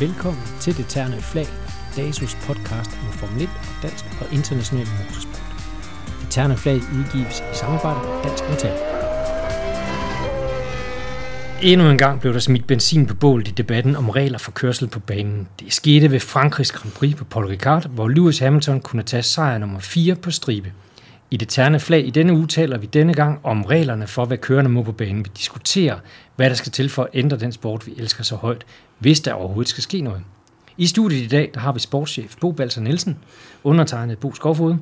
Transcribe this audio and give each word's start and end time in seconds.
Velkommen 0.00 0.42
til 0.60 0.76
Det 0.76 0.86
Terne 0.86 1.16
Flag, 1.20 1.46
DASUS 1.96 2.34
podcast 2.34 2.90
om 2.90 3.12
Formel 3.12 3.42
1 3.42 3.48
dansk 3.82 4.04
og 4.20 4.26
international 4.32 4.86
motorsport. 4.98 5.42
Det 6.20 6.30
Terne 6.30 6.56
Flag 6.56 6.74
udgives 6.74 7.40
i 7.40 7.54
samarbejde 7.54 7.98
med 8.08 8.22
Dansk 8.24 8.44
Metal. 8.50 8.76
Endnu 11.62 11.90
en 11.90 11.98
gang 11.98 12.20
blev 12.20 12.32
der 12.32 12.38
smidt 12.38 12.66
benzin 12.66 13.06
på 13.06 13.14
bålet 13.14 13.48
i 13.48 13.50
debatten 13.50 13.96
om 13.96 14.10
regler 14.10 14.38
for 14.38 14.52
kørsel 14.52 14.88
på 14.88 15.00
banen. 15.00 15.48
Det 15.60 15.72
skete 15.72 16.10
ved 16.10 16.20
Frankrigs 16.20 16.72
Grand 16.72 16.92
Prix 16.92 17.16
på 17.16 17.24
Paul 17.24 17.46
Ricard, 17.46 17.88
hvor 17.88 18.08
Lewis 18.08 18.38
Hamilton 18.38 18.80
kunne 18.80 19.02
tage 19.02 19.22
sejr 19.22 19.58
nummer 19.58 19.80
4 19.80 20.14
på 20.14 20.30
stribe. 20.30 20.72
I 21.30 21.36
det 21.36 21.48
terne 21.48 21.80
flag 21.80 22.06
i 22.06 22.10
denne 22.10 22.32
uge 22.32 22.46
taler 22.46 22.78
vi 22.78 22.86
denne 22.86 23.14
gang 23.14 23.40
om 23.42 23.64
reglerne 23.64 24.06
for, 24.06 24.24
hvad 24.24 24.38
kørende 24.38 24.70
må 24.70 24.82
på 24.82 24.92
banen. 24.92 25.24
Vi 25.24 25.30
diskuterer, 25.36 25.98
hvad 26.36 26.50
der 26.50 26.56
skal 26.56 26.72
til 26.72 26.88
for 26.88 27.02
at 27.02 27.08
ændre 27.14 27.36
den 27.36 27.52
sport, 27.52 27.86
vi 27.86 27.94
elsker 27.96 28.24
så 28.24 28.36
højt, 28.36 28.64
hvis 28.98 29.20
der 29.20 29.32
overhovedet 29.32 29.68
skal 29.68 29.82
ske 29.82 30.00
noget. 30.00 30.22
I 30.76 30.86
studiet 30.86 31.22
i 31.22 31.28
dag, 31.28 31.50
der 31.54 31.60
har 31.60 31.72
vi 31.72 31.80
sportschef 31.80 32.34
Bo 32.40 32.52
Balser 32.52 32.80
Nielsen, 32.80 33.18
undertegnet 33.64 34.18
Bo 34.18 34.34
Skovfod, 34.34 34.76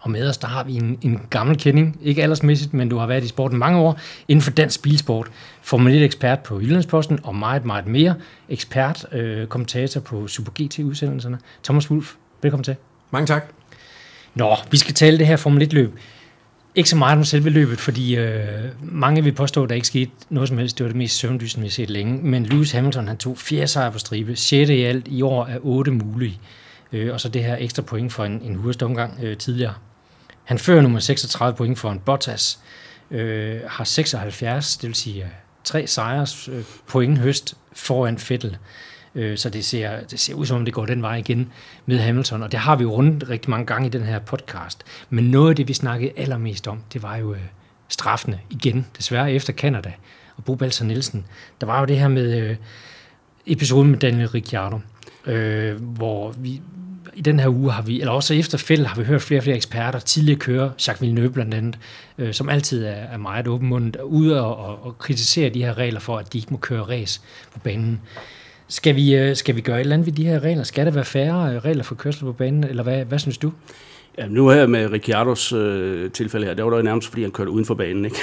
og 0.00 0.10
med 0.10 0.28
os, 0.28 0.38
der 0.38 0.48
har 0.48 0.64
vi 0.64 0.74
en, 0.74 0.98
en 1.02 1.20
gammel 1.30 1.58
kending, 1.58 1.98
ikke 2.02 2.22
aldersmæssigt, 2.22 2.74
men 2.74 2.88
du 2.88 2.96
har 2.96 3.06
været 3.06 3.24
i 3.24 3.28
sporten 3.28 3.58
mange 3.58 3.78
år, 3.78 3.98
inden 4.28 4.42
for 4.42 4.50
dansk 4.50 4.82
bilsport. 4.82 5.30
Formel 5.62 6.04
1-ekspert 6.04 6.38
på 6.44 6.60
Jyllandsposten, 6.60 7.20
og 7.22 7.34
meget, 7.34 7.64
meget 7.64 7.86
mere. 7.86 8.14
Ekspert, 8.48 9.06
øh, 9.12 9.46
kommentator 9.46 10.00
på 10.00 10.28
Super 10.28 10.52
GT-udsendelserne. 10.52 11.38
Thomas 11.64 11.90
Wulf, 11.90 12.14
velkommen 12.42 12.64
til. 12.64 12.76
Mange 13.10 13.26
tak. 13.26 13.63
Nå, 14.34 14.56
vi 14.70 14.76
skal 14.76 14.94
tale 14.94 15.18
det 15.18 15.26
her 15.26 15.36
Formel 15.36 15.62
1-løb. 15.62 15.98
Ikke 16.74 16.90
så 16.90 16.96
meget 16.96 17.18
om 17.18 17.24
selve 17.24 17.50
løbet, 17.50 17.80
fordi 17.80 18.16
øh, 18.16 18.64
mange 18.80 19.24
vil 19.24 19.32
påstå, 19.32 19.62
at 19.62 19.68
der 19.68 19.74
ikke 19.74 19.86
skete 19.86 20.10
noget 20.30 20.48
som 20.48 20.58
helst. 20.58 20.78
Det 20.78 20.84
var 20.84 20.88
det 20.88 20.96
mest 20.96 21.18
søvndysende, 21.18 21.62
vi 21.62 21.68
har 21.68 21.72
set 21.72 21.90
længe. 21.90 22.18
Men 22.22 22.46
Lewis 22.46 22.72
Hamilton, 22.72 23.08
han 23.08 23.16
tog 23.16 23.38
fire 23.38 23.66
sejre 23.66 23.92
på 23.92 23.98
stribe. 23.98 24.36
6. 24.36 24.70
i 24.70 24.82
alt 24.82 25.08
i 25.08 25.22
år 25.22 25.46
er 25.46 25.58
8 25.62 25.90
mulige. 25.90 26.40
Øh, 26.92 27.12
og 27.12 27.20
så 27.20 27.28
det 27.28 27.44
her 27.44 27.56
ekstra 27.60 27.82
point 27.82 28.12
for 28.12 28.24
en, 28.24 28.40
en 28.42 28.54
hurtig 28.54 28.82
omgang 28.82 29.18
øh, 29.22 29.36
tidligere. 29.36 29.74
Han 30.44 30.58
fører 30.58 30.82
nummer 30.82 30.98
36 30.98 31.56
point 31.56 31.78
for 31.78 31.90
en 31.90 31.98
Bottas. 31.98 32.58
Øh, 33.10 33.60
har 33.68 33.84
76, 33.84 34.76
det 34.76 34.88
vil 34.88 34.94
sige 34.94 35.22
øh, 35.22 35.28
tre 35.64 35.86
sejres 35.86 36.48
øh, 36.48 36.62
point 36.86 37.18
høst 37.18 37.54
foran 37.72 38.18
Vettel. 38.28 38.50
Øh, 38.50 38.56
Øh, 39.14 39.38
så 39.38 39.50
det 39.50 39.64
ser, 39.64 40.00
det 40.00 40.20
ser 40.20 40.34
ud 40.34 40.46
som 40.46 40.56
om, 40.56 40.64
det 40.64 40.74
går 40.74 40.86
den 40.86 41.02
vej 41.02 41.16
igen 41.16 41.52
med 41.86 41.98
Hamilton, 41.98 42.42
og 42.42 42.52
det 42.52 42.60
har 42.60 42.76
vi 42.76 42.82
jo 42.82 42.92
rundt 42.92 43.28
rigtig 43.28 43.50
mange 43.50 43.66
gange 43.66 43.86
i 43.86 43.90
den 43.90 44.02
her 44.02 44.18
podcast. 44.18 44.84
Men 45.10 45.24
noget 45.24 45.50
af 45.50 45.56
det, 45.56 45.68
vi 45.68 45.72
snakkede 45.72 46.12
allermest 46.16 46.68
om, 46.68 46.80
det 46.92 47.02
var 47.02 47.16
jo 47.16 47.32
øh, 47.32 47.40
straffene 47.88 48.40
igen, 48.50 48.86
desværre 48.96 49.32
efter 49.32 49.52
Canada 49.52 49.92
og 50.36 50.44
Bo 50.44 50.54
Balser 50.54 50.84
Nielsen. 50.84 51.26
Der 51.60 51.66
var 51.66 51.80
jo 51.80 51.86
det 51.86 51.98
her 51.98 52.08
med 52.08 52.38
øh, 52.38 52.56
episoden 53.46 53.90
med 53.90 53.98
Daniel 53.98 54.28
Ricciardo, 54.28 54.80
øh, 55.26 55.82
hvor 55.82 56.32
vi, 56.32 56.60
i 57.14 57.20
den 57.20 57.40
her 57.40 57.48
uge 57.48 57.72
har 57.72 57.82
vi, 57.82 58.00
eller 58.00 58.12
også 58.12 58.34
efter 58.34 58.58
fælde, 58.58 58.86
har 58.86 58.96
vi 58.96 59.04
hørt 59.04 59.22
flere 59.22 59.40
og 59.40 59.44
flere 59.44 59.56
eksperter, 59.56 59.98
tidligere 59.98 60.38
kører, 60.38 60.70
Jacques 60.86 61.00
Villeneuve 61.00 61.30
blandt 61.30 61.54
andet, 61.54 61.78
øh, 62.18 62.34
som 62.34 62.48
altid 62.48 62.84
er, 62.84 62.90
er 62.90 63.16
meget 63.16 63.48
åbenmundet, 63.48 63.96
ude 64.00 64.40
og, 64.40 64.56
og, 64.56 64.86
og 64.86 64.98
kritisere 64.98 65.50
de 65.50 65.64
her 65.64 65.78
regler 65.78 66.00
for, 66.00 66.18
at 66.18 66.32
de 66.32 66.38
ikke 66.38 66.50
må 66.50 66.56
køre 66.56 66.82
race 66.82 67.20
på 67.52 67.58
banen. 67.58 68.00
Skal 68.74 68.96
vi, 68.96 69.14
øh, 69.14 69.36
skal 69.36 69.56
vi 69.56 69.60
gøre 69.60 69.76
et 69.76 69.80
eller 69.80 69.94
andet 69.94 70.06
ved 70.06 70.12
de 70.12 70.24
her 70.24 70.40
regler? 70.40 70.62
Skal 70.62 70.86
der 70.86 70.92
være 70.92 71.04
færre 71.04 71.54
øh, 71.54 71.64
regler 71.64 71.82
for 71.82 71.94
kørsel 71.94 72.24
på 72.24 72.32
banen, 72.32 72.64
eller 72.64 72.82
hvad, 72.82 73.04
hvad 73.04 73.18
synes 73.18 73.38
du? 73.38 73.52
Ja, 74.18 74.26
nu 74.28 74.48
her 74.48 74.66
med 74.66 74.92
Ricciardos 74.92 75.52
øh, 75.52 76.10
tilfælde 76.10 76.46
her, 76.46 76.54
det 76.54 76.64
var 76.64 76.70
der 76.70 76.76
jo 76.76 76.82
nærmest, 76.82 77.08
fordi 77.08 77.22
han 77.22 77.30
kørte 77.30 77.50
uden 77.50 77.64
for 77.64 77.74
banen. 77.74 78.04
Ikke? 78.04 78.16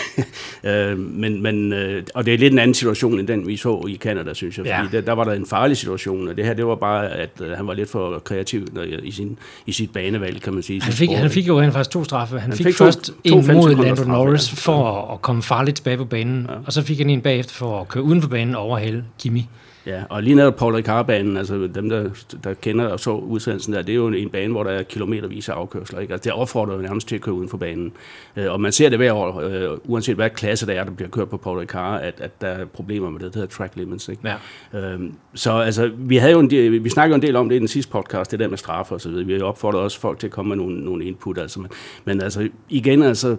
øh, 0.92 1.00
men, 1.00 1.44
men, 1.44 1.74
øh, 1.74 2.04
og 2.14 2.26
det 2.26 2.34
er 2.34 2.38
lidt 2.38 2.54
en 2.54 2.60
anden 2.60 2.74
situation, 2.74 3.20
end 3.20 3.28
den 3.28 3.48
vi 3.48 3.58
så 3.58 3.86
i 3.90 3.96
Canada, 3.96 4.34
synes 4.34 4.58
jeg. 4.58 4.66
Fordi 4.66 4.96
ja. 4.96 4.98
der, 4.98 5.02
der 5.02 5.14
var 5.14 5.24
der 5.24 5.32
en 5.32 5.46
farlig 5.46 5.78
situation, 5.78 6.28
og 6.28 6.38
det 6.38 6.46
her, 6.46 6.54
det 6.54 6.66
var 6.66 6.76
bare, 6.76 7.10
at 7.12 7.42
øh, 7.42 7.52
han 7.52 7.68
var 7.68 7.74
lidt 7.74 7.90
for 7.90 8.20
kreativ 8.20 8.68
i, 9.04 9.12
sin, 9.12 9.38
i 9.66 9.72
sit 9.72 9.94
banevalg, 9.94 10.42
kan 10.42 10.54
man 10.54 10.64
sige. 10.64 10.82
Han 10.82 10.94
fik, 10.94 11.10
han 11.12 11.30
fik 11.30 11.48
jo 11.48 11.62
rent 11.62 11.74
faktisk 11.74 11.90
to 11.90 12.04
straffe. 12.04 12.40
Han, 12.40 12.50
han 12.50 12.58
fik, 12.58 12.66
fik 12.66 12.76
først 12.76 13.04
to, 13.04 13.14
en 13.24 13.46
to 13.46 13.54
mod 13.54 13.76
Lando 13.76 14.04
Norris 14.04 14.52
ja. 14.52 14.72
for 14.72 14.92
at, 14.92 15.14
at 15.14 15.22
komme 15.22 15.44
farligt 15.44 15.78
tilbage 15.78 15.98
på 15.98 16.06
banen, 16.06 16.48
ja. 16.50 16.56
og 16.66 16.74
så 16.74 16.82
fik 16.82 16.98
han 16.98 17.10
en 17.10 17.22
bagefter 17.22 17.54
for 17.54 17.82
at 17.82 17.88
køre 17.88 18.04
uden 18.04 18.22
for 18.22 18.30
banen 18.30 18.56
og 18.56 18.62
overhale 18.62 19.04
Kimi. 19.20 19.48
Ja, 19.86 20.04
og 20.10 20.24
lige 20.24 20.36
netop 20.36 20.56
Paul 20.56 20.76
Ricard-banen, 20.76 21.38
altså 21.38 21.70
dem, 21.76 21.90
der, 21.90 22.10
der 22.44 22.54
kender 22.54 22.88
og 22.88 23.00
så 23.00 23.12
udsendelsen 23.12 23.74
der, 23.74 23.82
det 23.82 23.92
er 23.94 23.96
jo 23.96 24.08
en 24.08 24.30
bane, 24.30 24.52
hvor 24.52 24.64
der 24.64 24.72
er 24.72 24.84
kilometervis 24.84 25.50
af 25.50 25.54
afkørsler. 25.54 26.00
Ikke? 26.00 26.14
Altså, 26.14 26.30
det 26.30 26.34
opfordrer 26.34 26.76
jo 26.76 26.82
nærmest 26.82 27.08
til 27.08 27.16
at 27.16 27.22
køre 27.22 27.36
uden 27.36 27.50
for 27.50 27.58
banen. 27.58 27.94
Øh, 28.36 28.52
og 28.52 28.62
man 28.62 28.72
ser 28.72 28.90
det 28.90 28.98
hver 28.98 29.14
år, 29.14 29.42
øh, 29.42 29.78
uanset 29.84 30.16
hvad 30.16 30.30
klasse 30.30 30.68
der 30.68 30.74
er, 30.74 30.84
der 30.84 30.92
bliver 30.92 31.10
kørt 31.10 31.30
på 31.30 31.38
Paul 31.38 31.58
Ricard, 31.58 32.02
at, 32.02 32.14
at 32.22 32.42
der 32.42 32.48
er 32.48 32.66
problemer 32.66 33.10
med 33.10 33.20
det, 33.20 33.34
der 33.34 33.40
hedder 33.40 33.56
track 33.56 33.76
limits. 33.76 34.10
Ikke? 34.10 34.36
Ja. 34.74 34.80
Øhm, 34.80 35.14
så 35.34 35.52
altså, 35.52 35.92
vi, 35.98 36.18
havde 36.18 36.34
jo 36.34 36.40
en 36.40 36.50
del, 36.50 36.84
vi 36.84 36.90
snakkede 36.90 37.16
jo 37.16 37.16
en 37.16 37.28
del 37.28 37.36
om 37.36 37.50
det 37.50 37.56
i 37.56 37.60
den 37.60 37.68
sidste 37.68 37.92
podcast, 37.92 38.32
det 38.32 38.40
der 38.40 38.48
med 38.48 38.58
straffe 38.58 38.94
og 38.94 39.02
så 39.02 39.10
videre. 39.10 39.26
Vi 39.26 39.34
har 39.34 39.44
opfordret 39.44 39.82
også 39.82 40.00
folk 40.00 40.20
til 40.20 40.28
at 40.28 40.34
komme 40.34 40.50
med 40.50 40.58
nogle, 40.58 40.86
nogle 40.86 41.06
input. 41.06 41.38
Altså, 41.38 41.60
men, 41.60 41.70
men 42.06 42.22
altså, 42.22 42.50
igen, 42.70 43.04
altså, 43.04 43.38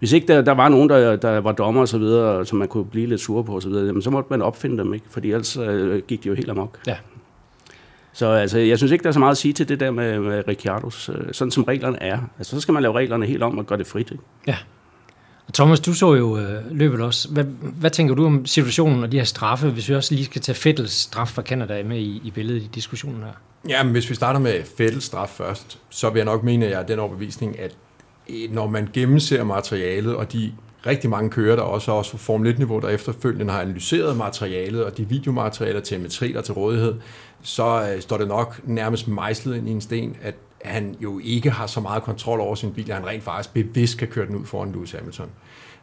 hvis 0.00 0.12
ikke 0.12 0.26
der, 0.26 0.42
der 0.42 0.52
var 0.52 0.68
nogen, 0.68 0.88
der, 0.88 1.16
der 1.16 1.38
var 1.38 1.52
dommer 1.52 1.80
og 1.80 1.88
så 1.88 1.98
videre, 1.98 2.46
som 2.46 2.58
man 2.58 2.68
kunne 2.68 2.84
blive 2.84 3.06
lidt 3.06 3.20
sur 3.20 3.42
på 3.42 3.54
og 3.54 3.62
så 3.62 3.68
videre, 3.68 3.86
jamen, 3.86 4.02
så 4.02 4.10
måtte 4.10 4.26
man 4.30 4.42
opfinde 4.42 4.78
dem, 4.78 4.94
ikke? 4.94 5.06
fordi 5.10 5.32
ellers 5.32 5.56
øh, 5.56 6.02
gik 6.02 6.24
de 6.24 6.28
jo 6.28 6.34
helt 6.34 6.50
amok. 6.50 6.78
Ja. 6.86 6.96
Så 8.12 8.26
altså, 8.26 8.58
jeg 8.58 8.78
synes 8.78 8.92
ikke, 8.92 9.02
der 9.02 9.08
er 9.08 9.12
så 9.12 9.18
meget 9.18 9.30
at 9.30 9.38
sige 9.38 9.52
til 9.52 9.68
det 9.68 9.80
der 9.80 9.90
med, 9.90 10.20
med 10.20 10.48
Ricciardos, 10.48 11.08
øh, 11.08 11.32
sådan 11.32 11.50
som 11.50 11.64
reglerne 11.64 12.02
er. 12.02 12.18
Altså, 12.38 12.56
så 12.56 12.60
skal 12.60 12.72
man 12.74 12.82
lave 12.82 12.94
reglerne 12.94 13.26
helt 13.26 13.42
om 13.42 13.58
og 13.58 13.66
gøre 13.66 13.78
det 13.78 13.86
frit. 13.86 14.10
Ikke? 14.10 14.24
Ja. 14.46 14.56
Og 15.46 15.54
Thomas, 15.54 15.80
du 15.80 15.94
så 15.94 16.14
jo 16.14 16.38
øh, 16.38 16.70
løbet 16.70 17.00
også. 17.00 17.28
Hvad, 17.32 17.44
hvad 17.60 17.90
tænker 17.90 18.14
du 18.14 18.26
om 18.26 18.46
situationen 18.46 19.02
og 19.02 19.12
de 19.12 19.16
her 19.16 19.24
straffe, 19.24 19.70
hvis 19.70 19.88
vi 19.88 19.94
også 19.94 20.14
lige 20.14 20.24
skal 20.24 20.42
tage 20.42 20.56
Fettels 20.56 20.92
straf 20.92 21.28
fra 21.28 21.42
Canada 21.42 21.82
med 21.82 21.98
i, 21.98 22.20
i 22.24 22.30
billedet 22.30 22.62
i 22.62 22.68
diskussionen 22.74 23.22
her? 23.22 23.32
Ja, 23.68 23.82
men 23.82 23.92
hvis 23.92 24.10
vi 24.10 24.14
starter 24.14 24.40
med 24.40 24.62
Fettels 24.76 25.04
straf 25.04 25.28
først, 25.28 25.78
så 25.90 26.10
vil 26.10 26.18
jeg 26.18 26.24
nok 26.24 26.44
mene, 26.44 26.64
at 26.64 26.70
jeg 26.70 26.80
er 26.80 26.86
den 26.86 26.98
overbevisning, 26.98 27.58
at 27.58 27.76
når 28.50 28.66
man 28.66 28.88
gennemser 28.92 29.44
materialet, 29.44 30.16
og 30.16 30.32
de 30.32 30.52
rigtig 30.86 31.10
mange 31.10 31.30
kører, 31.30 31.56
der 31.56 31.62
også 31.62 31.92
også 31.92 32.10
på 32.10 32.18
Formel 32.18 32.54
1-niveau, 32.54 32.78
der 32.78 32.88
efterfølgende 32.88 33.52
har 33.52 33.60
analyseret 33.60 34.16
materialet 34.16 34.84
og 34.84 34.96
de 34.96 35.08
videomaterialer, 35.08 35.80
telemetri 35.80 36.32
der 36.32 36.42
til 36.42 36.54
rådighed, 36.54 36.94
så 37.42 37.92
øh, 37.94 38.02
står 38.02 38.18
det 38.18 38.28
nok 38.28 38.60
nærmest 38.64 39.08
mejslet 39.08 39.56
ind 39.56 39.68
i 39.68 39.70
en 39.70 39.80
sten, 39.80 40.16
at 40.22 40.34
han 40.64 40.96
jo 41.00 41.20
ikke 41.24 41.50
har 41.50 41.66
så 41.66 41.80
meget 41.80 42.02
kontrol 42.02 42.40
over 42.40 42.54
sin 42.54 42.72
bil, 42.72 42.90
at 42.90 42.96
han 42.96 43.06
rent 43.06 43.22
faktisk 43.22 43.54
bevidst 43.54 43.98
kan 43.98 44.08
køre 44.08 44.26
den 44.26 44.36
ud 44.36 44.46
foran 44.46 44.72
Lewis 44.72 44.92
Hamilton. 44.92 45.30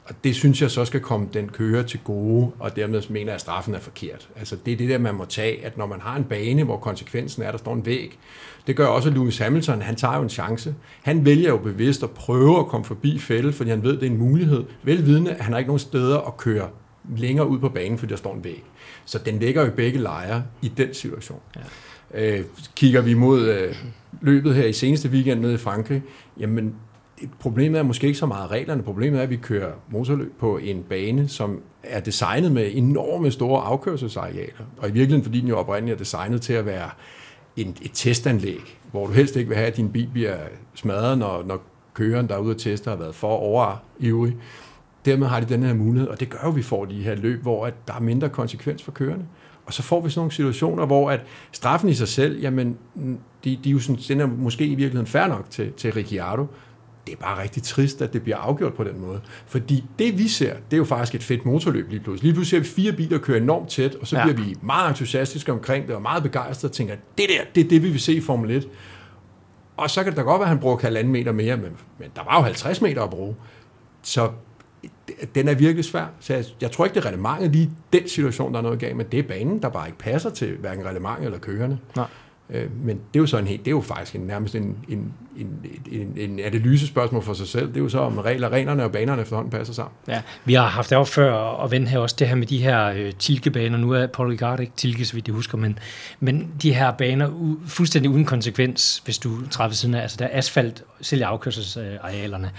Og 0.09 0.15
det 0.23 0.35
synes 0.35 0.61
jeg 0.61 0.71
så 0.71 0.85
skal 0.85 0.99
komme 0.99 1.27
den 1.33 1.49
kører 1.49 1.83
til 1.83 1.99
gode, 2.03 2.51
og 2.59 2.75
dermed 2.75 3.01
mener 3.09 3.25
jeg, 3.25 3.35
at 3.35 3.41
straffen 3.41 3.75
er 3.75 3.79
forkert. 3.79 4.29
Altså 4.35 4.57
det 4.65 4.73
er 4.73 4.77
det 4.77 4.89
der, 4.89 4.97
man 4.97 5.15
må 5.15 5.25
tage, 5.25 5.65
at 5.65 5.77
når 5.77 5.85
man 5.85 6.01
har 6.01 6.15
en 6.15 6.23
bane, 6.23 6.63
hvor 6.63 6.77
konsekvensen 6.77 7.43
er, 7.43 7.47
at 7.47 7.51
der 7.51 7.57
står 7.57 7.73
en 7.73 7.85
væg, 7.85 8.19
det 8.67 8.75
gør 8.75 8.85
også 8.87 9.09
Lewis 9.09 9.37
Hamilton, 9.37 9.81
han 9.81 9.95
tager 9.95 10.15
jo 10.15 10.23
en 10.23 10.29
chance. 10.29 10.75
Han 11.01 11.25
vælger 11.25 11.49
jo 11.49 11.57
bevidst 11.57 12.03
at 12.03 12.11
prøve 12.11 12.59
at 12.59 12.67
komme 12.67 12.85
forbi 12.85 13.19
fælde, 13.19 13.53
fordi 13.53 13.69
han 13.69 13.83
ved, 13.83 13.95
at 13.95 14.01
det 14.01 14.07
er 14.07 14.11
en 14.11 14.17
mulighed. 14.17 14.63
Velvidende, 14.83 15.31
at 15.31 15.41
han 15.41 15.53
har 15.53 15.59
ikke 15.59 15.69
nogen 15.69 15.79
steder 15.79 16.17
at 16.17 16.37
køre 16.37 16.69
længere 17.17 17.47
ud 17.47 17.59
på 17.59 17.69
banen, 17.69 17.97
fordi 17.97 18.09
der 18.09 18.17
står 18.17 18.33
en 18.33 18.43
væg. 18.43 18.63
Så 19.05 19.19
den 19.25 19.39
ligger 19.39 19.65
jo 19.65 19.71
begge 19.71 19.99
lejre 19.99 20.43
i 20.61 20.67
den 20.67 20.93
situation. 20.93 21.39
Ja. 21.55 21.61
Øh, 22.13 22.45
kigger 22.75 23.01
vi 23.01 23.13
mod 23.13 23.47
øh, 23.47 23.75
løbet 24.21 24.55
her 24.55 24.65
i 24.65 24.73
seneste 24.73 25.09
weekend 25.09 25.39
nede 25.39 25.53
i 25.53 25.57
Frankrig, 25.57 26.03
jamen 26.39 26.75
problemet 27.39 27.79
er 27.79 27.83
måske 27.83 28.07
ikke 28.07 28.19
så 28.19 28.25
meget 28.25 28.51
reglerne. 28.51 28.83
Problemet 28.83 29.19
er, 29.19 29.23
at 29.23 29.29
vi 29.29 29.35
kører 29.35 29.71
motorløb 29.89 30.39
på 30.39 30.57
en 30.57 30.83
bane, 30.89 31.27
som 31.27 31.61
er 31.83 31.99
designet 31.99 32.51
med 32.51 32.71
enorme 32.73 33.31
store 33.31 33.61
afkørselsarealer. 33.61 34.63
Og 34.77 34.89
i 34.89 34.91
virkeligheden, 34.91 35.23
fordi 35.23 35.39
den 35.41 35.49
jo 35.49 35.57
oprindeligt 35.57 35.95
er 35.95 35.99
designet 35.99 36.41
til 36.41 36.53
at 36.53 36.65
være 36.65 36.89
en, 37.57 37.75
et 37.81 37.91
testanlæg, 37.93 38.79
hvor 38.91 39.07
du 39.07 39.13
helst 39.13 39.35
ikke 39.35 39.47
vil 39.47 39.57
have, 39.57 39.67
at 39.67 39.77
din 39.77 39.91
bil 39.91 40.09
bliver 40.13 40.37
smadret, 40.73 41.17
når, 41.17 41.43
når 41.45 41.63
køreren, 41.93 42.27
der 42.27 42.35
er 42.35 42.39
ude 42.39 42.51
at 42.51 42.57
teste, 42.57 42.89
har 42.89 42.97
været 42.97 43.15
for 43.15 43.27
overivrig. 43.27 44.35
Dermed 45.05 45.27
har 45.27 45.39
de 45.39 45.45
den 45.53 45.63
her 45.63 45.73
mulighed, 45.73 46.09
og 46.09 46.19
det 46.19 46.29
gør 46.29 46.39
jo, 46.43 46.49
at 46.49 46.55
vi 46.55 46.61
får 46.61 46.85
de 46.85 47.03
her 47.03 47.15
løb, 47.15 47.41
hvor 47.41 47.65
at 47.65 47.73
der 47.87 47.93
er 47.93 47.99
mindre 47.99 48.29
konsekvens 48.29 48.83
for 48.83 48.91
kørerne. 48.91 49.25
Og 49.65 49.73
så 49.73 49.83
får 49.83 50.01
vi 50.01 50.09
sådan 50.09 50.19
nogle 50.19 50.31
situationer, 50.31 50.85
hvor 50.85 51.11
at 51.11 51.19
straffen 51.51 51.89
i 51.89 51.93
sig 51.93 52.07
selv, 52.07 52.39
jamen, 52.39 52.77
de, 53.43 53.59
de 53.63 53.69
er 53.69 53.73
jo 53.73 53.79
sådan, 53.79 54.01
den 54.07 54.21
er 54.21 54.25
måske 54.25 54.65
i 54.65 54.75
virkeligheden 54.75 55.07
fair 55.07 55.27
nok 55.27 55.49
til, 55.49 55.71
til 55.71 55.93
Ricciardo, 55.93 56.45
det 57.07 57.13
er 57.13 57.17
bare 57.17 57.41
rigtig 57.41 57.63
trist, 57.63 58.01
at 58.01 58.13
det 58.13 58.23
bliver 58.23 58.37
afgjort 58.37 58.73
på 58.73 58.83
den 58.83 58.99
måde. 59.01 59.21
Fordi 59.45 59.83
det 59.99 60.17
vi 60.17 60.27
ser, 60.27 60.53
det 60.53 60.73
er 60.73 60.77
jo 60.77 60.85
faktisk 60.85 61.15
et 61.15 61.23
fedt 61.23 61.45
motorløb 61.45 61.89
lige 61.89 61.99
pludselig. 61.99 62.23
Lige 62.23 62.33
pludselig 62.33 62.65
ser 62.65 62.69
vi 62.69 62.75
fire 62.81 62.91
biler 62.91 63.17
køre 63.17 63.37
enormt 63.37 63.69
tæt, 63.69 63.95
og 63.95 64.07
så 64.07 64.17
ja. 64.17 64.23
bliver 64.23 64.45
vi 64.45 64.55
meget 64.61 64.89
entusiastiske 64.89 65.51
omkring 65.51 65.87
det, 65.87 65.95
og 65.95 66.01
meget 66.01 66.23
begejstrede 66.23 66.71
og 66.71 66.75
tænker, 66.75 66.95
det 67.17 67.25
der, 67.29 67.43
det 67.55 67.65
er 67.65 67.69
det, 67.69 67.83
vi 67.83 67.89
vil 67.89 67.99
se 67.99 68.13
i 68.13 68.21
Formel 68.21 68.51
1. 68.51 68.67
Og 69.77 69.89
så 69.89 70.03
kan 70.03 70.11
det 70.11 70.17
da 70.17 70.21
godt 70.21 70.39
være, 70.39 70.45
at 70.45 70.49
han 70.49 70.59
bruger 70.59 70.77
halvanden 70.77 71.13
meter 71.13 71.31
mere, 71.31 71.57
men, 71.57 71.77
men 71.99 72.09
der 72.15 72.23
var 72.23 72.37
jo 72.37 72.41
50 72.41 72.81
meter 72.81 73.03
at 73.03 73.09
bruge. 73.09 73.35
Så 74.01 74.29
den 75.35 75.47
er 75.47 75.55
virkelig 75.55 75.85
svær. 75.85 76.05
Så 76.19 76.33
jeg, 76.33 76.45
jeg 76.61 76.71
tror 76.71 76.85
ikke, 76.85 76.95
det 76.95 77.01
er 77.01 77.05
reglementet 77.05 77.51
lige 77.51 77.71
den 77.93 78.07
situation, 78.07 78.51
der 78.51 78.57
er 78.57 78.63
noget 78.63 78.79
galt 78.79 78.97
med. 78.97 79.05
Det 79.05 79.19
er 79.19 79.23
banen, 79.23 79.61
der 79.61 79.69
bare 79.69 79.87
ikke 79.87 79.97
passer 79.97 80.29
til 80.29 80.57
hverken 80.57 80.85
reglement 80.85 81.19
eller 81.23 81.39
kørende. 81.39 81.77
Nej. 81.95 82.07
Øh, 82.49 82.85
men 82.85 82.97
det 83.13 83.19
er 83.19 83.19
jo 83.19 83.25
så 83.25 83.37
en 83.37 83.47
helt, 83.47 83.65
det 83.65 83.67
er 83.67 83.75
jo 83.75 83.81
faktisk 83.81 84.15
en, 84.15 84.21
nærmest 84.21 84.55
en, 84.55 84.77
en, 84.89 85.13
en, 85.37 85.65
en, 85.91 86.13
en 86.17 86.39
analysespørgsmål 86.39 87.23
for 87.23 87.33
sig 87.33 87.47
selv. 87.47 87.67
Det 87.67 87.77
er 87.77 87.81
jo 87.81 87.89
så, 87.89 87.99
om 87.99 88.17
regler, 88.17 88.49
reglerne 88.49 88.83
og 88.83 88.91
banerne 88.91 89.21
efterhånden 89.21 89.51
passer 89.51 89.73
sammen. 89.73 89.93
Ja, 90.07 90.21
vi 90.45 90.53
har 90.53 90.65
haft 90.65 90.89
det 90.89 91.07
før 91.07 91.31
og 91.33 91.71
vende 91.71 91.87
her 91.87 91.99
også 91.99 92.15
det 92.19 92.27
her 92.27 92.35
med 92.35 92.47
de 92.47 92.57
her 92.57 92.85
øh, 92.85 93.13
tilkebaner. 93.19 93.77
Nu 93.77 93.91
er 93.91 94.07
Paul 94.07 94.29
Ricard 94.29 94.59
ikke 94.59 94.73
tilke, 94.75 95.05
så 95.05 95.13
vidt 95.13 95.27
jeg 95.27 95.35
husker, 95.35 95.57
men, 95.57 95.79
men 96.19 96.51
de 96.61 96.73
her 96.73 96.91
baner 96.91 97.27
u, 97.27 97.57
fuldstændig 97.67 98.11
uden 98.11 98.25
konsekvens, 98.25 99.01
hvis 99.05 99.17
du 99.17 99.47
træffer 99.47 99.75
siden 99.75 99.95
af. 99.95 100.01
Altså 100.01 100.17
der 100.19 100.25
er 100.25 100.37
asfalt 100.37 100.83
selv 101.01 101.21
i 101.21 101.23
afkørselsarealerne. 101.23 102.51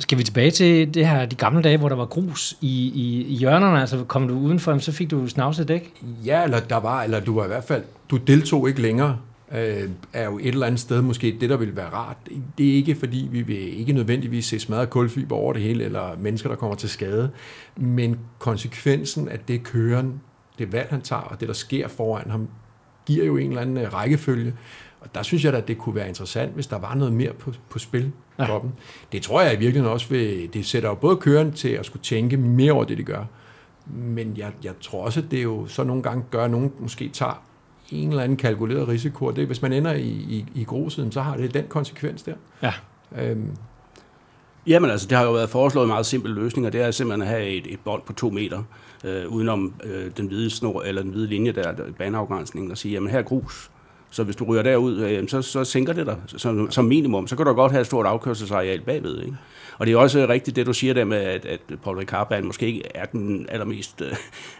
Skal 0.00 0.18
vi 0.18 0.22
tilbage 0.22 0.50
til 0.50 0.94
det 0.94 1.08
her, 1.08 1.26
de 1.26 1.36
gamle 1.36 1.62
dage, 1.62 1.78
hvor 1.78 1.88
der 1.88 1.96
var 1.96 2.06
grus 2.06 2.56
i, 2.60 2.92
i, 2.94 3.26
i 3.26 3.34
hjørnerne? 3.34 3.80
Altså 3.80 4.04
kom 4.04 4.28
du 4.28 4.38
udenfor, 4.38 4.78
så 4.78 4.92
fik 4.92 5.10
du 5.10 5.26
snavset 5.26 5.68
dæk? 5.68 5.92
Ja, 6.24 6.44
eller 6.44 6.60
der 6.60 6.76
var, 6.76 7.02
eller 7.02 7.20
du 7.20 7.34
var 7.34 7.44
i 7.44 7.48
hvert 7.48 7.64
fald, 7.64 7.82
du 8.10 8.16
deltog 8.16 8.68
ikke 8.68 8.82
længere 8.82 9.18
øh, 9.52 9.88
er 10.12 10.24
jo 10.24 10.38
et 10.38 10.48
eller 10.48 10.66
andet 10.66 10.80
sted 10.80 11.02
måske 11.02 11.36
det, 11.40 11.50
der 11.50 11.56
vil 11.56 11.76
være 11.76 11.88
rart. 11.88 12.16
Det 12.58 12.70
er 12.70 12.74
ikke, 12.74 12.94
fordi 12.94 13.28
vi 13.30 13.42
vil 13.42 13.78
ikke 13.78 13.92
nødvendigvis 13.92 14.44
se 14.44 14.58
smadret 14.58 14.90
kulfiber 14.90 15.36
over 15.36 15.52
det 15.52 15.62
hele, 15.62 15.84
eller 15.84 16.16
mennesker, 16.18 16.48
der 16.48 16.56
kommer 16.56 16.76
til 16.76 16.88
skade, 16.88 17.30
men 17.76 18.18
konsekvensen 18.38 19.28
af 19.28 19.38
det 19.38 19.62
køren, 19.62 20.20
det 20.58 20.72
valg, 20.72 20.86
han 20.90 21.00
tager, 21.00 21.22
og 21.22 21.40
det, 21.40 21.48
der 21.48 21.54
sker 21.54 21.88
foran 21.88 22.30
ham, 22.30 22.48
giver 23.06 23.24
jo 23.24 23.36
en 23.36 23.48
eller 23.48 23.62
anden 23.62 23.76
øh, 23.76 23.94
rækkefølge. 23.94 24.54
Og 25.00 25.14
der 25.14 25.22
synes 25.22 25.44
jeg 25.44 25.54
at 25.54 25.68
det 25.68 25.78
kunne 25.78 25.94
være 25.94 26.08
interessant, 26.08 26.54
hvis 26.54 26.66
der 26.66 26.78
var 26.78 26.94
noget 26.94 27.12
mere 27.12 27.32
på, 27.32 27.52
på 27.68 27.78
spil 27.78 28.12
ja. 28.38 28.44
for 28.44 28.58
dem. 28.58 28.70
Det 29.12 29.22
tror 29.22 29.40
jeg 29.40 29.52
i 29.52 29.58
virkeligheden 29.58 29.92
også 29.92 30.08
vil, 30.08 30.52
det 30.52 30.66
sætter 30.66 30.88
jo 30.88 30.94
både 30.94 31.16
køren 31.16 31.52
til 31.52 31.68
at 31.68 31.86
skulle 31.86 32.02
tænke 32.02 32.36
mere 32.36 32.72
over 32.72 32.84
det, 32.84 32.98
de 32.98 33.02
gør, 33.02 33.24
men 33.86 34.34
jeg, 34.36 34.52
jeg 34.64 34.72
tror 34.80 35.04
også, 35.04 35.20
at 35.20 35.30
det 35.30 35.42
jo 35.42 35.66
så 35.66 35.84
nogle 35.84 36.02
gange 36.02 36.24
gør, 36.30 36.44
at 36.44 36.50
nogen 36.50 36.72
måske 36.78 37.08
tager 37.08 37.42
en 37.90 38.08
eller 38.08 38.22
anden 38.22 38.36
kalkuleret 38.36 38.88
risiko, 38.88 39.24
og 39.24 39.36
det, 39.36 39.46
hvis 39.46 39.62
man 39.62 39.72
ender 39.72 39.92
i, 39.92 40.08
i, 40.08 40.46
i 40.54 40.64
grusiden, 40.64 41.12
så 41.12 41.20
har 41.20 41.36
det 41.36 41.54
den 41.54 41.64
konsekvens 41.68 42.22
der. 42.22 42.34
Ja. 42.62 42.72
Øhm. 43.18 43.50
Jamen 44.66 44.90
altså, 44.90 45.06
det 45.06 45.18
har 45.18 45.24
jo 45.24 45.32
været 45.32 45.50
foreslået 45.50 45.84
en 45.84 45.88
meget 45.88 46.06
simpel 46.06 46.30
løsning, 46.30 46.66
og 46.66 46.72
det 46.72 46.80
er 46.80 46.90
simpelthen 46.90 47.22
at 47.22 47.28
have 47.28 47.46
et, 47.46 47.72
et 47.72 47.80
bånd 47.84 48.02
på 48.06 48.12
to 48.12 48.30
meter, 48.30 48.62
øh, 49.04 49.28
udenom 49.28 49.74
øh, 49.84 50.10
den 50.16 50.26
hvide 50.26 50.50
snor, 50.50 50.82
eller 50.82 51.02
den 51.02 51.10
hvide 51.10 51.26
linje 51.26 51.52
der, 51.52 51.72
der 51.72 51.84
baneafgrænsningen, 51.98 52.70
og 52.70 52.78
sige, 52.78 52.92
jamen 52.92 53.10
her 53.10 53.18
er 53.18 53.22
grus. 53.22 53.69
Så 54.10 54.24
hvis 54.24 54.36
du 54.36 54.44
ryger 54.44 54.62
derud, 54.62 54.98
øh, 54.98 55.28
så, 55.28 55.42
så 55.42 55.64
sænker 55.64 55.92
det 55.92 56.06
dig 56.06 56.16
som, 56.26 56.70
som 56.70 56.84
minimum. 56.84 57.26
Så 57.26 57.36
kan 57.36 57.46
du 57.46 57.52
godt 57.52 57.72
have 57.72 57.80
et 57.80 57.86
stort 57.86 58.06
afkørselsareal 58.06 58.80
bagved. 58.80 59.22
Ikke? 59.22 59.36
Og 59.78 59.86
det 59.86 59.92
er 59.92 59.96
også 59.96 60.26
rigtigt 60.28 60.56
det, 60.56 60.66
du 60.66 60.72
siger 60.72 60.94
der 60.94 61.04
med, 61.04 61.18
at, 61.18 61.46
at 61.46 61.60
Paul 61.84 61.98
Ricard-banen 61.98 62.46
måske 62.46 62.66
ikke 62.66 62.82
er 62.94 63.04
den 63.04 63.46
allermest 63.48 64.02
øh, 64.02 64.12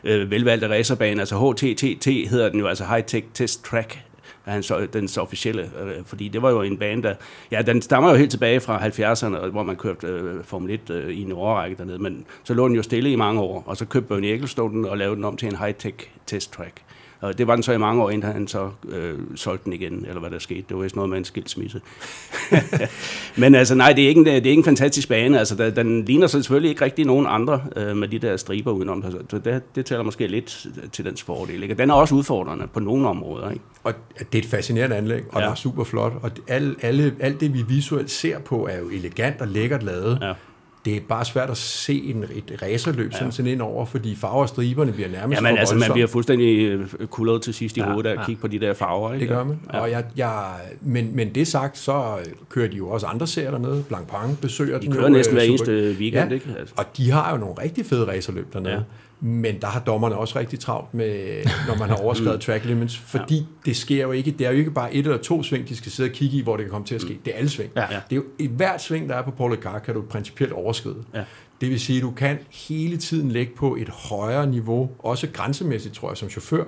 øh 0.05 0.31
velvalgte 0.31 0.69
racerbane. 0.69 1.20
Altså 1.20 1.37
HTTT 1.37 2.06
hedder 2.31 2.49
den 2.49 2.61
jo, 2.61 2.67
altså 2.67 2.85
High 2.85 3.05
Tech 3.05 3.26
Test 3.35 3.64
Track, 3.64 4.05
er 4.47 4.50
han 4.52 4.62
så, 4.62 4.87
den 4.93 5.08
officielle, 5.19 5.70
øh, 5.82 6.05
fordi 6.05 6.29
det 6.29 6.43
var 6.43 6.50
jo 6.50 6.62
en 6.62 6.76
bane, 6.79 7.02
der, 7.02 7.14
ja, 7.50 7.62
den 7.62 7.82
stammer 7.82 8.11
jo 8.11 8.17
helt 8.17 8.31
tilbage 8.31 8.61
fra 8.61 8.79
70'erne, 8.79 9.47
hvor 9.47 9.62
man 9.62 9.76
kørte 9.76 10.06
øh, 10.06 10.44
Formel 10.44 10.70
1 10.70 10.91
øh, 10.91 11.11
i 11.11 11.23
en 11.23 11.32
overrække 11.32 11.76
dernede, 11.76 11.99
men 11.99 12.25
så 12.44 12.55
lå 12.55 12.69
den 12.69 12.76
jo 12.76 12.82
stille 12.82 13.12
i 13.12 13.17
mange 13.17 13.41
år, 13.41 13.62
og 13.67 13.76
så 13.76 13.85
købte 13.85 14.08
Bernie 14.08 14.32
Ecclestone 14.32 14.75
den 14.75 14.85
og 14.85 14.99
lavede 14.99 15.17
den 15.17 15.25
om 15.25 15.37
til 15.37 15.49
en 15.49 15.56
high-tech 15.56 16.08
test 16.26 16.52
track. 16.52 16.82
Og 17.20 17.38
det 17.38 17.46
var 17.46 17.55
den 17.55 17.62
så 17.62 17.72
i 17.72 17.78
mange 17.78 18.02
år, 18.02 18.11
inden 18.11 18.32
han 18.32 18.49
så 18.49 18.70
øh, 18.88 19.19
solgte 19.34 19.64
den 19.64 19.72
igen, 19.72 20.05
eller 20.08 20.20
hvad 20.20 20.31
der 20.31 20.38
skete. 20.38 20.64
Det 20.69 20.76
var 20.76 20.82
vist 20.82 20.96
noget 20.96 21.11
med 21.11 21.19
en 21.19 21.25
skilsmisse. 21.25 21.81
Men 23.37 23.55
altså, 23.55 23.75
nej, 23.75 23.93
det 23.93 24.05
er 24.05 24.08
ikke 24.08 24.19
en, 24.19 24.26
det 24.26 24.32
er 24.32 24.37
ikke 24.37 24.52
en 24.52 24.64
fantastisk 24.64 25.08
bane. 25.08 25.38
Altså, 25.38 25.55
der, 25.55 25.70
den 25.70 26.05
ligner 26.05 26.26
selvfølgelig 26.26 26.70
ikke 26.70 26.84
rigtig 26.84 27.06
nogen 27.06 27.26
andre 27.28 27.62
øh, 27.76 27.96
med 27.96 28.08
de 28.08 28.19
der 28.19 28.37
striber 28.37 28.72
udenom. 28.72 29.05
Så 29.31 29.38
det, 29.38 29.62
det 29.75 29.87
tæller 29.87 30.05
måske 30.05 30.26
lidt 30.26 30.67
til 30.93 31.05
dens 31.05 31.22
fordel. 31.22 31.62
Ikke? 31.62 31.75
Den 31.75 31.90
er 31.90 31.94
også 31.94 32.14
udfordrende 32.14 32.67
på 32.67 32.81
nogle 32.81 33.08
områder. 33.08 33.50
Ikke? 33.50 33.64
Og 33.84 33.94
det 34.32 34.38
er 34.38 34.43
et 34.43 34.50
fascinerende 34.50 34.96
anlæg, 34.96 35.23
og 35.32 35.40
ja. 35.40 35.46
det 35.46 35.52
er 35.52 35.56
super 35.56 35.84
flot. 35.84 36.12
Og 36.23 36.31
alle, 36.49 36.75
alle, 36.82 37.14
alt 37.20 37.40
det, 37.40 37.55
vi 37.55 37.62
visuelt 37.69 38.11
ser 38.11 38.38
på, 38.38 38.66
er 38.66 38.78
jo 38.78 38.88
elegant 38.88 39.40
og 39.40 39.49
lækkert 39.49 39.82
lavet. 39.82 40.19
Ja 40.23 40.32
det 40.84 40.96
er 40.96 41.00
bare 41.08 41.24
svært 41.24 41.50
at 41.50 41.56
se 41.56 42.02
en, 42.02 42.24
et 42.24 42.62
racerløb 42.62 43.12
ja. 43.12 43.16
sådan, 43.18 43.32
sådan 43.32 43.52
ind 43.52 43.62
over, 43.62 43.84
fordi 43.84 44.16
farver 44.16 44.42
og 44.42 44.48
striberne 44.48 44.92
bliver 44.92 45.08
nærmest 45.08 45.36
Ja, 45.36 45.48
men 45.48 45.58
altså, 45.58 45.74
man 45.74 45.92
bliver 45.92 46.06
fuldstændig 46.06 46.66
øh, 46.66 46.88
kullet 47.06 47.42
til 47.42 47.54
sidst 47.54 47.76
i 47.76 47.80
ja, 47.80 47.90
hovedet 47.90 48.08
af 48.10 48.12
at 48.12 48.18
ja. 48.18 48.24
kigge 48.24 48.40
på 48.40 48.48
de 48.48 48.60
der 48.60 48.74
farver. 48.74 49.12
Ikke? 49.12 49.20
Det 49.20 49.28
gør 49.28 49.44
man. 49.44 49.60
Ja. 49.72 49.80
Og 49.80 49.90
jeg, 49.90 50.04
jeg, 50.16 50.44
men, 50.80 51.16
men 51.16 51.34
det 51.34 51.46
sagt, 51.46 51.78
så 51.78 52.16
kører 52.48 52.68
de 52.68 52.76
jo 52.76 52.88
også 52.88 53.06
andre 53.06 53.26
serier 53.26 53.50
dernede. 53.50 53.84
Blancpain 53.88 54.36
besøger 54.36 54.78
de 54.78 54.84
den. 54.84 54.92
De 54.92 54.96
kører 54.96 55.08
næsten 55.08 55.34
hver 55.36 55.44
eneste 55.44 55.96
weekend, 55.98 56.28
ja. 56.28 56.34
ikke? 56.34 56.54
Altså. 56.58 56.74
Og 56.78 56.84
de 56.96 57.10
har 57.10 57.32
jo 57.32 57.36
nogle 57.36 57.54
rigtig 57.62 57.86
fede 57.86 58.06
racerløb 58.06 58.52
dernede. 58.52 58.74
Ja. 58.74 58.80
Men 59.20 59.61
der 59.61 59.67
har 59.67 59.81
dommerne 59.81 60.17
også 60.17 60.38
rigtig 60.38 60.61
travlt 60.61 60.94
med, 60.94 61.44
når 61.67 61.75
man 61.75 61.88
har 61.88 61.96
overskrevet 61.96 62.40
track 62.46 62.64
limits, 62.64 62.99
fordi 62.99 63.37
ja. 63.37 63.44
det 63.64 63.76
sker 63.76 64.02
jo 64.02 64.12
ikke, 64.12 64.31
det 64.31 64.46
er 64.46 64.50
jo 64.50 64.56
ikke 64.56 64.70
bare 64.70 64.94
et 64.94 65.06
eller 65.06 65.19
to 65.19 65.43
sving, 65.43 65.69
de 65.69 65.76
skal 65.76 65.93
sidde 65.93 66.08
og 66.08 66.12
kigge 66.12 66.37
i, 66.37 66.43
hvor 66.43 66.56
det 66.56 66.64
kan 66.64 66.70
komme 66.70 66.87
til 66.87 66.94
at 66.94 67.00
ske. 67.00 67.12
Mm. 67.12 67.20
Det 67.25 67.34
er 67.34 67.38
alle 67.38 67.50
sving. 67.50 67.70
Ja. 67.76 67.82
Det 67.82 67.96
er 68.11 68.17
jo 68.17 68.25
i 68.38 68.46
hvert 68.46 68.82
sving, 68.82 69.08
der 69.08 69.14
er 69.14 69.22
på 69.22 69.31
Paul 69.31 69.50
Ricard, 69.50 69.82
kan 69.82 69.94
du 69.94 70.02
principielt 70.02 70.52
overskride. 70.52 71.05
Ja. 71.14 71.25
Det 71.61 71.70
vil 71.70 71.81
sige, 71.81 71.96
at 71.96 72.02
du 72.02 72.11
kan 72.11 72.38
hele 72.69 72.96
tiden 72.96 73.31
lægge 73.31 73.52
på 73.56 73.76
et 73.76 73.88
højere 73.88 74.46
niveau, 74.46 74.90
også 74.99 75.28
grænsemæssigt, 75.32 75.94
tror 75.94 76.11
jeg, 76.11 76.16
som 76.16 76.31
chauffør, 76.31 76.64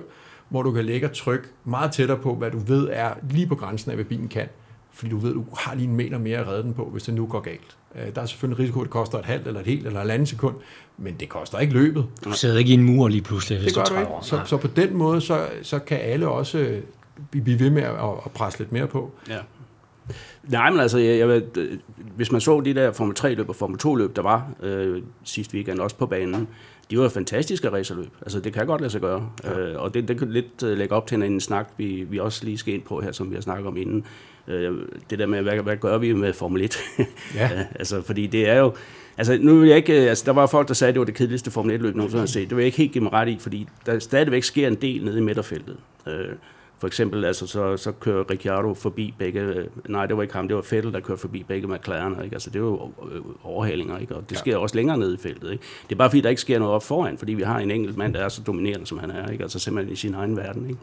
hvor 0.49 0.63
du 0.63 0.71
kan 0.71 0.85
lægge 0.85 1.07
og 1.07 1.13
trykke 1.13 1.47
meget 1.65 1.91
tættere 1.91 2.17
på, 2.17 2.35
hvad 2.35 2.51
du 2.51 2.57
ved 2.57 2.89
er 2.91 3.13
lige 3.29 3.47
på 3.47 3.55
grænsen 3.55 3.91
af, 3.91 3.97
hvad 3.97 4.05
bilen 4.05 4.27
kan. 4.27 4.47
Fordi 4.93 5.09
du 5.09 5.17
ved, 5.17 5.33
du 5.33 5.45
har 5.57 5.75
lige 5.75 5.87
en 5.87 5.95
meter 5.95 6.17
mere 6.17 6.37
at 6.37 6.47
redde 6.47 6.63
den 6.63 6.73
på, 6.73 6.85
hvis 6.85 7.03
det 7.03 7.13
nu 7.13 7.25
går 7.25 7.39
galt. 7.39 7.77
Øh, 7.95 8.15
der 8.15 8.21
er 8.21 8.25
selvfølgelig 8.25 8.59
en 8.59 8.63
risiko, 8.63 8.79
at 8.79 8.83
det 8.83 8.91
koster 8.91 9.19
et 9.19 9.25
halvt 9.25 9.47
eller 9.47 9.59
et 9.59 9.65
helt 9.65 9.87
eller 9.87 10.01
et 10.01 10.09
andet 10.09 10.27
sekund, 10.27 10.55
men 10.97 11.15
det 11.19 11.29
koster 11.29 11.59
ikke 11.59 11.73
løbet. 11.73 12.05
Du 12.23 12.31
sidder 12.31 12.57
ikke 12.57 12.71
i 12.71 12.73
en 12.73 12.83
mur 12.83 13.07
lige 13.07 13.21
pludselig, 13.21 13.59
hvis 13.59 13.73
det 13.73 13.89
gør 13.89 13.95
du 13.95 13.99
ikke. 13.99 14.11
Så, 14.21 14.41
så 14.45 14.57
på 14.57 14.67
den 14.67 14.97
måde, 14.97 15.21
så, 15.21 15.47
så 15.61 15.79
kan 15.79 15.99
alle 16.01 16.27
også 16.27 16.57
øh, 16.57 16.81
blive 17.31 17.59
ved 17.59 17.69
med 17.69 17.81
at, 17.81 17.93
at 18.25 18.31
presse 18.33 18.59
lidt 18.59 18.71
mere 18.71 18.87
på. 18.87 19.11
Ja. 19.29 19.39
Nej, 20.43 20.71
men 20.71 20.79
altså, 20.79 20.97
jeg, 20.97 21.19
jeg, 21.19 21.41
hvis 22.15 22.31
man 22.31 22.41
så 22.41 22.61
de 22.61 22.73
der 22.73 22.91
Formel 22.91 23.15
3-løb 23.19 23.49
og 23.49 23.55
Formel 23.55 23.79
2-løb, 23.85 24.15
der 24.15 24.21
var 24.21 24.51
øh, 24.63 25.01
sidste 25.23 25.55
weekend, 25.55 25.79
også 25.79 25.95
på 25.95 26.05
banen, 26.05 26.47
de 26.91 26.99
var 26.99 27.09
fantastiske 27.09 27.71
racerløb. 27.71 28.11
Altså, 28.21 28.39
det 28.39 28.53
kan 28.53 28.67
godt 28.67 28.81
lade 28.81 28.91
sig 28.91 29.01
gøre. 29.01 29.29
Ja. 29.43 29.59
Øh, 29.59 29.81
og 29.81 29.93
det, 29.93 30.07
det 30.07 30.19
kan 30.19 30.31
lidt 30.31 30.63
øh, 30.63 30.77
lægge 30.77 30.95
op 30.95 31.07
til 31.07 31.15
en, 31.15 31.23
en 31.23 31.39
snak, 31.39 31.69
vi, 31.77 32.03
vi 32.09 32.19
også 32.19 32.45
lige 32.45 32.57
skal 32.57 32.73
ind 32.73 32.81
på 32.81 33.01
her, 33.01 33.11
som 33.11 33.29
vi 33.29 33.35
har 33.35 33.41
snakket 33.41 33.67
om 33.67 33.77
inden. 33.77 34.05
Øh, 34.47 34.73
det 35.09 35.19
der 35.19 35.25
med, 35.25 35.41
hvad, 35.41 35.53
hvad 35.53 35.77
gør 35.77 35.97
vi 35.97 36.13
med 36.13 36.33
Formel 36.33 36.61
1? 36.61 36.77
Ja. 37.35 37.49
altså, 37.75 38.01
fordi 38.01 38.27
det 38.27 38.49
er 38.49 38.59
jo... 38.59 38.73
Altså, 39.17 39.37
nu 39.41 39.59
vil 39.59 39.67
jeg 39.67 39.77
ikke... 39.77 39.93
Altså, 39.93 40.23
der 40.25 40.31
var 40.31 40.47
folk, 40.47 40.67
der 40.67 40.73
sagde, 40.73 40.89
at 40.89 40.93
det 40.93 40.99
var 40.99 41.05
det 41.05 41.15
kedeligste 41.15 41.51
Formel 41.51 41.79
1-løb, 41.79 41.95
nogen 41.95 42.11
har 42.11 42.25
set. 42.25 42.49
Det 42.49 42.57
vil 42.57 42.63
jeg 42.63 42.65
ikke 42.65 42.77
helt 42.77 42.91
give 42.91 43.03
mig 43.03 43.13
ret 43.13 43.27
i, 43.27 43.37
fordi 43.39 43.67
der 43.85 43.99
stadigvæk 43.99 44.43
sker 44.43 44.67
en 44.67 44.75
del 44.75 45.05
nede 45.05 45.17
i 45.17 45.21
midterfeltet. 45.21 45.77
Øh, 46.07 46.27
for 46.83 46.87
eksempel, 46.87 47.25
altså, 47.25 47.47
så, 47.47 47.77
så 47.77 47.91
kører 47.91 48.31
Ricciardo 48.31 48.73
forbi 48.73 49.13
begge... 49.17 49.69
Nej, 49.89 50.05
det 50.05 50.17
var 50.17 50.23
ikke 50.23 50.33
ham, 50.33 50.47
det 50.47 50.55
var 50.55 50.65
Vettel, 50.71 50.93
der 50.93 50.99
kørte 50.99 51.21
forbi 51.21 51.43
begge 51.47 51.67
McLaren. 51.67 52.23
Ikke? 52.23 52.35
Altså, 52.35 52.49
det 52.49 52.55
er 52.55 52.63
jo 52.63 52.91
overhalinger, 53.43 53.97
ikke? 53.97 54.15
og 54.15 54.29
det 54.29 54.37
sker 54.37 54.51
ja. 54.51 54.57
også 54.57 54.75
længere 54.75 54.97
nede 54.97 55.13
i 55.13 55.17
feltet. 55.17 55.51
Ikke? 55.51 55.63
Det 55.89 55.95
er 55.95 55.97
bare 55.97 56.09
fordi, 56.09 56.21
der 56.21 56.29
ikke 56.29 56.41
sker 56.41 56.59
noget 56.59 56.73
op 56.73 56.83
foran, 56.83 57.17
fordi 57.17 57.33
vi 57.33 57.43
har 57.43 57.59
en 57.59 57.71
enkelt 57.71 57.97
mand, 57.97 58.13
der 58.13 58.19
er 58.19 58.29
så 58.29 58.41
dominerende, 58.41 58.85
som 58.85 58.97
han 58.97 59.11
er. 59.11 59.31
Ikke? 59.31 59.43
Altså 59.43 59.59
simpelthen 59.59 59.93
i 59.93 59.95
sin 59.95 60.13
egen 60.13 60.37
verden. 60.37 60.69
Ikke? 60.69 60.79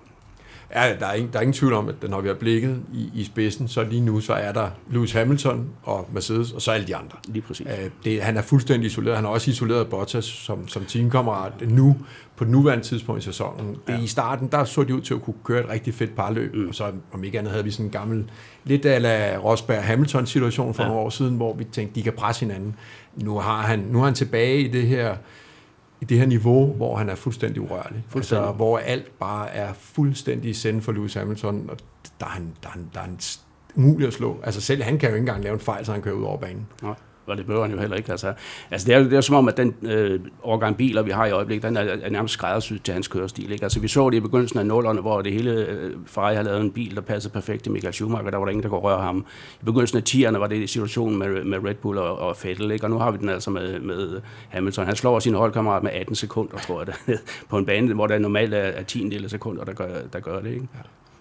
Ja, 0.74 0.96
der 1.00 1.06
er, 1.06 1.14
ingen, 1.14 1.32
der 1.32 1.38
er 1.38 1.42
ingen 1.42 1.52
tvivl 1.52 1.72
om, 1.72 1.88
at 1.88 2.10
når 2.10 2.20
vi 2.20 2.28
har 2.28 2.34
blikket 2.34 2.82
i, 2.94 3.10
i 3.14 3.24
spidsen, 3.24 3.68
så 3.68 3.84
lige 3.84 4.00
nu, 4.00 4.20
så 4.20 4.32
er 4.32 4.52
der 4.52 4.70
Lewis 4.90 5.12
Hamilton 5.12 5.68
og 5.82 6.08
Mercedes, 6.12 6.52
og 6.52 6.62
så 6.62 6.70
alle 6.70 6.86
de 6.86 6.96
andre. 6.96 7.18
Lige 7.28 7.42
præcis. 7.42 7.66
Øh, 7.66 7.90
det, 8.04 8.22
han 8.22 8.36
er 8.36 8.42
fuldstændig 8.42 8.86
isoleret. 8.86 9.16
Han 9.16 9.24
har 9.24 9.32
også 9.32 9.50
isoleret 9.50 9.88
Bottas 9.88 10.24
som, 10.24 10.68
som 10.68 10.84
teamkammerat 10.84 11.52
nu, 11.68 11.96
på 12.36 12.44
nuværende 12.44 12.84
tidspunkt 12.84 13.22
i 13.22 13.24
sæsonen. 13.24 13.76
Ja. 13.88 13.98
I 13.98 14.06
starten, 14.06 14.48
der 14.48 14.64
så 14.64 14.84
de 14.84 14.94
ud 14.94 15.00
til 15.00 15.14
at 15.14 15.22
kunne 15.22 15.34
køre 15.44 15.60
et 15.60 15.68
rigtig 15.68 15.94
fedt 15.94 16.16
parløb, 16.16 16.54
mm. 16.54 16.68
og 16.68 16.74
så 16.74 16.92
om 17.12 17.24
ikke 17.24 17.38
andet 17.38 17.52
havde 17.52 17.64
vi 17.64 17.70
sådan 17.70 17.86
en 17.86 17.92
gammel, 17.92 18.30
lidt 18.64 18.86
af 18.86 19.38
Rosberg-Hamilton-situation 19.38 20.74
for 20.74 20.82
ja. 20.82 20.88
nogle 20.88 21.02
år 21.02 21.10
siden, 21.10 21.36
hvor 21.36 21.54
vi 21.54 21.64
tænkte, 21.64 21.94
de 21.94 22.02
kan 22.02 22.12
presse 22.12 22.46
hinanden. 22.46 22.76
Nu, 23.16 23.38
har 23.38 23.62
han, 23.62 23.78
nu 23.78 24.00
er 24.00 24.04
han 24.04 24.14
tilbage 24.14 24.60
i 24.60 24.68
det 24.68 24.86
her 24.86 25.16
i 26.00 26.04
det 26.04 26.18
her 26.18 26.26
niveau, 26.26 26.72
hvor 26.72 26.96
han 26.96 27.08
er 27.08 27.14
fuldstændig 27.14 27.62
urørlig. 27.62 28.04
Fuldstændig. 28.08 28.46
Altså, 28.46 28.56
hvor 28.56 28.78
alt 28.78 29.18
bare 29.18 29.50
er 29.50 29.72
fuldstændig 29.72 30.56
send 30.56 30.80
for 30.80 30.92
Lewis 30.92 31.14
Hamilton, 31.14 31.70
og 31.70 31.76
der 32.20 32.26
er 32.26 32.30
han, 32.30 32.52
der 32.62 32.68
er 32.68 32.72
han, 32.72 32.90
der 32.94 33.00
er 33.00 33.04
han 33.04 33.18
umulig 33.76 34.06
at 34.06 34.12
slå. 34.12 34.40
Altså 34.42 34.60
selv 34.60 34.82
han 34.82 34.98
kan 34.98 35.08
jo 35.08 35.14
ikke 35.14 35.22
engang 35.22 35.42
lave 35.42 35.54
en 35.54 35.60
fejl, 35.60 35.86
så 35.86 35.92
han 35.92 36.02
kører 36.02 36.14
ud 36.14 36.22
over 36.22 36.36
banen. 36.36 36.66
Nej 36.82 36.94
og 37.30 37.36
det 37.36 37.46
behøver 37.46 37.64
han 37.64 37.74
jo 37.74 37.80
heller 37.80 37.96
ikke. 37.96 38.10
Altså, 38.10 38.32
altså 38.70 38.86
det, 38.86 38.94
er, 38.94 39.02
det 39.02 39.12
er 39.12 39.20
som 39.20 39.36
om, 39.36 39.48
at 39.48 39.56
den 39.56 39.74
øh, 39.82 40.20
årgang 40.42 40.76
biler, 40.76 41.02
vi 41.02 41.10
har 41.10 41.26
i 41.26 41.30
øjeblikket, 41.30 41.62
den 41.68 41.76
er, 41.76 41.80
er 41.80 42.10
nærmest 42.10 42.34
skræddersyet 42.34 42.82
til 42.82 42.94
hans 42.94 43.08
kørestil. 43.08 43.52
Ikke? 43.52 43.62
Altså, 43.62 43.80
vi 43.80 43.88
så 43.88 44.10
det 44.10 44.16
i 44.16 44.20
begyndelsen 44.20 44.58
af 44.58 44.66
nullerne, 44.66 45.00
hvor 45.00 45.22
det 45.22 45.32
hele 45.32 45.50
øh, 45.50 45.92
Ferrari 46.06 46.34
har 46.34 46.42
lavet 46.42 46.60
en 46.60 46.70
bil, 46.70 46.94
der 46.94 47.00
passede 47.00 47.32
perfekt 47.32 47.62
til 47.62 47.72
Michael 47.72 47.94
Schumacher, 47.94 48.30
der 48.30 48.38
var 48.38 48.44
der 48.44 48.50
ingen, 48.50 48.62
der 48.62 48.68
kunne 48.68 48.80
røre 48.80 49.02
ham. 49.02 49.26
I 49.62 49.64
begyndelsen 49.64 49.98
af 49.98 50.02
10'erne 50.08 50.38
var 50.38 50.46
det 50.46 50.70
situationen 50.70 51.18
med, 51.18 51.44
med 51.44 51.58
Red 51.64 51.74
Bull 51.74 51.98
og, 51.98 52.18
og 52.18 52.36
Vettel, 52.44 52.70
ikke? 52.70 52.86
og 52.86 52.90
nu 52.90 52.98
har 52.98 53.10
vi 53.10 53.18
den 53.18 53.28
altså 53.28 53.50
med, 53.50 53.80
med 53.80 54.20
Hamilton. 54.48 54.86
Han 54.86 54.96
slår 54.96 55.18
sin 55.18 55.34
holdkammerat 55.34 55.82
med 55.82 55.90
18 55.92 56.14
sekunder, 56.14 56.58
tror 56.58 56.80
jeg, 56.80 56.86
der, 56.86 57.16
på 57.48 57.58
en 57.58 57.66
bane, 57.66 57.94
hvor 57.94 58.06
der 58.06 58.18
normalt 58.18 58.54
er, 58.54 58.58
er 58.58 58.82
10 58.82 59.08
del 59.08 59.24
af 59.24 59.30
sekunder, 59.30 59.64
der 59.64 59.72
gør, 59.72 59.88
der 60.12 60.20
gør 60.20 60.40
det. 60.40 60.50
Ikke? 60.50 60.68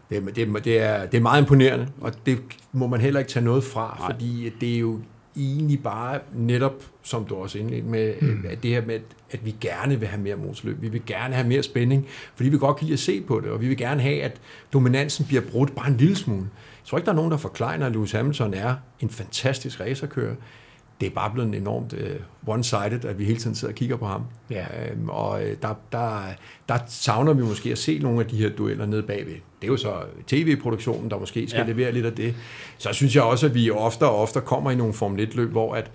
Det, 0.09 0.35
det, 0.35 0.65
det, 0.65 0.81
er, 0.81 1.05
det 1.05 1.17
er 1.17 1.21
meget 1.21 1.41
imponerende, 1.41 1.87
og 2.01 2.13
det 2.25 2.39
må 2.71 2.87
man 2.87 3.01
heller 3.01 3.19
ikke 3.19 3.31
tage 3.31 3.45
noget 3.45 3.63
fra, 3.63 3.97
Nej. 3.99 4.11
fordi 4.11 4.51
det 4.61 4.75
er 4.75 4.79
jo 4.79 4.99
egentlig 5.39 5.83
bare 5.83 6.19
netop, 6.33 6.83
som 7.03 7.25
du 7.25 7.35
også 7.35 7.57
indledte 7.57 7.87
med, 7.87 8.13
mm. 8.21 8.45
at 8.49 8.63
det 8.63 8.71
her 8.71 8.85
med, 8.85 8.99
at 9.31 9.45
vi 9.45 9.55
gerne 9.61 9.99
vil 9.99 10.07
have 10.07 10.21
mere 10.21 10.35
motorløb. 10.35 10.81
Vi 10.81 10.87
vil 10.87 11.01
gerne 11.05 11.35
have 11.35 11.47
mere 11.47 11.63
spænding, 11.63 12.07
fordi 12.35 12.49
vi 12.49 12.57
godt 12.57 12.77
kan 12.77 12.85
lide 12.85 12.93
at 12.93 12.99
se 12.99 13.21
på 13.21 13.39
det, 13.39 13.49
og 13.51 13.61
vi 13.61 13.67
vil 13.67 13.77
gerne 13.77 14.01
have, 14.01 14.21
at 14.23 14.41
dominansen 14.73 15.25
bliver 15.25 15.41
brudt 15.41 15.75
bare 15.75 15.87
en 15.87 15.97
lille 15.97 16.15
smule. 16.15 16.41
Jeg 16.41 16.85
tror 16.85 16.97
ikke, 16.97 17.05
der 17.05 17.11
er 17.11 17.15
nogen, 17.15 17.31
der 17.31 17.37
forklarer, 17.37 17.85
at 17.85 17.91
Lewis 17.91 18.11
Hamilton 18.11 18.53
er 18.53 18.75
en 18.99 19.09
fantastisk 19.09 19.79
racerkører 19.79 20.35
det 21.01 21.05
er 21.05 21.09
bare 21.09 21.31
blevet 21.33 21.55
enormt 21.55 21.93
uh, 21.93 22.55
one-sided, 22.55 23.05
at 23.05 23.19
vi 23.19 23.25
hele 23.25 23.39
tiden 23.39 23.55
sidder 23.55 23.71
og 23.71 23.75
kigger 23.75 23.95
på 23.95 24.05
ham. 24.05 24.23
Ja. 24.49 24.65
Um, 24.93 25.09
og 25.09 25.29
uh, 25.29 25.47
der, 25.61 25.73
der, 25.91 26.21
der 26.69 26.77
savner 26.87 27.33
vi 27.33 27.43
måske 27.43 27.71
at 27.71 27.77
se 27.77 27.99
nogle 27.99 28.19
af 28.19 28.27
de 28.27 28.37
her 28.37 28.49
dueller 28.49 28.85
nede 28.85 29.03
bagved. 29.03 29.33
Det 29.33 29.67
er 29.67 29.67
jo 29.67 29.77
så 29.77 29.93
tv-produktionen, 30.27 31.11
der 31.11 31.19
måske 31.19 31.47
skal 31.47 31.61
ja. 31.61 31.67
levere 31.67 31.91
lidt 31.91 32.05
af 32.05 32.13
det. 32.13 32.35
Så 32.77 32.93
synes 32.93 33.15
jeg 33.15 33.23
også, 33.23 33.45
at 33.45 33.53
vi 33.53 33.71
ofte 33.71 34.03
og 34.03 34.21
ofte 34.21 34.41
kommer 34.41 34.71
i 34.71 34.75
nogle 34.75 34.93
Formel 34.93 35.27
1-løb, 35.27 35.51
hvor 35.51 35.75
at 35.75 35.91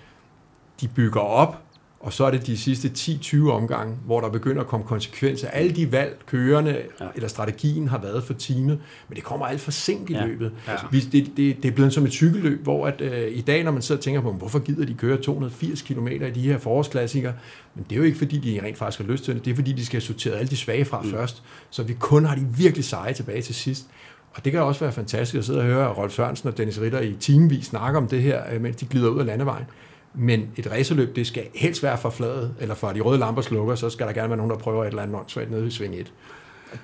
de 0.81 0.89
bygger 0.89 1.21
op, 1.21 1.64
og 2.05 2.13
så 2.13 2.25
er 2.25 2.31
det 2.31 2.47
de 2.47 2.57
sidste 2.57 2.91
10-20 2.99 3.51
omgange, 3.51 3.97
hvor 4.07 4.21
der 4.21 4.29
begynder 4.29 4.61
at 4.61 4.67
komme 4.67 4.87
konsekvenser. 4.87 5.49
Alle 5.49 5.73
de 5.73 5.93
valg, 5.93 6.19
kørende 6.27 6.83
ja. 7.01 7.07
eller 7.15 7.29
strategien 7.29 7.89
har 7.89 7.99
været 7.99 8.25
for 8.25 8.35
teamet, 8.35 8.79
men 9.09 9.17
det 9.17 9.25
kommer 9.25 9.47
alt 9.47 9.61
for 9.61 9.71
sent 9.71 10.11
i 10.11 10.13
ja. 10.13 10.27
løbet. 10.27 10.53
Ja. 10.69 10.73
Det, 10.93 11.13
det, 11.13 11.37
det 11.37 11.65
er 11.65 11.71
blevet 11.71 11.93
som 11.93 12.05
et 12.05 12.13
cykelløb, 12.13 12.63
hvor 12.63 12.87
at, 12.87 13.01
øh, 13.01 13.37
i 13.37 13.41
dag, 13.41 13.65
når 13.65 13.73
man 13.73 13.83
sidder 13.83 13.99
og 13.99 14.05
tænker 14.05 14.21
på, 14.21 14.33
hvorfor 14.33 14.59
gider 14.59 14.87
de 14.87 14.95
køre 14.95 15.17
280 15.17 15.83
km 15.83 16.09
i 16.09 16.31
de 16.31 16.41
her 16.41 16.59
forårsklassikere, 16.59 17.33
men 17.75 17.85
det 17.85 17.93
er 17.93 17.97
jo 17.97 18.03
ikke, 18.03 18.19
fordi 18.19 18.39
de 18.39 18.61
rent 18.67 18.79
faktisk 18.79 19.07
har 19.07 19.13
lyst 19.13 19.25
til 19.25 19.35
det, 19.35 19.45
det 19.45 19.51
er, 19.51 19.55
fordi 19.55 19.73
de 19.73 19.87
skal 19.87 20.03
sortere 20.03 20.35
alle 20.35 20.49
de 20.49 20.57
svage 20.57 20.85
fra 20.85 21.01
mm. 21.03 21.11
først, 21.11 21.43
så 21.71 21.83
vi 21.83 21.95
kun 21.99 22.25
har 22.25 22.35
de 22.35 22.47
virkelig 22.57 22.85
seje 22.85 23.13
tilbage 23.13 23.43
til 23.43 23.55
sidst. 23.55 23.87
Og 24.35 24.45
det 24.45 24.53
kan 24.53 24.63
også 24.63 24.81
være 24.81 24.93
fantastisk 24.93 25.39
at 25.39 25.45
sidde 25.45 25.59
og 25.59 25.65
høre 25.65 25.89
Rolf 25.89 26.13
Sørensen 26.13 26.49
og 26.49 26.59
Dennis 26.59 26.81
Ritter 26.81 27.01
i 27.01 27.17
timevis 27.21 27.67
snakke 27.67 27.99
om 27.99 28.09
det 28.09 28.23
her, 28.23 28.43
øh, 28.53 28.61
mens 28.61 28.77
de 28.77 28.87
glider 28.87 29.09
ud 29.09 29.21
af 29.21 29.27
landevejen. 29.27 29.67
Men 30.15 30.49
et 30.57 30.71
racerløb, 30.71 31.17
det 31.17 31.27
skal 31.27 31.43
helst 31.55 31.83
være 31.83 31.99
for 31.99 32.11
fladet, 32.11 32.55
eller 32.61 32.75
for 32.75 32.89
de 32.89 33.01
røde 33.01 33.19
lamper 33.19 33.43
slukker, 33.43 33.75
så 33.75 33.91
skal 33.91 34.07
der 34.07 34.13
gerne 34.13 34.29
være 34.29 34.37
nogen, 34.37 34.51
der 34.51 34.59
prøver 34.59 34.85
et 34.85 34.89
eller 34.89 35.03
andet 35.03 35.17
åndssvagt 35.17 35.51
nede 35.51 35.67
i 35.67 35.71
sving 35.71 35.95
1. 35.95 36.13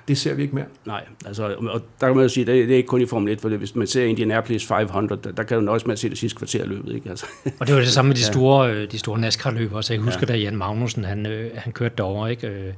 Det 0.07 0.17
ser 0.17 0.33
vi 0.33 0.41
ikke 0.41 0.55
mere. 0.55 0.65
Nej, 0.85 1.05
altså, 1.25 1.55
og 1.59 1.81
der 2.01 2.07
kan 2.07 2.15
man 2.15 2.23
jo 2.23 2.29
sige, 2.29 2.45
det 2.45 2.61
er, 2.61 2.65
det 2.65 2.73
er 2.73 2.77
ikke 2.77 2.87
kun 2.87 3.01
i 3.01 3.05
Formel 3.05 3.33
1, 3.33 3.41
for 3.41 3.49
det, 3.49 3.57
hvis 3.57 3.75
man 3.75 3.87
ser 3.87 4.05
Indianapolis 4.05 4.65
500, 4.65 5.21
der, 5.23 5.31
der 5.31 5.43
kan 5.43 5.57
du 5.57 5.63
nøjes 5.63 5.85
med 5.85 5.93
at 5.93 5.99
se 5.99 6.09
det 6.09 6.17
sidste 6.17 6.37
kvarter 6.37 6.65
løbet. 6.65 6.95
Ikke? 6.95 7.09
Altså. 7.09 7.25
Og 7.59 7.67
det 7.67 7.75
var 7.75 7.81
det 7.81 7.89
samme 7.89 8.09
med 8.09 8.15
de 8.15 8.23
store, 8.23 8.65
ja. 8.65 8.73
Øh, 8.73 8.91
de 8.91 8.99
store 8.99 9.19
NASCAR-løb 9.19 9.73
også. 9.73 9.93
Jeg 9.93 10.01
husker, 10.01 10.25
ja. 10.27 10.33
da 10.33 10.39
Jan 10.39 10.57
Magnussen, 10.57 11.03
han, 11.03 11.25
øh, 11.25 11.51
han 11.55 11.73
kørte 11.73 11.95
derover, 11.97 12.27
ikke? 12.27 12.75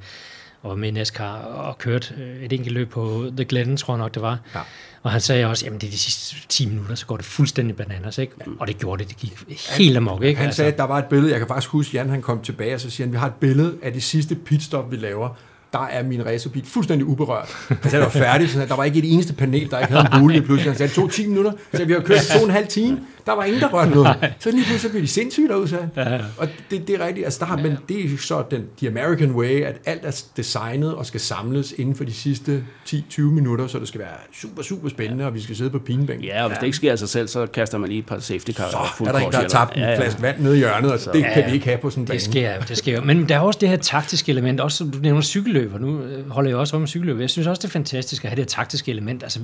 Øh, 0.64 0.70
og 0.70 0.80
med 0.80 0.92
NASCAR 0.92 1.36
og 1.38 1.78
kørte 1.78 2.14
et 2.42 2.54
enkelt 2.54 2.74
løb 2.74 2.90
på 2.90 3.32
The 3.38 3.46
Glen, 3.46 3.78
tror 3.78 3.94
jeg 3.94 4.00
nok, 4.00 4.14
det 4.14 4.22
var. 4.22 4.40
Ja 4.56 4.62
og 5.04 5.12
han 5.12 5.22
sagde 5.22 5.46
også, 5.46 5.66
jamen 5.66 5.80
det 5.80 5.88
er 5.88 5.92
de 5.92 5.98
sidste 5.98 6.36
10 6.50 6.66
minutter, 6.66 6.96
så 6.96 7.06
går 7.06 7.18
det 7.18 7.26
fuldstændig 7.26 7.76
bananas, 7.76 8.18
ikke? 8.18 8.34
Og 8.60 8.68
det 8.68 8.78
gjorde 8.78 9.04
det, 9.04 9.10
det 9.10 9.18
gik 9.18 9.34
helt 9.78 9.98
amok, 9.98 10.24
ikke? 10.24 10.38
Han 10.38 10.46
altså. 10.46 10.58
sagde, 10.58 10.72
at 10.72 10.78
der 10.78 10.84
var 10.84 10.98
et 10.98 11.06
billede, 11.06 11.32
jeg 11.32 11.40
kan 11.40 11.48
faktisk 11.48 11.70
huske, 11.70 11.98
Jan 11.98 12.10
han 12.10 12.22
kom 12.22 12.42
tilbage, 12.42 12.76
og 12.76 12.82
så 12.82 12.90
siger 12.90 13.08
han, 13.08 13.12
vi 13.14 13.18
har 13.18 13.28
et 13.28 13.34
billede 13.34 13.76
af 13.82 13.94
det 13.94 14.04
sidste 14.04 14.36
pitstop, 14.36 14.92
vi 14.92 14.96
laver, 14.96 15.30
der 15.74 15.88
er 15.88 16.04
min 16.04 16.26
racerbil 16.26 16.66
fuldstændig 16.66 17.08
uberørt. 17.08 17.50
Han 17.68 17.78
sagde, 17.84 18.06
det 18.06 18.14
var 18.14 18.26
færdigt, 18.26 18.52
så 18.52 18.66
der 18.66 18.76
var 18.76 18.84
ikke 18.84 19.00
et 19.00 19.14
eneste 19.14 19.34
panel, 19.34 19.72
der 19.72 19.80
ikke 19.80 19.94
havde 19.94 20.08
en 20.14 20.20
bule 20.20 20.42
pludselig. 20.42 20.72
Han 20.72 20.78
sagde, 20.78 20.88
det 20.88 20.96
tog 20.96 21.12
10 21.12 21.28
minutter, 21.28 21.52
så 21.74 21.86
vi 21.86 21.94
har 21.94 22.00
kørt 22.00 22.22
to 22.34 22.40
og 22.40 22.46
en 22.46 22.52
halv 22.52 22.68
time, 22.68 23.00
der 23.26 23.32
var 23.32 23.44
ingen, 23.44 23.62
der 23.62 23.68
rørte 23.68 23.92
noget. 23.92 24.16
Så 24.40 24.52
lige 24.52 24.66
pludselig 24.66 24.92
blev 24.92 25.02
de 25.02 25.08
sindssygt 25.08 25.50
derude, 25.50 25.68
sagde 25.68 25.90
ja, 25.96 26.14
ja. 26.14 26.20
Og 26.38 26.48
det, 26.72 26.88
det 26.88 27.02
er 27.02 27.06
rigtigt, 27.06 27.26
altså 27.26 27.40
der 27.40 27.46
har, 27.46 27.58
men 27.58 27.78
det 27.90 28.06
er 28.06 28.18
så 28.18 28.44
den 28.52 28.64
the 28.78 28.88
American 28.88 29.32
way, 29.32 29.64
at 29.64 29.76
alt 29.86 30.06
er 30.06 30.24
designet 30.38 30.96
og 30.96 31.06
skal 31.06 31.20
samles 31.20 31.72
inden 31.78 31.96
for 31.96 32.04
de 32.04 32.14
sidste 32.14 32.64
10-20 32.90 33.22
minutter, 33.22 33.68
så 33.68 33.80
det 33.80 33.88
skal 33.88 34.00
være 34.00 34.10
super, 34.34 34.62
super 34.62 34.90
spændende, 34.90 35.26
og 35.26 35.34
vi 35.34 35.42
skal 35.42 35.56
sidde 35.56 35.70
på 35.70 35.80
pinebænken. 35.80 36.26
Ja, 36.26 36.44
og 36.44 36.50
hvis 36.50 36.56
ja. 36.56 36.60
det 36.60 36.66
ikke 36.66 36.78
sker 36.78 36.92
af 36.92 37.00
sig 37.00 37.10
selv, 37.10 37.28
så 37.28 37.46
kaster 37.46 37.78
man 37.78 37.90
lige 37.90 38.00
et 38.00 38.06
par 38.06 38.20
safety 38.20 38.52
cars. 38.52 38.72
Så 38.72 39.04
er 39.06 39.12
der 39.12 39.20
ikke, 39.20 39.32
der 39.32 39.38
har 39.38 39.48
tabt 39.48 39.76
en 39.76 39.82
ja, 39.82 39.90
ja. 39.90 39.98
flaske 39.98 40.22
vand 40.22 40.40
nede 40.40 40.56
i 40.56 40.58
hjørnet, 40.58 40.92
og 40.92 41.00
så, 41.00 41.12
det 41.14 41.20
ja, 41.20 41.34
kan 41.34 41.46
vi 41.48 41.54
ikke 41.54 41.66
have 41.66 41.78
på 41.78 41.90
sådan 41.90 42.04
en 42.04 42.08
Det 42.08 42.22
sker 42.22 42.60
det 42.60 42.78
sker. 42.78 43.02
Men 43.02 43.30
der 43.30 43.36
er 43.36 43.40
også 43.40 43.60
det 43.62 43.70
her 43.70 43.78
taktiske 43.78 44.30
element, 44.30 44.60
også 44.60 44.78
som 44.78 44.92
du 44.92 44.98
nævner 44.98 45.22
cykelløber, 45.22 45.80
nu 45.80 46.00
øh, 46.00 46.30
holder 46.30 46.50
jeg 46.50 46.58
også 46.58 46.76
om 46.76 46.88
cykelløber. 46.88 47.20
Jeg 47.20 47.30
synes 47.30 47.48
også, 47.48 47.60
det 47.60 47.68
er 47.68 47.72
fantastisk 47.72 48.24
at 48.24 48.30
have 48.30 48.36
det 48.36 48.44
her 48.44 48.50
taktiske 48.50 48.92
element. 48.92 49.24
Altså, 49.24 49.40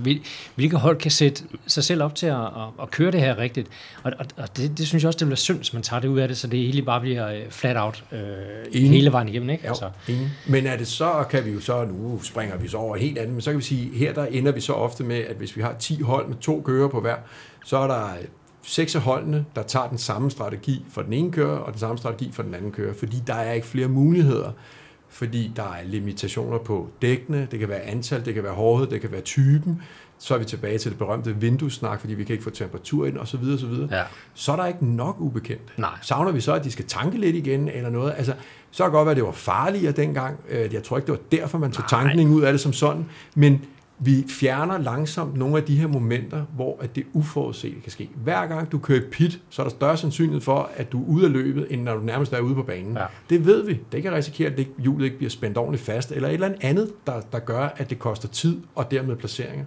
hvilke 0.55 0.77
hold 0.77 0.97
kan 0.97 1.11
sætte 1.11 1.43
sig 1.67 1.83
selv 1.83 2.03
op 2.03 2.15
til 2.15 2.25
at, 2.25 2.35
at, 2.35 2.43
at 2.81 2.91
køre 2.91 3.11
det 3.11 3.19
her 3.19 3.37
rigtigt. 3.37 3.67
Og, 4.03 4.11
og, 4.19 4.25
og 4.37 4.57
det, 4.57 4.77
det 4.77 4.87
synes 4.87 5.03
jeg 5.03 5.07
også, 5.07 5.17
det 5.17 5.27
bliver 5.27 5.35
synd, 5.35 5.57
hvis 5.57 5.73
man 5.73 5.83
tager 5.83 5.99
det 5.99 6.07
ud 6.07 6.19
af 6.19 6.27
det, 6.27 6.37
så 6.37 6.47
det 6.47 6.59
hele 6.59 6.81
bare 6.81 7.01
bliver 7.01 7.31
øh, 7.31 7.41
flat 7.49 7.77
out 7.77 8.03
øh, 8.11 8.73
hele 8.73 9.11
vejen 9.11 9.29
igennem. 9.29 9.49
Ikke? 9.49 9.63
Jo, 9.63 9.69
altså. 9.69 9.89
Men 10.47 10.67
er 10.67 10.77
det 10.77 10.87
så, 10.87 11.25
kan 11.29 11.45
vi 11.45 11.51
jo 11.51 11.59
så, 11.59 11.85
nu 11.85 12.19
springer 12.23 12.57
vi 12.57 12.67
så 12.67 12.77
over 12.77 12.97
helt 12.97 13.17
andet, 13.17 13.33
men 13.33 13.41
så 13.41 13.51
kan 13.51 13.57
vi 13.57 13.63
sige, 13.63 13.97
her 13.97 14.13
der 14.13 14.25
ender 14.25 14.51
vi 14.51 14.61
så 14.61 14.73
ofte 14.73 15.03
med, 15.03 15.17
at 15.17 15.35
hvis 15.35 15.55
vi 15.55 15.61
har 15.61 15.75
10 15.79 16.01
hold 16.01 16.27
med 16.27 16.37
to 16.37 16.61
kører 16.65 16.87
på 16.87 17.01
hver, 17.01 17.15
så 17.65 17.77
er 17.77 17.87
der 17.87 18.09
seks 18.63 18.95
af 18.95 19.01
holdene, 19.01 19.45
der 19.55 19.63
tager 19.63 19.87
den 19.87 19.97
samme 19.97 20.31
strategi 20.31 20.85
for 20.89 21.01
den 21.01 21.13
ene 21.13 21.31
kører, 21.31 21.57
og 21.57 21.71
den 21.71 21.79
samme 21.79 21.97
strategi 21.97 22.31
for 22.33 22.43
den 22.43 22.53
anden 22.53 22.71
kører, 22.71 22.93
fordi 22.93 23.23
der 23.27 23.33
er 23.33 23.53
ikke 23.53 23.67
flere 23.67 23.87
muligheder 23.87 24.51
fordi 25.09 25.51
der 25.55 25.63
er 25.63 25.83
limitationer 25.83 26.57
på 26.57 26.89
dækkene, 27.01 27.47
det 27.51 27.59
kan 27.59 27.69
være 27.69 27.81
antal, 27.81 28.25
det 28.25 28.33
kan 28.33 28.43
være 28.43 28.53
hårdhed, 28.53 28.87
det 28.87 29.01
kan 29.01 29.11
være 29.11 29.21
typen, 29.21 29.81
så 30.19 30.33
er 30.33 30.37
vi 30.37 30.45
tilbage 30.45 30.77
til 30.77 30.91
det 30.91 30.97
berømte 30.97 31.35
vinduesnak, 31.35 31.99
fordi 31.99 32.13
vi 32.13 32.23
kan 32.23 32.33
ikke 32.33 32.43
få 32.43 32.49
temperatur 32.49 33.05
ind, 33.05 33.17
og 33.17 33.27
så 33.27 33.37
videre, 33.37 33.59
så 33.59 33.67
videre. 33.67 33.87
Ja. 33.91 34.03
Så 34.33 34.51
er 34.51 34.55
der 34.55 34.65
ikke 34.65 34.85
nok 34.85 35.15
ubekendt. 35.19 35.73
Nej. 35.77 35.89
Savner 36.01 36.31
vi 36.31 36.41
så, 36.41 36.53
at 36.53 36.63
de 36.63 36.71
skal 36.71 36.85
tanke 36.85 37.17
lidt 37.17 37.35
igen, 37.35 37.67
eller 37.67 37.89
noget? 37.89 38.13
Altså, 38.17 38.33
så 38.71 38.83
kan 38.83 38.85
det 38.85 38.93
godt 38.93 39.05
være, 39.05 39.11
at 39.11 39.17
det 39.17 39.25
var 39.25 39.31
farligere 39.31 39.91
dengang. 39.91 40.39
Øh, 40.49 40.73
jeg 40.73 40.83
tror 40.83 40.97
ikke, 40.97 41.07
det 41.07 41.11
var 41.11 41.37
derfor, 41.37 41.57
man 41.57 41.71
tog 41.71 41.89
tankning 41.89 42.29
ud 42.29 42.41
af 42.41 42.53
det 42.53 42.61
som 42.61 42.73
sådan. 42.73 43.05
Men 43.35 43.61
vi 43.99 44.25
fjerner 44.29 44.77
langsomt 44.77 45.37
nogle 45.37 45.57
af 45.57 45.63
de 45.63 45.75
her 45.75 45.87
momenter, 45.87 46.45
hvor 46.55 46.77
at 46.81 46.95
det 46.95 47.05
uforudsete 47.13 47.81
kan 47.81 47.91
ske. 47.91 48.09
Hver 48.15 48.45
gang 48.45 48.71
du 48.71 48.77
kører 48.77 49.01
pit, 49.11 49.39
så 49.49 49.61
er 49.61 49.63
der 49.63 49.69
større 49.69 49.97
sandsynlighed 49.97 50.41
for, 50.41 50.69
at 50.75 50.91
du 50.91 51.03
er 51.03 51.07
ude 51.07 51.25
af 51.25 51.31
løbet, 51.31 51.67
end 51.69 51.81
når 51.81 51.95
du 51.95 52.01
nærmest 52.01 52.33
er 52.33 52.39
ude 52.39 52.55
på 52.55 52.63
banen. 52.63 52.97
Ja. 52.97 53.05
Det 53.29 53.45
ved 53.45 53.65
vi. 53.65 53.79
Det 53.91 54.03
kan 54.03 54.13
risikere, 54.13 54.51
at 54.51 54.67
hjulet 54.77 55.05
ikke 55.05 55.17
bliver 55.17 55.29
spændt 55.29 55.57
ordentligt 55.57 55.83
fast, 55.83 56.11
eller 56.11 56.29
et 56.29 56.33
eller 56.33 56.51
andet, 56.61 56.91
der, 57.07 57.21
der 57.31 57.39
gør, 57.39 57.69
at 57.77 57.89
det 57.89 57.99
koster 57.99 58.27
tid 58.27 58.57
og 58.75 58.91
dermed 58.91 59.15
placeringer. 59.15 59.65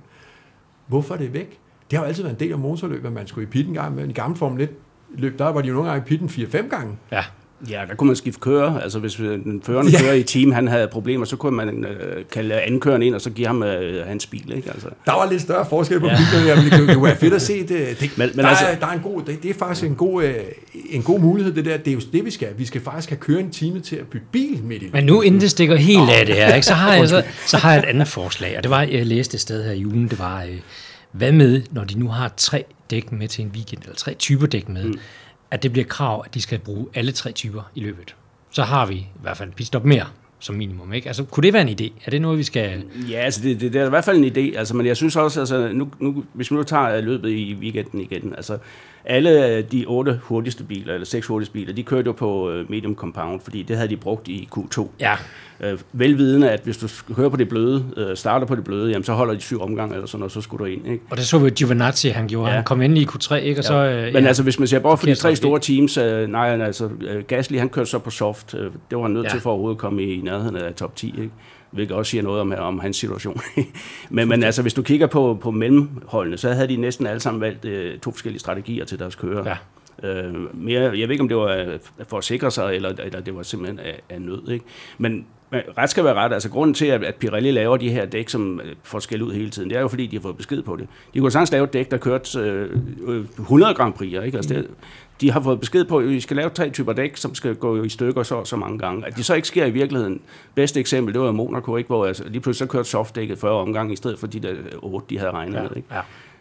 Hvorfor 0.86 1.14
er 1.14 1.18
det 1.18 1.32
væk? 1.32 1.58
Det 1.90 1.98
har 1.98 2.04
jo 2.04 2.08
altid 2.08 2.22
været 2.22 2.34
en 2.34 2.40
del 2.40 2.52
af 2.52 2.58
motorløbet, 2.58 3.06
at 3.06 3.12
man 3.12 3.26
skulle 3.26 3.46
i 3.46 3.50
pitten 3.50 3.74
gang 3.74 3.94
med. 3.94 4.08
I 4.08 4.12
gamle 4.12 4.36
Formel 4.36 4.60
1 4.60 4.70
løb, 5.14 5.38
der 5.38 5.48
var 5.48 5.62
de 5.62 5.68
jo 5.68 5.74
nogle 5.74 5.90
gange 5.90 6.02
i 6.02 6.08
pitten 6.08 6.28
4-5 6.28 6.68
gange. 6.68 6.96
Ja. 7.12 7.24
Ja, 7.70 7.80
der 7.88 7.94
kunne 7.94 8.06
man 8.06 8.16
skifte 8.16 8.40
kører. 8.40 8.80
Altså 8.80 8.98
hvis 8.98 9.14
den 9.14 9.62
førende 9.66 9.92
ja. 9.92 10.00
kører 10.00 10.12
i 10.12 10.22
team, 10.22 10.52
han 10.52 10.68
havde 10.68 10.88
problemer, 10.88 11.24
så 11.24 11.36
kunne 11.36 11.56
man 11.56 11.84
øh, 11.84 12.24
kalde 12.32 12.60
ankøren 12.60 13.02
ind, 13.02 13.14
og 13.14 13.20
så 13.20 13.30
give 13.30 13.46
ham 13.46 13.62
øh, 13.62 14.06
hans 14.06 14.26
bil. 14.26 14.52
Ikke? 14.56 14.70
Altså. 14.70 14.88
Der 15.06 15.12
var 15.12 15.30
lidt 15.30 15.42
større 15.42 15.66
forskel 15.70 16.00
på 16.00 16.06
ja. 16.06 16.16
bilerne. 16.16 16.48
Jamen, 16.48 16.64
det 16.64 16.94
kunne 16.94 17.04
være 17.04 17.16
fedt 17.16 17.34
at 17.34 17.42
se 17.42 17.60
det. 17.60 18.00
det 18.00 18.12
men, 18.18 18.30
men 18.34 18.44
der, 18.44 18.50
altså, 18.50 18.64
er, 18.64 18.74
der 18.74 18.86
er 18.86 18.92
en 18.92 19.00
god, 19.00 19.22
det, 19.22 19.42
det 19.42 19.50
er 19.50 19.54
faktisk 19.54 19.86
en 19.86 19.94
god, 19.94 20.24
øh, 20.24 20.34
en 20.90 21.02
god 21.02 21.20
mulighed, 21.20 21.54
det 21.54 21.64
der. 21.64 21.76
Det 21.76 21.88
er 21.88 21.94
jo 21.94 22.00
det, 22.12 22.24
vi 22.24 22.30
skal. 22.30 22.48
Vi 22.56 22.64
skal 22.64 22.80
faktisk 22.80 23.08
have 23.08 23.18
kørt 23.18 23.40
en 23.40 23.50
time 23.50 23.80
til 23.80 23.96
at 23.96 24.06
bytte 24.06 24.26
bil 24.32 24.62
midt 24.62 24.82
i 24.82 24.90
Men 24.92 25.04
nu, 25.04 25.20
inden 25.20 25.40
det 25.40 25.50
stikker 25.50 25.76
helt 25.76 26.00
oh. 26.00 26.20
af 26.20 26.26
det 26.26 26.34
her, 26.34 26.54
ikke, 26.54 26.66
så, 26.66 26.74
har 26.74 26.94
jeg, 26.94 27.08
så, 27.14 27.22
så 27.46 27.56
har 27.56 27.72
jeg 27.72 27.82
et 27.82 27.88
andet 27.88 28.08
forslag. 28.08 28.56
Og 28.56 28.62
det 28.62 28.70
var, 28.70 28.82
jeg 28.82 29.06
læste 29.06 29.34
et 29.34 29.40
sted 29.40 29.64
her 29.64 29.72
i 29.72 29.78
julen, 29.78 30.08
det 30.08 30.18
var, 30.18 30.42
øh, 30.42 30.58
hvad 31.12 31.32
med, 31.32 31.62
når 31.70 31.84
de 31.84 31.98
nu 31.98 32.08
har 32.08 32.32
tre 32.36 32.64
dæk 32.90 33.12
med 33.12 33.28
til 33.28 33.44
en 33.44 33.50
weekend, 33.54 33.82
eller 33.82 33.96
tre 33.96 34.14
typer 34.14 34.46
dæk 34.46 34.68
med, 34.68 34.84
mm 34.84 34.98
at 35.52 35.62
det 35.62 35.72
bliver 35.72 35.86
krav, 35.86 36.22
at 36.26 36.34
de 36.34 36.40
skal 36.40 36.58
bruge 36.58 36.86
alle 36.94 37.12
tre 37.12 37.32
typer 37.32 37.62
i 37.74 37.80
løbet. 37.80 38.16
Så 38.50 38.62
har 38.62 38.86
vi 38.86 38.94
i 38.94 39.08
hvert 39.22 39.36
fald 39.36 39.52
pitstop 39.52 39.84
mere 39.84 40.06
som 40.42 40.54
minimum. 40.54 40.92
Ikke? 40.92 41.06
Altså, 41.06 41.24
kunne 41.24 41.42
det 41.42 41.52
være 41.52 41.62
en 41.62 41.80
idé? 41.80 41.92
Er 42.06 42.10
det 42.10 42.22
noget, 42.22 42.38
vi 42.38 42.42
skal... 42.42 42.82
Ja, 43.10 43.18
altså, 43.18 43.40
det, 43.42 43.60
det, 43.60 43.72
det 43.72 43.80
er 43.80 43.86
i 43.86 43.90
hvert 43.90 44.04
fald 44.04 44.24
en 44.24 44.24
idé. 44.24 44.58
Altså, 44.58 44.76
men 44.76 44.86
jeg 44.86 44.96
synes 44.96 45.16
også, 45.16 45.40
altså, 45.40 45.70
nu, 45.72 45.88
nu, 45.98 46.24
hvis 46.32 46.50
vi 46.50 46.56
nu 46.56 46.62
tager 46.62 47.00
løbet 47.00 47.30
i 47.30 47.56
weekenden 47.60 48.00
igen, 48.00 48.34
altså, 48.36 48.58
alle 49.04 49.62
de 49.62 49.84
otte 49.86 50.20
hurtigste 50.22 50.64
biler, 50.64 50.94
eller 50.94 51.06
seks 51.06 51.26
hurtigste 51.26 51.52
biler, 51.52 51.72
de 51.72 51.82
kørte 51.82 52.06
jo 52.06 52.12
på 52.12 52.50
øh, 52.50 52.70
medium 52.70 52.94
compound, 52.94 53.40
fordi 53.40 53.62
det 53.62 53.76
havde 53.76 53.88
de 53.88 53.96
brugt 53.96 54.28
i 54.28 54.48
Q2. 54.56 54.86
Ja. 55.00 55.14
Øh, 55.60 55.78
velvidende, 55.92 56.50
at 56.50 56.60
hvis 56.64 56.76
du 56.76 56.88
kører 57.14 57.28
på 57.28 57.36
det 57.36 57.48
bløde, 57.48 57.84
øh, 57.96 58.16
starter 58.16 58.46
på 58.46 58.54
det 58.54 58.64
bløde, 58.64 58.90
jamen, 58.90 59.04
så 59.04 59.12
holder 59.12 59.34
de 59.34 59.40
syv 59.40 59.60
omgange 59.60 59.94
eller 59.94 60.06
sådan, 60.06 60.24
og 60.24 60.30
så 60.30 60.40
skulle 60.40 60.64
du 60.64 60.64
ind. 60.64 60.86
Ikke? 60.86 61.04
Og 61.10 61.16
det 61.16 61.26
så 61.26 61.38
vi 61.38 61.50
Giovinazzi, 61.50 62.08
han 62.08 62.28
gjorde. 62.28 62.48
Ja. 62.48 62.54
Han 62.54 62.64
kom 62.64 62.82
ind 62.82 62.98
i 62.98 63.04
Q3, 63.04 63.34
ikke? 63.34 63.60
Og 63.60 63.64
ja. 63.64 63.68
så, 63.68 63.74
øh, 63.74 64.12
Men 64.12 64.22
ja, 64.22 64.28
altså, 64.28 64.42
hvis 64.42 64.58
man 64.58 64.68
ser 64.68 64.78
bort 64.78 64.98
for 64.98 65.06
de 65.06 65.14
tre 65.14 65.36
store 65.36 65.60
teams, 65.60 65.96
øh, 65.96 66.28
nej, 66.28 66.60
altså, 66.60 66.88
Gasly, 67.28 67.58
han 67.58 67.68
kørte 67.68 67.90
så 67.90 67.98
på 67.98 68.10
soft. 68.10 68.54
Øh, 68.54 68.60
det 68.60 68.98
var 68.98 69.02
han 69.02 69.10
nødt 69.10 69.24
ja. 69.24 69.30
til 69.30 69.40
for 69.40 69.50
at 69.50 69.52
overhovedet 69.52 69.78
komme 69.78 70.02
i 70.02 70.20
nærheden 70.32 70.56
af 70.56 70.74
top 70.74 70.96
10, 70.96 71.06
ikke? 71.08 71.30
hvilket 71.70 71.96
også 71.96 72.10
siger 72.10 72.22
noget 72.22 72.40
om, 72.40 72.54
om 72.58 72.78
hans 72.78 72.96
situation. 72.96 73.40
men, 74.10 74.28
men 74.28 74.42
altså, 74.42 74.62
hvis 74.62 74.74
du 74.74 74.82
kigger 74.82 75.06
på, 75.06 75.38
på 75.40 75.50
mellemholdene, 75.50 76.38
så 76.38 76.52
havde 76.52 76.68
de 76.68 76.76
næsten 76.76 77.06
alle 77.06 77.20
sammen 77.20 77.40
valgt 77.40 77.64
øh, 77.64 77.98
to 77.98 78.10
forskellige 78.10 78.40
strategier 78.40 78.84
til 78.84 78.98
deres 78.98 79.14
kører. 79.14 79.48
Ja. 79.48 79.56
Øh, 80.08 80.56
mere, 80.56 80.80
jeg 80.82 80.92
ved 80.92 81.10
ikke, 81.10 81.22
om 81.22 81.28
det 81.28 81.36
var 81.36 81.56
øh, 81.56 81.78
for 82.08 82.18
at 82.18 82.24
sikre 82.24 82.50
sig, 82.50 82.74
eller, 82.74 82.88
eller 82.88 83.20
det 83.20 83.36
var 83.36 83.42
simpelthen 83.42 83.78
af, 83.78 84.00
af 84.10 84.22
nød. 84.22 84.48
Ikke? 84.48 84.64
Men, 84.98 85.26
ret 85.52 85.90
skal 85.90 86.04
være 86.04 86.14
ret. 86.14 86.32
Altså, 86.32 86.50
grunden 86.50 86.74
til, 86.74 86.86
at, 86.86 87.14
Pirelli 87.14 87.50
laver 87.50 87.76
de 87.76 87.90
her 87.90 88.06
dæk, 88.06 88.28
som 88.28 88.60
øh, 88.64 88.74
får 88.82 88.98
skæld 88.98 89.22
ud 89.22 89.32
hele 89.32 89.50
tiden, 89.50 89.70
det 89.70 89.76
er 89.76 89.80
jo, 89.80 89.88
fordi 89.88 90.06
de 90.06 90.16
har 90.16 90.20
fået 90.22 90.36
besked 90.36 90.62
på 90.62 90.76
det. 90.76 90.88
De 91.14 91.20
kunne 91.20 91.30
sagtens 91.30 91.52
lave 91.52 91.64
et 91.64 91.72
dæk, 91.72 91.90
der 91.90 91.96
kørte 91.96 92.38
øh, 92.38 93.24
100 93.38 93.74
Grand 93.74 93.92
Prix, 93.92 94.24
ikke? 94.24 94.36
Altså, 94.36 94.54
det, 94.54 94.66
de 95.20 95.30
har 95.30 95.40
fået 95.40 95.60
besked 95.60 95.84
på, 95.84 95.98
at 95.98 96.08
vi 96.08 96.20
skal 96.20 96.36
lave 96.36 96.50
tre 96.50 96.70
typer 96.70 96.92
dæk, 96.92 97.16
som 97.16 97.34
skal 97.34 97.54
gå 97.54 97.82
i 97.82 97.88
stykker 97.88 98.22
så 98.22 98.44
så 98.44 98.56
mange 98.56 98.78
gange. 98.78 99.06
At 99.06 99.16
de 99.16 99.24
så 99.24 99.34
ikke 99.34 99.48
sker 99.48 99.66
i 99.66 99.70
virkeligheden. 99.70 100.20
Bedste 100.54 100.80
eksempel, 100.80 101.14
det 101.14 101.22
var 101.22 101.32
Monaco, 101.32 101.76
ikke? 101.76 101.86
hvor 101.86 102.06
altså, 102.06 102.24
lige 102.28 102.40
pludselig 102.40 102.68
så 102.68 102.72
kørte 102.72 102.88
softdækket 102.88 103.38
40 103.38 103.52
omgange, 103.52 103.92
i 103.92 103.96
stedet 103.96 104.18
for 104.18 104.26
de 104.26 104.40
der 104.40 104.54
8, 104.82 105.06
de 105.10 105.18
havde 105.18 105.30
regnet 105.30 105.54
ja, 105.54 105.62
med. 105.62 105.70
Ikke? 105.76 105.88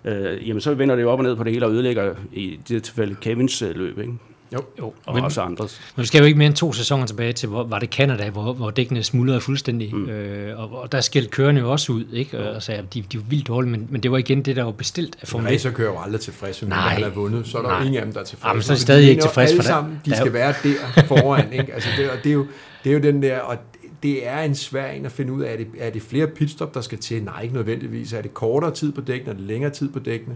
Ja. 0.06 0.32
øh, 0.32 0.48
jamen 0.48 0.62
så 0.62 0.74
vender 0.74 0.96
det 0.96 1.04
jo 1.04 1.12
op 1.12 1.20
og 1.20 1.24
ned 1.24 1.36
på 1.36 1.44
det 1.44 1.54
hele 1.54 1.66
og 1.66 1.72
ødelægger 1.72 2.16
i 2.34 2.60
det 2.68 2.84
tilfælde 2.84 3.16
Kevins 3.22 3.62
øh, 3.62 3.76
løb, 3.76 4.00
ikke? 4.00 4.14
Jo. 4.54 4.60
Jo, 4.80 4.94
Og 5.06 5.16
men, 5.16 5.24
også 5.24 5.42
andres. 5.42 5.82
men 5.96 6.02
vi 6.02 6.08
skal 6.08 6.20
jo 6.20 6.26
ikke 6.26 6.38
mere 6.38 6.46
end 6.48 6.56
to 6.56 6.74
sæsoner 6.74 7.06
tilbage 7.06 7.34
til, 7.34 7.50
hvor 7.50 7.64
var 7.64 7.80
det 7.80 7.90
Canada, 7.90 8.30
hvor, 8.30 8.54
hvor 8.54 8.70
dækkene 8.70 9.04
smuldrede 9.04 9.42
fuldstændig. 9.42 9.96
Mm. 9.96 10.10
Øh, 10.10 10.60
og, 10.60 10.82
og 10.82 10.92
der 10.92 11.02
skældte 11.02 11.30
kørende 11.32 11.62
jo 11.62 11.72
også 11.72 11.92
ud, 11.94 12.06
ikke? 12.14 12.50
Og 12.56 12.64
sagde, 12.64 12.80
at 12.80 12.94
de, 12.94 13.02
de 13.02 13.18
var 13.18 13.24
vildt 13.30 13.48
dårlige, 13.48 13.72
men, 13.72 13.88
men 13.90 14.04
det 14.04 14.12
var 14.12 14.18
igen 14.18 14.42
det, 14.42 14.56
der 14.56 14.64
var 14.64 14.72
bestilt 14.72 15.18
af 15.22 15.28
Formel 15.28 15.48
1. 15.48 15.54
racer 15.54 15.72
kører 15.72 15.92
jo 15.94 16.00
aldrig 16.02 16.22
tilfreds, 16.22 16.64
Nej. 16.64 16.78
han 16.80 17.04
har 17.04 17.10
vundet. 17.10 17.48
Så 17.48 17.58
er 17.58 17.62
der 17.62 17.70
Nej. 17.70 17.78
jo 17.80 17.86
ingen 17.86 18.00
af 18.00 18.06
dem, 18.06 18.14
der 18.14 18.20
er 18.20 18.26
tilfredse. 18.26 18.48
Jamen, 18.48 18.62
så 18.64 18.72
er 18.74 18.76
de 18.76 18.82
stadig 18.82 19.10
ikke 19.10 19.22
tilfredse, 19.22 19.52
alle 19.52 19.64
for 19.64 19.68
sammen, 19.68 20.02
de 20.06 20.16
skal 20.16 20.26
jo- 20.26 20.32
være 20.32 20.54
der 20.64 21.04
foran. 21.08 21.54
Ikke? 21.54 21.74
Altså, 21.74 21.90
det, 21.98 22.10
og 22.10 22.18
det, 22.24 22.30
er 22.30 22.34
jo, 22.34 22.46
det 22.84 22.90
er 22.90 22.94
jo 22.94 23.00
den 23.02 23.24
der, 23.24 23.40
og 23.40 23.58
det 24.04 24.28
er 24.28 24.40
en 24.42 24.56
svær 24.56 24.88
en 24.92 25.06
at 25.06 25.12
finde 25.12 25.34
ud 25.34 25.42
af, 25.44 25.54
er 25.54 25.58
det, 25.58 25.68
er 25.80 25.90
det 25.90 26.02
flere 26.02 26.28
pitstop, 26.28 26.74
der 26.74 26.82
skal 26.82 26.98
til? 26.98 27.24
Nej, 27.24 27.42
ikke 27.42 27.54
nødvendigvis. 27.56 28.14
Er 28.14 28.22
det 28.22 28.34
kortere 28.34 28.72
tid 28.74 28.92
på 28.92 29.02
dækkene? 29.02 29.32
Er 29.32 29.36
det 29.36 29.44
længere 29.44 29.72
tid 29.72 29.90
på 29.90 30.00
dækkene? 30.00 30.36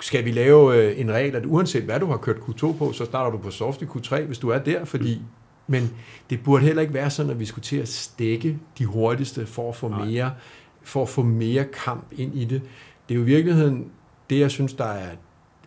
Skal 0.00 0.24
vi 0.24 0.30
lave 0.30 0.76
øh, 0.76 1.00
en 1.00 1.12
regel, 1.12 1.36
at 1.36 1.46
uanset 1.46 1.82
hvad 1.82 2.00
du 2.00 2.06
har 2.06 2.16
kørt 2.16 2.36
Q2 2.36 2.78
på, 2.78 2.92
så 2.92 3.04
starter 3.04 3.30
du 3.30 3.38
på 3.38 3.50
soft 3.50 3.82
i 3.82 3.84
Q3, 3.84 4.20
hvis 4.20 4.38
du 4.38 4.48
er 4.48 4.58
der, 4.58 4.84
fordi 4.84 5.20
men 5.66 5.90
det 6.30 6.42
burde 6.44 6.64
heller 6.64 6.82
ikke 6.82 6.94
være 6.94 7.10
sådan, 7.10 7.30
at 7.30 7.40
vi 7.40 7.44
skulle 7.44 7.62
til 7.62 7.76
at 7.76 7.88
stikke 7.88 8.58
de 8.78 8.84
hurtigste 8.84 9.46
for 9.46 9.68
at 9.68 9.76
få 9.76 9.88
Nej. 9.88 10.04
mere, 10.04 10.32
for 10.82 11.02
at 11.02 11.08
få 11.08 11.22
mere 11.22 11.64
kamp 11.64 12.06
ind 12.12 12.36
i 12.36 12.44
det. 12.44 12.62
Det 13.08 13.14
er 13.14 13.18
jo 13.18 13.22
i 13.22 13.24
virkeligheden 13.24 13.90
det, 14.30 14.40
jeg 14.40 14.50
synes, 14.50 14.72
der 14.72 14.84
er 14.84 15.10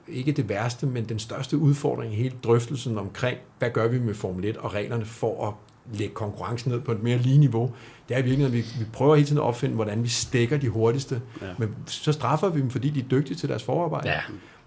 ikke 0.08 0.32
det 0.32 0.50
værste, 0.50 0.86
men 0.86 1.10
den 1.10 1.20
største 1.20 1.58
udfordring 1.58 2.14
i 2.14 2.16
hele 2.16 2.36
drøftelsen 2.44 2.98
omkring, 2.98 3.38
hvad 3.60 3.70
gør 3.70 3.88
vi 3.88 4.00
med 4.00 4.14
Formel 4.14 4.46
1 4.46 4.58
og 4.58 4.74
reglerne 4.74 5.06
for 5.06 5.48
at 5.48 5.54
lægge 5.94 6.14
konkurrencen 6.14 6.72
ned 6.72 6.82
på 6.82 6.92
et 6.92 7.04
mere 7.04 7.18
lige 7.18 7.38
niveau. 7.38 7.72
Det 8.10 8.16
er 8.16 8.20
i 8.20 8.24
virkeligheden, 8.24 8.60
at 8.60 8.66
vi, 8.78 8.84
vi 8.84 8.90
prøver 8.94 9.16
hele 9.16 9.28
tiden 9.28 9.38
at 9.38 9.44
opfinde, 9.44 9.76
hvordan 9.76 10.04
vi 10.04 10.08
stikker 10.10 10.58
de 10.58 10.70
hurtigste, 10.70 11.22
Ja. 11.42 11.46
men 11.58 11.76
så 11.86 12.12
straffer 12.12 12.50
vi 12.50 12.62
dem, 12.62 12.70
fordi 12.70 12.90
de 12.90 13.00
er 13.00 13.04
dygtige 13.12 13.38
til 13.38 13.50
deres 13.50 13.64
forarbejde. 13.64 14.10
Ja. 14.10 14.20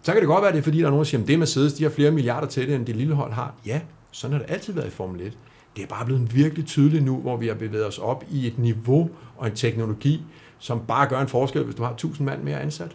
Så 0.02 0.12
kan 0.12 0.20
det 0.20 0.26
godt 0.28 0.40
være, 0.42 0.48
at 0.48 0.54
det 0.54 0.60
er 0.60 0.64
fordi, 0.64 0.78
der 0.78 0.84
er 0.86 0.90
nogen, 0.90 1.04
der 1.04 1.08
siger, 1.08 1.22
at 1.22 1.28
det 1.28 1.38
Mercedes, 1.38 1.72
de 1.72 1.82
har 1.82 1.90
flere 1.90 2.10
milliarder 2.10 2.46
til 2.46 2.68
det, 2.68 2.74
end 2.74 2.86
det 2.86 2.96
lille 2.96 3.14
hold 3.14 3.32
har. 3.32 3.54
Ja, 3.66 3.80
sådan 4.10 4.36
har 4.36 4.44
det 4.44 4.52
altid 4.52 4.72
været 4.72 4.86
i 4.86 4.90
Formel 4.90 5.20
1. 5.20 5.32
Det 5.76 5.82
er 5.82 5.86
bare 5.86 6.04
blevet 6.04 6.34
virkelig 6.34 6.66
tydeligt 6.66 7.04
nu, 7.04 7.16
hvor 7.16 7.36
vi 7.36 7.46
har 7.46 7.54
bevæget 7.54 7.86
os 7.86 7.98
op 7.98 8.24
i 8.30 8.46
et 8.46 8.58
niveau 8.58 9.10
og 9.36 9.46
en 9.46 9.54
teknologi, 9.54 10.22
som 10.58 10.80
bare 10.88 11.06
gør 11.08 11.20
en 11.20 11.28
forskel, 11.28 11.62
hvis 11.64 11.74
du 11.74 11.82
har 11.82 11.90
1000 11.92 12.26
mand 12.26 12.42
mere 12.42 12.60
ansat. 12.60 12.90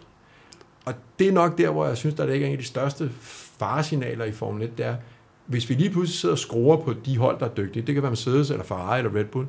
Og 0.84 0.94
det 1.18 1.28
er 1.28 1.32
nok 1.32 1.58
der, 1.58 1.70
hvor 1.70 1.86
jeg 1.86 1.96
synes, 1.96 2.14
der 2.14 2.26
ligger 2.26 2.46
en 2.46 2.52
af 2.52 2.58
de 2.58 2.64
største 2.64 3.10
faresignaler 3.58 4.24
i 4.24 4.32
Formel 4.32 4.62
1, 4.62 4.78
det 4.78 4.86
er, 4.86 4.96
hvis 5.46 5.68
vi 5.68 5.74
lige 5.74 5.90
pludselig 5.90 6.18
sidder 6.20 6.32
og 6.34 6.38
skruer 6.38 6.76
på 6.76 6.94
de 7.06 7.16
hold, 7.18 7.38
der 7.38 7.44
er 7.46 7.50
dygtige, 7.54 7.82
det 7.86 7.94
kan 7.94 8.02
være 8.02 8.10
Mercedes 8.10 8.50
eller 8.50 8.64
Ferrari 8.64 8.98
eller 8.98 9.14
Red 9.14 9.24
Bull, 9.24 9.46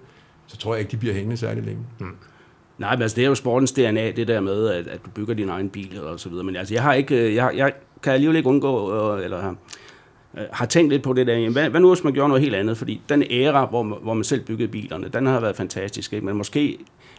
så 0.48 0.58
tror 0.58 0.74
jeg 0.74 0.80
ikke, 0.80 0.92
de 0.92 0.98
bliver 0.98 1.13
hængende 1.13 1.38
særlig 1.38 1.63
længe. 1.63 1.82
Hmm. 2.00 2.16
Nej, 2.77 2.96
men 2.96 3.01
altså, 3.01 3.16
det 3.16 3.24
er 3.24 3.27
jo 3.27 3.36
sportens 3.36 3.72
DNA, 3.72 4.12
det 4.12 4.27
der 4.27 4.39
med, 4.39 4.68
at, 4.68 4.88
at 4.88 5.00
du 5.06 5.10
bygger 5.10 5.34
din 5.34 5.50
egen 5.50 5.70
bil 5.70 6.04
og 6.04 6.20
så 6.20 6.30
videre. 6.30 6.44
Men 6.44 6.56
altså, 6.56 6.74
jeg 6.74 6.84
har 6.84 6.94
ikke, 6.94 7.16
øh, 7.27 7.36
jeg, 7.36 7.51
jeg 7.56 7.74
kan 8.04 8.13
alligevel 8.13 8.38
ikke 8.38 8.50
undgå, 8.50 8.94
øh, 9.18 9.24
eller 9.24 9.50
øh, 10.38 10.44
har 10.51 10.66
tænkt 10.66 10.92
lidt 10.92 11.04
på 11.04 11.13
det 11.13 11.27
der, 11.27 11.50
hvad, 11.50 11.70
hvad 11.70 11.82
nu 11.82 11.94
hvis 11.94 12.04
man 12.04 12.13
gjorde 12.13 12.30
noget 12.30 12.44
helt 12.44 12.56
andet? 12.56 12.77
Fordi 12.77 13.01
den 13.10 13.24
æra, 13.30 13.66
hvor, 13.66 13.84
man- 13.84 13.98
hvor 14.01 14.13
man 14.13 14.24
selv 14.24 14.42
byggede 14.46 14.68
bilerne, 14.68 15.08
den 15.08 15.25
har 15.25 15.39
været 15.39 15.56
fantastisk, 15.56 16.13
ikke? 16.13 16.25
men 16.25 16.38
måske 16.38 16.77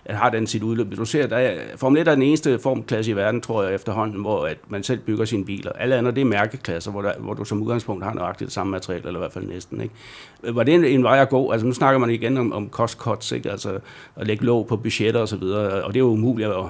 har 0.08 0.30
den 0.30 0.46
sit 0.46 0.62
udløb. 0.62 0.96
Du 0.96 1.04
ser, 1.04 1.26
der 1.26 1.36
er, 1.36 1.58
Formel 1.76 2.00
1 2.00 2.08
er 2.08 2.14
den 2.14 2.22
eneste 2.22 2.58
formklasse 2.58 3.10
i 3.10 3.16
verden, 3.16 3.40
tror 3.40 3.62
jeg 3.62 3.74
efterhånden, 3.74 4.20
hvor 4.20 4.46
at 4.46 4.58
man 4.68 4.82
selv 4.82 4.98
bygger 4.98 5.24
sine 5.24 5.44
biler. 5.44 5.72
Alle 5.72 5.96
andre, 5.96 6.10
det 6.10 6.20
er 6.20 6.24
mærkeklasser, 6.24 6.90
hvor, 6.90 7.02
der, 7.02 7.12
hvor 7.18 7.34
du 7.34 7.44
som 7.44 7.62
udgangspunkt 7.62 8.04
har 8.04 8.14
nøjagtigt 8.14 8.46
det 8.46 8.54
samme 8.54 8.70
materiale, 8.70 9.06
eller 9.06 9.20
i 9.20 9.22
hvert 9.22 9.32
fald 9.32 9.46
næsten. 9.46 9.80
Ikke? 9.80 9.94
Var 10.42 10.62
det 10.62 10.74
en, 10.74 10.84
en 10.84 11.02
vej 11.02 11.18
at 11.18 11.28
gå? 11.28 11.50
Altså 11.50 11.66
nu 11.66 11.72
snakker 11.72 11.98
man 11.98 12.10
igen 12.10 12.36
om, 12.36 12.52
om 12.52 12.70
cost 12.70 12.98
cuts, 12.98 13.32
ikke? 13.32 13.50
altså 13.50 13.78
at 14.16 14.26
lægge 14.26 14.44
låg 14.44 14.66
på 14.66 14.76
budgetter 14.76 15.20
og 15.20 15.28
så 15.28 15.36
videre, 15.36 15.84
og 15.84 15.94
det 15.94 16.00
er 16.00 16.04
jo 16.04 16.10
umuligt 16.10 16.48
at, 16.48 16.56
at 16.58 16.64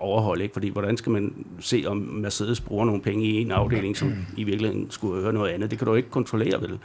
overholde, 0.00 0.42
ikke? 0.42 0.52
fordi 0.52 0.68
hvordan 0.68 0.96
skal 0.96 1.12
man 1.12 1.34
se, 1.60 1.84
om 1.86 1.96
Mercedes 1.96 2.60
bruger 2.60 2.84
nogle 2.84 3.00
penge 3.00 3.24
i 3.24 3.42
en 3.42 3.50
afdeling, 3.50 3.96
som 3.96 4.14
i 4.36 4.44
virkeligheden 4.44 4.90
skulle 4.90 5.22
høre 5.22 5.32
noget 5.32 5.50
andet? 5.50 5.70
Det 5.70 5.78
kan 5.78 5.86
du 5.86 5.94
ikke 5.94 6.10
kontrollere, 6.10 6.62
vel? 6.62 6.78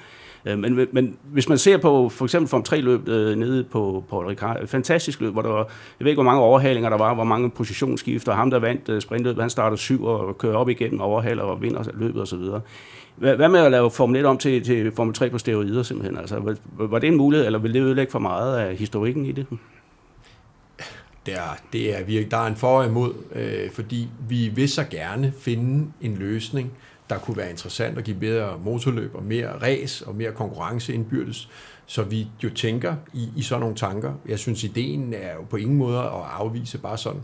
Øh, 0.48 0.60
Men, 0.60 0.88
men 0.92 1.18
hvis 1.24 1.50
man 1.50 1.58
ser 1.58 1.78
på 1.78 2.10
for 2.10 2.26
eksempel 2.26 2.50
Form 2.50 2.64
3 2.64 2.82
løb 2.82 3.08
øh, 3.08 3.36
nede 3.36 3.64
på 3.64 4.04
Paul 4.10 4.26
Ricard, 4.26 4.64
et 4.64 4.70
fantastisk 4.70 5.22
løb, 5.22 5.34
hvor 5.34 5.42
der 5.42 5.50
var, 5.50 5.58
jeg 6.00 6.06
ved 6.06 6.08
ikke 6.08 6.22
hvor 6.22 6.32
mange 6.32 6.42
overhalinger 6.42 6.90
der 6.90 6.98
var, 6.98 7.14
hvor 7.14 7.24
mange 7.24 7.50
positionsskifter, 7.50 8.34
ham 8.34 8.50
der 8.50 8.60
vandt 8.60 8.90
øh, 8.90 9.02
sprintløbet, 9.02 9.42
han 9.44 9.50
starter 9.50 9.78
syv 9.78 10.04
og 10.06 10.38
kører 10.38 10.56
op 10.56 10.70
igennem 10.70 11.02
overhaler 11.02 11.44
og 11.44 11.62
vinder 11.62 11.84
løbet 11.94 12.22
osv. 12.22 12.40
Hvad, 13.16 13.36
hvad 13.36 13.50
med 13.50 13.60
at 13.60 13.72
lave 13.72 13.92
Formel 13.92 14.20
1 14.20 14.26
om 14.26 14.38
til, 14.38 14.64
til 14.64 14.92
Formel 14.96 15.14
3 15.14 15.30
på 15.30 15.38
steroider 15.38 15.84
simpelthen? 15.84 16.18
Altså, 16.18 16.40
var, 16.40 16.56
var 16.88 17.00
det 17.00 17.08
en 17.08 17.18
mulighed, 17.18 17.46
eller 17.46 17.60
vil 17.60 17.74
det 17.74 17.82
ødelægge 17.82 18.12
for 18.12 18.20
meget 18.20 18.58
af 18.58 18.76
historikken 18.76 19.26
i 19.26 19.32
det? 19.32 19.46
Det 21.26 21.36
er, 21.36 21.58
det 21.74 22.00
er 22.00 22.04
virkelig, 22.04 22.32
der 22.32 22.38
er 22.38 22.48
en 22.48 22.56
for 22.56 22.80
og 22.80 22.86
imod, 22.86 23.14
øh, 23.36 23.72
fordi 23.72 24.10
vi 24.30 24.52
vil 24.56 24.70
så 24.70 24.84
gerne 24.84 25.34
finde 25.40 25.92
en 26.02 26.16
løsning, 26.16 26.72
der 27.10 27.18
kunne 27.18 27.38
være 27.38 27.50
interessant 27.50 27.98
at 27.98 28.04
give 28.04 28.18
bedre 28.20 28.60
motorløb 28.64 29.16
og 29.16 29.24
mere 29.24 29.62
race 29.62 30.08
og 30.08 30.16
mere 30.16 30.32
konkurrence 30.32 30.94
indbyrdes. 30.94 31.50
Så 31.86 32.04
vi 32.04 32.28
jo 32.44 32.50
tænker 32.50 32.96
i, 33.14 33.30
i 33.36 33.42
sådan 33.42 33.60
nogle 33.60 33.76
tanker. 33.76 34.14
Jeg 34.28 34.40
synes, 34.40 34.64
ideen 34.64 35.14
er 35.14 35.34
jo 35.36 35.44
på 35.50 35.58
ingen 35.58 35.78
måde 35.78 35.98
at 36.00 36.06
afvise 36.10 36.78
bare 36.78 36.98
sådan. 36.98 37.22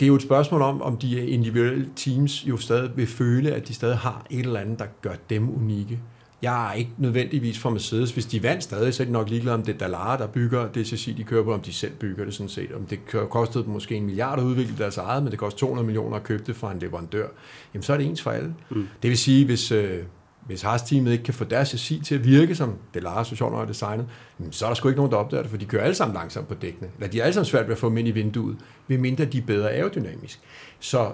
Det 0.00 0.06
er 0.06 0.08
jo 0.08 0.14
et 0.14 0.22
spørgsmål 0.22 0.62
om, 0.62 0.82
om 0.82 0.96
de 0.96 1.26
individuelle 1.26 1.88
teams 1.96 2.46
jo 2.46 2.56
stadig 2.56 2.96
vil 2.96 3.06
føle, 3.06 3.52
at 3.52 3.68
de 3.68 3.74
stadig 3.74 3.98
har 3.98 4.26
et 4.30 4.46
eller 4.46 4.60
andet, 4.60 4.78
der 4.78 4.86
gør 5.02 5.14
dem 5.30 5.56
unikke. 5.56 6.00
Jeg 6.42 6.70
er 6.70 6.72
ikke 6.72 6.90
nødvendigvis 6.98 7.58
fra 7.58 7.70
Mercedes. 7.70 8.10
Hvis 8.10 8.26
de 8.26 8.42
vandt 8.42 8.62
stadig, 8.62 8.94
så 8.94 9.02
er 9.02 9.04
de 9.04 9.12
nok 9.12 9.28
ligeglade 9.28 9.54
om 9.54 9.62
det 9.62 9.74
er 9.74 9.78
Dallara, 9.78 10.18
der 10.18 10.26
bygger 10.26 10.68
det 10.68 10.86
CC, 10.86 11.16
de 11.16 11.24
kører 11.24 11.44
på, 11.44 11.54
om 11.54 11.60
de 11.60 11.72
selv 11.72 11.92
bygger 11.92 12.24
det 12.24 12.34
sådan 12.34 12.48
set. 12.48 12.72
Om 12.72 12.86
det 12.86 12.98
kostede 13.30 13.64
dem 13.64 13.72
måske 13.72 13.94
en 13.94 14.06
milliard 14.06 14.38
at 14.38 14.44
udvikle 14.44 14.74
deres 14.78 14.96
eget, 14.96 15.22
men 15.22 15.30
det 15.30 15.38
koster 15.38 15.58
200 15.58 15.86
millioner 15.86 16.16
at 16.16 16.22
købe 16.22 16.42
det 16.46 16.56
fra 16.56 16.72
en 16.72 16.78
leverandør. 16.78 17.26
Jamen, 17.74 17.82
så 17.82 17.92
er 17.92 17.96
det 17.96 18.06
ens 18.06 18.22
for 18.22 18.30
alle. 18.30 18.54
Mm. 18.70 18.88
Det 19.02 19.10
vil 19.10 19.18
sige, 19.18 19.44
hvis, 19.44 19.72
øh, 19.72 19.98
hvis 20.46 20.62
Haas-teamet 20.62 21.12
ikke 21.12 21.24
kan 21.24 21.34
få 21.34 21.44
deres 21.44 21.68
chassis 21.68 22.06
til 22.06 22.14
at 22.14 22.24
virke, 22.24 22.54
som 22.54 22.74
Dallara 22.94 23.24
så 23.24 23.36
sjovt 23.36 23.52
nok 23.52 23.60
har 23.60 23.66
designet, 23.66 24.06
jamen, 24.40 24.52
så 24.52 24.64
er 24.64 24.70
der 24.70 24.74
sgu 24.74 24.88
ikke 24.88 24.98
nogen, 24.98 25.12
der 25.12 25.18
opdager 25.18 25.42
det, 25.42 25.50
for 25.50 25.58
de 25.58 25.64
kører 25.64 25.82
alle 25.82 25.94
sammen 25.94 26.14
langsomt 26.14 26.48
på 26.48 26.54
dækkene. 26.54 26.88
Eller 26.98 27.10
de 27.10 27.20
er 27.20 27.24
alle 27.24 27.34
sammen 27.34 27.46
svært 27.46 27.66
ved 27.66 27.72
at 27.72 27.78
få 27.78 27.88
dem 27.88 27.96
ind 27.96 28.08
i 28.08 28.10
vinduet, 28.10 28.56
medmindre 28.88 29.24
de 29.24 29.38
er 29.38 29.42
bedre 29.42 29.70
aerodynamisk. 29.70 30.40
Så 30.80 31.12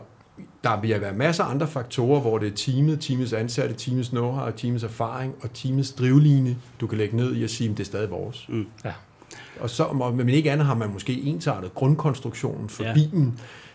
der 0.64 0.80
vil 0.80 1.00
være 1.00 1.12
masser 1.12 1.44
af 1.44 1.50
andre 1.50 1.66
faktorer, 1.66 2.20
hvor 2.20 2.38
det 2.38 2.48
er 2.52 2.56
teamet, 2.56 3.00
teamets 3.00 3.32
ansatte, 3.32 3.74
teamets 3.74 4.08
know-how, 4.08 4.50
teamets 4.56 4.84
erfaring 4.84 5.34
og 5.40 5.52
teamets 5.52 5.92
drivline, 5.92 6.56
du 6.80 6.86
kan 6.86 6.98
lægge 6.98 7.16
ned 7.16 7.34
i 7.36 7.44
at 7.44 7.50
sige, 7.50 7.70
at 7.70 7.76
det 7.76 7.82
er 7.82 7.86
stadig 7.86 8.10
vores. 8.10 8.46
Mm. 8.48 8.66
Ja. 8.84 8.92
Og 9.60 9.70
så, 9.70 9.82
og- 9.84 10.14
men 10.14 10.28
ikke 10.28 10.50
andet 10.52 10.66
har 10.66 10.74
man 10.74 10.92
måske 10.92 11.20
ensartet 11.22 11.74
grundkonstruktionen 11.74 12.68
for 12.68 12.84
Ja. 12.84 12.94
bilen. 12.94 13.24
Det 13.24 13.34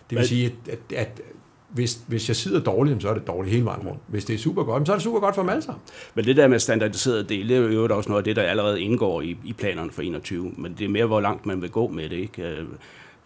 vil 0.10 0.18
Hvad- 0.18 0.26
sige, 0.28 0.46
at, 0.46 0.54
at, 0.92 0.98
at 0.98 1.22
hvis, 1.70 2.00
hvis 2.08 2.28
jeg 2.28 2.36
sidder 2.36 2.60
dårligt, 2.60 3.02
så 3.02 3.10
er 3.10 3.14
det 3.14 3.28
dårligt 3.28 3.54
hele 3.54 3.66
vejen 3.66 3.88
rundt. 3.88 4.00
Hvis 4.08 4.26
det 4.26 4.34
er 4.34 4.38
super 4.38 4.64
godt, 4.64 4.86
så 4.88 4.92
er 4.94 4.96
det 4.96 5.04
super 5.04 5.20
godt 5.20 5.36
for 5.36 5.42
dem 5.42 5.50
alle 5.50 5.62
sammen. 5.64 5.82
Men 6.16 6.26
det 6.26 6.38
der 6.38 6.48
med 6.48 6.60
standardiseret 6.60 7.30
del, 7.30 7.50
det 7.50 7.58
er 7.58 7.62
jo 7.62 7.68
øvrigt 7.68 7.94
også 7.94 8.10
noget 8.10 8.22
af 8.22 8.24
det, 8.24 8.36
der 8.36 8.42
allerede 8.42 8.82
indgår 8.82 9.22
i, 9.22 9.38
i 9.44 9.54
planerne 9.54 9.92
for 9.92 10.02
21. 10.02 10.52
Men 10.58 10.74
det 10.80 10.86
er 10.86 10.90
mere, 10.90 11.06
hvor 11.06 11.22
langt 11.22 11.46
man 11.46 11.62
vil 11.62 11.70
gå 11.70 11.88
med 11.88 12.10
det. 12.10 12.16
Ikke? 12.16 12.56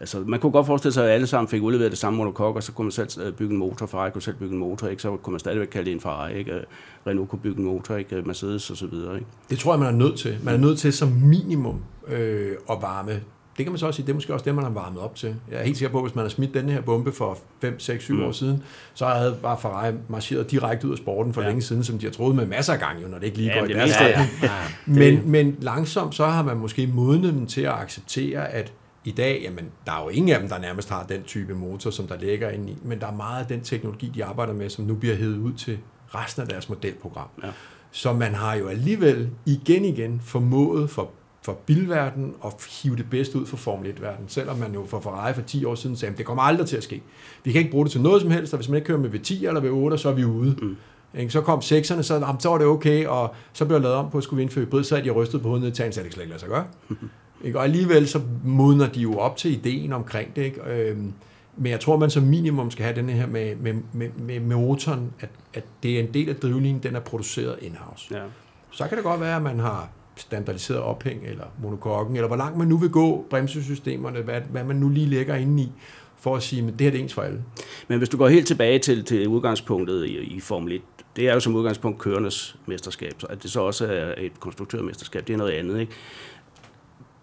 Altså, 0.00 0.18
man 0.26 0.40
kunne 0.40 0.52
godt 0.52 0.66
forestille 0.66 0.92
sig, 0.92 1.04
at 1.04 1.10
alle 1.10 1.26
sammen 1.26 1.48
fik 1.48 1.62
udleveret 1.62 1.90
det 1.90 1.98
samme 1.98 2.16
monokok, 2.16 2.56
og 2.56 2.62
så 2.62 2.72
kunne 2.72 2.84
man 2.84 2.92
selv 2.92 3.08
øh, 3.26 3.32
bygge 3.32 3.52
en 3.52 3.58
motor. 3.58 3.86
Ferrari 3.86 4.10
kunne 4.10 4.22
selv 4.22 4.36
bygge 4.36 4.52
en 4.52 4.58
motor, 4.58 4.88
ikke? 4.88 5.02
så 5.02 5.16
kunne 5.16 5.32
man 5.32 5.40
stadigvæk 5.40 5.66
kalde 5.68 5.84
det 5.86 5.92
en 5.94 6.00
Ferrari. 6.00 6.34
Ikke? 6.38 6.52
Øh, 6.52 6.60
Renault 7.06 7.30
kunne 7.30 7.38
bygge 7.38 7.58
en 7.58 7.64
motor, 7.64 7.96
ikke? 7.96 8.22
Mercedes 8.26 8.70
og 8.70 8.76
så 8.76 8.86
videre. 8.86 9.14
Ikke? 9.14 9.26
Det 9.50 9.58
tror 9.58 9.72
jeg, 9.72 9.78
man 9.80 9.88
er 9.88 9.92
nødt 9.98 10.18
til. 10.18 10.38
Man 10.42 10.54
er 10.54 10.58
nødt 10.58 10.78
til 10.78 10.92
som 10.92 11.08
minimum 11.08 11.80
øh, 12.08 12.52
at 12.70 12.76
varme. 12.82 13.10
Det 13.56 13.64
kan 13.66 13.72
man 13.72 13.78
så 13.78 13.86
også 13.86 13.96
sige, 13.96 14.06
det 14.06 14.12
er 14.12 14.14
måske 14.14 14.32
også 14.34 14.44
det, 14.44 14.54
man 14.54 14.64
har 14.64 14.70
varmet 14.70 15.00
op 15.00 15.14
til. 15.14 15.34
Jeg 15.50 15.58
er 15.60 15.64
helt 15.64 15.76
sikker 15.76 15.92
på, 15.92 15.98
at 15.98 16.04
hvis 16.04 16.14
man 16.14 16.24
har 16.24 16.28
smidt 16.30 16.54
den 16.54 16.68
her 16.68 16.80
bombe 16.80 17.12
for 17.12 17.38
5, 17.60 17.78
6, 17.80 18.04
7 18.04 18.14
Mm. 18.14 18.22
år 18.22 18.32
siden, 18.32 18.62
så 18.94 19.06
havde 19.06 19.36
bare 19.42 19.58
Ferrari 19.62 19.92
marcheret 20.08 20.50
direkte 20.50 20.86
ud 20.86 20.92
af 20.92 20.98
sporten 20.98 21.34
for 21.34 21.40
Ja. 21.40 21.46
ja. 21.46 21.50
længe 21.50 21.62
siden, 21.62 21.84
som 21.84 21.98
de 21.98 22.06
har 22.06 22.12
troet 22.12 22.36
med 22.36 22.46
masser 22.46 22.72
af 22.72 22.78
gange, 22.78 23.08
når 23.08 23.18
det 23.18 23.26
ikke 23.26 23.36
lige 23.38 23.50
Ja, 23.52 23.58
går 23.58 23.66
i 23.66 23.72
deres 23.72 23.88
meste, 23.88 24.04
ja. 24.04 24.28
retning. 24.42 25.22
Men, 25.24 25.30
men 25.30 25.56
langsomt, 25.60 26.14
så 26.14 26.26
har 26.26 26.42
man 26.42 26.56
måske 26.56 26.86
modnet 26.86 27.34
dem 27.34 27.46
til 27.46 27.60
at 27.60 27.72
acceptere, 27.72 28.48
at 28.48 28.72
i 29.08 29.10
dag, 29.10 29.40
jamen, 29.42 29.70
der 29.86 29.92
er 29.92 30.02
jo 30.02 30.08
ingen 30.08 30.32
af 30.32 30.40
dem, 30.40 30.48
der 30.48 30.58
nærmest 30.58 30.88
har 30.88 31.02
den 31.02 31.22
type 31.22 31.54
motor, 31.54 31.90
som 31.90 32.06
der 32.06 32.18
ligger 32.18 32.50
inde 32.50 32.72
i, 32.72 32.76
men 32.82 33.00
der 33.00 33.06
er 33.06 33.14
meget 33.14 33.40
af 33.40 33.46
den 33.46 33.60
teknologi, 33.60 34.12
de 34.14 34.24
arbejder 34.24 34.52
med, 34.52 34.70
som 34.70 34.84
nu 34.84 34.94
bliver 34.94 35.14
hævet 35.14 35.38
ud 35.38 35.52
til 35.52 35.78
resten 36.14 36.42
af 36.42 36.48
deres 36.48 36.68
modelprogram. 36.68 37.28
Ja. 37.42 37.48
Så 37.90 38.12
man 38.12 38.34
har 38.34 38.54
jo 38.54 38.68
alligevel 38.68 39.30
igen 39.46 39.84
igen 39.84 40.20
formået 40.24 40.90
for, 40.90 41.10
for 41.42 41.52
bilverden 41.52 42.34
at 42.44 42.52
hive 42.82 42.96
det 42.96 43.10
bedste 43.10 43.38
ud 43.38 43.46
for 43.46 43.56
Formel 43.56 43.90
1-verden, 43.90 44.24
selvom 44.28 44.56
man 44.58 44.74
jo 44.74 44.84
for 44.86 45.00
Ferrari 45.00 45.34
for 45.34 45.42
10 45.42 45.64
år 45.64 45.74
siden 45.74 45.96
sagde, 45.96 46.12
at 46.12 46.18
det 46.18 46.26
kommer 46.26 46.42
aldrig 46.42 46.66
til 46.66 46.76
at 46.76 46.82
ske. 46.82 47.02
Vi 47.44 47.52
kan 47.52 47.58
ikke 47.58 47.70
bruge 47.70 47.84
det 47.84 47.92
til 47.92 48.00
noget 48.00 48.22
som 48.22 48.30
helst, 48.30 48.52
og 48.52 48.58
hvis 48.58 48.68
man 48.68 48.76
ikke 48.76 48.86
kører 48.86 48.98
med 48.98 49.10
V10 49.10 49.46
eller 49.46 49.92
V8, 49.92 49.96
så 49.96 50.08
er 50.08 50.12
vi 50.12 50.24
ude. 50.24 50.56
Mm. 50.62 50.76
Ikke? 51.18 51.30
Så 51.30 51.40
kom 51.40 51.62
sekserne, 51.62 52.02
så, 52.02 52.14
jamen, 52.14 52.40
så 52.40 52.48
var 52.48 52.58
det 52.58 52.66
okay, 52.66 53.06
og 53.06 53.34
så 53.52 53.64
blev 53.64 53.74
jeg 53.74 53.82
lavet 53.82 53.96
om 53.96 54.10
på 54.10 54.18
at 54.18 54.24
skulle 54.24 54.38
vi 54.38 54.42
indføre 54.42 54.64
hybrid, 54.64 54.84
så 54.84 54.96
de 54.96 55.10
rystet 55.10 55.42
på 55.42 55.48
hovedet 55.48 55.64
ned 55.64 55.72
i 55.72 55.74
tagen, 55.74 55.92
så 55.92 56.02
det 56.02 56.12
slet 56.12 56.22
ikke 56.22 56.30
lade 56.30 56.40
sig 56.40 56.48
gøre. 56.48 56.64
Ikke? 57.44 57.58
Og 57.58 57.64
alligevel 57.64 58.08
så 58.08 58.20
modner 58.44 58.86
de 58.86 59.00
jo 59.00 59.18
op 59.18 59.36
til 59.36 59.52
ideen 59.52 59.92
omkring 59.92 60.36
det. 60.36 60.42
Ikke? 60.42 60.60
Øhm, 60.62 61.12
men 61.56 61.72
jeg 61.72 61.80
tror, 61.80 61.96
man 61.96 62.10
som 62.10 62.22
minimum 62.22 62.70
skal 62.70 62.84
have 62.84 62.96
den 62.96 63.08
her 63.08 63.26
med, 63.26 63.56
med, 63.56 63.74
med, 63.92 64.10
med 64.40 64.40
motoren, 64.40 65.12
at, 65.20 65.28
at 65.54 65.64
det 65.82 65.96
er 65.96 66.00
en 66.00 66.14
del 66.14 66.28
af 66.28 66.36
drivlinjen, 66.36 66.82
den 66.82 66.96
er 66.96 67.00
produceret 67.00 67.58
in-house. 67.60 68.14
Ja. 68.14 68.22
Så 68.70 68.88
kan 68.88 68.96
det 68.96 69.04
godt 69.04 69.20
være, 69.20 69.36
at 69.36 69.42
man 69.42 69.58
har 69.58 69.88
standardiseret 70.16 70.80
ophæng, 70.80 71.26
eller 71.26 71.44
monokokken, 71.62 72.16
eller 72.16 72.26
hvor 72.26 72.36
langt 72.36 72.58
man 72.58 72.68
nu 72.68 72.76
vil 72.76 72.90
gå, 72.90 73.26
bremsesystemerne, 73.30 74.20
hvad, 74.20 74.40
hvad 74.40 74.64
man 74.64 74.76
nu 74.76 74.88
lige 74.88 75.06
lægger 75.06 75.34
inde 75.34 75.62
i, 75.62 75.72
for 76.20 76.36
at 76.36 76.42
sige, 76.42 76.68
at 76.68 76.72
det 76.72 76.80
her 76.80 76.90
det 76.90 76.98
er 76.98 77.02
ens 77.02 77.14
for 77.14 77.22
alle. 77.22 77.42
Men 77.88 77.98
hvis 77.98 78.08
du 78.08 78.16
går 78.16 78.28
helt 78.28 78.46
tilbage 78.46 78.78
til, 78.78 79.04
til 79.04 79.28
udgangspunktet 79.28 80.06
i, 80.06 80.18
i 80.18 80.40
Formel 80.40 80.72
1, 80.72 80.82
det 81.16 81.28
er 81.28 81.34
jo 81.34 81.40
som 81.40 81.54
udgangspunkt 81.54 81.98
kørendes 81.98 82.56
mesterskab, 82.66 83.12
så 83.18 83.26
at 83.26 83.42
det 83.42 83.50
så 83.50 83.60
også 83.60 83.86
er 83.86 84.14
et 84.18 84.40
konstruktørmesterskab, 84.40 85.26
det 85.26 85.32
er 85.32 85.36
noget 85.36 85.52
andet. 85.52 85.80
Ikke? 85.80 85.92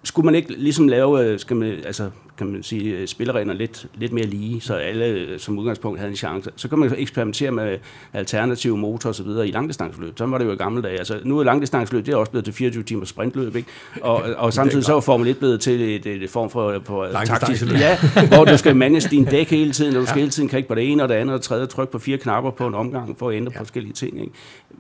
Skulle 0.06 0.26
man 0.26 0.36
ikke 0.36 0.54
ligesom 0.54 0.88
lave, 0.88 1.24
øh, 1.26 1.40
skal 1.40 1.56
man, 1.56 1.72
altså, 1.86 2.10
kan 2.38 2.48
man 2.48 2.64
sige, 2.64 2.98
øh, 2.98 3.08
spillereglerne 3.08 3.60
lidt, 3.60 3.88
lidt 3.96 4.12
mere 4.12 4.26
lige, 4.26 4.62
så 4.62 4.74
alle 4.74 5.06
øh, 5.06 5.40
som 5.40 5.60
udgangspunkt 5.60 6.00
havde 6.00 6.10
en 6.10 6.18
chance. 6.18 6.52
Så 6.56 6.68
kan 6.68 6.80
man 6.80 6.94
eksperimentere 6.98 7.52
med 7.52 7.78
alternative 8.14 8.78
motorer 8.78 9.14
osv. 9.14 9.28
i 9.48 9.52
langdistanceløb. 9.52 10.18
Så 10.18 10.26
var 10.26 10.38
det 10.38 10.46
jo 10.46 10.52
i 10.52 10.56
gamle 10.56 10.82
dage. 10.82 10.98
Altså, 10.98 11.20
nu 11.24 11.40
er 11.40 11.44
langdistanceløb, 11.44 12.06
det 12.06 12.14
er 12.14 12.18
også 12.18 12.32
blevet 12.32 12.46
til 12.46 12.54
24 12.54 12.84
timer 12.84 13.06
sprintløb, 13.06 13.56
ikke? 13.56 13.70
Og, 14.02 14.24
og 14.44 14.54
samtidig 14.54 14.86
så 14.86 14.96
er 14.96 15.00
Formel 15.00 15.28
1 15.28 15.38
blevet 15.38 15.62
til 15.62 15.82
et, 15.82 16.06
et 16.06 16.30
form 16.30 16.50
for, 16.50 16.82
for 16.84 17.08
taktisk, 17.26 17.72
ja, 17.72 17.98
hvor 18.36 18.46
du 18.46 18.58
skal 18.58 18.76
manage 18.76 19.10
din 19.10 19.26
dæk 19.26 19.50
hele 19.50 19.72
tiden, 19.72 19.96
og 19.96 20.02
du 20.02 20.06
skal 20.06 20.18
ja. 20.18 20.22
hele 20.22 20.32
tiden 20.32 20.50
kigge 20.50 20.68
på 20.68 20.76
det 20.76 20.92
ene 20.92 21.04
og 21.04 21.10
det 21.10 21.16
andet 21.16 21.36
og 21.36 21.42
tredje 21.42 21.66
tryk 21.66 21.90
på 21.90 22.00
fire 22.00 22.18
knapper 22.18 22.52
på 22.52 22.68
en 22.68 22.74
omgang 22.74 23.20
for 23.20 23.30
at 23.30 23.36
ændre 23.36 23.52
ja. 23.54 23.60
på 23.60 23.64
forskellige 23.64 23.94
ting. 23.94 24.22
Ikke? 24.22 24.34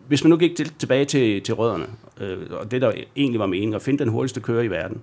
Hvis 0.07 0.23
man 0.23 0.29
nu 0.29 0.37
gik 0.37 0.55
til, 0.55 0.71
tilbage 0.79 1.05
til, 1.05 1.41
til 1.41 1.53
rødderne, 1.53 1.85
øh, 2.21 2.37
og 2.51 2.71
det 2.71 2.81
der 2.81 2.91
egentlig 3.15 3.39
var 3.39 3.45
meningen, 3.45 3.75
at 3.75 3.81
finde 3.81 3.99
den 3.99 4.09
hurtigste 4.09 4.41
kører 4.41 4.63
i 4.63 4.67
verden, 4.67 5.01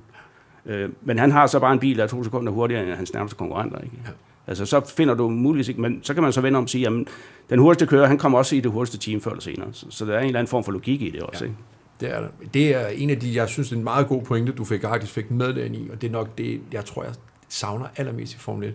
Øh, 0.66 0.90
men 1.02 1.18
han 1.18 1.30
har 1.30 1.46
så 1.46 1.58
bare 1.58 1.72
en 1.72 1.78
bil, 1.78 1.96
der 1.96 2.02
er 2.02 2.08
to 2.08 2.24
sekunder 2.24 2.52
hurtigere 2.52 2.82
end 2.82 2.92
hans 2.92 3.12
nærmeste 3.12 3.36
konkurrenter. 3.36 3.78
Ikke? 3.78 3.96
Ja. 4.04 4.10
Altså, 4.46 4.66
så 4.66 4.92
finder 4.96 5.14
du 5.14 5.28
muligvis 5.28 5.68
ikke, 5.68 5.80
men 5.80 6.00
så 6.02 6.14
kan 6.14 6.22
man 6.22 6.32
så 6.32 6.40
vende 6.40 6.56
om 6.56 6.62
og 6.62 6.70
sige, 6.70 6.86
at 6.86 6.92
den 7.50 7.58
hurtigste 7.58 7.86
kører, 7.86 8.06
han 8.06 8.18
kommer 8.18 8.38
også 8.38 8.56
i 8.56 8.60
det 8.60 8.70
hurtigste 8.70 8.98
team 8.98 9.20
før 9.20 9.30
eller 9.30 9.42
senere. 9.42 9.68
Så, 9.72 9.86
så 9.90 10.04
der 10.04 10.14
er 10.14 10.20
en 10.20 10.26
eller 10.26 10.38
anden 10.38 10.50
form 10.50 10.64
for 10.64 10.72
logik 10.72 11.02
i 11.02 11.10
det 11.10 11.22
også. 11.22 11.44
Ja. 11.44 11.50
Ikke? 11.50 11.58
Det 12.00 12.10
er, 12.10 12.28
det 12.54 12.74
er 12.74 12.86
en 12.86 13.10
af 13.10 13.20
de, 13.20 13.36
jeg 13.36 13.48
synes, 13.48 13.68
det 13.68 13.74
er 13.74 13.78
en 13.78 13.84
meget 13.84 14.06
god 14.06 14.22
pointe, 14.22 14.52
du 14.52 14.64
fik 14.64 14.82
faktisk 14.82 15.12
fik 15.12 15.30
med 15.30 15.54
den 15.54 15.74
i, 15.74 15.88
og 15.92 16.02
det 16.02 16.06
er 16.08 16.12
nok 16.12 16.38
det, 16.38 16.60
jeg 16.72 16.84
tror, 16.84 17.04
jeg 17.04 17.12
savner 17.48 17.86
allermest 17.96 18.34
i 18.34 18.38
Formel 18.38 18.68
1. 18.68 18.74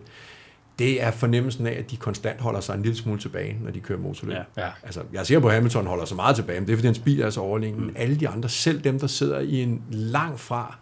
Det 0.79 1.03
er 1.03 1.11
fornemmelsen 1.11 1.67
af, 1.67 1.71
at 1.71 1.91
de 1.91 1.97
konstant 1.97 2.41
holder 2.41 2.59
sig 2.59 2.75
en 2.75 2.81
lille 2.81 2.97
smule 2.97 3.19
tilbage, 3.19 3.57
når 3.63 3.71
de 3.71 3.79
kører 3.79 3.99
motorløb. 3.99 4.35
Ja. 4.35 4.63
Ja. 4.63 4.69
Altså, 4.83 5.01
jeg 5.13 5.25
ser 5.25 5.39
på, 5.39 5.47
at 5.47 5.53
Hamilton 5.53 5.87
holder 5.87 6.05
sig 6.05 6.15
meget 6.15 6.35
tilbage, 6.35 6.59
men 6.59 6.67
det 6.67 6.73
er, 6.73 6.77
fordi 6.77 6.87
hans 6.87 6.99
bil 6.99 7.21
er 7.21 7.29
så 7.29 7.41
overlegen. 7.41 7.75
Mm. 7.75 7.93
alle 7.95 8.15
de 8.15 8.27
andre, 8.27 8.49
selv 8.49 8.81
dem, 8.81 8.99
der 8.99 9.07
sidder 9.07 9.39
i 9.39 9.61
en 9.61 9.81
lang 9.89 10.39
fra 10.39 10.77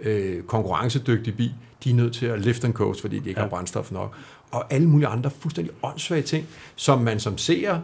øh, 0.00 0.42
konkurrencedygtig 0.42 1.36
bil, 1.36 1.52
de 1.84 1.90
er 1.90 1.94
nødt 1.94 2.14
til 2.14 2.26
at 2.26 2.40
lift 2.40 2.64
and 2.64 2.72
coast, 2.72 3.00
fordi 3.00 3.18
de 3.18 3.28
ikke 3.28 3.40
ja. 3.40 3.44
har 3.44 3.50
brændstof 3.50 3.92
nok. 3.92 4.16
Og 4.50 4.72
alle 4.72 4.88
mulige 4.88 5.08
andre 5.08 5.30
fuldstændig 5.38 5.74
åndssvage 5.82 6.22
ting, 6.22 6.46
som 6.76 7.00
man 7.00 7.20
som 7.20 7.38
ser, 7.38 7.78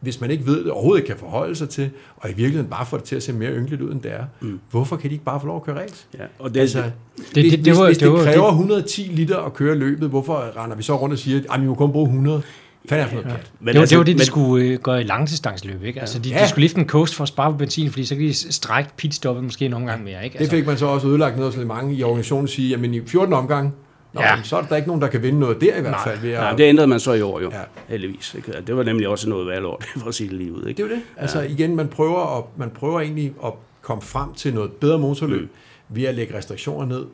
hvis 0.00 0.20
man 0.20 0.30
ikke 0.30 0.46
ved 0.46 0.64
det, 0.64 0.72
overhovedet 0.72 1.00
ikke 1.00 1.06
kan 1.06 1.16
forholde 1.16 1.56
sig 1.56 1.68
til, 1.68 1.90
og 2.16 2.30
i 2.30 2.32
virkeligheden 2.32 2.70
bare 2.70 2.86
får 2.86 2.96
det 2.96 3.06
til 3.06 3.16
at 3.16 3.22
se 3.22 3.32
mere 3.32 3.52
ynkeligt 3.52 3.82
ud, 3.82 3.92
end 3.92 4.00
det 4.00 4.12
er. 4.12 4.24
Mm. 4.40 4.60
Hvorfor 4.70 4.96
kan 4.96 5.10
de 5.10 5.14
ikke 5.14 5.24
bare 5.24 5.40
få 5.40 5.46
lov 5.46 5.56
at 5.56 5.62
køre 5.62 5.82
race? 5.82 6.06
Ja, 6.18 6.24
og 6.38 6.54
det, 6.54 6.60
altså, 6.60 6.78
det, 6.78 7.34
det, 7.34 7.42
hvis, 7.42 7.52
det, 7.52 7.64
det, 7.64 7.76
var, 7.76 7.86
hvis 7.86 7.98
det, 7.98 8.12
det 8.12 8.20
kræver 8.20 8.46
det, 8.46 8.52
110 8.52 9.02
liter 9.02 9.38
at 9.38 9.54
køre 9.54 9.74
løbet, 9.74 10.08
hvorfor 10.08 10.62
render 10.62 10.76
vi 10.76 10.82
så 10.82 10.96
rundt 10.96 11.12
og 11.12 11.18
siger, 11.18 11.40
at 11.50 11.60
vi 11.60 11.66
må 11.66 11.74
kun 11.74 11.92
bruge 11.92 12.06
100? 12.06 12.42
Fanden 12.88 13.06
er 13.06 13.08
for 13.08 13.14
noget 13.14 13.28
ja. 13.28 13.34
pjat. 13.34 13.52
Men 13.60 13.66
det, 13.66 13.74
var, 13.74 13.80
altså, 13.80 13.92
det 13.92 13.98
var 13.98 14.04
det, 14.04 14.12
de 14.12 14.18
men, 14.18 14.26
skulle 14.26 14.66
øh, 14.66 14.78
gøre 14.78 15.00
i 15.00 15.04
langdistanceløb, 15.04 15.82
ikke? 15.84 16.00
Altså, 16.00 16.18
de, 16.18 16.28
ja. 16.28 16.42
de 16.42 16.48
skulle 16.48 16.62
lifte 16.62 16.80
en 16.80 16.88
coast 16.88 17.14
for 17.14 17.22
at 17.22 17.28
spare 17.28 17.52
på 17.52 17.58
benzin, 17.58 17.90
fordi 17.90 18.04
så 18.04 18.14
kan 18.14 18.24
de 18.24 18.52
strække 18.52 18.90
pitstoppet 18.96 19.44
måske 19.44 19.64
en 19.64 19.72
omgang 19.72 20.04
mere, 20.04 20.24
ikke? 20.24 20.38
Altså, 20.38 20.50
det 20.50 20.60
fik 20.60 20.66
man 20.66 20.78
så 20.78 20.86
også 20.86 21.08
ødelagt 21.08 21.36
noget, 21.36 21.54
så 21.54 21.60
mange 21.60 21.94
i 21.94 22.02
organisationen 22.02 22.48
siger, 22.48 22.68
jamen 22.68 22.94
i 22.94 23.06
14 23.06 23.34
omgang, 23.34 23.74
Nå, 24.12 24.20
ja. 24.20 24.42
så 24.42 24.56
er 24.56 24.62
der 24.62 24.76
ikke 24.76 24.88
nogen, 24.88 25.02
der 25.02 25.08
kan 25.08 25.22
vinde 25.22 25.40
noget 25.40 25.60
der 25.60 25.76
i 25.76 25.80
hvert 25.80 26.00
fald. 26.04 26.18
Ved 26.20 26.32
at... 26.32 26.40
Nej, 26.40 26.52
det 26.52 26.64
ændrede 26.64 26.86
man 26.86 27.00
så 27.00 27.12
i 27.12 27.20
år 27.20 27.40
jo, 27.40 27.50
ja. 27.50 27.60
heldigvis. 27.88 28.34
Ikke? 28.34 28.52
Det 28.66 28.76
var 28.76 28.82
nemlig 28.82 29.08
også 29.08 29.28
noget 29.28 29.46
valgår, 29.46 29.82
for 30.00 30.08
at 30.08 30.14
sige 30.14 30.28
det 30.28 30.36
lige 30.36 30.52
ud. 30.52 30.66
Ikke? 30.66 30.82
Det 30.82 30.90
er 30.90 30.94
jo 30.94 30.94
det. 30.94 31.02
Altså 31.16 31.40
igen, 31.40 31.76
man 31.76 31.88
prøver, 31.88 32.38
at, 32.38 32.44
man 32.56 32.70
prøver 32.70 33.00
egentlig 33.00 33.32
at 33.44 33.52
komme 33.82 34.02
frem 34.02 34.34
til 34.34 34.54
noget 34.54 34.72
bedre 34.72 34.98
motorløb, 34.98 35.42
mm. 35.42 35.96
ved 35.96 36.04
at 36.04 36.14
lægge 36.14 36.36
restriktioner 36.36 36.86
ned, 36.86 37.04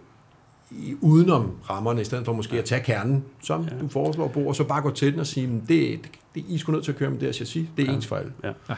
i, 0.71 0.95
udenom 1.01 1.51
rammerne, 1.71 2.01
i 2.01 2.05
stedet 2.05 2.25
for 2.25 2.33
måske 2.33 2.59
at 2.59 2.65
tage 2.65 2.83
kernen, 2.83 3.25
som 3.43 3.63
ja. 3.63 3.81
du 3.81 3.89
foreslår, 3.89 4.29
Bo, 4.29 4.49
og 4.49 4.57
så 4.57 4.65
bare 4.65 4.83
gå 4.83 4.91
til 4.91 5.13
den 5.13 5.21
og 5.21 5.27
sige, 5.27 5.47
det, 5.47 5.69
det, 5.69 6.01
det 6.35 6.45
I 6.49 6.59
skulle 6.59 6.75
nødt 6.75 6.85
til 6.85 6.93
at 6.93 6.99
køre 6.99 7.11
med 7.11 7.19
det 7.19 7.27
her 7.27 7.33
chassis, 7.33 7.69
det 7.77 7.83
er 7.83 7.91
ja. 7.91 7.97
ens 7.97 8.07
fejl. 8.07 8.33
Ja. 8.45 8.53
ja. 8.69 8.75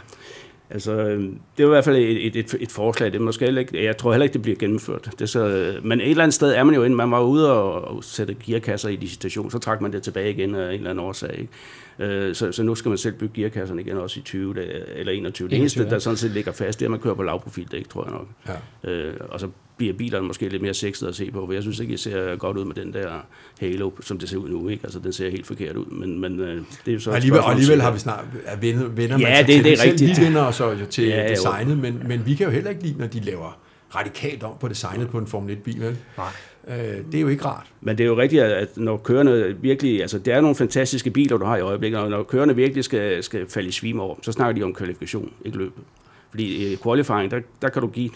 Altså, 0.70 0.92
øhm, 0.92 1.38
det 1.56 1.62
er 1.62 1.66
i 1.66 1.70
hvert 1.70 1.84
fald 1.84 1.96
et, 1.96 2.36
et, 2.36 2.54
et 2.60 2.72
forslag. 2.72 3.12
Det 3.12 3.20
måske 3.20 3.44
heller 3.44 3.60
ikke, 3.60 3.84
jeg 3.84 3.96
tror 3.96 4.12
heller 4.12 4.24
ikke, 4.24 4.32
det 4.32 4.42
bliver 4.42 4.56
gennemført. 4.56 5.10
Det 5.18 5.28
så, 5.28 5.74
men 5.82 6.00
et 6.00 6.10
eller 6.10 6.22
andet 6.22 6.34
sted 6.34 6.52
er 6.52 6.64
man 6.64 6.74
jo 6.74 6.82
inde. 6.82 6.96
Man 6.96 7.10
var 7.10 7.20
ude 7.20 7.52
og, 7.52 7.96
og 7.96 8.04
sætte 8.04 8.34
gearkasser 8.34 8.88
i 8.88 8.96
de 8.96 9.08
situationer, 9.08 9.50
så 9.50 9.58
trak 9.58 9.80
man 9.80 9.92
det 9.92 10.02
tilbage 10.02 10.30
igen 10.30 10.54
af 10.54 10.68
en 10.68 10.74
eller 10.74 10.90
anden 10.90 11.04
årsag. 11.04 11.38
Ikke? 11.38 12.14
Øh, 12.14 12.34
så, 12.34 12.52
så 12.52 12.62
nu 12.62 12.74
skal 12.74 12.88
man 12.88 12.98
selv 12.98 13.14
bygge 13.14 13.34
gearkasserne 13.34 13.80
igen, 13.80 13.96
også 13.96 14.20
i 14.20 14.22
20 14.22 14.54
eller 14.96 15.12
21. 15.12 15.48
Det 15.48 15.58
eneste, 15.58 15.90
der 15.90 15.98
sådan 15.98 16.16
set 16.16 16.30
ligger 16.30 16.52
fast, 16.52 16.78
det 16.80 16.84
er, 16.84 16.88
at 16.88 16.90
man 16.90 17.00
kører 17.00 17.14
på 17.14 17.22
lavprofildæk, 17.22 17.88
tror 17.88 18.04
jeg 18.04 18.12
nok. 18.12 18.28
Ja. 18.84 18.90
Øh, 18.90 19.14
og 19.28 19.40
så 19.40 19.48
bliver 19.78 19.92
bilerne 19.92 20.26
måske 20.26 20.48
lidt 20.48 20.62
mere 20.62 20.74
sexet 20.74 21.06
at 21.06 21.14
se 21.14 21.30
på, 21.30 21.46
for 21.46 21.52
jeg 21.52 21.62
synes 21.62 21.78
ikke, 21.80 21.90
det 21.90 22.00
ser 22.00 22.36
godt 22.36 22.56
ud 22.56 22.64
med 22.64 22.74
den 22.74 22.92
der 22.92 23.08
Halo, 23.60 23.90
som 24.00 24.18
det 24.18 24.28
ser 24.28 24.36
ud 24.36 24.48
nu. 24.48 24.68
Ikke? 24.68 24.84
Altså, 24.84 24.98
den 24.98 25.12
ser 25.12 25.30
helt 25.30 25.46
forkert 25.46 25.76
ud, 25.76 25.86
men, 25.86 26.20
men 26.20 26.40
øh, 26.40 26.56
det 26.56 26.64
er 26.86 26.92
jo 26.92 27.00
så... 27.00 27.10
Alligevel, 27.10 27.40
og 27.40 27.50
alligevel 27.50 27.82
har 27.82 27.90
vi 27.90 27.98
snart 27.98 28.24
venner, 28.60 28.88
venner 28.88 29.18
ja, 29.18 29.28
man 29.28 29.46
det, 29.46 29.64
det 29.64 29.72
er 29.72 29.84
rigtigt. 29.84 30.18
Vi 30.18 30.24
vinder 30.24 30.50
så 30.50 30.70
jo 30.70 30.86
til 30.90 31.04
ja, 31.04 31.28
designet, 31.28 31.78
men, 31.78 32.02
men 32.08 32.26
vi 32.26 32.34
kan 32.34 32.46
jo 32.46 32.52
heller 32.52 32.70
ikke 32.70 32.82
lide, 32.82 32.98
når 32.98 33.06
de 33.06 33.20
laver 33.20 33.58
radikalt 33.94 34.42
om 34.42 34.52
på 34.60 34.68
designet 34.68 35.08
på 35.08 35.18
en 35.18 35.26
Formel 35.26 35.56
1-bil. 35.56 35.80
Vel? 35.80 35.96
Nej. 36.16 36.26
Øh, 36.68 37.04
det 37.12 37.14
er 37.14 37.20
jo 37.20 37.28
ikke 37.28 37.44
rart. 37.44 37.66
Men 37.80 37.98
det 37.98 38.04
er 38.04 38.08
jo 38.08 38.16
rigtigt, 38.18 38.42
at 38.42 38.76
når 38.76 38.96
kørende 38.96 39.56
virkelig, 39.60 40.00
altså 40.00 40.18
det 40.18 40.32
er 40.32 40.40
nogle 40.40 40.56
fantastiske 40.56 41.10
biler, 41.10 41.36
du 41.36 41.44
har 41.44 41.56
i 41.56 41.60
øjeblikket, 41.60 42.00
og 42.00 42.10
når 42.10 42.22
kørende 42.22 42.56
virkelig 42.56 42.84
skal, 42.84 43.22
skal 43.22 43.48
falde 43.48 43.68
i 43.68 43.72
svime 43.72 44.02
over, 44.02 44.16
så 44.22 44.32
snakker 44.32 44.60
de 44.60 44.62
om 44.62 44.74
kvalifikation, 44.74 45.32
ikke 45.44 45.58
løb. 45.58 45.72
Fordi 46.30 46.72
i 46.72 46.76
qualifying, 46.82 47.30
der, 47.30 47.40
der 47.62 47.68
kan 47.68 47.82
du 47.82 47.88
give 47.88 48.10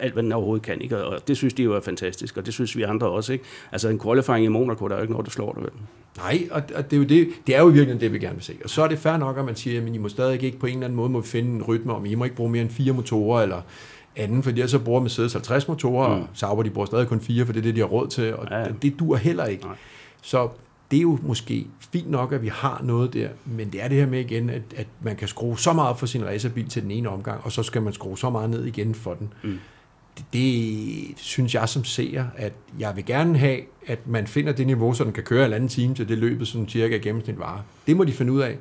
alt, 0.00 0.12
hvad 0.12 0.22
den 0.22 0.32
overhovedet 0.32 0.66
kan. 0.66 0.80
Ikke? 0.80 1.04
Og 1.04 1.28
det 1.28 1.36
synes 1.36 1.54
de 1.54 1.62
jo 1.62 1.74
er 1.74 1.80
fantastisk, 1.80 2.36
og 2.36 2.46
det 2.46 2.54
synes 2.54 2.76
vi 2.76 2.82
andre 2.82 3.08
også. 3.08 3.32
Ikke? 3.32 3.44
Altså 3.72 3.88
en 3.88 4.00
qualifying 4.00 4.44
i 4.44 4.48
Monaco, 4.48 4.88
der 4.88 4.94
er 4.94 4.98
jo 4.98 5.02
ikke 5.02 5.12
noget, 5.12 5.26
der 5.26 5.30
slår 5.30 5.52
dig. 5.52 5.72
Nej, 6.16 6.48
og, 6.50 6.62
og 6.74 6.90
det, 6.90 6.96
er 6.96 7.00
jo 7.00 7.04
det, 7.04 7.28
det 7.46 7.56
er 7.56 7.60
jo 7.60 7.66
virkelig 7.66 8.00
det, 8.00 8.12
vi 8.12 8.18
gerne 8.18 8.34
vil 8.34 8.44
se. 8.44 8.56
Og 8.64 8.70
så 8.70 8.82
er 8.82 8.88
det 8.88 8.98
fair 8.98 9.16
nok, 9.16 9.38
at 9.38 9.44
man 9.44 9.56
siger, 9.56 9.82
at 9.82 9.94
I 9.94 9.98
må 9.98 10.08
stadig 10.08 10.42
ikke 10.42 10.58
på 10.58 10.66
en 10.66 10.72
eller 10.72 10.84
anden 10.86 10.96
måde 10.96 11.10
må 11.10 11.22
finde 11.22 11.50
en 11.50 11.62
rytme 11.62 11.94
om, 11.94 12.06
I 12.06 12.14
må 12.14 12.24
ikke 12.24 12.36
bruge 12.36 12.50
mere 12.50 12.62
end 12.62 12.70
fire 12.70 12.92
motorer, 12.92 13.42
eller 13.42 13.60
anden, 14.16 14.42
fordi 14.42 14.68
så 14.68 14.78
bruger 14.78 15.00
Mercedes 15.00 15.32
50 15.32 15.68
motorer, 15.68 16.08
mm. 16.08 16.22
og 16.22 16.28
Sauber 16.34 16.62
de 16.62 16.70
bruger 16.70 16.86
stadig 16.86 17.08
kun 17.08 17.20
fire, 17.20 17.46
for 17.46 17.52
det 17.52 17.60
er 17.60 17.62
det, 17.62 17.74
de 17.74 17.80
har 17.80 17.86
råd 17.86 18.08
til, 18.08 18.34
og 18.36 18.46
ja, 18.50 18.58
ja. 18.58 18.64
det, 18.64 18.82
det 18.82 18.98
dur 18.98 19.16
heller 19.16 19.44
ikke. 19.44 19.64
Nej. 19.64 19.76
Så 20.22 20.48
det 20.90 20.96
er 20.96 21.02
jo 21.02 21.18
måske 21.22 21.66
fint 21.92 22.10
nok, 22.10 22.32
at 22.32 22.42
vi 22.42 22.48
har 22.48 22.80
noget 22.84 23.14
der, 23.14 23.28
men 23.44 23.72
det 23.72 23.82
er 23.82 23.88
det 23.88 23.96
her 23.96 24.06
med 24.06 24.20
igen, 24.20 24.50
at, 24.50 24.62
at 24.76 24.86
man 25.00 25.16
kan 25.16 25.28
skrue 25.28 25.58
så 25.58 25.72
meget 25.72 25.98
for 25.98 26.06
sin 26.06 26.24
racerbil 26.24 26.68
til 26.68 26.82
den 26.82 26.90
ene 26.90 27.08
omgang, 27.08 27.40
og 27.44 27.52
så 27.52 27.62
skal 27.62 27.82
man 27.82 27.92
skrue 27.92 28.18
så 28.18 28.30
meget 28.30 28.50
ned 28.50 28.64
igen 28.64 28.94
for 28.94 29.14
den. 29.14 29.32
Mm. 29.42 29.58
Det, 30.18 30.24
det 30.32 31.04
synes 31.16 31.54
jeg 31.54 31.68
som 31.68 31.84
seer, 31.84 32.24
at 32.36 32.52
jeg 32.78 32.96
vil 32.96 33.04
gerne 33.04 33.38
have, 33.38 33.60
at 33.86 34.06
man 34.06 34.26
finder 34.26 34.52
det 34.52 34.66
niveau, 34.66 34.94
så 34.94 35.04
den 35.04 35.12
kan 35.12 35.22
køre 35.22 35.46
en 35.46 35.52
anden 35.52 35.68
time 35.68 35.94
til 35.94 36.08
det 36.08 36.18
løbet, 36.18 36.48
som 36.48 36.68
cirka 36.68 36.96
gennemsnit 36.96 37.38
varer. 37.38 37.60
Det 37.86 37.96
må 37.96 38.04
de 38.04 38.12
finde 38.12 38.32
ud 38.32 38.40
af 38.40 38.56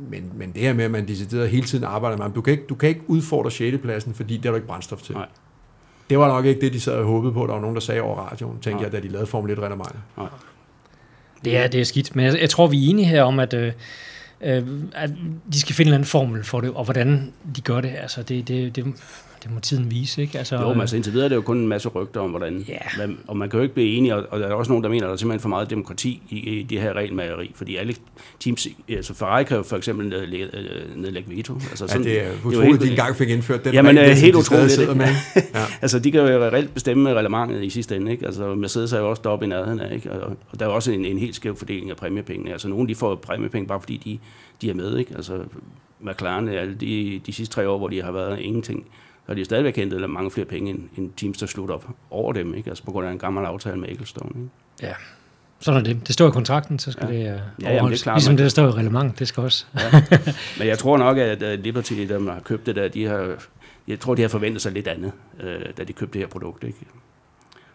men, 0.00 0.32
men 0.34 0.52
det 0.52 0.62
her 0.62 0.72
med, 0.72 0.84
at 0.84 0.90
man 0.90 1.08
decideret 1.08 1.48
hele 1.48 1.66
tiden 1.66 1.84
arbejder 1.84 2.16
med, 2.16 2.34
du 2.34 2.40
kan 2.40 2.50
ikke, 2.50 2.64
du 2.68 2.74
kan 2.74 2.88
ikke 2.88 3.00
udfordre 3.06 3.50
6. 3.50 3.76
pladsen, 3.82 4.14
fordi 4.14 4.36
det 4.36 4.46
er 4.46 4.50
du 4.50 4.56
ikke 4.56 4.66
brændstof 4.66 5.02
til. 5.02 5.14
Nej. 5.14 5.26
Det 6.10 6.18
var 6.18 6.28
nok 6.28 6.44
ikke 6.44 6.60
det, 6.60 6.72
de 6.72 6.80
sad 6.80 6.92
og 6.92 7.04
håbede 7.04 7.32
på. 7.32 7.46
Der 7.46 7.52
var 7.52 7.60
nogen, 7.60 7.74
der 7.74 7.80
sagde 7.80 8.00
over 8.00 8.16
radioen, 8.16 8.52
tænkte 8.52 8.70
Nej. 8.70 8.82
jeg, 8.82 8.92
da 8.92 9.00
de 9.00 9.08
lavede 9.08 9.26
Formel 9.26 9.52
1 9.52 9.58
reglementer. 9.58 9.98
Nej. 10.16 10.26
Det 11.44 11.56
er, 11.56 11.66
det 11.66 11.80
er 11.80 11.84
skidt, 11.84 12.16
men 12.16 12.24
jeg, 12.24 12.40
jeg 12.40 12.50
tror, 12.50 12.66
vi 12.66 12.86
er 12.86 12.90
enige 12.90 13.06
her 13.06 13.22
om, 13.22 13.38
at, 13.38 13.54
øh, 13.54 13.72
øh 14.40 14.62
at 14.94 15.10
de 15.52 15.60
skal 15.60 15.74
finde 15.74 15.88
en 15.88 15.92
eller 15.92 15.96
anden 15.96 16.08
formel 16.08 16.44
for 16.44 16.60
det, 16.60 16.70
og 16.70 16.84
hvordan 16.84 17.32
de 17.56 17.60
gør 17.60 17.80
det. 17.80 17.92
Altså, 18.00 18.22
det, 18.22 18.48
det, 18.48 18.76
det, 18.76 18.94
det 19.44 19.52
må 19.52 19.60
tiden 19.60 19.90
vise, 19.90 20.22
ikke? 20.22 20.38
Altså, 20.38 20.56
jo, 20.56 20.68
men 20.68 20.80
altså 20.80 20.96
indtil 20.96 21.12
videre 21.12 21.24
er 21.24 21.28
det 21.28 21.36
jo 21.36 21.40
kun 21.40 21.56
en 21.56 21.68
masse 21.68 21.88
rygter 21.88 22.20
om, 22.20 22.30
hvordan... 22.30 22.66
Yeah. 22.70 23.10
Og 23.26 23.36
man 23.36 23.50
kan 23.50 23.56
jo 23.58 23.62
ikke 23.62 23.74
blive 23.74 23.96
enige, 23.96 24.16
og, 24.16 24.40
der 24.40 24.46
er 24.46 24.52
også 24.52 24.72
nogen, 24.72 24.84
der 24.84 24.90
mener, 24.90 25.04
at 25.04 25.08
der 25.08 25.12
er 25.12 25.16
simpelthen 25.16 25.40
for 25.40 25.48
meget 25.48 25.70
demokrati 25.70 26.22
i, 26.30 26.38
i 26.38 26.62
det 26.62 26.80
her 26.80 26.92
regelmageri, 26.92 27.52
fordi 27.54 27.76
alle 27.76 27.94
teams... 28.40 28.68
Altså 28.88 29.14
Ferrari 29.14 29.44
kan 29.44 29.56
jo 29.56 29.62
for 29.62 29.76
eksempel 29.76 30.08
nedlægge, 30.08 30.56
øh, 30.56 30.96
nedlægge 30.96 31.36
veto. 31.36 31.54
Altså, 31.54 31.86
sådan, 31.88 32.04
ja, 32.04 32.10
det 32.10 32.22
er 32.22 32.30
utroligt, 32.44 32.74
at 32.74 32.80
de 32.80 32.90
engang 32.90 33.16
fik 33.16 33.28
indført 33.28 33.64
den 33.64 33.74
jamen, 33.74 33.98
regel, 33.98 34.10
øh, 34.10 34.16
helt 34.16 34.36
utroligt, 34.36 34.78
det. 34.78 34.96
Med. 34.96 35.06
ja. 35.36 35.64
altså, 35.82 35.98
de 35.98 36.12
kan 36.12 36.20
jo 36.20 36.26
reelt 36.26 36.74
bestemme 36.74 37.14
reglementet 37.14 37.64
i 37.64 37.70
sidste 37.70 37.96
ende, 37.96 38.12
ikke? 38.12 38.26
Altså, 38.26 38.54
Mercedes 38.54 38.92
er 38.92 38.98
jo 38.98 39.10
også 39.10 39.22
deroppe 39.24 39.46
i 39.46 39.48
nærheden 39.48 39.80
af, 39.80 39.94
ikke? 39.94 40.12
Og, 40.12 40.36
og 40.50 40.60
der 40.60 40.66
er 40.66 40.70
også 40.70 40.92
en, 40.92 41.04
en 41.04 41.18
helt 41.18 41.34
skæv 41.34 41.56
fordeling 41.56 41.90
af 41.90 41.96
præmiepengene. 41.96 42.52
Altså, 42.52 42.68
nogle 42.68 42.88
de 42.88 42.94
får 42.94 43.14
præmiepenge 43.14 43.66
bare 43.68 43.80
fordi 43.80 43.96
de, 44.04 44.18
de 44.62 44.70
er 44.70 44.74
med, 44.74 44.98
ikke? 44.98 45.12
Altså, 45.16 45.38
McLaren, 46.00 46.48
alle 46.48 46.74
de, 46.74 47.20
de 47.26 47.32
sidste 47.32 47.54
tre 47.54 47.68
år, 47.68 47.78
hvor 47.78 47.88
de 47.88 48.02
har 48.02 48.12
været 48.12 48.40
ingenting, 48.40 48.86
har 49.26 49.34
de 49.34 49.44
stadigvæk 49.44 49.76
hentet 49.76 50.10
mange 50.10 50.30
flere 50.30 50.46
penge, 50.46 50.70
end, 50.70 50.88
end 50.96 51.10
teams, 51.16 51.38
der 51.38 51.46
slutter 51.46 51.74
op 51.74 51.88
over 52.10 52.32
dem, 52.32 52.54
ikke? 52.54 52.70
Altså 52.70 52.84
på 52.84 52.90
grund 52.90 53.06
af 53.06 53.12
en 53.12 53.18
gammel 53.18 53.44
aftale 53.44 53.76
med 53.76 53.88
Ecclestone. 53.88 54.30
Ikke? 54.30 54.50
Ja, 54.82 54.94
sådan 55.60 55.80
er 55.80 55.84
det. 55.84 56.06
Det 56.06 56.14
står 56.14 56.28
i 56.28 56.30
kontrakten, 56.30 56.78
så 56.78 56.92
skal 56.92 57.08
ja. 57.08 57.14
det 57.14 57.20
uh, 57.20 57.62
ja, 57.62 57.74
jamen, 57.74 57.92
det 57.92 57.98
er 57.98 58.02
klart, 58.02 58.16
ligesom 58.16 58.36
det, 58.36 58.44
der 58.44 58.50
står 58.50 58.66
i 58.66 58.70
reglement, 58.70 59.18
det 59.18 59.28
skal 59.28 59.42
også. 59.42 59.66
ja. 59.74 60.02
Men 60.58 60.68
jeg 60.68 60.78
tror 60.78 60.98
nok, 60.98 61.18
at 61.18 61.58
Liberty, 61.58 61.92
der 61.92 62.32
har 62.32 62.40
købt 62.40 62.66
det 62.66 62.76
der, 62.76 62.88
de 62.88 63.04
har, 63.04 63.36
jeg 63.88 64.00
tror, 64.00 64.14
de 64.14 64.22
har 64.22 64.28
forventet 64.28 64.62
sig 64.62 64.72
lidt 64.72 64.88
andet, 64.88 65.12
øh, 65.40 65.60
da 65.76 65.84
de 65.84 65.92
købte 65.92 66.12
det 66.12 66.20
her 66.20 66.28
produkt. 66.28 66.64
Ikke? 66.64 66.78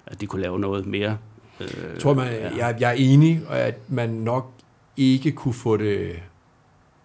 At 0.08 0.22
de 0.22 0.26
kunne 0.26 0.42
lave 0.42 0.60
noget 0.60 0.86
mere. 0.86 1.18
Øh, 1.60 1.68
jeg 1.94 2.00
tror, 2.00 2.14
man, 2.14 2.32
ja. 2.32 2.56
jeg, 2.58 2.76
jeg 2.80 2.90
er 2.90 2.96
enig, 2.98 3.42
at 3.50 3.78
man 3.88 4.10
nok 4.10 4.52
ikke 4.98 5.32
kunne 5.32 5.54
få 5.54 5.78
det 5.78 6.20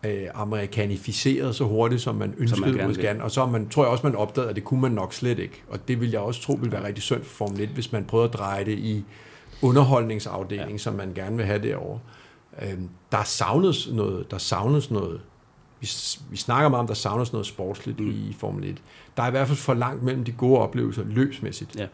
øh, 0.07 0.27
amerikanificeret 0.35 1.55
så 1.55 1.65
hurtigt, 1.65 2.03
som 2.03 2.15
man 2.15 2.35
ønskede 2.39 2.61
som 2.61 2.77
man 2.77 2.95
gerne. 2.95 3.25
Og 3.25 3.31
så 3.31 3.47
man, 3.47 3.69
tror 3.69 3.83
jeg 3.85 3.91
også, 3.91 4.07
man 4.07 4.17
opdagede, 4.17 4.51
at 4.51 4.57
det 4.57 4.65
kunne 4.65 4.81
man 4.81 4.93
nok 4.93 5.13
slet 5.13 5.39
ikke. 5.39 5.63
Og 5.69 5.89
det 5.89 6.01
vil 6.01 6.11
jeg 6.11 6.21
også 6.21 6.43
tro 6.43 6.53
vil 6.53 6.73
være 6.73 6.87
rigtig 6.87 7.03
synd 7.03 7.25
for 7.25 7.35
Formel 7.37 7.61
1, 7.61 7.69
hvis 7.69 7.93
man 7.93 8.05
prøvede 8.05 8.29
at 8.29 8.35
dreje 8.35 8.65
det 8.65 8.79
i 8.79 9.05
underholdningsafdeling, 9.63 10.71
ja. 10.71 10.79
som 10.79 10.95
man 10.95 11.13
gerne 11.15 11.37
vil 11.37 11.47
have 11.47 11.63
derovre. 11.63 11.99
Øhm, 12.63 12.89
der 13.13 13.25
savnes 13.25 13.89
noget, 13.93 14.31
der 14.31 14.39
savnes 14.39 14.91
noget, 14.91 15.21
vi, 15.81 15.89
vi 16.31 16.37
snakker 16.37 16.69
meget 16.69 16.81
om, 16.81 16.87
der 16.87 16.95
savnes 16.95 17.33
noget 17.33 17.47
sportsligt 17.47 18.01
mm. 18.01 18.11
i 18.11 18.37
Formel 18.39 18.71
1. 18.71 18.83
Der 19.17 19.23
er 19.23 19.27
i 19.27 19.31
hvert 19.31 19.47
fald 19.47 19.59
for 19.59 19.75
langt 19.75 20.03
mellem 20.03 20.25
de 20.25 20.33
gode 20.33 20.59
oplevelser 20.59 21.05
løbsmæssigt. 21.05 21.77
Ja. 21.77 21.87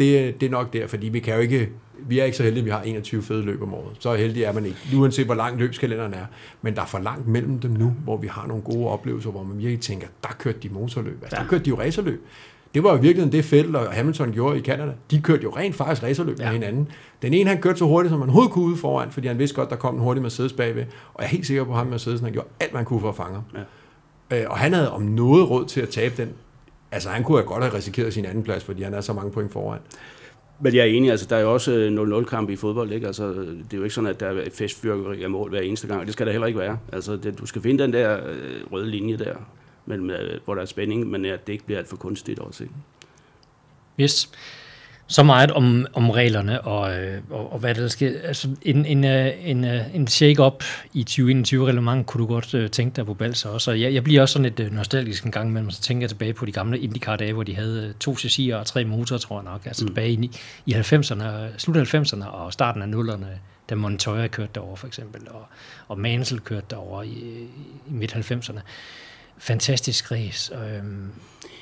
Det, 0.00 0.40
det 0.40 0.46
er 0.46 0.50
nok 0.50 0.72
der, 0.72 0.86
fordi 0.86 1.08
vi 1.08 1.20
kan 1.20 1.34
jo 1.34 1.40
ikke, 1.40 1.68
vi 1.98 2.18
er 2.18 2.24
ikke 2.24 2.36
så 2.36 2.42
heldige, 2.42 2.60
at 2.60 2.64
vi 2.64 2.70
har 2.70 2.82
21 2.82 3.22
fede 3.22 3.42
løb 3.42 3.62
om 3.62 3.74
året. 3.74 3.96
Så 3.98 4.14
heldig 4.14 4.42
er 4.42 4.52
man 4.52 4.66
ikke, 4.66 4.78
uanset 4.96 5.26
hvor 5.26 5.34
lang 5.34 5.58
løbskalenderen 5.58 6.14
er. 6.14 6.26
Men 6.62 6.74
der 6.74 6.82
er 6.82 6.86
for 6.86 6.98
langt 6.98 7.28
mellem 7.28 7.58
dem 7.58 7.70
nu, 7.70 7.94
hvor 8.04 8.16
vi 8.16 8.26
har 8.26 8.46
nogle 8.46 8.62
gode 8.62 8.88
oplevelser, 8.88 9.30
hvor 9.30 9.42
man 9.42 9.58
virkelig 9.58 9.80
tænker, 9.80 10.06
der 10.22 10.28
kørte 10.38 10.58
de 10.62 10.68
motorløb. 10.68 11.22
Altså, 11.22 11.36
ja. 11.36 11.42
der 11.42 11.48
kørte 11.48 11.64
de 11.64 11.70
jo 11.70 11.80
racerløb. 11.80 12.26
Det 12.74 12.84
var 12.84 12.92
jo 12.92 12.98
virkelig 12.98 13.32
det 13.32 13.44
Fettel 13.44 13.76
og 13.76 13.92
Hamilton 13.92 14.32
gjorde 14.32 14.58
i 14.58 14.62
Canada. 14.62 14.92
De 15.10 15.20
kørte 15.20 15.42
jo 15.42 15.50
rent 15.56 15.74
faktisk 15.74 16.02
racerløb 16.02 16.38
ja. 16.38 16.44
med 16.44 16.52
hinanden. 16.52 16.88
Den 17.22 17.34
ene, 17.34 17.50
han 17.50 17.60
kørte 17.60 17.78
så 17.78 17.84
hurtigt, 17.84 18.10
som 18.10 18.18
man 18.18 18.28
overhovedet 18.28 18.52
kunne 18.52 18.64
ude 18.64 18.76
foran, 18.76 19.10
fordi 19.10 19.28
han 19.28 19.38
vidste 19.38 19.56
godt, 19.56 19.70
der 19.70 19.76
kom 19.76 19.94
en 19.94 20.00
hurtig 20.00 20.22
Mercedes 20.22 20.52
bagved. 20.52 20.84
Og 21.14 21.22
jeg 21.22 21.26
er 21.26 21.30
helt 21.30 21.46
sikker 21.46 21.64
på, 21.64 21.70
at 21.70 21.76
ham 21.76 21.86
Mercedes, 21.86 22.20
han 22.20 22.32
gjorde 22.32 22.48
alt, 22.60 22.74
man 22.74 22.84
kunne 22.84 23.00
for 23.00 23.08
at 23.08 23.16
fange 23.16 23.34
ham. 23.34 23.42
Ja. 24.30 24.42
Øh, 24.42 24.50
og 24.50 24.58
han 24.58 24.72
havde 24.72 24.92
om 24.92 25.02
noget 25.02 25.50
råd 25.50 25.64
til 25.64 25.80
at 25.80 25.88
tabe 25.88 26.14
den. 26.16 26.28
Altså, 26.92 27.08
han 27.08 27.24
kunne 27.24 27.38
have 27.38 27.46
godt 27.46 27.64
have 27.64 27.74
risikeret 27.74 28.14
sin 28.14 28.24
anden 28.24 28.44
plads, 28.44 28.64
fordi 28.64 28.82
han 28.82 28.94
er 28.94 29.00
så 29.00 29.12
mange 29.12 29.30
point 29.30 29.52
foran. 29.52 29.80
Men 30.60 30.74
jeg 30.74 30.80
er 30.80 30.84
enig, 30.84 31.10
altså 31.10 31.26
der 31.26 31.36
er 31.36 31.40
jo 31.40 31.52
også 31.52 32.20
0-0-kamp 32.24 32.50
i 32.50 32.56
fodbold, 32.56 32.92
ikke? 32.92 33.06
Altså, 33.06 33.32
det 33.32 33.72
er 33.72 33.76
jo 33.76 33.82
ikke 33.82 33.94
sådan, 33.94 34.10
at 34.10 34.20
der 34.20 34.26
er 34.26 34.50
festfyrkeri 34.52 35.22
af 35.22 35.30
mål 35.30 35.50
hver 35.50 35.60
eneste 35.60 35.86
gang, 35.86 36.00
og 36.00 36.06
det 36.06 36.12
skal 36.12 36.26
der 36.26 36.32
heller 36.32 36.46
ikke 36.46 36.58
være. 36.58 36.78
Altså, 36.92 37.16
det, 37.16 37.38
du 37.38 37.46
skal 37.46 37.62
finde 37.62 37.82
den 37.82 37.92
der 37.92 38.26
øh, 38.26 38.72
røde 38.72 38.90
linje 38.90 39.16
der, 39.16 39.34
mellem, 39.86 40.10
øh, 40.10 40.40
hvor 40.44 40.54
der 40.54 40.62
er 40.62 40.66
spænding, 40.66 41.06
men 41.06 41.24
at 41.24 41.46
det 41.46 41.52
ikke 41.52 41.64
bliver 41.64 41.78
alt 41.78 41.88
for 41.88 41.96
kunstigt 41.96 42.38
også, 42.38 42.62
ikke? 42.62 42.74
Yes. 44.00 44.32
Så 45.10 45.22
meget 45.22 45.50
om, 45.50 45.86
om 45.92 46.10
reglerne 46.10 46.60
og, 46.60 46.98
øh, 46.98 47.20
og, 47.30 47.52
og 47.52 47.58
hvad 47.58 47.74
der 47.74 47.88
sker. 47.88 48.12
Altså, 48.24 48.48
en, 48.62 48.86
en, 48.86 49.04
øh, 49.04 49.32
en, 49.42 49.64
øh, 49.64 49.94
en 49.94 50.06
shake-up 50.06 50.64
i 50.92 51.06
2021-reglement 51.10 52.06
kunne 52.06 52.22
du 52.22 52.26
godt 52.26 52.72
tænke 52.72 52.96
dig 52.96 53.06
på 53.06 53.14
Balsa 53.14 53.48
også. 53.48 53.70
Og 53.70 53.80
jeg, 53.80 53.94
jeg 53.94 54.04
bliver 54.04 54.22
også 54.22 54.32
sådan 54.32 54.52
lidt 54.56 54.72
nostalgisk 54.72 55.24
en 55.24 55.30
gang 55.30 55.48
imellem, 55.48 55.70
så 55.70 55.80
tænker 55.80 56.02
jeg 56.02 56.10
tilbage 56.10 56.32
på 56.32 56.44
de 56.44 56.52
gamle 56.52 56.78
IndyCar-dage, 56.78 57.32
hvor 57.32 57.42
de 57.42 57.54
havde 57.54 57.94
to 58.00 58.16
chassiser 58.16 58.56
og 58.56 58.66
tre 58.66 58.84
motorer, 58.84 59.18
tror 59.18 59.36
jeg 59.36 59.44
nok. 59.44 59.66
Altså 59.66 59.84
mm. 59.84 59.88
tilbage 59.88 60.12
i, 60.12 60.30
i 60.66 60.72
90'erne, 60.72 61.24
slut 61.58 61.76
90'erne 61.76 62.26
og 62.26 62.52
starten 62.52 62.82
af 62.82 62.86
0'erne, 62.86 63.26
da 63.70 63.74
Montoya 63.74 64.26
kørte 64.26 64.50
derover 64.54 64.76
for 64.76 64.86
eksempel, 64.86 65.20
og, 65.30 65.46
og 65.88 65.98
Mansell 65.98 66.40
kørte 66.40 66.66
derover 66.70 67.02
i, 67.02 67.08
i 67.88 67.92
midt-90'erne. 67.92 68.60
Fantastisk 69.40 70.12
race. 70.12 70.54
Øhm, 70.54 71.10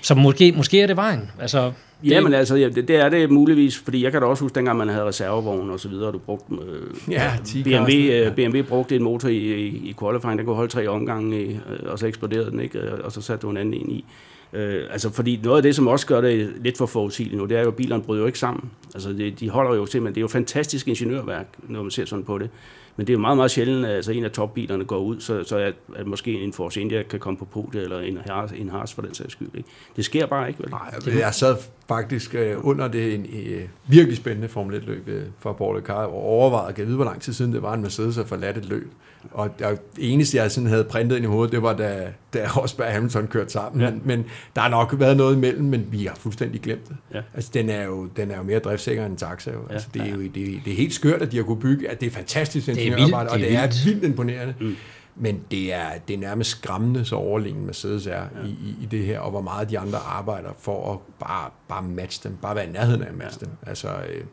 så 0.03 0.15
måske, 0.15 0.53
måske 0.57 0.81
er 0.81 0.87
det 0.87 0.97
vejen. 0.97 1.31
Altså, 1.41 1.73
det... 2.03 2.11
Jamen 2.11 2.35
altså, 2.35 2.57
ja, 2.57 2.69
det, 2.69 2.89
det, 2.89 2.97
er 2.97 3.09
det 3.09 3.31
muligvis, 3.31 3.79
fordi 3.79 4.05
jeg 4.05 4.13
kan 4.13 4.21
da 4.21 4.27
også 4.27 4.45
huske, 4.45 4.55
dengang 4.55 4.79
man 4.79 4.89
havde 4.89 5.05
reservevogn 5.05 5.71
og 5.71 5.81
så 5.81 5.89
videre, 5.89 6.07
og 6.07 6.13
du 6.13 6.19
brugte, 6.19 6.55
øh, 6.55 7.13
ja, 7.13 7.33
BMW, 7.65 7.93
øh, 7.93 8.35
BMW 8.35 8.63
brugte 8.63 8.97
en 8.97 9.03
motor 9.03 9.29
i, 9.29 9.37
i, 9.37 9.67
i 9.67 9.95
qualifying, 10.01 10.39
der 10.39 10.45
kunne 10.45 10.57
holde 10.57 10.73
tre 10.73 10.89
omgange, 10.89 11.43
i, 11.43 11.55
øh, 11.55 11.79
og 11.87 11.99
så 11.99 12.07
eksploderede 12.07 12.51
den, 12.51 12.61
ikke? 12.61 13.05
og 13.05 13.13
så 13.13 13.21
satte 13.21 13.43
du 13.43 13.51
en 13.51 13.57
anden 13.57 13.75
ind 13.75 13.93
i. 13.93 14.05
Øh, 14.53 14.85
altså, 14.91 15.11
fordi 15.11 15.41
noget 15.45 15.57
af 15.57 15.63
det, 15.63 15.77
som 15.77 15.87
også 15.87 16.07
gør 16.07 16.21
det 16.21 16.53
lidt 16.61 16.79
for 16.79 16.87
forudsigeligt 16.87 17.39
nu, 17.39 17.45
det 17.45 17.57
er 17.57 17.63
jo, 17.63 17.69
at 17.69 17.77
bilerne 17.77 18.03
bryder 18.03 18.21
jo 18.21 18.27
ikke 18.27 18.39
sammen. 18.39 18.71
Altså, 18.95 19.13
det, 19.13 19.41
de 19.41 19.51
holder 19.51 19.75
jo 19.75 19.87
simpelthen, 19.87 20.15
det 20.15 20.21
er 20.21 20.23
jo 20.23 20.29
fantastisk 20.29 20.89
ingeniørværk, 20.89 21.47
når 21.69 21.83
man 21.83 21.91
ser 21.91 22.05
sådan 22.05 22.25
på 22.25 22.39
det. 22.39 22.51
Men 22.99 23.07
det 23.07 23.13
er 23.13 23.15
jo 23.15 23.21
meget, 23.21 23.37
meget 23.37 23.51
sjældent, 23.51 23.87
at 23.87 23.97
altså, 23.97 24.13
en 24.13 24.25
af 24.25 24.31
topbilerne 24.31 24.85
går 24.85 24.99
ud, 24.99 25.21
så, 25.21 25.45
så 25.45 25.57
at, 25.57 25.75
at 25.97 26.07
måske 26.07 26.33
en 26.33 26.53
Force 26.53 26.81
India 26.81 27.03
kan 27.03 27.21
komme 27.21 27.39
på 27.39 27.45
podiet, 27.45 27.83
eller 27.83 28.01
en, 28.01 28.19
en 28.57 28.69
Haas 28.69 28.95
for 28.95 29.03
den 29.03 29.15
sags 29.15 29.33
skyld. 29.33 29.49
Ikke? 29.55 29.69
Det 29.97 30.05
sker 30.05 30.27
bare 30.27 30.49
ikke, 30.49 30.63
vel? 30.63 30.71
Nej, 30.71 31.19
jeg 31.19 31.35
sad 31.35 31.57
faktisk 31.89 32.35
øh, 32.35 32.67
under 32.67 32.89
det 32.89 33.15
en 33.15 33.27
øh, 33.47 33.63
virkelig 33.87 34.17
spændende 34.17 34.49
Formel 34.49 34.81
1-løb 34.81 35.09
øh, 35.09 35.23
for 35.39 35.53
Paul 35.53 35.77
Ricard, 35.77 36.05
og 36.05 36.23
overvejede 36.23 36.81
at 36.81 36.87
vide, 36.87 36.97
hvor 36.97 37.05
lang 37.05 37.21
tid 37.21 37.33
siden 37.33 37.53
det 37.53 37.63
var, 37.63 37.75
en 37.75 37.83
Mercedes 37.83 38.19
at 38.19 38.27
forladt 38.27 38.59
et 38.59 38.65
løb. 38.65 38.93
Og 39.31 39.59
det 39.59 40.13
eneste, 40.13 40.37
jeg 40.37 40.51
sådan 40.51 40.69
havde 40.69 40.85
printet 40.85 41.17
ind 41.17 41.25
i 41.25 41.29
hovedet, 41.29 41.53
det 41.53 41.63
var, 41.63 41.73
da, 41.73 42.13
da 42.35 42.47
Rosberg 42.57 42.87
og 42.87 42.93
Hamilton 42.93 43.27
kørte 43.27 43.51
sammen. 43.51 43.83
Ja. 43.83 43.91
Men, 43.91 44.03
men 44.05 44.25
der 44.55 44.61
har 44.61 44.69
nok 44.69 44.95
været 44.99 45.17
noget 45.17 45.37
imellem, 45.37 45.65
men 45.65 45.87
vi 45.91 46.05
har 46.05 46.15
fuldstændig 46.15 46.61
glemt 46.61 46.89
det. 46.89 46.97
Ja. 47.15 47.21
Altså, 47.35 47.51
den 47.55 47.71
er, 47.71 47.85
jo, 47.85 48.07
den 48.07 48.31
er 48.31 48.37
jo 48.37 48.43
mere 48.43 48.59
driftsikker 48.59 49.05
end 49.05 49.13
en 49.13 49.19
taxa. 49.19 49.51
Jo. 49.51 49.59
Altså, 49.71 49.89
det, 49.95 50.03
er 50.03 50.11
jo, 50.11 50.23
det, 50.23 50.35
det 50.35 50.73
er 50.73 50.77
helt 50.77 50.95
skørt, 50.95 51.23
at 51.23 51.33
de 51.33 51.37
har 51.37 51.45
kunne 51.45 51.61
bygge. 51.61 51.91
At 51.91 52.01
det 52.01 52.07
er 52.07 52.11
fantastisk 52.11 52.69
ingeniørarbejde, 52.69 53.31
og 53.31 53.39
det 53.39 53.55
er 53.55 53.61
vildt, 53.61 53.85
vildt 53.85 54.05
imponerende. 54.05 54.55
Mm. 54.61 54.77
Men 55.21 55.41
det 55.51 55.73
er, 55.73 55.99
det 56.09 56.15
er 56.15 56.19
nærmest 56.19 56.51
skræmmende, 56.51 57.05
så 57.05 57.17
overlegen 57.17 57.67
Mercedes 57.67 58.07
er 58.07 58.13
ja. 58.13 58.47
i, 58.47 58.49
i, 58.49 58.77
i 58.83 58.87
det 58.87 59.07
her, 59.07 59.21
og 59.21 59.31
hvor 59.31 59.41
meget 59.41 59.71
de 59.71 59.79
andre 59.79 59.99
arbejder 59.99 60.51
for 60.59 60.93
at 60.93 60.99
bare, 61.27 61.51
bare 61.69 61.83
matche 61.83 62.29
dem, 62.29 62.37
bare 62.43 62.57
være 62.57 62.67
i 62.67 62.73
nærheden 62.73 63.03
af 63.03 63.09
at 63.09 63.17
matche 63.17 63.39
ja. 63.41 63.47
dem. 63.47 63.55
Altså, 63.67 63.89
øh, 63.89 64.25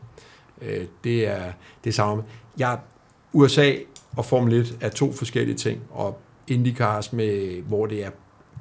øh, 0.62 0.86
det 1.04 1.28
er 1.28 1.52
det 1.84 1.94
samme. 1.94 2.24
Jeg, 2.58 2.80
USA 3.34 3.74
og 4.18 4.26
Formel 4.26 4.54
1 4.54 4.78
er 4.82 4.90
to 4.90 5.12
forskellige 5.12 5.56
ting, 5.56 5.82
og 5.92 6.20
IndyCars, 6.48 7.14
med, 7.14 7.62
hvor 7.62 7.86
det 7.86 8.06
er 8.06 8.10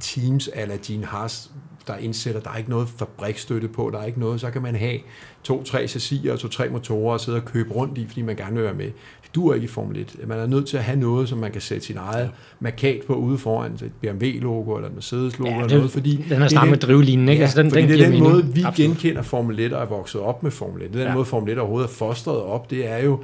teams 0.00 0.50
eller 0.54 0.76
Gene 0.86 1.06
Haas, 1.06 1.50
der 1.86 1.96
indsætter, 1.96 2.40
der 2.40 2.50
er 2.50 2.56
ikke 2.56 2.70
noget 2.70 2.88
fabrikstøtte 2.88 3.68
på, 3.68 3.90
der 3.92 3.98
er 3.98 4.04
ikke 4.04 4.20
noget, 4.20 4.40
så 4.40 4.50
kan 4.50 4.62
man 4.62 4.74
have 4.74 4.98
to-tre 5.44 5.88
chassiser 5.88 6.32
og 6.32 6.38
to-tre 6.38 6.68
motorer 6.68 7.12
og 7.12 7.20
sidde 7.20 7.38
og 7.38 7.44
købe 7.44 7.74
rundt 7.74 7.98
i, 7.98 8.06
fordi 8.06 8.22
man 8.22 8.36
gerne 8.36 8.54
vil 8.54 8.64
være 8.64 8.74
med. 8.74 8.84
Det 9.22 9.34
dur 9.34 9.54
ikke 9.54 9.64
i 9.64 9.68
Formel 9.68 9.96
1. 9.96 10.16
Man 10.26 10.38
er 10.38 10.46
nødt 10.46 10.66
til 10.66 10.76
at 10.76 10.84
have 10.84 11.00
noget, 11.00 11.28
som 11.28 11.38
man 11.38 11.52
kan 11.52 11.60
sætte 11.60 11.86
sin 11.86 11.96
eget 11.96 12.30
markat 12.60 13.00
på 13.06 13.14
ude 13.14 13.38
foran, 13.38 13.72
et 13.72 13.92
BMW-logo 14.00 14.76
eller 14.76 14.88
et 14.88 14.94
Mercedes-logo 14.94 15.50
ja, 15.50 15.62
eller 15.62 15.76
noget, 15.76 15.90
fordi... 15.90 16.24
Den 16.28 16.40
har 16.40 16.48
startet 16.48 16.70
med 16.70 16.78
drivlinjen, 16.78 17.28
ikke? 17.28 17.40
Ja, 17.40 17.44
altså, 17.44 17.62
den, 17.62 17.70
fordi 17.70 17.82
den 17.82 17.90
det 17.90 18.00
er 18.00 18.10
den 18.10 18.22
måde, 18.22 18.46
vi 18.54 18.62
Absolut. 18.62 18.74
genkender 18.74 19.22
Formel 19.22 19.60
1 19.60 19.72
og 19.72 19.82
er 19.82 19.86
vokset 19.86 20.20
op 20.20 20.42
med 20.42 20.50
Formel 20.50 20.82
1. 20.82 20.88
Det 20.88 20.94
er 20.94 20.98
den 20.98 21.08
ja. 21.08 21.14
måde, 21.14 21.24
Formel 21.24 21.52
1 21.52 21.58
overhovedet 21.58 21.88
er 21.88 21.92
fostret 21.92 22.40
op, 22.42 22.70
det 22.70 22.90
er 22.90 22.98
jo, 22.98 23.20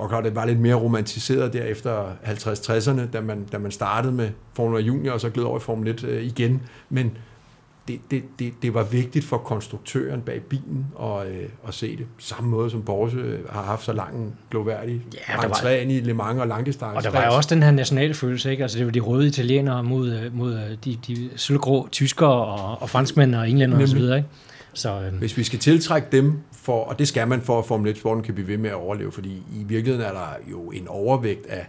og 0.00 0.08
klart, 0.08 0.24
det 0.24 0.34
var 0.34 0.44
lidt 0.44 0.60
mere 0.60 0.74
romantiseret 0.74 1.52
der 1.52 1.62
efter 1.62 2.12
50-60'erne, 2.24 3.10
da 3.12 3.20
man, 3.20 3.44
da 3.52 3.58
man 3.58 3.70
startede 3.70 4.12
med 4.12 4.28
Formel 4.54 4.80
1 4.80 4.86
Junior, 4.86 5.12
og 5.12 5.20
så 5.20 5.30
gled 5.30 5.44
over 5.44 5.58
i 5.58 5.60
Formel 5.60 5.88
1 5.88 6.04
øh, 6.04 6.24
igen. 6.24 6.62
Men 6.88 7.12
det, 7.88 8.00
det, 8.10 8.22
det, 8.38 8.52
det 8.62 8.74
var 8.74 8.82
vigtigt 8.82 9.24
for 9.24 9.36
konstruktøren 9.38 10.20
bag 10.20 10.42
bilen 10.42 10.86
at, 11.02 11.26
øh, 11.26 11.48
at 11.68 11.74
se 11.74 11.96
det. 11.96 12.06
Samme 12.18 12.50
måde 12.50 12.70
som 12.70 12.82
Porsche 12.82 13.38
har 13.50 13.62
haft 13.62 13.84
så 13.84 13.92
lang 13.92 14.38
gloværdig 14.50 15.02
ja, 15.28 15.34
entré 15.34 15.68
ind 15.68 15.92
i 15.92 16.00
Le 16.00 16.14
Mans 16.14 16.40
og 16.40 16.46
langdistance. 16.46 16.96
Og 16.96 17.02
der 17.02 17.10
var 17.10 17.26
jo 17.26 17.34
også 17.34 17.54
den 17.54 17.62
her 17.62 17.70
nationale 17.70 18.14
følelse, 18.14 18.50
ikke? 18.50 18.62
Altså 18.62 18.78
det 18.78 18.86
var 18.86 18.92
de 18.92 19.00
røde 19.00 19.26
italienere 19.26 19.82
mod, 19.82 20.12
øh, 20.12 20.36
mod 20.36 20.54
øh, 20.54 20.76
de, 20.84 20.98
de 21.06 21.30
sølvgrå 21.36 21.88
tyskere 21.92 22.46
og, 22.46 22.82
og 22.82 22.90
franskmænd 22.90 23.34
og 23.34 23.50
englænder 23.50 23.86
videre, 23.86 24.16
ikke? 24.16 24.28
Så, 24.72 25.00
øh. 25.00 25.14
Hvis 25.18 25.36
vi 25.36 25.44
skal 25.44 25.58
tiltrække 25.58 26.08
dem, 26.12 26.38
for, 26.70 26.84
og 26.84 26.98
det 26.98 27.08
skal 27.08 27.28
man 27.28 27.42
for, 27.42 27.58
at 27.58 27.66
Formel 27.66 27.94
1-sporten 27.94 28.22
kan 28.22 28.34
blive 28.34 28.48
ved 28.48 28.58
med 28.58 28.70
at 28.70 28.76
overleve, 28.76 29.12
fordi 29.12 29.30
i 29.30 29.64
virkeligheden 29.66 30.06
er 30.06 30.12
der 30.12 30.28
jo 30.50 30.70
en 30.70 30.88
overvægt 30.88 31.46
af 31.46 31.66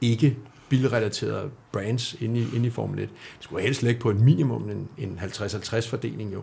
ikke 0.00 0.36
bilrelaterede 0.68 1.50
brands 1.72 2.16
inde 2.20 2.40
i, 2.40 2.46
inde 2.56 2.66
i 2.66 2.70
Formel 2.70 2.98
1. 2.98 3.08
Det 3.08 3.44
skulle 3.44 3.62
helst 3.62 3.82
ligge 3.82 4.00
på 4.00 4.10
et 4.10 4.20
minimum 4.20 4.70
en, 4.70 4.88
en 4.98 5.20
50-50 5.22 5.90
fordeling 5.90 6.32
jo. 6.32 6.42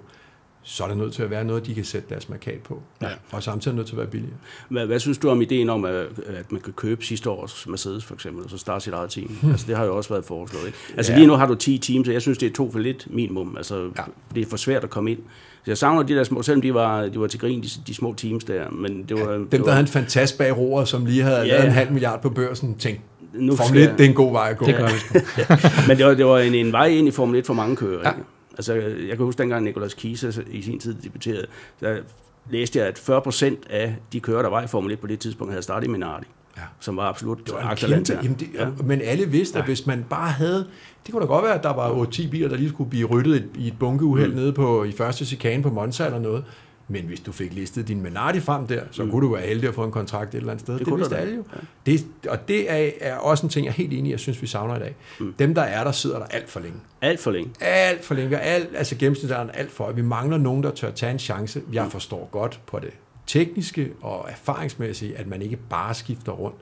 Så 0.63 0.83
er 0.83 0.87
der 0.87 0.95
nødt 0.95 1.13
til 1.13 1.23
at 1.23 1.29
være 1.29 1.43
noget, 1.43 1.65
de 1.65 1.75
kan 1.75 1.83
sætte 1.83 2.09
deres 2.09 2.29
markat 2.29 2.59
på. 2.61 2.81
Ja. 3.01 3.07
Og 3.31 3.43
samtidig 3.43 3.75
nødt 3.75 3.87
til 3.87 3.93
at 3.93 3.97
være 3.97 4.07
billigere. 4.07 4.37
Hvad, 4.69 4.85
hvad 4.85 4.99
synes 4.99 5.17
du 5.17 5.29
om 5.29 5.41
ideen 5.41 5.69
om, 5.69 5.85
at, 5.85 5.95
at 6.25 6.51
man 6.51 6.61
kan 6.61 6.73
købe 6.73 7.05
sidste 7.05 7.29
års 7.29 7.67
Mercedes 7.67 8.05
for 8.05 8.13
eksempel, 8.13 8.43
og 8.43 8.49
så 8.49 8.57
starte 8.57 8.83
sit 8.83 8.93
eget 8.93 9.09
team? 9.09 9.27
Hmm. 9.27 9.51
Altså, 9.51 9.67
det 9.67 9.77
har 9.77 9.85
jo 9.85 9.97
også 9.97 10.09
været 10.09 10.25
foreslået. 10.25 10.65
Ikke? 10.65 10.77
Altså 10.97 11.11
ja. 11.11 11.17
lige 11.17 11.27
nu 11.27 11.33
har 11.33 11.47
du 11.47 11.55
10 11.55 11.77
teams, 11.77 12.07
og 12.07 12.13
jeg 12.13 12.21
synes, 12.21 12.37
det 12.37 12.49
er 12.49 12.53
to 12.53 12.71
for 12.71 12.79
lidt 12.79 13.07
minimum. 13.09 13.57
Altså, 13.57 13.91
ja. 13.97 14.03
det 14.35 14.41
er 14.41 14.49
for 14.49 14.57
svært 14.57 14.83
at 14.83 14.89
komme 14.89 15.11
ind. 15.11 15.19
Så 15.63 15.71
jeg 15.71 15.77
savner 15.77 16.03
de 16.03 16.15
der 16.15 16.23
små, 16.23 16.41
selvom 16.41 16.61
de 16.61 16.73
var, 16.73 17.05
de 17.05 17.19
var 17.19 17.27
til 17.27 17.39
grin, 17.39 17.63
de, 17.63 17.69
de 17.87 17.95
små 17.95 18.13
teams 18.13 18.43
der. 18.43 18.69
Men 18.69 19.05
det 19.09 19.19
var, 19.19 19.31
ja, 19.31 19.33
dem, 19.33 19.49
det 19.49 19.59
var, 19.59 19.65
der 19.65 19.71
havde 19.71 19.81
en 19.81 19.87
fantast 19.87 20.37
bag 20.37 20.57
roer, 20.57 20.85
som 20.85 21.05
lige 21.05 21.23
havde 21.23 21.37
ja, 21.37 21.45
lavet 21.45 21.65
en 21.65 21.71
halv 21.71 21.91
milliard 21.91 22.21
på 22.21 22.29
børsen, 22.29 22.75
tænkte, 22.75 23.03
nu 23.33 23.55
Formel 23.55 23.81
1, 23.81 23.93
det 23.97 24.05
er 24.05 24.09
en 24.09 24.15
god 24.15 24.31
vej 24.31 24.49
at 24.49 24.57
gå. 24.57 24.65
Det 24.65 24.75
gør 24.75 24.87
vi 24.87 25.21
Men 25.87 25.97
det 25.97 26.05
var, 26.05 26.13
det 26.13 26.25
var 26.25 26.39
en, 26.39 26.55
en 26.55 26.71
vej 26.71 26.85
ind 26.85 27.07
i 27.07 27.11
Formel 27.11 27.39
1 27.39 27.45
for 27.45 27.53
mange 27.53 27.75
kører. 27.75 28.01
Ja. 28.03 28.09
Ikke? 28.09 28.23
Altså, 28.57 28.73
jeg 28.73 29.17
kan 29.17 29.25
huske 29.25 29.37
dengang 29.37 29.63
Nicolas 29.63 29.93
Kise 29.93 30.45
i 30.51 30.61
sin 30.61 30.79
tid 30.79 30.95
debuterede, 31.03 31.45
der 31.81 31.97
læste 32.49 32.79
jeg, 32.79 32.87
at 32.87 32.97
40 32.97 33.21
procent 33.21 33.59
af 33.69 33.95
de 34.13 34.19
kører, 34.19 34.41
der 34.41 34.49
var 34.49 34.63
i 34.63 34.67
Formel 34.67 34.91
1 34.91 34.99
på 34.99 35.07
det 35.07 35.19
tidspunkt, 35.19 35.53
havde 35.53 35.63
startet 35.63 35.87
i 35.87 35.91
Minardi. 35.91 36.27
Ja. 36.59 36.65
Som 36.79 36.97
var 36.97 37.03
absolut 37.03 37.45
det 37.45 37.53
var 37.53 37.75
kæmpe, 37.75 38.13
jamen 38.23 38.39
det, 38.39 38.47
ja. 38.55 38.67
Men 38.83 39.01
alle 39.01 39.25
vidste, 39.25 39.59
at 39.59 39.65
hvis 39.65 39.85
man 39.85 40.05
bare 40.09 40.31
havde... 40.31 40.67
Det 41.05 41.13
kunne 41.13 41.21
da 41.21 41.27
godt 41.27 41.45
være, 41.45 41.53
at 41.53 41.63
der 41.63 41.73
var 41.73 42.05
8-10 42.05 42.29
biler, 42.29 42.49
der 42.49 42.55
lige 42.55 42.69
skulle 42.69 42.89
blive 42.89 43.07
ryddet 43.07 43.45
i 43.55 43.67
et 43.67 43.79
bunkeuheld 43.79 44.29
mm. 44.29 44.35
nede 44.35 44.53
på, 44.53 44.83
i 44.83 44.91
første 44.91 45.25
chikane 45.25 45.63
på 45.63 45.69
Monza 45.69 46.05
eller 46.05 46.19
noget. 46.19 46.43
Men 46.91 47.05
hvis 47.05 47.19
du 47.19 47.31
fik 47.31 47.53
listet 47.53 47.87
din 47.87 48.01
Menardi 48.01 48.39
frem 48.39 48.67
der, 48.67 48.81
så 48.91 49.03
mm. 49.03 49.11
kunne 49.11 49.27
du 49.27 49.33
være 49.33 49.47
heldig 49.47 49.69
at 49.69 49.75
få 49.75 49.83
en 49.83 49.91
kontrakt 49.91 50.33
et 50.33 50.37
eller 50.37 50.51
andet 50.51 50.61
sted. 50.61 50.79
Det, 50.79 50.85
det 50.85 50.97
vidste 50.97 51.17
alle 51.17 51.35
jo. 51.35 51.43
Ja. 51.53 51.91
Det, 51.91 52.05
og 52.29 52.47
det 52.47 52.71
er, 52.71 52.91
er 53.01 53.17
også 53.17 53.45
en 53.45 53.49
ting, 53.49 53.65
jeg 53.65 53.71
er 53.71 53.75
helt 53.75 53.93
enig 53.93 54.09
i, 54.09 54.11
jeg 54.11 54.19
synes, 54.19 54.41
vi 54.41 54.47
savner 54.47 54.75
i 54.75 54.79
dag. 54.79 54.95
Mm. 55.19 55.33
Dem, 55.39 55.55
der 55.55 55.61
er 55.61 55.83
der, 55.83 55.91
sidder 55.91 56.19
der 56.19 56.25
alt 56.25 56.49
for 56.49 56.59
længe. 56.59 56.79
Alt 57.01 57.19
for 57.19 57.31
længe. 57.31 57.51
Alt 57.59 58.05
for 58.05 58.15
længe. 58.15 58.39
Alt, 58.39 58.69
altså 58.75 58.95
gennemsnitsalderen 58.95 59.49
alt 59.53 59.71
for. 59.71 59.91
Vi 59.91 60.01
mangler 60.01 60.37
nogen, 60.37 60.63
der 60.63 60.71
tør 60.71 60.91
tage 60.91 61.11
en 61.11 61.19
chance. 61.19 61.61
Jeg 61.73 61.83
mm. 61.83 61.91
forstår 61.91 62.29
godt 62.31 62.59
på 62.67 62.79
det 62.79 62.93
tekniske 63.29 63.91
og 64.01 64.25
erfaringsmæssige, 64.29 65.17
at 65.17 65.27
man 65.27 65.41
ikke 65.41 65.57
bare 65.69 65.93
skifter 65.93 66.31
rundt. 66.31 66.57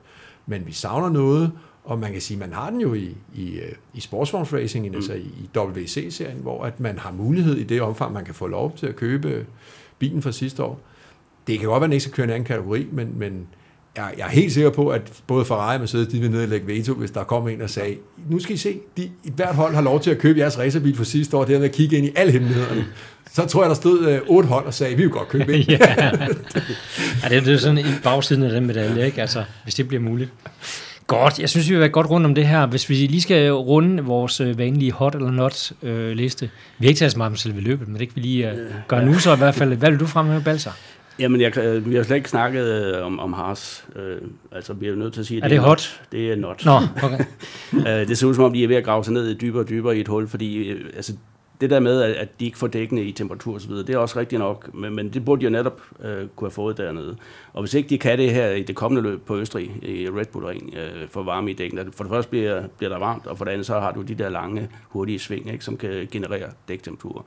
Men 0.46 0.66
vi 0.66 0.72
savner 0.72 1.08
noget, 1.08 1.52
og 1.84 1.98
man 1.98 2.12
kan 2.12 2.20
sige, 2.20 2.38
man 2.38 2.52
har 2.52 2.70
den 2.70 2.80
jo 2.80 2.94
i, 2.94 3.16
i, 3.34 3.58
øh, 3.58 3.72
i 3.94 4.00
sportsvognsracing, 4.00 4.88
mm. 4.88 4.94
altså 4.94 5.12
i, 5.12 5.20
i 5.20 5.58
WC-serien, 5.58 6.38
hvor 6.38 6.64
at 6.64 6.80
man 6.80 6.98
har 6.98 7.12
mulighed 7.12 7.56
i 7.56 7.64
det 7.64 7.82
omfang, 7.82 8.12
man 8.12 8.24
kan 8.24 8.34
få 8.34 8.46
lov 8.46 8.76
til 8.76 8.86
at 8.86 8.96
købe 8.96 9.46
bilen 9.98 10.22
fra 10.22 10.32
sidste 10.32 10.62
år, 10.62 10.80
det 11.46 11.58
kan 11.58 11.68
godt 11.68 11.80
være, 11.80 11.84
at 11.84 11.88
den 11.88 11.92
ikke 11.92 12.02
skal 12.02 12.14
køre 12.14 12.24
en 12.24 12.30
anden 12.30 12.46
kategori, 12.46 12.86
men, 12.92 13.18
men 13.18 13.46
jeg, 13.96 14.14
jeg 14.18 14.26
er 14.26 14.30
helt 14.30 14.52
sikker 14.52 14.70
på, 14.70 14.88
at 14.88 15.22
både 15.26 15.44
Ferrari 15.44 15.74
og 15.74 15.80
Mercedes, 15.80 16.08
de 16.08 16.20
vil 16.20 16.30
ned 16.30 16.42
og 16.42 16.48
lægge 16.48 16.66
veto, 16.66 16.94
hvis 16.94 17.10
der 17.10 17.24
kom 17.24 17.48
en 17.48 17.60
og 17.60 17.70
sagde, 17.70 17.96
nu 18.30 18.38
skal 18.38 18.54
I 18.54 18.58
se, 18.58 18.80
de, 18.96 19.10
hvert 19.34 19.54
hold 19.54 19.74
har 19.74 19.82
lov 19.82 20.00
til 20.00 20.10
at 20.10 20.18
købe 20.18 20.38
jeres 20.38 20.58
racerbil 20.58 20.96
for 20.96 21.04
sidste 21.04 21.36
år, 21.36 21.44
det 21.44 21.56
er 21.56 21.64
at 21.64 21.72
kigge 21.72 21.96
ind 21.96 22.06
i 22.06 22.12
alle 22.16 22.32
hemmelighederne. 22.32 22.86
Så 23.32 23.46
tror 23.46 23.62
jeg, 23.62 23.68
der 23.68 23.74
stod 23.74 24.08
øh, 24.08 24.20
otte 24.26 24.48
hold 24.48 24.66
og 24.66 24.74
sagde, 24.74 24.96
vi 24.96 25.02
vil 25.02 25.10
godt 25.10 25.28
købe 25.28 25.54
en. 25.54 25.62
ja. 25.70 25.78
ja, 27.22 27.28
det, 27.28 27.36
er, 27.36 27.40
det 27.40 27.54
er 27.54 27.58
sådan 27.58 27.78
en 27.78 27.84
bagsiden 28.02 28.42
af 28.42 28.50
den 28.50 28.66
medalje, 28.66 29.06
ikke? 29.06 29.20
Altså, 29.20 29.44
hvis 29.62 29.74
det 29.74 29.88
bliver 29.88 30.02
muligt. 30.02 30.30
Godt, 31.06 31.38
jeg 31.38 31.48
synes, 31.48 31.68
vi 31.68 31.74
har 31.74 31.78
været 31.78 31.92
godt 31.92 32.10
rundt 32.10 32.26
om 32.26 32.34
det 32.34 32.46
her. 32.46 32.66
Hvis 32.66 32.90
vi 32.90 32.94
lige 32.94 33.20
skal 33.20 33.52
runde 33.52 34.04
vores 34.04 34.40
øh, 34.40 34.58
vanlige 34.58 34.92
hot 34.92 35.14
eller 35.14 35.30
not 35.30 35.72
øh, 35.82 36.12
liste. 36.12 36.50
Vi 36.78 36.86
har 36.86 36.88
ikke 36.88 36.98
taget 36.98 37.12
så 37.12 37.18
meget 37.18 37.30
om 37.30 37.36
selve 37.36 37.60
løbet, 37.60 37.88
men 37.88 38.00
det 38.00 38.08
kan 38.08 38.16
vi 38.16 38.20
lige 38.20 38.50
øh, 38.50 38.56
gøre 38.88 39.04
nu 39.04 39.14
så 39.14 39.34
i 39.34 39.36
hvert 39.36 39.54
fald. 39.54 39.74
Hvad 39.74 39.90
vil 39.90 40.00
du 40.00 40.06
fremhæve, 40.06 40.42
Balser? 40.42 40.70
Jamen, 41.18 41.40
jeg, 41.40 41.58
øh, 41.58 41.90
vi 41.90 41.94
har 41.94 42.02
slet 42.02 42.16
ikke 42.16 42.30
snakket 42.30 42.64
øh, 42.64 43.06
om, 43.06 43.20
om 43.20 43.32
Haas. 43.32 43.84
Øh, 43.96 44.16
altså, 44.52 44.72
vi 44.72 44.88
er 44.88 44.94
nødt 44.94 45.12
til 45.12 45.20
at 45.20 45.26
sige, 45.26 45.38
er 45.38 45.42
det, 45.42 45.50
det 45.50 45.56
er 45.56 45.62
hot? 45.62 46.00
Det 46.12 46.32
er 46.32 46.36
not. 46.36 46.64
Nå, 46.64 46.80
okay. 47.02 47.24
øh, 48.02 48.08
det 48.08 48.18
ser 48.18 48.26
ud 48.26 48.34
som 48.34 48.44
om, 48.44 48.52
de 48.52 48.64
er 48.64 48.68
ved 48.68 48.76
at 48.76 48.84
grave 48.84 49.04
sig 49.04 49.12
ned 49.12 49.34
dybere 49.34 49.62
og 49.62 49.68
dybere 49.68 49.96
i 49.96 50.00
et 50.00 50.08
hul, 50.08 50.28
fordi 50.28 50.56
øh, 50.56 50.90
altså, 50.96 51.12
det 51.60 51.70
der 51.70 51.80
med, 51.80 52.02
at 52.02 52.40
de 52.40 52.44
ikke 52.44 52.58
får 52.58 52.66
dækkende 52.66 53.02
i 53.02 53.12
temperatur 53.12 53.54
osv., 53.54 53.72
det 53.72 53.90
er 53.90 53.98
også 53.98 54.18
rigtigt 54.18 54.38
nok, 54.38 54.74
men, 54.74 54.94
men 54.94 55.08
det 55.08 55.24
burde 55.24 55.40
de 55.40 55.44
jo 55.44 55.50
netop 55.50 55.82
øh, 56.04 56.26
kunne 56.36 56.46
have 56.46 56.50
fået 56.50 56.76
dernede. 56.76 57.16
Og 57.52 57.62
hvis 57.62 57.74
ikke 57.74 57.88
de 57.88 57.98
kan 57.98 58.18
det 58.18 58.30
her 58.30 58.50
i 58.50 58.62
det 58.62 58.76
kommende 58.76 59.10
løb 59.10 59.26
på 59.26 59.36
Østrig, 59.36 59.70
i 59.82 60.08
Red 60.08 60.26
Bull 60.26 60.46
Ring, 60.46 60.74
øh, 60.76 61.08
for 61.08 61.22
varme 61.22 61.50
i 61.50 61.54
dækkene, 61.54 61.92
for 61.92 62.04
det 62.04 62.10
første 62.10 62.30
bliver, 62.30 62.62
bliver 62.78 62.90
der 62.90 62.98
varmt, 62.98 63.26
og 63.26 63.38
for 63.38 63.44
det 63.44 63.52
andet 63.52 63.66
så 63.66 63.80
har 63.80 63.92
du 63.92 64.02
de 64.02 64.14
der 64.14 64.28
lange, 64.28 64.68
hurtige 64.88 65.18
sving, 65.18 65.52
ikke, 65.52 65.64
som 65.64 65.76
kan 65.76 66.08
generere 66.10 66.48
dæktemperatur. 66.68 67.26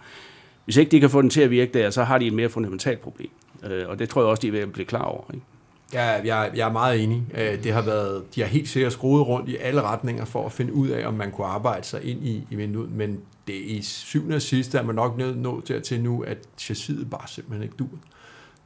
Hvis 0.65 0.77
ikke 0.77 0.91
de 0.91 0.99
kan 0.99 1.09
få 1.09 1.21
den 1.21 1.29
til 1.29 1.41
at 1.41 1.51
virke 1.51 1.79
der, 1.79 1.89
så 1.89 2.03
har 2.03 2.17
de 2.17 2.27
et 2.27 2.33
mere 2.33 2.49
fundamentalt 2.49 3.01
problem. 3.01 3.29
Øh, 3.71 3.89
og 3.89 3.99
det 3.99 4.09
tror 4.09 4.21
jeg 4.21 4.29
også, 4.29 4.41
de 4.41 4.47
er 4.47 4.51
ved 4.51 4.59
at 4.59 4.73
blive 4.73 4.85
klar 4.85 5.03
over. 5.03 5.23
Ikke? 5.33 5.45
Ja, 5.93 6.03
jeg, 6.03 6.51
jeg 6.55 6.67
er 6.67 6.71
meget 6.71 7.03
enig. 7.03 7.23
Øh, 7.37 7.63
det 7.63 7.73
har 7.73 7.81
været, 7.81 8.35
de 8.35 8.41
har 8.41 8.47
helt 8.47 8.69
sikkert 8.69 8.93
skruet 8.93 9.27
rundt 9.27 9.49
i 9.49 9.55
alle 9.55 9.81
retninger 9.81 10.25
for 10.25 10.45
at 10.45 10.51
finde 10.51 10.73
ud 10.73 10.87
af, 10.89 11.07
om 11.07 11.13
man 11.13 11.31
kunne 11.31 11.47
arbejde 11.47 11.85
sig 11.85 12.03
ind 12.03 12.23
i, 12.23 12.43
i 12.49 12.55
vinduet, 12.55 12.91
men 12.91 13.19
det 13.47 13.53
i 13.53 13.81
syvende 13.81 14.35
og 14.35 14.41
sidste 14.41 14.77
er 14.77 14.83
man 14.83 14.95
nok 14.95 15.17
nødt 15.17 15.37
nå 15.37 15.61
til, 15.61 15.81
til 15.81 16.01
nu, 16.01 16.21
at 16.21 16.37
chassiset 16.57 17.09
bare 17.09 17.27
simpelthen 17.27 17.63
ikke 17.63 17.75
dur. 17.75 17.89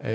Øh, 0.06 0.12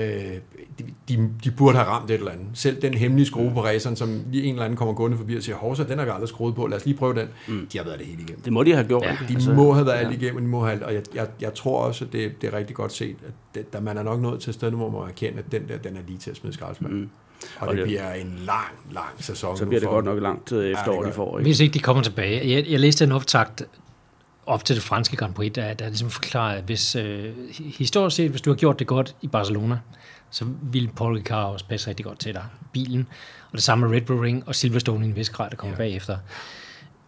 de, 0.79 0.85
de, 1.09 1.29
de 1.43 1.51
burde 1.51 1.77
have 1.77 1.87
ramt 1.87 2.11
et 2.11 2.13
eller 2.13 2.31
andet. 2.31 2.47
Selv 2.53 2.81
den 2.81 2.93
hemmelige 2.93 3.25
skrue 3.25 3.51
på 3.53 3.63
raceren, 3.63 3.95
som 3.95 4.23
lige 4.31 4.43
en 4.43 4.53
eller 4.53 4.65
anden 4.65 4.77
kommer 4.77 4.93
gående 4.93 5.17
forbi 5.17 5.35
og 5.35 5.43
siger, 5.43 5.55
Horsa, 5.55 5.83
den 5.83 5.97
har 5.97 6.05
vi 6.05 6.11
aldrig 6.11 6.29
skruet 6.29 6.55
på, 6.55 6.67
lad 6.67 6.77
os 6.77 6.85
lige 6.85 6.97
prøve 6.97 7.15
den. 7.15 7.27
Mm. 7.47 7.67
De 7.73 7.77
har 7.77 7.85
været 7.85 7.99
det 7.99 8.07
hele 8.07 8.21
igennem. 8.21 8.41
Det 8.41 8.53
må 8.53 8.63
de 8.63 8.73
have 8.73 8.87
gjort. 8.87 9.03
Ja, 9.03 9.17
de 9.27 9.33
altså, 9.33 9.53
må 9.53 9.73
have 9.73 9.85
været 9.85 9.97
ja. 9.97 10.07
alt 10.07 10.21
igennem, 10.21 10.41
de 10.41 10.47
må 10.47 10.65
have, 10.65 10.85
og 10.85 10.93
jeg, 10.93 11.03
jeg, 11.15 11.27
jeg 11.41 11.53
tror 11.53 11.81
også, 11.81 12.05
at 12.05 12.13
det, 12.13 12.41
det 12.41 12.53
er 12.53 12.57
rigtig 12.57 12.75
godt 12.75 12.93
set, 12.93 13.15
at 13.27 13.33
det, 13.55 13.73
der 13.73 13.79
man 13.79 13.97
er 13.97 14.03
nok 14.03 14.21
nået 14.21 14.39
til 14.39 14.49
et 14.49 14.55
sted, 14.55 14.71
hvor 14.71 14.89
man 14.89 15.09
erkende, 15.09 15.39
at 15.39 15.51
den 15.51 15.67
der, 15.67 15.77
den 15.77 15.97
er 15.97 16.01
lige 16.07 16.17
til 16.17 16.31
at 16.31 16.37
smide 16.37 16.53
skraldespanden. 16.53 16.99
Mm. 16.99 17.09
Og, 17.59 17.67
og 17.67 17.73
det, 17.73 17.77
det 17.77 17.87
bliver 17.87 18.13
en 18.13 18.39
lang, 18.45 18.67
lang 18.91 19.09
sæson. 19.19 19.57
Så 19.57 19.65
bliver 19.65 19.79
det 19.79 19.89
godt 19.89 20.05
nok 20.05 20.21
langt 20.21 20.51
efterår, 20.51 21.03
ja, 21.03 21.09
de 21.09 21.13
får. 21.13 21.39
Ikke? 21.39 21.47
Hvis 21.47 21.59
ikke 21.59 21.73
de 21.73 21.79
kommer 21.79 22.03
tilbage. 22.03 22.55
Jeg, 22.55 22.65
jeg 22.69 22.79
læste 22.79 23.03
en 23.03 23.11
optakt 23.11 23.63
op 24.45 24.65
til 24.65 24.75
det 24.75 24.83
franske 24.83 25.15
Grand 25.15 25.33
Prix, 25.33 25.51
der, 25.51 25.73
der 25.73 25.87
ligesom 25.87 26.09
forklarer, 26.09 26.57
at 26.57 26.63
hvis, 26.63 26.95
øh, 26.95 27.33
historisk 27.77 28.15
set, 28.15 28.29
hvis 28.29 28.41
du 28.41 28.49
har 28.49 28.57
gjort 28.57 28.79
det 28.79 28.87
godt 28.87 29.15
i 29.21 29.27
Barcelona, 29.27 29.79
så 30.29 30.45
ville 30.61 30.89
Paul 30.95 31.17
Ricard 31.17 31.53
også 31.53 31.65
passe 31.65 31.87
rigtig 31.87 32.05
godt 32.05 32.19
til 32.19 32.33
dig. 32.33 32.45
Bilen, 32.73 33.07
og 33.51 33.53
det 33.53 33.63
samme 33.63 33.87
med 33.87 33.95
Red 33.95 34.01
Bull 34.01 34.19
Ring 34.19 34.47
og 34.47 34.55
Silverstone 34.55 35.05
i 35.05 35.09
en 35.09 35.15
vis 35.15 35.29
grad, 35.29 35.49
der 35.49 35.55
kommer 35.55 35.73
ja. 35.73 35.77
bagefter. 35.77 36.17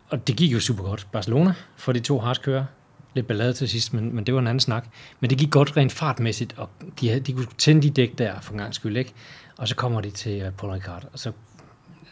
Og 0.09 0.27
det 0.27 0.35
gik 0.35 0.53
jo 0.53 0.59
super 0.59 0.83
godt. 0.83 1.07
Barcelona 1.11 1.53
for 1.75 1.91
de 1.91 1.99
to 1.99 2.19
harskører. 2.19 2.65
Lidt 3.13 3.27
ballade 3.27 3.53
til 3.53 3.69
sidst, 3.69 3.93
men, 3.93 4.15
men 4.15 4.23
det 4.23 4.33
var 4.33 4.39
en 4.39 4.47
anden 4.47 4.59
snak. 4.59 4.87
Men 5.19 5.29
det 5.29 5.37
gik 5.37 5.51
godt 5.51 5.77
rent 5.77 5.91
fartmæssigt, 5.91 6.53
og 6.57 6.69
de, 6.99 7.07
havde, 7.07 7.19
de 7.19 7.33
kunne 7.33 7.47
tænde 7.57 7.81
de 7.81 7.89
dæk 7.89 8.17
der 8.17 8.39
for 8.41 8.53
en 8.53 8.59
gang 8.59 8.75
skyld, 8.75 8.97
ikke? 8.97 9.13
Og 9.57 9.67
så 9.67 9.75
kommer 9.75 10.01
de 10.01 10.11
til 10.11 10.47
uh, 10.47 10.53
Paul 10.53 10.73
Ricard, 10.73 11.03
og 11.13 11.19
så 11.19 11.31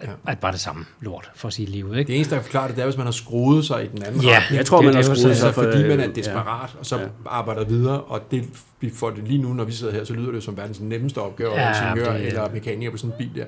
ja. 0.04 0.32
er 0.32 0.36
bare 0.36 0.52
det 0.52 0.60
samme 0.60 0.86
lort, 1.00 1.32
for 1.36 1.48
at 1.48 1.54
sige 1.54 1.66
livet. 1.66 1.98
Ikke? 1.98 2.08
Det 2.08 2.16
eneste, 2.16 2.36
der 2.36 2.42
kan 2.42 2.46
forklare 2.46 2.68
det, 2.68 2.76
det 2.76 2.82
er, 2.82 2.86
hvis 2.86 2.98
man 2.98 3.08
har 3.08 3.12
skruet 3.12 3.66
sig 3.66 3.86
i 3.86 3.88
den 3.88 4.04
anden 4.04 4.22
ja, 4.22 4.38
retning. 4.38 4.58
Jeg 4.58 4.66
tror, 4.66 4.78
det, 4.78 4.86
man 4.86 4.96
har 4.96 5.02
skruet 5.02 5.38
sig, 5.38 5.54
for, 5.54 5.64
fordi 5.64 5.88
man 5.88 6.00
er 6.00 6.08
desperat, 6.08 6.70
ja. 6.74 6.80
og 6.80 6.86
så 6.86 7.00
ja. 7.00 7.08
arbejder 7.26 7.66
videre, 7.66 8.02
og 8.02 8.32
det, 8.32 8.50
vi 8.80 8.90
får 8.90 9.10
det 9.10 9.28
lige 9.28 9.42
nu, 9.42 9.54
når 9.54 9.64
vi 9.64 9.72
sidder 9.72 9.94
her, 9.94 10.04
så 10.04 10.14
lyder 10.14 10.32
det 10.32 10.44
som 10.44 10.58
verdens 10.58 10.80
nemmeste 10.80 11.18
opgave, 11.18 11.54
ja, 11.54 11.84
ingeniør 11.84 12.14
det, 12.14 12.28
eller 12.28 12.52
mekaniker 12.54 12.92
på 12.92 12.98
sådan 12.98 13.12
en 13.12 13.18
bil 13.18 13.42
der. 13.42 13.46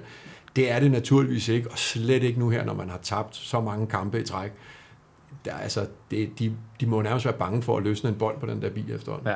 Det 0.55 0.71
er 0.71 0.79
det 0.79 0.91
naturligvis 0.91 1.47
ikke, 1.47 1.71
og 1.71 1.77
slet 1.77 2.23
ikke 2.23 2.39
nu 2.39 2.49
her, 2.49 2.65
når 2.65 2.73
man 2.73 2.89
har 2.89 2.99
tabt 3.03 3.35
så 3.35 3.61
mange 3.61 3.87
kampe 3.87 4.21
i 4.21 4.23
træk. 4.23 4.51
Der, 5.45 5.53
altså, 5.53 5.85
det, 6.11 6.39
de, 6.39 6.53
de 6.79 6.85
må 6.85 7.01
nærmest 7.01 7.25
være 7.25 7.33
bange 7.33 7.61
for 7.61 7.77
at 7.77 7.83
løsne 7.83 8.09
en 8.09 8.15
bold 8.15 8.39
på 8.39 8.45
den 8.45 8.61
der 8.61 8.69
bil 8.69 8.91
efterhånden. 8.91 9.27
Ja. 9.27 9.35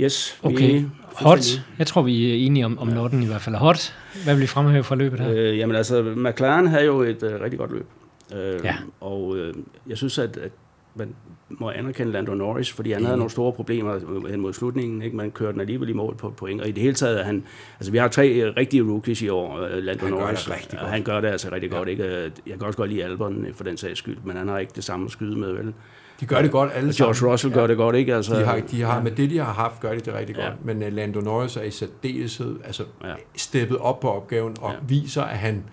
Yes. 0.00 0.38
Okay. 0.42 0.72
Vi 0.72 0.84
hot. 1.12 1.62
Jeg 1.78 1.86
tror, 1.86 2.02
vi 2.02 2.30
er 2.30 2.46
enige 2.46 2.64
om, 2.64 2.78
om 2.78 2.88
ja. 2.88 2.94
Norden 2.94 3.22
i 3.22 3.26
hvert 3.26 3.40
fald 3.40 3.56
hot. 3.56 3.94
Hvad 4.24 4.34
vil 4.34 4.44
I 4.44 4.46
fremhæve 4.46 4.84
fra 4.84 4.94
løbet 4.94 5.20
her? 5.20 5.32
Øh, 5.32 5.58
jamen 5.58 5.76
altså, 5.76 6.02
McLaren 6.16 6.66
havde 6.66 6.84
jo 6.84 7.00
et 7.00 7.22
uh, 7.22 7.30
rigtig 7.40 7.58
godt 7.58 7.72
løb. 7.72 7.86
Øh, 8.34 8.60
ja. 8.64 8.76
Og 9.00 9.28
uh, 9.28 9.38
jeg 9.86 9.96
synes, 9.96 10.18
at, 10.18 10.36
at 10.36 10.50
man 10.94 11.14
må 11.48 11.70
anerkende 11.70 12.12
Lando 12.12 12.34
Norris, 12.34 12.72
fordi 12.72 12.92
han 12.92 13.04
havde 13.04 13.16
nogle 13.16 13.30
store 13.30 13.52
problemer 13.52 14.28
hen 14.28 14.40
mod 14.40 14.52
slutningen. 14.52 15.02
Ikke? 15.02 15.16
Man 15.16 15.30
kørte 15.30 15.52
den 15.52 15.60
alligevel 15.60 15.88
i 15.88 15.92
mål 15.92 16.16
på 16.16 16.30
point. 16.30 16.60
Og 16.60 16.68
i 16.68 16.72
det 16.72 16.82
hele 16.82 16.94
taget, 16.94 17.24
han, 17.24 17.44
altså 17.80 17.92
vi 17.92 17.98
har 17.98 18.08
tre 18.08 18.52
rigtige 18.56 18.82
rookies 18.82 19.22
i 19.22 19.28
år, 19.28 19.68
Lando 19.68 20.04
han 20.04 20.14
Norris. 20.14 20.46
Gør 20.46 20.54
det 20.54 20.78
godt. 20.78 20.90
Han 20.90 21.02
gør 21.02 21.20
det 21.20 21.28
altså 21.28 21.48
rigtig 21.52 21.70
ja. 21.70 21.76
godt. 21.76 21.88
Ikke? 21.88 22.32
Jeg 22.46 22.58
kan 22.58 22.62
også 22.62 22.76
godt 22.76 22.90
lide 22.90 23.04
Albon 23.04 23.46
for 23.54 23.64
den 23.64 23.76
sags 23.76 23.98
skyld, 23.98 24.18
men 24.24 24.36
han 24.36 24.48
har 24.48 24.58
ikke 24.58 24.72
det 24.76 24.84
samme 24.84 25.04
at 25.04 25.10
skyde 25.10 25.38
med, 25.38 25.52
vel? 25.52 25.74
De 26.20 26.26
gør 26.26 26.42
det 26.42 26.50
godt 26.50 26.70
alle 26.74 26.92
George 26.96 27.14
sammen. 27.14 27.32
Russell 27.32 27.54
gør 27.54 27.60
ja. 27.60 27.66
det 27.66 27.76
godt, 27.76 27.96
ikke? 27.96 28.14
Altså, 28.14 28.38
de 28.38 28.44
har, 28.44 28.60
de 28.70 28.82
har 28.82 28.96
ja. 28.96 29.02
med 29.02 29.10
det, 29.10 29.30
de 29.30 29.38
har 29.38 29.52
haft, 29.52 29.80
gør 29.80 29.92
de 29.92 30.00
det 30.00 30.14
rigtig 30.14 30.36
godt. 30.36 30.64
Men 30.64 30.82
uh, 30.82 30.92
Lando 30.92 31.20
Norris 31.20 31.56
er 31.56 31.62
i 31.62 31.70
særdeleshed 31.70 32.56
altså, 32.64 32.84
ja. 33.04 33.14
steppet 33.36 33.78
op 33.78 34.00
på 34.00 34.10
opgaven 34.10 34.56
og 34.60 34.72
ja. 34.72 34.78
viser, 34.88 35.22
at 35.22 35.38
han 35.38 35.64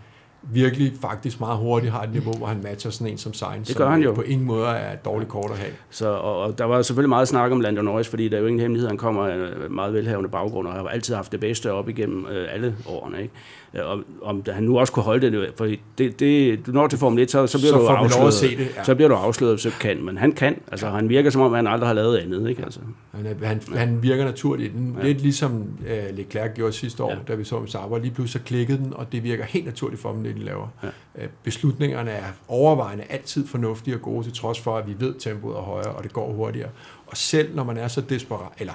virkelig 0.52 0.94
faktisk 1.02 1.40
meget 1.40 1.58
hurtigt 1.58 1.92
har 1.94 2.04
et 2.04 2.14
niveau, 2.14 2.34
hvor 2.34 2.48
han 2.48 2.64
matcher 2.64 2.92
sådan 2.92 3.08
en 3.08 3.18
som 3.18 3.34
Sainz, 3.34 3.68
det 3.68 3.78
gør 3.78 3.90
han 3.90 4.02
jo. 4.02 4.14
på 4.14 4.22
ingen 4.22 4.48
måde 4.48 4.68
er 4.68 4.94
et 4.94 5.06
dårligt 5.06 5.30
kort 5.30 5.52
at 5.52 5.58
have. 5.58 5.72
Så, 5.90 6.08
og, 6.08 6.40
og 6.40 6.58
der 6.58 6.66
var 6.66 6.82
selvfølgelig 6.82 7.10
meget 7.10 7.28
snak 7.28 7.52
om 7.52 7.62
Lando 7.62 7.82
Norris, 7.82 8.08
fordi 8.08 8.30
der 8.30 8.38
er 8.38 8.42
jo 8.42 8.48
ingen 8.48 8.60
hemmelighed, 8.60 8.88
han 8.88 8.98
kommer 8.98 9.28
af 9.28 9.36
en 9.36 9.76
meget 9.76 9.94
velhavende 9.94 10.30
baggrund, 10.30 10.68
og 10.68 10.74
har 10.74 10.88
altid 10.88 11.16
haft 11.16 11.32
det 11.32 11.40
bedste 11.40 11.72
op 11.72 11.90
igennem 11.90 12.26
øh, 12.26 12.54
alle 12.54 12.76
årene. 12.88 13.22
Ikke? 13.22 13.34
Om, 13.82 14.06
om 14.22 14.44
han 14.52 14.64
nu 14.64 14.80
også 14.80 14.94
kunne 14.94 15.04
holde 15.04 15.32
det, 15.32 15.54
for 15.58 15.70
det, 15.98 16.20
det, 16.20 16.66
du 16.66 16.72
når 16.72 16.88
til 16.88 17.00
Formel 17.00 17.24
1, 17.24 17.32
så, 17.32 17.48
så 17.48 17.58
bliver 17.58 17.72
så 17.72 17.80
du 17.80 17.88
afsløret. 17.88 18.34
Se 18.34 18.58
det, 18.58 18.68
ja. 18.78 18.84
Så 18.84 18.96
bliver 18.96 19.08
du 19.10 19.16
afsløret, 19.16 19.60
så 19.60 19.72
kan, 19.80 20.06
men 20.06 20.18
han 20.18 20.32
kan. 20.32 20.56
Altså, 20.72 20.90
han 20.90 21.10
virker 21.10 21.30
som 21.30 21.42
om, 21.42 21.54
han 21.54 21.68
aldrig 21.68 21.90
har 21.90 21.94
lavet 21.94 22.18
andet. 22.18 22.50
Ikke? 22.50 22.64
Altså. 22.64 22.80
Han, 23.12 23.26
han, 23.44 23.62
ja. 23.72 23.78
han 23.78 24.04
virker 24.04 24.26
naturligt. 24.26 24.74
Ja. 24.98 25.04
Lidt 25.04 25.22
ligesom 25.22 25.62
uh, 25.80 26.18
Leclerc 26.18 26.52
gjorde 26.56 26.74
sidste 26.74 27.04
år, 27.04 27.12
ja. 27.12 27.18
da 27.28 27.36
vi 27.36 27.44
så 27.44 27.60
med 27.60 27.68
Sauber. 27.68 27.98
Lige 27.98 28.12
pludselig 28.12 28.42
så 28.42 28.48
klikkede 28.48 28.78
den, 28.78 28.94
og 28.94 29.12
det 29.12 29.24
virker 29.24 29.44
helt 29.44 29.66
naturligt 29.66 30.02
for 30.02 30.12
dem, 30.12 30.24
det 30.24 30.36
de 30.36 30.44
laver. 30.44 30.68
Ja. 30.84 30.88
Uh, 31.16 31.30
beslutningerne 31.44 32.12
er 32.12 32.26
overvejende 32.48 33.04
altid 33.10 33.48
fornuftige 33.48 33.96
og 33.96 34.02
gode, 34.02 34.24
til 34.24 34.34
trods 34.34 34.60
for, 34.60 34.78
at 34.78 34.88
vi 34.88 34.96
ved, 35.00 35.16
at 35.16 35.22
tempoet 35.22 35.56
er 35.56 35.62
højere, 35.62 35.92
og 35.92 36.04
det 36.04 36.14
går 36.14 36.34
hurtigere. 36.34 36.70
Og 37.08 37.18
selv 37.18 37.56
når 37.56 37.64
man 37.64 37.78
er 37.78 37.88
så 37.88 38.02
desperat, 38.02 38.52
eller 38.60 38.74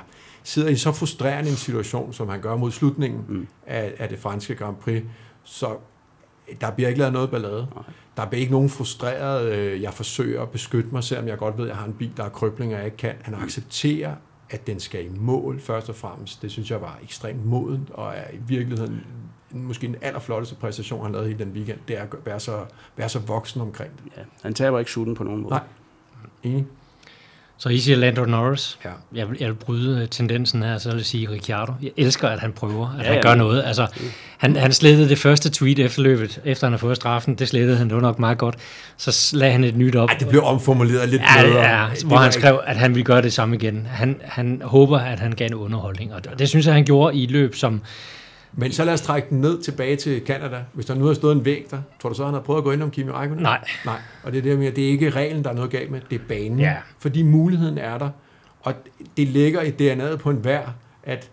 sidder 0.48 0.68
i 0.68 0.76
så 0.76 0.92
frustrerende 0.92 1.50
en 1.50 1.56
situation, 1.56 2.12
som 2.12 2.28
han 2.28 2.40
gør 2.40 2.56
mod 2.56 2.70
slutningen 2.70 3.24
mm. 3.28 3.48
af, 3.66 3.94
af 3.98 4.08
det 4.08 4.18
franske 4.18 4.54
Grand 4.54 4.76
Prix, 4.76 5.02
så 5.44 5.76
der 6.60 6.70
bliver 6.70 6.88
ikke 6.88 6.98
lavet 6.98 7.12
noget 7.12 7.30
ballade. 7.30 7.66
Nej. 7.74 7.84
Der 8.16 8.26
bliver 8.26 8.40
ikke 8.40 8.52
nogen 8.52 8.68
frustreret, 8.68 9.52
øh, 9.52 9.82
jeg 9.82 9.94
forsøger 9.94 10.42
at 10.42 10.50
beskytte 10.50 10.90
mig, 10.92 11.04
selvom 11.04 11.28
jeg 11.28 11.38
godt 11.38 11.58
ved, 11.58 11.64
at 11.64 11.68
jeg 11.68 11.76
har 11.76 11.86
en 11.86 11.92
bil, 11.92 12.12
der 12.16 12.24
er 12.24 12.28
krøbling, 12.28 12.72
og 12.72 12.78
jeg 12.78 12.84
ikke 12.84 12.96
kan. 12.96 13.14
Han 13.22 13.34
mm. 13.34 13.42
accepterer, 13.42 14.14
at 14.50 14.66
den 14.66 14.80
skal 14.80 15.04
i 15.04 15.08
mål 15.16 15.60
først 15.60 15.88
og 15.88 15.94
fremmest. 15.94 16.42
Det 16.42 16.50
synes 16.50 16.70
jeg 16.70 16.80
var 16.80 16.98
ekstremt 17.02 17.46
modent, 17.46 17.90
og 17.90 18.12
er 18.16 18.30
i 18.32 18.38
virkeligheden 18.46 19.04
måske 19.50 19.86
den 19.86 19.96
allerflotteste 20.02 20.54
præstation, 20.54 21.02
han 21.02 21.12
lavede 21.12 21.30
i 21.30 21.34
den 21.34 21.48
weekend, 21.48 21.78
det 21.88 21.98
er 21.98 22.02
at 22.02 22.08
være 22.24 22.40
så, 22.40 22.64
være 22.96 23.08
så 23.08 23.18
voksen 23.18 23.60
omkring 23.60 23.90
det. 24.04 24.12
Ja, 24.16 24.22
han 24.42 24.54
taber 24.54 24.78
ikke 24.78 24.90
shooten 24.90 25.14
på 25.14 25.24
nogen 25.24 25.40
måde. 25.40 25.50
Nej, 25.50 25.62
enig. 26.42 26.66
Så 27.60 27.68
I 27.68 27.78
siger 27.78 27.96
Lando 27.96 28.24
Norris. 28.24 28.78
Ja. 28.84 28.90
Jeg, 29.14 29.30
vil, 29.30 29.36
jeg 29.40 29.48
vil 29.48 29.54
bryde 29.54 30.02
øh, 30.02 30.08
tendensen 30.08 30.62
her, 30.62 30.78
så 30.78 30.88
vil 30.88 30.96
jeg 30.96 31.06
sige 31.06 31.30
Ricciardo. 31.30 31.72
Jeg 31.82 31.90
elsker, 31.96 32.28
at 32.28 32.40
han 32.40 32.52
prøver, 32.52 32.96
at 32.98 33.04
ja, 33.04 33.04
han 33.04 33.14
ja, 33.14 33.22
gør 33.22 33.34
noget. 33.34 33.62
Altså, 33.66 33.86
han, 34.38 34.56
han 34.56 34.72
slettede 34.72 35.08
det 35.08 35.18
første 35.18 35.50
tweet 35.50 35.78
efter 35.78 36.02
løbet, 36.02 36.40
efter 36.44 36.66
han 36.66 36.72
har 36.72 36.78
fået 36.78 36.96
straffen. 36.96 37.34
Det 37.34 37.48
slettede 37.48 37.78
han 37.78 37.90
det 37.90 38.02
nok 38.02 38.18
meget 38.18 38.38
godt. 38.38 38.56
Så 38.96 39.36
lagde 39.36 39.52
han 39.52 39.64
et 39.64 39.76
nyt 39.76 39.96
op. 39.96 40.08
Ej, 40.08 40.16
det 40.18 40.28
blev 40.28 40.42
omformuleret 40.44 41.08
lidt 41.08 41.22
ja, 41.36 41.42
bedre. 41.42 41.60
Ja, 41.60 41.86
hvor 42.04 42.16
han 42.16 42.32
skrev, 42.32 42.60
at 42.66 42.76
han 42.76 42.94
ville 42.94 43.04
gøre 43.04 43.22
det 43.22 43.32
samme 43.32 43.56
igen. 43.56 43.86
Han, 43.90 44.20
han 44.24 44.62
håber, 44.64 44.98
at 44.98 45.20
han 45.20 45.32
gav 45.32 45.46
en 45.46 45.54
underholdning. 45.54 46.14
Og 46.14 46.24
det, 46.24 46.38
det 46.38 46.48
synes 46.48 46.66
jeg, 46.66 46.74
han 46.74 46.84
gjorde 46.84 47.16
i 47.16 47.26
løb, 47.26 47.54
som 47.54 47.80
men 48.52 48.72
så 48.72 48.84
lad 48.84 48.94
os 48.94 49.00
trække 49.00 49.28
den 49.30 49.40
ned 49.40 49.62
tilbage 49.62 49.96
til 49.96 50.22
Canada. 50.26 50.64
Hvis 50.72 50.86
der 50.86 50.94
nu 50.94 51.04
har 51.04 51.14
stået 51.14 51.36
en 51.36 51.44
væg 51.44 51.66
der, 51.70 51.78
tror 52.02 52.08
du 52.08 52.14
så, 52.14 52.24
han 52.24 52.34
har 52.34 52.40
prøvet 52.40 52.58
at 52.58 52.64
gå 52.64 52.72
ind 52.72 52.82
om 52.82 52.90
Kimi 52.90 53.10
Räikkönen? 53.10 53.42
Nej. 53.42 53.64
Nej, 53.84 54.00
og 54.22 54.32
det 54.32 54.38
er, 54.38 54.56
det, 54.56 54.76
det 54.76 54.84
er 54.84 54.88
ikke 54.88 55.10
reglen, 55.10 55.44
der 55.44 55.50
er 55.50 55.54
noget 55.54 55.70
galt 55.70 55.90
med, 55.90 56.00
det 56.10 56.20
er 56.20 56.24
banen. 56.28 56.58
Ja. 56.58 56.76
Fordi 56.98 57.22
muligheden 57.22 57.78
er 57.78 57.98
der, 57.98 58.10
og 58.60 58.74
det 59.16 59.28
ligger 59.28 59.62
i 59.62 59.70
DNA'et 59.70 60.16
på 60.16 60.30
en 60.30 60.44
vær, 60.44 60.74
at 61.02 61.30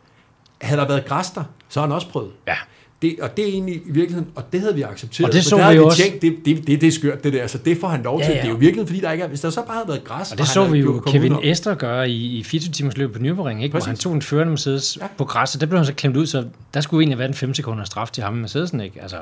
havde 0.62 0.82
der 0.82 0.88
været 0.88 1.06
græs 1.06 1.32
der, 1.32 1.44
så 1.70 1.80
har 1.80 1.88
han 1.88 1.96
også 1.96 2.10
prøvet. 2.10 2.32
Ja. 2.48 2.56
Det, 3.02 3.16
og 3.22 3.38
det 3.38 3.46
er 3.46 3.50
egentlig 3.50 3.76
i 3.76 3.92
virkeligheden, 3.92 4.32
og 4.36 4.44
det 4.52 4.60
havde 4.62 4.76
vi 4.76 4.82
accepteret. 4.82 5.28
Og 5.30 5.34
det 5.34 5.44
så 5.46 5.58
der 5.58 5.72
vi 5.72 5.80
også. 5.80 6.02
Tænkt, 6.04 6.22
det, 6.22 6.36
det, 6.46 6.68
det, 6.68 6.82
det 6.82 6.88
er 6.88 6.92
skørt, 6.92 7.24
det 7.24 7.34
der, 7.34 7.48
så 7.48 7.58
det 7.58 7.78
får 7.78 7.88
han 7.88 8.04
lov 8.04 8.22
til. 8.22 8.32
Ja. 8.32 8.38
Det 8.38 8.46
er 8.46 8.50
jo 8.50 8.56
virkelig, 8.56 8.88
fordi 8.88 9.00
der 9.02 9.12
ikke 9.12 9.24
er, 9.24 9.28
hvis 9.28 9.42
der 9.42 9.50
så 9.50 9.62
bare 9.66 9.74
havde 9.76 9.88
været 9.88 10.04
græs, 10.04 10.32
Og 10.32 10.38
det 10.38 10.48
så 10.48 10.66
vi 10.68 10.80
jo 10.80 11.04
Kevin. 11.08 11.36
Ester 11.44 11.76
gøre 11.76 12.10
i, 12.10 12.38
i 12.40 12.44
24 12.44 12.72
timers 12.74 12.98
løb 12.98 13.14
på 13.14 13.20
Nürburgring, 13.20 13.50
ikke? 13.64 13.70
hvor 13.70 13.80
Præcis. 13.80 13.86
han 13.88 13.96
tog 13.98 14.14
en 14.14 14.22
førende 14.22 14.50
Mercedes 14.50 14.98
Ja. 15.02 15.08
på 15.18 15.26
græs, 15.26 15.56
og 15.56 15.62
der 15.62 15.68
blev 15.68 15.78
han 15.78 15.86
så 15.86 15.94
klemt 15.94 16.18
ud, 16.18 16.26
så 16.26 16.46
der 16.74 16.82
skulle 16.82 17.02
egentlig 17.02 17.18
være 17.18 17.28
en 17.28 17.34
5 17.34 17.54
sekunder 17.54 17.84
straf 17.84 18.10
til 18.10 18.24
ham 18.24 18.34
med 18.34 18.42
Mercedesen, 18.42 18.80
ikke? 18.82 19.02
Altså, 19.02 19.18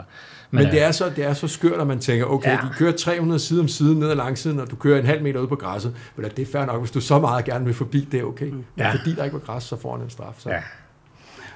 Men 0.52 0.66
det 0.66 0.72
øh, 0.74 0.78
er, 0.80 0.92
så, 0.92 1.12
det 1.16 1.26
er 1.26 1.34
så 1.34 1.48
skørt, 1.48 1.82
at 1.82 1.88
man 1.88 2.00
tænker, 2.00 2.26
okay, 2.26 2.50
ja. 2.50 2.54
Ja. 2.56 2.62
de 2.62 2.74
kører 2.78 2.92
300 2.92 3.40
side 3.40 3.60
om 3.60 3.68
side 3.68 4.00
ned 4.00 4.10
ad 4.10 4.16
langsiden, 4.16 4.60
og 4.60 4.72
du 4.72 4.76
kører 4.76 5.00
en 5.00 5.06
halv 5.06 5.24
meter 5.24 5.40
ud 5.40 5.48
på 5.48 5.56
græsset. 5.56 5.94
Men 6.16 6.26
det 6.38 6.48
er 6.48 6.52
fair 6.52 6.66
nok, 6.66 6.80
hvis 6.82 6.92
du 6.92 7.02
så 7.02 7.20
meget 7.20 7.46
gerne 7.46 7.66
vil 7.66 7.74
forbi, 7.74 8.08
det 8.12 8.20
er 8.20 8.24
okay. 8.24 8.46
Men 8.46 8.64
Ja. 8.78 8.92
fordi 8.92 9.16
der 9.16 9.24
ikke 9.24 9.34
var 9.34 9.40
græs, 9.40 9.64
så 9.64 9.78
får 9.78 9.96
han 9.96 10.04
en 10.06 10.10
straf. 10.10 10.34
Så. 10.38 10.50
Ja. 10.50 10.60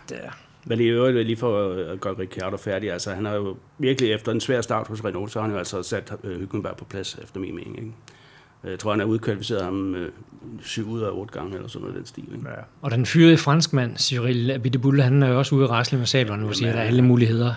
det 0.09 0.18
er. 0.24 0.30
Men 0.68 0.80
i 0.80 0.84
øvrigt, 0.84 1.26
lige 1.28 1.38
for 1.38 1.70
at 1.91 2.01
gøre 2.01 2.13
Ricciardo 2.20 2.57
færdig, 2.57 2.91
altså 2.91 3.11
han 3.11 3.26
har 3.26 3.34
jo 3.34 3.57
virkelig 3.78 4.11
efter 4.11 4.32
en 4.32 4.41
svær 4.41 4.61
start 4.61 4.88
hos 4.88 5.05
Renault, 5.05 5.32
så 5.32 5.39
har 5.39 5.43
han 5.43 5.51
jo 5.51 5.57
altså 5.57 5.84
sat 5.84 6.13
øh, 6.24 6.41
Hülkenberg 6.41 6.76
på 6.78 6.86
plads, 6.86 7.20
efter 7.24 7.39
min 7.39 7.55
mening. 7.55 7.78
Ikke? 7.80 7.91
Jeg 8.63 8.80
tror, 8.80 8.91
han 8.91 8.99
har 8.99 9.07
udkvalificeret 9.07 9.63
ham 9.63 9.95
øh, 9.95 10.09
syv 10.61 10.89
ud 10.89 11.01
af 11.01 11.09
otte 11.11 11.34
gange, 11.34 11.55
eller 11.55 11.68
sådan 11.68 11.82
noget 11.84 11.95
i 11.95 11.97
den 11.97 12.05
stil. 12.05 12.24
Ikke? 12.24 12.49
Ja. 12.49 12.61
Og 12.82 12.91
den 12.91 13.05
fyrede 13.05 13.38
franskmand, 13.38 13.97
Cyril 13.97 14.51
Abiteboul, 14.51 14.99
han 14.99 15.24
er 15.24 15.30
jo 15.30 15.38
også 15.38 15.55
ude 15.55 15.63
at 15.63 15.70
rasle 15.70 15.97
med 15.97 16.05
sablerne 16.05 16.41
nu 16.41 16.47
og 16.47 16.55
siger, 16.55 16.70
at 16.70 16.76
der 16.76 16.82
er 16.82 16.88
alle 16.88 17.01
muligheder. 17.01 17.53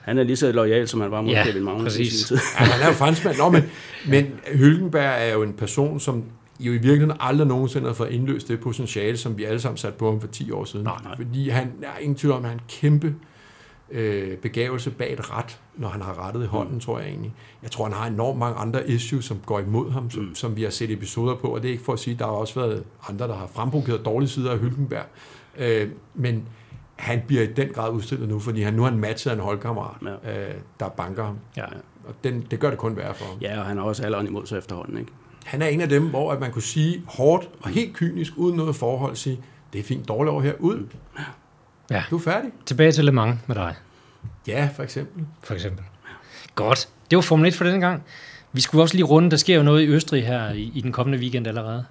Han 0.00 0.18
er 0.18 0.22
lige 0.22 0.36
så 0.36 0.52
lojal, 0.52 0.88
som 0.88 1.00
han 1.00 1.10
var 1.10 1.20
mod 1.20 1.30
Ja, 1.30 1.44
Kevin 1.44 1.64
Magnussen 1.64 2.02
i 2.02 2.04
sin 2.04 2.26
tid. 2.26 2.36
Ja, 2.36 2.64
han 2.64 2.82
er 2.82 2.86
jo 2.86 2.92
franskmand. 2.92 3.36
Nå, 3.38 3.48
men, 3.48 3.62
men 4.08 4.26
Hülkenberg 4.46 5.20
er 5.20 5.32
jo 5.32 5.42
en 5.42 5.52
person, 5.52 6.00
som 6.00 6.24
jo 6.60 6.72
i 6.72 6.76
virkeligheden 6.76 7.16
aldrig 7.20 7.46
nogensinde 7.46 7.86
har 7.86 7.94
fået 7.94 8.10
indløst 8.10 8.48
det 8.48 8.60
potentiale, 8.60 9.16
som 9.16 9.38
vi 9.38 9.44
alle 9.44 9.60
sammen 9.60 9.76
satte 9.76 9.98
på 9.98 10.10
ham 10.10 10.20
for 10.20 10.28
10 10.28 10.50
år 10.50 10.64
siden. 10.64 10.84
Nej, 10.84 10.96
nej. 11.04 11.16
Fordi 11.16 11.48
han 11.48 11.72
der 11.80 11.88
er 11.88 11.98
ingen 11.98 12.16
tvivl 12.16 12.34
om, 12.34 12.44
at 12.44 12.50
han 12.50 12.58
er 12.58 12.62
en 12.62 12.66
kæmpe 12.68 13.14
øh, 13.90 14.36
begævelse 14.38 14.90
bag 14.90 15.12
et 15.12 15.30
ret, 15.30 15.60
når 15.76 15.88
han 15.88 16.02
har 16.02 16.26
rettet 16.26 16.42
i 16.42 16.46
hånden, 16.46 16.74
mm. 16.74 16.80
tror 16.80 16.98
jeg 16.98 17.08
egentlig. 17.08 17.34
Jeg 17.62 17.70
tror, 17.70 17.84
han 17.84 17.92
har 17.92 18.06
enormt 18.06 18.38
mange 18.38 18.56
andre 18.56 18.90
issues, 18.90 19.24
som 19.24 19.38
går 19.46 19.60
imod 19.60 19.90
ham, 19.90 20.10
som, 20.10 20.22
mm. 20.22 20.34
som 20.34 20.56
vi 20.56 20.62
har 20.62 20.70
set 20.70 20.90
episoder 20.90 21.34
på, 21.34 21.48
og 21.48 21.62
det 21.62 21.68
er 21.68 21.72
ikke 21.72 21.84
for 21.84 21.92
at 21.92 21.98
sige, 21.98 22.14
at 22.14 22.18
der 22.18 22.24
har 22.24 22.32
også 22.32 22.60
været 22.60 22.84
andre, 23.08 23.28
der 23.28 23.34
har 23.34 23.46
fremprovokeret 23.46 24.04
dårlige 24.04 24.28
sider 24.28 24.52
af 24.52 24.58
Hülkenberg. 24.58 25.06
Øh, 25.58 25.88
men 26.14 26.48
han 26.96 27.22
bliver 27.26 27.42
i 27.42 27.52
den 27.52 27.68
grad 27.68 27.92
udstillet 27.92 28.28
nu, 28.28 28.38
fordi 28.38 28.62
han 28.62 28.74
nu 28.74 28.82
har 28.82 28.90
han 28.90 28.98
matchet 28.98 29.32
en 29.32 29.38
holdkammerat, 29.38 29.96
ja. 30.24 30.48
øh, 30.48 30.54
der 30.80 30.88
banker 30.88 31.24
ham. 31.24 31.38
Ja. 31.56 31.64
Og 32.08 32.14
den, 32.24 32.46
det 32.50 32.60
gør 32.60 32.70
det 32.70 32.78
kun 32.78 32.96
værre 32.96 33.14
for 33.14 33.24
ham. 33.24 33.38
Ja, 33.40 33.58
og 33.58 33.66
han 33.66 33.76
har 33.76 33.84
også 33.84 34.04
alderen 34.04 34.26
imod 34.26 34.46
sig 34.46 34.58
efterhånden. 34.58 34.98
Ikke? 34.98 35.12
Han 35.46 35.62
er 35.62 35.66
en 35.66 35.80
af 35.80 35.88
dem, 35.88 36.08
hvor 36.08 36.32
at 36.32 36.40
man 36.40 36.52
kunne 36.52 36.62
sige 36.62 37.02
hårdt 37.06 37.48
og 37.62 37.70
helt 37.70 37.94
kynisk, 37.96 38.32
uden 38.36 38.56
noget 38.56 38.76
forhold, 38.76 39.16
sige, 39.16 39.40
det 39.72 39.78
er 39.78 39.82
fint 39.82 40.08
dårligt 40.08 40.30
over 40.32 40.42
her, 40.42 40.52
ud. 40.58 40.86
Ja. 41.90 42.02
Du 42.10 42.16
er 42.16 42.20
færdig. 42.20 42.50
Tilbage 42.66 42.92
til 42.92 43.04
Le 43.04 43.12
Mans 43.12 43.38
med 43.46 43.56
dig, 43.56 43.74
Ja, 44.46 44.68
for 44.76 44.82
eksempel. 44.82 45.26
for 45.42 45.54
eksempel. 45.54 45.84
Godt. 46.54 46.88
Det 47.10 47.16
var 47.16 47.22
Formel 47.22 47.46
1 47.48 47.54
for 47.54 47.64
denne 47.64 47.80
gang. 47.80 48.02
Vi 48.52 48.60
skulle 48.60 48.82
også 48.82 48.94
lige 48.94 49.04
runde, 49.04 49.30
der 49.30 49.36
sker 49.36 49.56
jo 49.56 49.62
noget 49.62 49.82
i 49.82 49.86
Østrig 49.86 50.26
her 50.26 50.50
i, 50.52 50.72
i 50.74 50.80
den 50.80 50.92
kommende 50.92 51.18
weekend 51.18 51.46
allerede. 51.46 51.84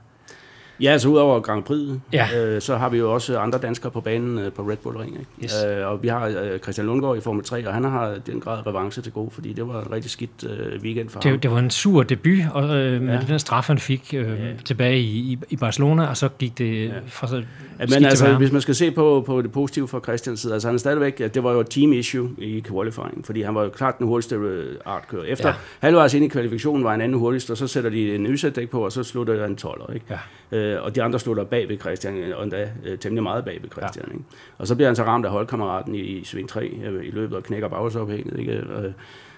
Ja, 0.82 0.92
altså 0.92 1.08
udover 1.10 1.40
Grand 1.40 1.64
Prix, 1.64 1.90
Ja. 2.14 2.28
øh, 2.46 2.62
så 2.62 2.78
har 2.78 2.90
vi 2.90 2.98
jo 2.98 3.14
også 3.14 3.40
andre 3.40 3.60
danskere 3.60 3.92
på 3.92 4.02
banen 4.02 4.40
øh, 4.40 4.52
på 4.52 4.62
Red 4.62 4.78
Bull 4.78 4.98
Ring. 4.98 5.12
Ikke? 5.20 5.26
Yes. 5.44 5.54
Øh, 5.80 5.88
og 5.88 6.04
vi 6.04 6.08
har 6.08 6.28
øh, 6.28 6.60
Christian 6.60 6.88
Lundgaard 6.88 7.18
i 7.18 7.22
Formel 7.22 7.44
3, 7.44 7.68
og 7.68 7.74
han 7.74 7.84
har 7.84 8.16
den 8.26 8.40
grad 8.40 8.68
revanche 8.68 9.02
til 9.02 9.12
gode, 9.12 9.32
fordi 9.32 9.54
det 9.54 9.68
var 9.68 9.82
en 9.82 9.92
rigtig 9.92 10.12
skidt 10.12 10.30
øh, 10.50 10.82
weekend 10.82 11.10
for 11.10 11.20
ham. 11.24 11.32
Det, 11.34 11.44
det 11.44 11.52
var 11.52 11.60
en 11.60 11.70
sur 11.70 12.04
debut 12.04 12.40
og, 12.54 12.64
øh, 12.78 13.02
med 13.02 13.14
Ja. 13.14 13.20
den 13.28 13.40
straf, 13.40 13.68
han 13.68 13.78
fik 13.80 14.14
øh, 14.18 14.28
Ja. 14.30 14.34
tilbage 14.66 15.00
i, 15.00 15.18
i, 15.34 15.40
i 15.50 15.56
Barcelona, 15.56 16.06
og 16.08 16.18
så 16.18 16.30
gik 16.40 16.58
det 16.58 16.86
Ja. 16.86 16.92
fra 17.08 17.28
så 17.28 17.36
Ja, 17.80 17.86
men 17.90 18.06
altså, 18.06 18.34
hvis 18.38 18.52
man 18.52 18.62
skal 18.62 18.76
se 18.76 18.92
på, 18.92 19.24
på 19.26 19.42
det 19.42 19.52
positive 19.52 19.88
fra 19.88 20.00
Christians 20.00 20.40
side, 20.40 20.54
altså 20.54 20.68
han 20.68 20.76
er 20.76 20.80
stadigvæk, 20.80 21.20
at 21.22 21.36
det 21.36 21.44
var 21.44 21.52
jo 21.52 21.60
et 21.60 21.70
team 21.70 21.94
issue 21.94 22.30
i 22.38 22.64
qualifying, 22.68 23.26
fordi 23.26 23.42
han 23.42 23.56
var 23.56 23.64
jo 23.64 23.70
klart 23.70 23.98
den 24.00 24.08
hurtigste 24.08 24.36
øh, 24.36 24.76
artkører. 24.86 25.24
Efter 25.24 25.48
ja. 25.50 25.54
Ja. 25.54 25.60
halvvejs 25.88 26.14
ind 26.14 26.26
i 26.26 26.28
kvalifikationen 26.28 26.84
var 26.84 26.92
han 26.92 27.02
anden 27.02 27.18
hurtigst, 27.20 27.52
og 27.52 27.58
så 27.58 27.68
sætter 27.68 27.90
de 27.90 28.16
en 28.16 28.26
ysætdæk 28.28 28.70
på, 28.70 28.86
og 28.86 28.92
så 28.92 29.04
slutter 29.04 29.42
han 29.42 29.58
12'er, 29.62 29.94
ikke? 29.94 30.06
Ja. 30.52 30.58
Øh, 30.58 30.65
og 30.74 30.96
de 30.96 31.04
andre 31.04 31.20
slutter 31.20 31.44
bag 31.44 31.70
ved 31.70 31.80
Christian, 31.80 32.34
og 32.34 32.44
endda 32.44 32.70
øh, 32.86 32.98
temmelig 32.98 33.24
meget 33.24 33.46
bag 33.46 33.60
ved 33.62 33.70
Christian, 33.70 34.06
ja. 34.08 34.14
ikke? 34.14 34.26
Og 34.58 34.68
så 34.68 34.76
bliver 34.76 34.88
han 34.88 34.96
så 34.96 35.04
ramt 35.04 35.26
af 35.26 35.32
holdkammeraten 35.32 35.96
i, 35.96 36.00
i 36.00 36.24
sving 36.24 36.50
3 36.50 36.68
øh, 36.68 37.06
i 37.06 37.12
løbet 37.12 37.38
og 37.38 37.44
knækker 37.44 37.68
bagsophænget, 37.68 38.40
ikke? 38.40 38.52
Øh, 38.52 38.92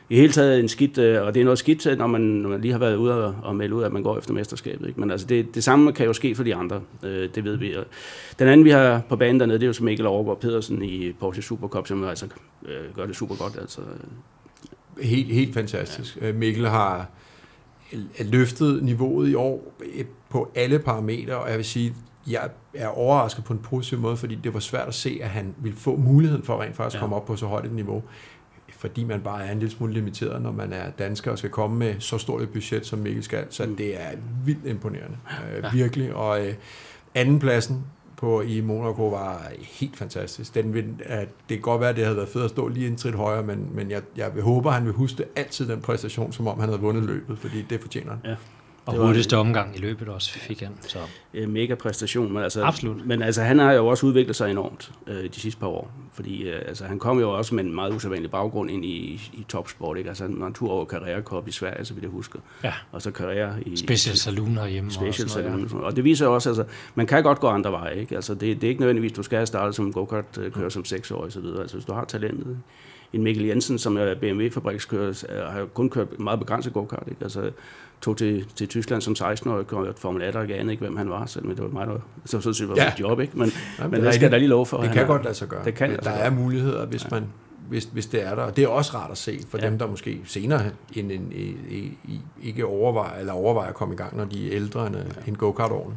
i 0.10 0.16
hele 0.16 0.34
taget 0.34 0.60
en 0.60 0.68
skidt, 0.68 0.98
øh, 0.98 1.24
og 1.24 1.34
det 1.34 1.40
er 1.40 1.44
noget 1.44 1.60
skidt, 1.60 1.82
til, 1.82 1.98
når 1.98 2.08
man, 2.08 2.22
når 2.22 2.50
man 2.50 2.62
lige 2.62 2.72
har 2.72 2.80
været 2.80 2.96
ude 2.96 3.26
og, 3.26 3.36
og 3.44 3.56
melde 3.56 3.76
ud, 3.76 3.84
at 3.84 3.94
man 3.94 4.04
går 4.04 4.18
efter 4.18 4.34
mesterskabet. 4.34 4.88
Ikke? 4.88 5.00
Men 5.00 5.12
altså 5.12 5.28
det, 5.28 5.56
det 5.56 5.64
samme 5.64 5.94
kan 5.94 6.06
jo 6.06 6.14
ske 6.14 6.36
for 6.36 6.44
de 6.44 6.56
andre, 6.56 6.82
øh, 7.04 7.30
det 7.36 7.44
ved 7.44 7.58
vi. 7.58 7.76
Den 8.40 8.48
anden, 8.48 8.66
vi 8.66 8.70
har 8.70 9.02
på 9.10 9.16
banen 9.16 9.40
dernede, 9.40 9.60
det 9.60 9.68
er 9.68 9.74
jo 9.80 9.86
Mikkel 9.86 10.06
Overgaard 10.06 10.40
Pedersen 10.40 10.84
i 10.84 11.12
Porsche 11.12 11.44
Supercup, 11.44 11.88
som 11.88 12.04
altså 12.04 12.26
øh, 12.66 12.96
gør 12.96 13.06
det 13.06 13.16
super 13.16 13.36
godt. 13.36 13.58
Altså, 13.62 13.82
Helt, 15.02 15.34
helt 15.34 15.54
fantastisk. 15.54 16.18
Ja. 16.22 16.34
Mikkel 16.34 16.68
har 16.68 17.10
løftet 18.20 18.84
niveauet 18.84 19.30
i 19.30 19.34
år 19.34 19.74
øh, 19.96 20.06
på 20.30 20.52
alle 20.56 20.80
parametre, 20.80 21.36
og 21.38 21.50
jeg 21.50 21.58
vil 21.58 21.66
sige, 21.66 21.94
jeg 22.30 22.50
er 22.74 22.88
overrasket 22.88 23.44
på 23.44 23.54
en 23.54 23.60
positiv 23.60 24.00
måde, 24.00 24.18
fordi 24.18 24.36
det 24.36 24.54
var 24.54 24.60
svært 24.60 24.88
at 24.88 24.94
se, 24.94 25.20
at 25.22 25.30
han 25.30 25.56
ville 25.58 25.78
få 25.78 25.96
muligheden 25.96 26.44
for 26.44 26.62
rent 26.62 26.76
faktisk 26.76 26.96
at 26.96 26.98
Ja. 26.98 27.00
komme 27.04 27.16
op 27.16 27.26
på 27.26 27.36
så 27.36 27.46
højt 27.46 27.66
et 27.66 27.72
niveau, 27.74 28.04
fordi 28.78 29.04
man 29.04 29.22
bare 29.22 29.46
er 29.46 29.52
en 29.52 29.60
lille 29.60 29.72
smule 29.76 29.94
limiteret, 29.94 30.42
når 30.42 30.52
man 30.52 30.74
er 30.74 30.90
dansker 30.90 31.32
og 31.32 31.38
skal 31.38 31.50
komme 31.50 31.78
med 31.78 31.96
så 32.00 32.18
stort 32.18 32.42
et 32.42 32.50
budget, 32.50 32.86
som 32.86 33.00
Mikkel 33.00 33.24
skal. 33.24 33.46
Så 33.50 33.66
Mm. 33.66 33.76
det 33.76 34.02
er 34.02 34.08
vildt 34.46 34.66
imponerende, 34.66 35.18
øh, 35.58 35.64
Ja. 35.64 35.70
virkelig. 35.74 36.14
Og 36.16 36.46
øh, 36.48 36.54
andenpladsen 37.16 37.84
på, 38.18 38.42
i 38.42 38.62
Monaco 38.62 39.08
var 39.10 39.42
helt 39.62 39.98
fantastisk. 39.98 40.56
Den 40.56 40.74
vil, 40.74 40.86
at 41.06 41.28
det 41.50 41.58
kan 41.58 41.62
godt 41.62 41.82
være, 41.82 41.90
at 41.90 41.96
det 41.96 42.04
havde 42.04 42.18
været 42.18 42.30
fedt 42.30 42.44
at 42.44 42.50
stå 42.50 42.68
lige 42.68 42.88
en 42.88 42.96
trit 42.96 43.14
højere, 43.16 43.44
men, 43.44 43.70
men 43.74 43.92
jeg, 43.92 44.02
jeg 44.18 44.36
vil 44.36 44.44
håbe, 44.44 44.68
at 44.70 44.74
han 44.76 44.86
vil 44.86 44.94
huske 44.94 45.24
altid 45.36 45.68
den 45.68 45.82
præstation, 45.82 46.32
som 46.34 46.48
om 46.48 46.60
han 46.60 46.70
havde 46.70 46.82
vundet 46.82 47.04
løbet, 47.04 47.38
fordi 47.40 47.62
det 47.62 47.82
fortjener 47.82 48.12
han. 48.24 48.36
Og 48.88 48.94
det 48.94 49.00
var- 49.02 49.06
hurtigste 49.08 49.38
omgang 49.38 49.76
i 49.76 49.80
løbet 49.80 50.08
også 50.08 50.32
fik 50.32 50.60
han. 50.60 50.74
Så. 50.82 51.00
øh, 51.34 51.50
mega 51.50 51.76
præstation. 51.76 52.34
Men 52.34 52.44
altså, 52.44 52.64
Absolut. 52.64 53.06
Men 53.06 53.22
altså, 53.22 53.42
han 53.42 53.60
har 53.60 53.72
jo 53.72 53.88
også 53.88 54.06
udviklet 54.06 54.36
sig 54.36 54.52
enormt 54.52 54.92
øh, 55.08 55.24
de 55.24 55.40
sidste 55.40 55.60
par 55.60 55.68
år. 55.68 55.92
Fordi 56.14 56.50
øh, 56.50 56.62
altså, 56.68 56.86
han 56.86 57.00
kom 57.00 57.20
jo 57.20 57.38
også 57.38 57.56
med 57.56 57.64
en 57.64 57.76
meget 57.76 57.94
usædvanlig 57.94 58.32
baggrund 58.32 58.72
ind 58.72 58.86
i, 58.86 59.30
i 59.34 59.46
topsport. 59.50 59.98
Ikke? 59.98 60.10
Altså, 60.10 60.24
han 60.24 60.40
var 60.40 60.48
en 60.48 60.54
tur 60.54 60.70
over 60.72 60.86
Carrera 60.86 61.22
Cup 61.22 61.48
i 61.48 61.52
Sverige, 61.52 61.86
så 61.86 61.94
vidt 61.94 62.04
jeg 62.04 62.12
husker. 62.12 62.40
Ja. 62.64 62.74
Og 62.92 63.02
så 63.02 63.12
Carrera 63.12 63.54
i... 63.66 63.76
Special 63.76 64.16
Saloon 64.18 64.58
herhjemme. 64.58 64.92
Special 64.92 65.26
og 65.26 65.32
Saloon. 65.32 65.70
Og 65.84 65.96
det 65.96 66.04
viser 66.04 66.28
også, 66.28 66.50
altså, 66.50 66.64
man 66.96 67.08
kan 67.08 67.24
godt 67.24 67.40
gå 67.40 67.48
andre 67.48 67.72
veje. 67.72 67.96
Ikke? 68.00 68.16
Altså, 68.16 68.34
det, 68.34 68.42
det 68.62 68.64
er 68.64 68.70
ikke 68.70 68.82
nødvendigvis, 68.82 69.12
du 69.12 69.24
skal 69.24 69.36
have 69.38 69.46
startet 69.48 69.76
som 69.76 69.94
go-kart-kører 69.94 70.70
som 70.70 70.86
seksårig 70.86 71.24
og 71.26 71.32
så 71.32 71.40
videre. 71.40 71.62
Altså, 71.62 71.76
hvis 71.76 71.86
du 71.86 71.94
har 71.94 72.06
talentet. 72.06 72.58
En 73.14 73.24
Mikkel 73.24 73.46
Jensen, 73.46 73.78
som 73.80 73.98
er 73.98 74.16
BMW-fabrikskører, 74.16 75.24
er- 75.30 75.50
har 75.52 75.66
kun 75.66 75.90
kørt 75.90 76.20
meget 76.20 76.40
begrænset 76.40 76.74
go-kart. 76.74 77.04
Ikke? 77.08 77.24
Altså, 77.24 77.52
tog 78.02 78.18
til, 78.18 78.46
til 78.56 78.68
Tyskland 78.68 79.02
som 79.02 79.14
16-årig, 79.20 79.60
og 79.60 79.68
kørte 79.68 79.94
Formel 80.02 80.22
1 80.24 80.36
og 80.36 80.42
ikke 80.44 80.56
anede 80.56 80.72
ikke, 80.74 80.82
hvem 80.84 80.98
han 80.98 81.10
var, 81.10 81.26
selvom 81.26 81.56
det 81.56 81.64
var 81.64 81.70
mig, 81.70 81.88
der 81.88 81.98
så 82.26 82.42
sådan 82.42 82.54
set 82.54 82.70
var 82.70 82.76
Ja. 82.76 82.84
ja. 82.84 82.90
mit 82.90 83.00
job, 83.00 83.20
ikke? 83.20 83.38
Men, 83.40 83.52
Ja, 83.80 83.88
men 83.88 84.04
det 84.04 84.14
skal 84.14 84.32
da 84.32 84.38
lige 84.38 84.48
love 84.50 84.66
for. 84.66 84.78
Det 84.82 84.92
kan 84.92 85.04
er- 85.04 85.08
godt 85.08 85.24
lade 85.24 85.36
sig 85.36 85.48
gøre. 85.48 85.66
Det 85.66 85.76
kan 85.76 85.90
der 86.04 86.10
er 86.12 86.30
gøre. 86.30 86.40
muligheder, 86.42 86.86
hvis, 86.86 87.12
man, 87.12 87.24
hvis, 87.70 87.84
hvis 87.84 88.06
det 88.06 88.24
er 88.28 88.36
der. 88.36 88.42
Og 88.44 88.56
det 88.58 88.64
er 88.64 88.68
også 88.68 88.98
rart 88.98 89.12
at 89.12 89.18
se 89.18 89.40
for 89.50 89.58
Ja. 89.58 89.66
dem, 89.70 89.78
der 89.80 89.88
måske 89.88 90.22
senere 90.26 90.62
end, 90.94 91.12
en, 91.12 91.32
i, 91.36 91.46
i, 92.08 92.20
ikke 92.44 92.66
overvejer, 92.66 93.20
eller 93.20 93.34
overvejer 93.34 93.70
at 93.70 93.76
komme 93.76 93.94
i 93.94 93.98
gang, 93.98 94.18
når 94.18 94.26
de 94.26 94.48
er 94.48 94.56
ældre 94.56 94.88
end, 94.88 94.96
ja. 94.96 95.02
end 95.28 95.36
go-kart-årene. 95.36 95.96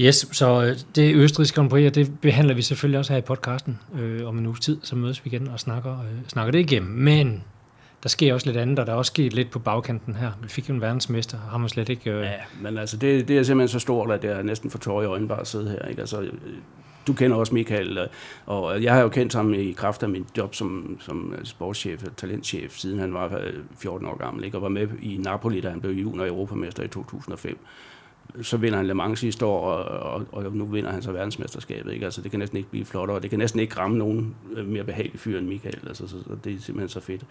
Yes, 0.00 0.28
så 0.32 0.62
øh, 0.62 0.76
det 0.94 1.14
østrigske 1.14 1.54
Grand 1.54 1.70
Prix, 1.70 1.86
og 1.86 1.94
det 1.94 2.20
behandler 2.20 2.54
vi 2.54 2.62
selvfølgelig 2.62 2.98
også 2.98 3.12
her 3.12 3.18
i 3.18 3.22
podcasten 3.22 3.78
øh, 3.98 4.28
om 4.28 4.38
en 4.38 4.46
uges 4.46 4.60
tid, 4.60 4.78
så 4.82 4.96
mødes 4.96 5.24
vi 5.24 5.30
igen 5.30 5.48
og 5.48 5.60
snakker, 5.60 6.00
øh, 6.00 6.28
snakker 6.28 6.50
det 6.52 6.58
igennem. 6.58 6.90
Men 6.90 7.44
der 8.02 8.08
sker 8.08 8.34
også 8.34 8.46
lidt 8.46 8.56
andet, 8.56 8.78
og 8.78 8.86
der 8.86 8.92
er 8.92 8.96
også 8.96 9.10
sket 9.10 9.32
lidt 9.32 9.50
på 9.50 9.58
bagkanten 9.58 10.14
her. 10.14 10.30
Vi 10.42 10.48
fik 10.48 10.68
jo 10.68 10.74
en 10.74 10.80
verdensmester, 10.80 11.38
har 11.50 11.58
man 11.58 11.68
slet 11.68 11.88
ikke... 11.88 12.10
Øh, 12.10 12.22
Ja, 12.22 12.32
men 12.60 12.78
altså, 12.78 12.96
det, 12.96 13.28
det 13.28 13.38
er 13.38 13.42
simpelthen 13.42 13.72
så 13.72 13.78
stort, 13.78 14.10
at 14.10 14.22
det 14.22 14.30
er 14.30 14.42
næsten 14.42 14.70
for 14.70 14.78
tårer 14.78 15.02
i 15.02 15.06
øjnene 15.06 15.28
bare 15.28 15.40
at 15.40 15.46
sidde 15.46 15.70
her. 15.70 15.88
Ikke? 15.88 16.00
Altså, 16.00 16.20
øh, 16.20 16.32
du 17.06 17.12
kender 17.12 17.36
også 17.36 17.54
Michael, 17.54 18.08
og 18.46 18.82
jeg 18.82 18.92
har 18.94 19.00
jo 19.00 19.08
kendt 19.08 19.34
ham 19.34 19.54
i 19.54 19.72
kraft 19.72 20.02
af 20.02 20.08
mit 20.08 20.26
job 20.36 20.54
som, 20.54 20.96
som 21.00 21.34
øh, 21.38 21.44
sportschef, 21.44 22.04
talentchef, 22.16 22.76
siden 22.76 22.98
han 22.98 23.14
var 23.14 23.40
14 23.78 24.06
år 24.06 24.16
gammel, 24.16 24.44
ikke? 24.44 24.56
og 24.56 24.62
var 24.62 24.68
med 24.68 24.88
i 25.02 25.16
Napoli, 25.16 25.60
da 25.60 25.70
han 25.70 25.80
blev 25.80 25.92
junior 25.92 26.26
europamester 26.26 26.82
i 26.82 26.88
2005. 26.88 27.58
Så 28.42 28.56
vinder 28.56 28.76
han 28.78 28.86
Le 28.86 28.94
Mans 28.94 29.18
sidste 29.20 29.46
år, 29.46 29.60
og, 29.70 30.12
og, 30.14 30.44
og 30.44 30.52
nu 30.52 30.64
vinder 30.64 30.90
han 30.92 31.02
så 31.02 31.12
verdensmesterskabet. 31.12 31.92
Ikke? 31.92 32.04
Altså, 32.04 32.20
det 32.22 32.30
kan 32.30 32.40
næsten 32.40 32.56
ikke 32.58 32.70
blive 32.70 32.84
flottere, 32.84 33.16
og 33.16 33.22
det 33.22 33.30
kan 33.30 33.38
næsten 33.38 33.60
ikke 33.60 33.78
ramme 33.78 33.98
nogen 33.98 34.34
øh, 34.56 34.66
mere 34.68 34.84
behagelig 34.84 35.20
fyr 35.20 35.38
end 35.38 35.46
Michael. 35.48 35.78
Altså, 35.88 36.08
så, 36.08 36.14
så 36.28 36.30
det 36.44 36.52
er 36.54 36.60
simpelthen 36.60 36.88
så 36.88 37.00
fedt. 37.00 37.22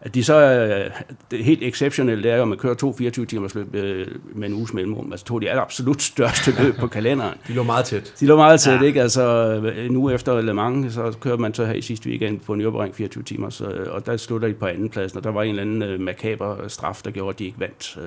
At 0.00 0.14
de 0.14 0.24
så 0.24 0.34
er 0.34 0.88
det 1.30 1.44
helt 1.44 1.62
exceptionelle, 1.62 2.22
det 2.22 2.30
er 2.32 2.36
jo, 2.36 2.42
at 2.42 2.48
man 2.48 2.58
kører 2.58 2.74
to 2.74 2.92
24 2.92 3.26
timers 3.26 3.54
løb 3.54 3.74
øh, 3.74 4.06
med 4.34 4.48
en 4.48 4.54
uges 4.54 4.74
mellemrum. 4.74 5.12
Altså 5.12 5.26
to 5.26 5.34
af 5.34 5.40
de 5.40 5.50
absolut 5.52 6.02
største 6.02 6.62
løb 6.62 6.74
på 6.76 6.86
kalenderen. 6.86 7.34
De 7.48 7.52
lå 7.52 7.62
meget 7.62 7.84
tæt. 7.84 8.14
De 8.20 8.26
lå 8.26 8.36
meget 8.36 8.60
tæt, 8.60 8.80
Ja. 8.80 8.86
ikke? 8.86 9.02
Altså 9.02 9.52
en 9.78 9.96
uge 9.96 10.14
efter 10.14 10.40
Le 10.40 10.54
Mans, 10.54 10.94
så 10.94 11.16
kører 11.20 11.36
man 11.36 11.54
så 11.54 11.64
her 11.64 11.72
i 11.74 11.82
sidste 11.82 12.08
weekend 12.10 12.40
på 12.40 12.52
Nürburgring 12.54 12.92
24 12.92 13.22
timer, 13.24 13.50
så, 13.50 13.64
og 13.90 14.06
der 14.06 14.16
slutter 14.16 14.48
de 14.48 14.54
på 14.54 14.66
anden 14.66 14.88
pladsen, 14.88 15.16
og 15.18 15.24
der 15.24 15.30
var 15.30 15.42
en 15.42 15.48
eller 15.48 15.62
anden 15.62 15.82
øh, 15.82 16.00
makaber 16.00 16.68
straf, 16.68 17.00
der 17.04 17.10
gjorde, 17.10 17.30
at 17.34 17.38
de 17.38 17.44
ikke 17.44 17.60
vandt. 17.60 17.98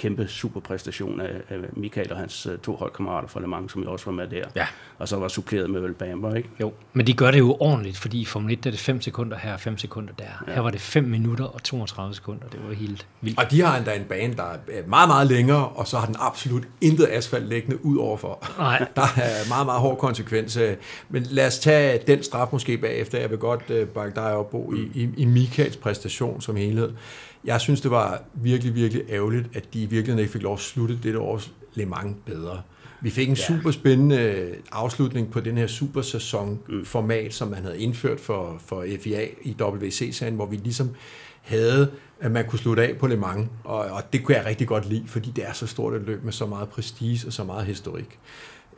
Øh, 0.00 0.02
kæmpe 0.02 0.28
superpræstation 0.28 1.20
af, 1.20 1.32
af 1.48 1.56
Michael 1.72 2.12
og 2.12 2.18
hans 2.18 2.46
uh, 2.46 2.58
to 2.58 2.76
holdkammerater 2.76 3.28
fra 3.28 3.40
Le 3.40 3.46
Mans, 3.46 3.72
som 3.72 3.82
jo 3.82 3.92
også 3.92 4.04
var 4.04 4.12
med 4.12 4.28
der. 4.28 4.44
Ja. 4.56 4.66
Og 4.98 5.08
så 5.08 5.16
var 5.16 5.28
suppleret 5.28 5.70
med 5.70 5.80
Earl 5.80 5.92
Bamber, 5.92 6.34
ikke? 6.34 6.48
Jo, 6.60 6.72
men 6.92 7.06
de 7.06 7.12
gør 7.12 7.30
det 7.30 7.38
jo 7.38 7.56
ordentligt, 7.60 7.98
fordi 7.98 8.20
i 8.20 8.24
Formel 8.24 8.52
1 8.52 8.64
der 8.64 8.70
er 8.70 8.72
det 8.72 8.80
5 8.80 9.00
sekunder 9.00 9.36
her 9.38 9.52
og 9.52 9.60
5 9.60 9.78
sekunder 9.78 10.12
der. 10.18 10.24
Ja. 10.46 10.52
Her 10.52 10.60
var 10.60 10.70
det 10.70 10.80
5 10.80 11.04
minutter 11.04 11.44
og 11.44 11.62
32 11.62 12.14
sekunder. 12.14 12.44
Det 12.52 12.60
var 12.68 12.74
helt 12.74 13.06
vildt. 13.20 13.38
Og 13.38 13.50
de 13.50 13.60
har 13.60 13.76
endda 13.76 13.94
en 13.96 14.04
bane, 14.04 14.34
der 14.34 14.42
er 14.42 14.86
meget, 14.86 15.08
meget 15.08 15.26
længere, 15.26 15.68
og 15.68 15.86
så 15.86 15.98
har 15.98 16.06
den 16.06 16.16
absolut 16.18 16.62
intet 16.80 17.08
asfalt 17.10 17.48
liggende 17.48 17.84
ud 17.84 17.98
overfor. 17.98 18.48
Nej. 18.58 18.78
Der 18.96 19.02
er 19.02 19.48
meget, 19.48 19.66
meget 19.66 19.80
hård 19.80 19.98
konsekvens. 19.98 20.58
Men 21.08 21.22
lad 21.22 21.46
os 21.46 21.58
tage 21.58 22.00
den 22.06 22.22
straf 22.22 22.48
måske 22.52 22.78
bagefter. 22.78 23.18
Jeg 23.18 23.30
vil 23.30 23.38
godt 23.38 23.62
uh, 23.70 23.88
bakke 23.88 24.14
dig 24.14 24.34
op, 24.34 24.50
Bo, 24.50 24.72
i, 24.72 24.90
i, 24.94 25.08
i 25.16 25.24
Michaels 25.24 25.76
præstation 25.76 26.40
som 26.40 26.56
helhed. 26.56 26.92
Jeg 27.44 27.60
synes, 27.60 27.80
det 27.80 27.90
var 27.90 28.22
virkelig, 28.34 28.74
virkelig 28.74 29.04
ærgerligt, 29.08 29.48
at 29.54 29.74
de 29.74 29.82
i 29.82 29.86
virkeligheden 29.86 30.18
ikke 30.18 30.32
fik 30.32 30.42
lov 30.42 30.54
at 30.54 30.60
slutte 30.60 30.98
dette 31.02 31.18
års 31.18 31.52
Le 31.74 31.86
Mans 31.86 32.16
bedre. 32.26 32.62
Vi 33.00 33.10
fik 33.10 33.28
en 33.28 33.34
ja. 33.34 33.42
super 33.46 33.70
spændende 33.70 34.48
afslutning 34.72 35.30
på 35.30 35.40
den 35.40 35.56
her 35.58 35.66
supersæson-format, 35.66 37.34
som 37.34 37.48
man 37.48 37.62
havde 37.62 37.80
indført 37.80 38.20
for, 38.20 38.60
for 38.66 38.84
FIA 39.00 39.26
i 39.42 39.56
WC-serien, 39.60 40.34
hvor 40.34 40.46
vi 40.46 40.56
ligesom 40.56 40.90
havde, 41.40 41.90
at 42.20 42.30
man 42.30 42.46
kunne 42.48 42.58
slutte 42.58 42.88
af 42.88 42.98
på 42.98 43.06
Le 43.06 43.16
Mans, 43.16 43.48
og, 43.64 43.78
og 43.78 44.12
det 44.12 44.24
kunne 44.24 44.36
jeg 44.36 44.46
rigtig 44.46 44.66
godt 44.66 44.88
lide, 44.88 45.04
fordi 45.06 45.32
det 45.36 45.48
er 45.48 45.52
så 45.52 45.66
stort 45.66 45.94
et 45.94 46.02
løb 46.02 46.24
med 46.24 46.32
så 46.32 46.46
meget 46.46 46.68
prestige 46.68 47.26
og 47.26 47.32
så 47.32 47.44
meget 47.44 47.66
historik. 47.66 48.18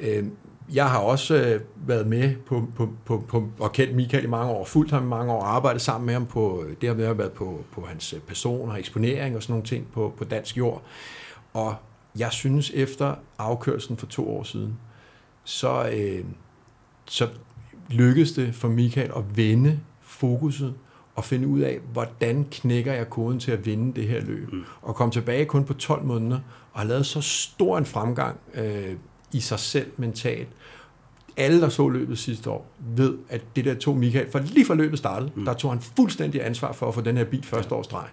Øh, 0.01 0.25
jeg 0.73 0.91
har 0.91 0.99
også 0.99 1.35
øh, 1.35 1.61
været 1.89 2.07
med 2.07 2.35
på, 2.47 2.67
på, 2.77 2.89
på, 3.05 3.25
på, 3.29 3.49
og 3.59 3.73
kendt 3.73 3.95
Michael 3.95 4.25
i 4.25 4.27
mange 4.27 4.53
år, 4.53 4.65
fulgt 4.65 4.91
ham 4.91 5.05
i 5.05 5.09
mange 5.09 5.33
år, 5.33 5.43
arbejdet 5.43 5.83
sammen 5.83 6.07
med 6.07 6.15
ham 6.15 6.27
på, 6.27 6.65
det 6.81 6.89
har 6.89 6.95
været 6.95 7.33
på, 7.33 7.65
på 7.73 7.87
hans 7.87 8.15
person 8.27 8.71
og 8.71 8.79
eksponering 8.79 9.37
og 9.37 9.43
sådan 9.43 9.53
nogle 9.53 9.67
ting 9.67 9.87
på, 9.93 10.15
på 10.19 10.25
dansk 10.25 10.57
jord. 10.59 10.83
Og 11.53 11.75
jeg 12.19 12.33
synes, 12.33 12.71
efter 12.75 13.15
afkørselen 13.39 13.97
for 13.99 14.07
to 14.07 14.37
år 14.37 14.43
siden, 14.43 14.79
så, 15.45 15.91
øh, 15.93 16.25
så 17.07 17.29
lykkedes 17.89 18.33
det 18.33 18.55
for 18.55 18.69
Michael 18.69 19.11
at 19.17 19.37
vende 19.37 19.81
fokuset 20.01 20.75
og 21.15 21.25
finde 21.25 21.49
ud 21.49 21.61
af, 21.61 21.79
hvordan 21.93 22.47
knækker 22.51 22.93
jeg 22.93 23.11
koden 23.11 23.41
til 23.41 23.53
at 23.53 23.67
vinde 23.67 24.01
det 24.01 24.09
her 24.09 24.21
løb. 24.21 24.53
Mm. 24.53 24.65
Og 24.83 24.95
komme 24.95 25.13
tilbage 25.13 25.45
kun 25.45 25.65
på 25.65 25.75
12 25.75 26.05
måneder, 26.05 26.41
og 26.73 26.81
har 26.81 26.87
lavet 26.87 27.07
så 27.07 27.21
stor 27.21 27.79
en 27.79 27.87
fremgang 27.87 28.41
øh, 28.55 28.97
i 29.33 29.41
sig 29.41 29.59
selv 29.59 29.91
mentalt. 29.97 30.49
Alle, 31.37 31.61
der 31.61 31.69
så 31.69 31.89
løbet 31.89 32.19
sidste 32.19 32.51
år, 32.51 32.67
ved, 32.97 33.19
at 33.29 33.43
det 33.57 33.65
der 33.65 33.75
tog 33.75 33.97
Michael, 33.97 34.31
for 34.31 34.39
lige 34.39 34.67
for 34.67 34.75
løbet 34.75 34.99
startede, 34.99 35.31
mm. 35.35 35.45
der 35.45 35.55
tog 35.55 35.71
han 35.71 35.81
fuldstændig 35.81 36.47
ansvar 36.47 36.73
for 36.73 36.89
at 36.89 36.95
få 36.95 37.01
den 37.01 37.17
her 37.17 37.25
bil 37.25 37.45
første 37.45 37.75
års 37.75 37.87
streg. 37.87 38.07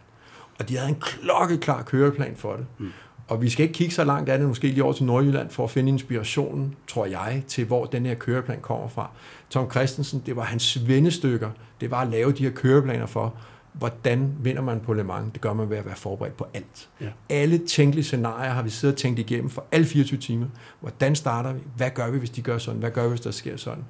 Og 0.60 0.70
de 0.70 0.78
havde 0.78 0.90
en 0.90 1.00
klokkeklar 1.02 1.82
køreplan 1.82 2.36
for 2.36 2.56
det. 2.56 2.66
Mm. 2.78 2.92
Og 3.28 3.42
vi 3.42 3.50
skal 3.50 3.64
ikke 3.64 3.74
kigge 3.74 3.94
så 3.94 4.04
langt 4.04 4.30
andet, 4.30 4.48
måske 4.48 4.68
lige 4.68 4.84
over 4.84 4.94
til 4.94 5.06
Nordjylland, 5.06 5.50
for 5.50 5.64
at 5.64 5.70
finde 5.70 5.90
inspirationen, 5.90 6.76
tror 6.88 7.06
jeg, 7.06 7.44
til 7.48 7.66
hvor 7.66 7.86
den 7.86 8.06
her 8.06 8.16
køreplan 8.16 8.60
kommer 8.62 8.88
fra. 8.88 9.10
Tom 9.50 9.72
Christensen, 9.72 10.24
det 10.26 10.36
var 10.36 10.44
hans 10.44 10.88
vennestykker, 10.88 11.50
det 11.82 11.92
var 11.92 12.02
at 12.02 12.08
lave 12.08 12.32
de 12.32 12.44
her 12.44 12.52
køreplaner 12.52 13.06
for, 13.06 13.36
hvordan 13.74 14.34
vinder 14.40 14.62
man 14.62 14.80
på 14.80 14.94
Le 14.94 15.04
Mans? 15.04 15.34
Det 15.34 15.42
gør 15.42 15.54
man 15.54 15.70
ved 15.70 15.78
at 15.78 15.86
være 15.86 15.96
forberedt 15.96 16.38
på 16.38 16.48
alt. 16.54 16.90
Ja. 17.02 17.10
Alle 17.30 17.58
tænkelige 17.68 18.04
scenarier 18.04 18.52
har 18.52 18.62
vi 18.62 18.70
siddet 18.70 18.96
og 18.96 19.00
tænkt 19.00 19.20
igennem 19.20 19.50
for 19.50 19.66
alle 19.72 19.86
24 19.86 20.20
timer. 20.20 20.48
Hvordan 20.80 21.16
starter 21.16 21.54
vi? 21.54 21.60
Hvad 21.78 21.90
gør 21.90 22.10
vi, 22.10 22.18
hvis 22.18 22.30
de 22.30 22.42
gør 22.42 22.58
sådan? 22.58 22.80
Hvad 22.80 22.92
gør 22.92 23.04
vi, 23.04 23.10
hvis 23.10 23.22
der 23.22 23.32
sker 23.32 23.58
sådan? 23.58 23.86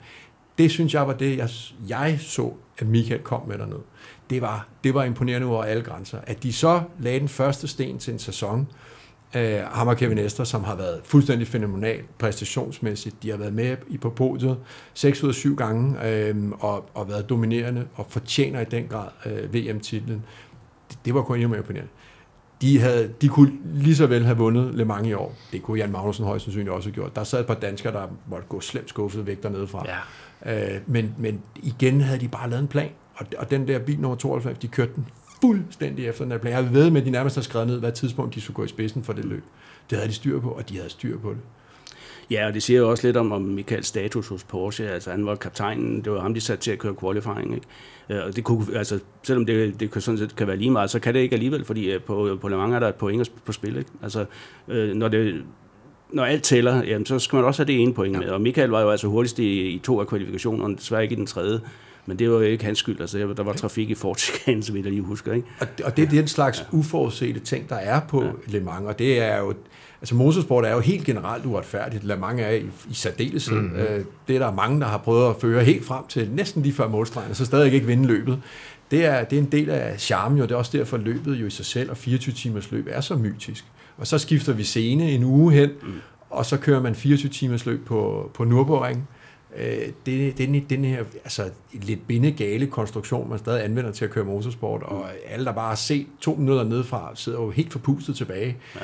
Det 0.57 0.71
synes 0.71 0.93
jeg 0.93 1.07
var 1.07 1.13
det, 1.13 1.38
jeg, 1.38 1.49
jeg 1.88 2.19
så, 2.21 2.53
at 2.77 2.88
Michael 2.88 3.21
kom 3.21 3.47
med 3.47 3.57
derned. 3.57 3.80
Det 4.30 4.41
var, 4.41 4.67
det 4.84 4.93
var 4.93 5.03
imponerende 5.03 5.47
over 5.47 5.63
alle 5.63 5.84
grænser. 5.84 6.19
At 6.23 6.43
de 6.43 6.53
så 6.53 6.82
lagde 6.99 7.19
den 7.19 7.27
første 7.27 7.67
sten 7.67 7.99
til 7.99 8.13
en 8.13 8.19
sæson, 8.19 8.67
øh, 9.36 9.59
ham 9.63 9.88
og 9.88 9.97
Kevin 9.97 10.17
Esther, 10.17 10.45
som 10.45 10.63
har 10.63 10.75
været 10.75 11.01
fuldstændig 11.03 11.47
fænomenal 11.47 12.01
præstationsmæssigt. 12.19 13.23
De 13.23 13.30
har 13.30 13.38
været 13.38 13.53
med 13.53 13.77
i 13.88 13.97
på 13.97 14.09
podiet 14.09 14.57
6 14.93 15.23
ud 15.23 15.30
af 15.30 15.36
7 15.36 15.55
gange 15.55 16.07
øh, 16.07 16.36
og, 16.59 16.89
og 16.93 17.09
været 17.09 17.30
dominerende 17.30 17.88
og 17.95 18.05
fortjener 18.09 18.61
i 18.61 18.65
den 18.65 18.88
grad 18.88 19.07
øh, 19.25 19.53
VM-titlen. 19.53 20.25
Det, 20.89 20.99
det 21.05 21.13
var 21.13 21.21
kun 21.21 21.36
endnu 21.36 21.49
mere 21.49 21.59
imponerende. 21.59 21.91
De, 22.61 22.80
havde, 22.80 23.13
de 23.21 23.27
kunne 23.27 23.51
lige 23.73 23.95
så 23.95 24.07
vel 24.07 24.25
have 24.25 24.38
vundet 24.38 24.75
Le 24.75 24.86
Mans 24.86 25.07
i 25.07 25.13
år. 25.13 25.36
Det 25.51 25.63
kunne 25.63 25.80
Jan 25.80 25.91
Magnussen 25.91 26.25
højst 26.25 26.45
sandsynligt 26.45 26.71
også 26.71 26.89
have 26.89 26.93
gjort. 26.93 27.15
Der 27.15 27.23
sad 27.23 27.39
et 27.39 27.47
par 27.47 27.53
danskere, 27.53 27.93
der 27.93 28.07
måtte 28.27 28.47
gå 28.47 28.59
slemt 28.59 28.89
skuffet 28.89 29.27
væk 29.27 29.43
dernede 29.43 29.67
fra. 29.67 29.86
Ja. 30.45 30.75
Øh, 30.75 30.82
men, 30.88 31.15
men 31.17 31.41
igen 31.55 32.01
havde 32.01 32.19
de 32.19 32.27
bare 32.27 32.49
lavet 32.49 32.61
en 32.61 32.67
plan. 32.67 32.89
Og, 33.15 33.25
og 33.38 33.51
den 33.51 33.67
der 33.67 33.80
bil 33.80 33.99
nummer 33.99 34.17
92, 34.17 34.57
de 34.57 34.67
kørte 34.67 34.91
den 34.95 35.07
fuldstændig 35.41 36.07
efter 36.07 36.23
den 36.23 36.31
her 36.31 36.39
plan. 36.39 36.53
Jeg 36.53 36.73
ved 36.73 36.89
med, 36.89 37.01
at 37.01 37.05
de 37.05 37.11
nærmest 37.11 37.35
har 37.35 37.43
skrevet 37.43 37.67
ned, 37.67 37.79
hvad 37.79 37.91
tidspunkt 37.91 38.35
de 38.35 38.41
skulle 38.41 38.55
gå 38.55 38.63
i 38.63 38.67
spidsen 38.67 39.03
for 39.03 39.13
det 39.13 39.25
løb. 39.25 39.43
Det 39.89 39.97
havde 39.97 40.09
de 40.09 40.15
styr 40.15 40.39
på, 40.39 40.49
og 40.49 40.69
de 40.69 40.75
havde 40.75 40.89
styr 40.89 41.17
på 41.17 41.29
det. 41.29 41.39
Ja, 42.31 42.47
og 42.47 42.53
det 42.53 42.63
siger 42.63 42.79
jo 42.79 42.89
også 42.89 43.07
lidt 43.07 43.17
om, 43.17 43.31
om 43.31 43.41
Michaels 43.41 43.87
status 43.87 44.27
hos 44.27 44.43
Porsche. 44.43 44.89
Altså, 44.89 45.11
han 45.11 45.25
var 45.25 45.35
kaptajnen, 45.35 46.01
det 46.01 46.11
var 46.11 46.19
ham, 46.19 46.33
de 46.33 46.41
satte 46.41 46.63
til 46.63 46.71
at 46.71 46.79
køre 46.79 46.95
qualifying. 47.01 47.55
Ikke? 47.55 47.67
Øh, 48.09 48.25
og 48.25 48.35
det 48.35 48.43
kunne, 48.43 48.77
altså, 48.77 48.99
selvom 49.23 49.45
det, 49.45 49.79
det 49.79 49.91
kan, 49.91 50.01
sådan 50.01 50.17
set 50.17 50.35
kan 50.35 50.47
være 50.47 50.57
lige 50.57 50.71
meget, 50.71 50.89
så 50.89 50.99
kan 50.99 51.13
det 51.13 51.19
ikke 51.19 51.33
alligevel, 51.33 51.65
fordi 51.65 51.91
øh, 51.91 52.01
på, 52.01 52.37
på 52.41 52.47
Le 52.47 52.57
Mans 52.57 52.73
er 52.73 52.79
der 52.79 52.87
et 52.87 52.95
point 52.95 53.31
på 53.45 53.51
spil. 53.51 53.77
Ikke? 53.77 53.89
Altså, 54.03 54.25
øh, 54.67 54.95
når 54.95 55.07
det, 55.07 55.43
når 56.13 56.25
alt 56.25 56.43
tæller, 56.43 56.83
jamen, 56.83 57.05
så 57.05 57.19
skal 57.19 57.35
man 57.35 57.45
også 57.45 57.61
have 57.61 57.73
det 57.73 57.81
ene 57.81 57.93
point 57.93 58.17
med. 58.17 58.29
Og 58.29 58.41
Michael 58.41 58.69
var 58.69 58.81
jo 58.81 58.89
altså 58.89 59.07
hurtigst 59.07 59.39
i, 59.39 59.67
i 59.67 59.79
to 59.79 59.99
af 59.99 60.07
kvalifikationerne, 60.07 60.75
desværre 60.75 61.03
ikke 61.03 61.13
i 61.13 61.17
den 61.17 61.25
tredje. 61.25 61.59
Men 62.10 62.20
det 62.20 62.30
var 62.30 62.36
jo 62.36 62.41
ikke 62.41 62.66
hans 62.66 62.80
skyld. 62.80 63.01
Altså, 63.01 63.34
der 63.38 63.43
var 63.43 63.53
trafik 63.53 63.89
i 63.89 63.95
Fortikanen, 63.95 64.64
som 64.64 64.84
da 64.84 64.89
lige 64.89 65.01
husker. 65.01 65.34
Ikke? 65.34 65.47
Og, 65.60 65.68
det, 65.78 65.86
og 65.86 65.97
det 65.97 66.03
er 66.03 66.10
den 66.10 66.28
slags 66.28 66.60
ja. 66.60 66.78
uforudsete 66.78 67.39
ting, 67.39 67.70
der 67.70 67.76
er 67.76 67.99
på 67.99 68.24
ja. 68.24 68.32
Le 68.47 68.60
Mans, 68.60 68.86
og 68.86 68.99
det 68.99 69.22
er 69.22 69.38
jo... 69.39 69.53
Altså 70.01 70.16
motorsport 70.16 70.66
er 70.66 70.72
jo 70.72 70.80
helt 70.80 71.05
generelt 71.05 71.45
uretfærdigt. 71.45 72.03
Le 72.03 72.16
Mans 72.16 72.41
er 72.41 72.49
i, 72.49 72.66
i 72.89 72.93
særdeleshed. 72.93 73.57
Mm-hmm. 73.57 73.80
Øh, 73.80 74.05
det 74.28 74.36
er 74.36 74.39
der 74.39 74.51
mange, 74.51 74.82
der 74.82 74.88
har 74.88 74.97
prøvet 74.97 75.30
at 75.30 75.36
føre 75.41 75.64
helt 75.64 75.86
frem 75.86 76.03
til 76.10 76.30
næsten 76.32 76.64
lige 76.64 76.74
før 76.74 76.88
målstregen, 76.88 77.30
og 77.30 77.36
så 77.36 77.45
stadig 77.45 77.74
ikke 77.74 77.88
vinde 77.88 78.07
løbet. 78.07 78.41
Det 78.91 79.05
er, 79.05 79.24
det 79.24 79.38
er 79.38 79.41
en 79.41 79.51
del 79.51 79.70
af 79.70 79.99
charmen 79.99 80.38
jo. 80.38 80.43
Det 80.43 80.51
er 80.51 80.55
også 80.55 80.78
derfor, 80.78 80.97
løbet 80.97 81.36
jo 81.36 81.45
i 81.45 81.49
sig 81.49 81.66
selv 81.66 81.91
og 81.91 81.97
24 81.97 82.36
timers 82.36 82.72
løb 82.72 82.88
er 82.89 83.01
så 83.01 83.16
mytisk. 83.16 83.66
Og 83.97 84.07
så 84.07 84.18
skifter 84.18 84.53
vi 84.53 84.64
scene 84.64 85.12
en 85.12 85.24
uge 85.24 85.53
hen, 85.53 85.70
mm. 85.82 85.93
og 86.30 86.45
så 86.45 86.57
kører 86.57 86.82
man 86.82 86.95
24 86.95 87.32
timers 87.32 87.66
løb 87.66 87.86
på, 87.86 88.32
på 88.34 88.43
Nürburgring. 88.43 88.99
Øh, 89.58 89.88
det, 90.06 90.38
den, 90.38 90.66
den 90.70 90.86
her 90.86 91.04
altså, 91.24 91.50
lidt 91.74 92.08
bindegale 92.08 92.68
konstruktion, 92.68 93.30
man 93.30 93.39
stadig 93.39 93.64
anvender 93.64 93.91
til 93.91 94.06
at 94.06 94.12
køre 94.12 94.26
motorsport, 94.26 94.84
og 94.84 95.06
alle, 95.28 95.45
der 95.45 95.52
bare 95.52 95.70
har 95.70 95.76
set 95.76 96.08
to 96.22 96.36
minutter 96.36 96.64
nedefra, 96.64 97.12
sidder 97.16 97.41
jo 97.41 97.50
helt 97.50 97.72
forpustet 97.72 98.16
tilbage. 98.16 98.58
Ja. 98.76 98.80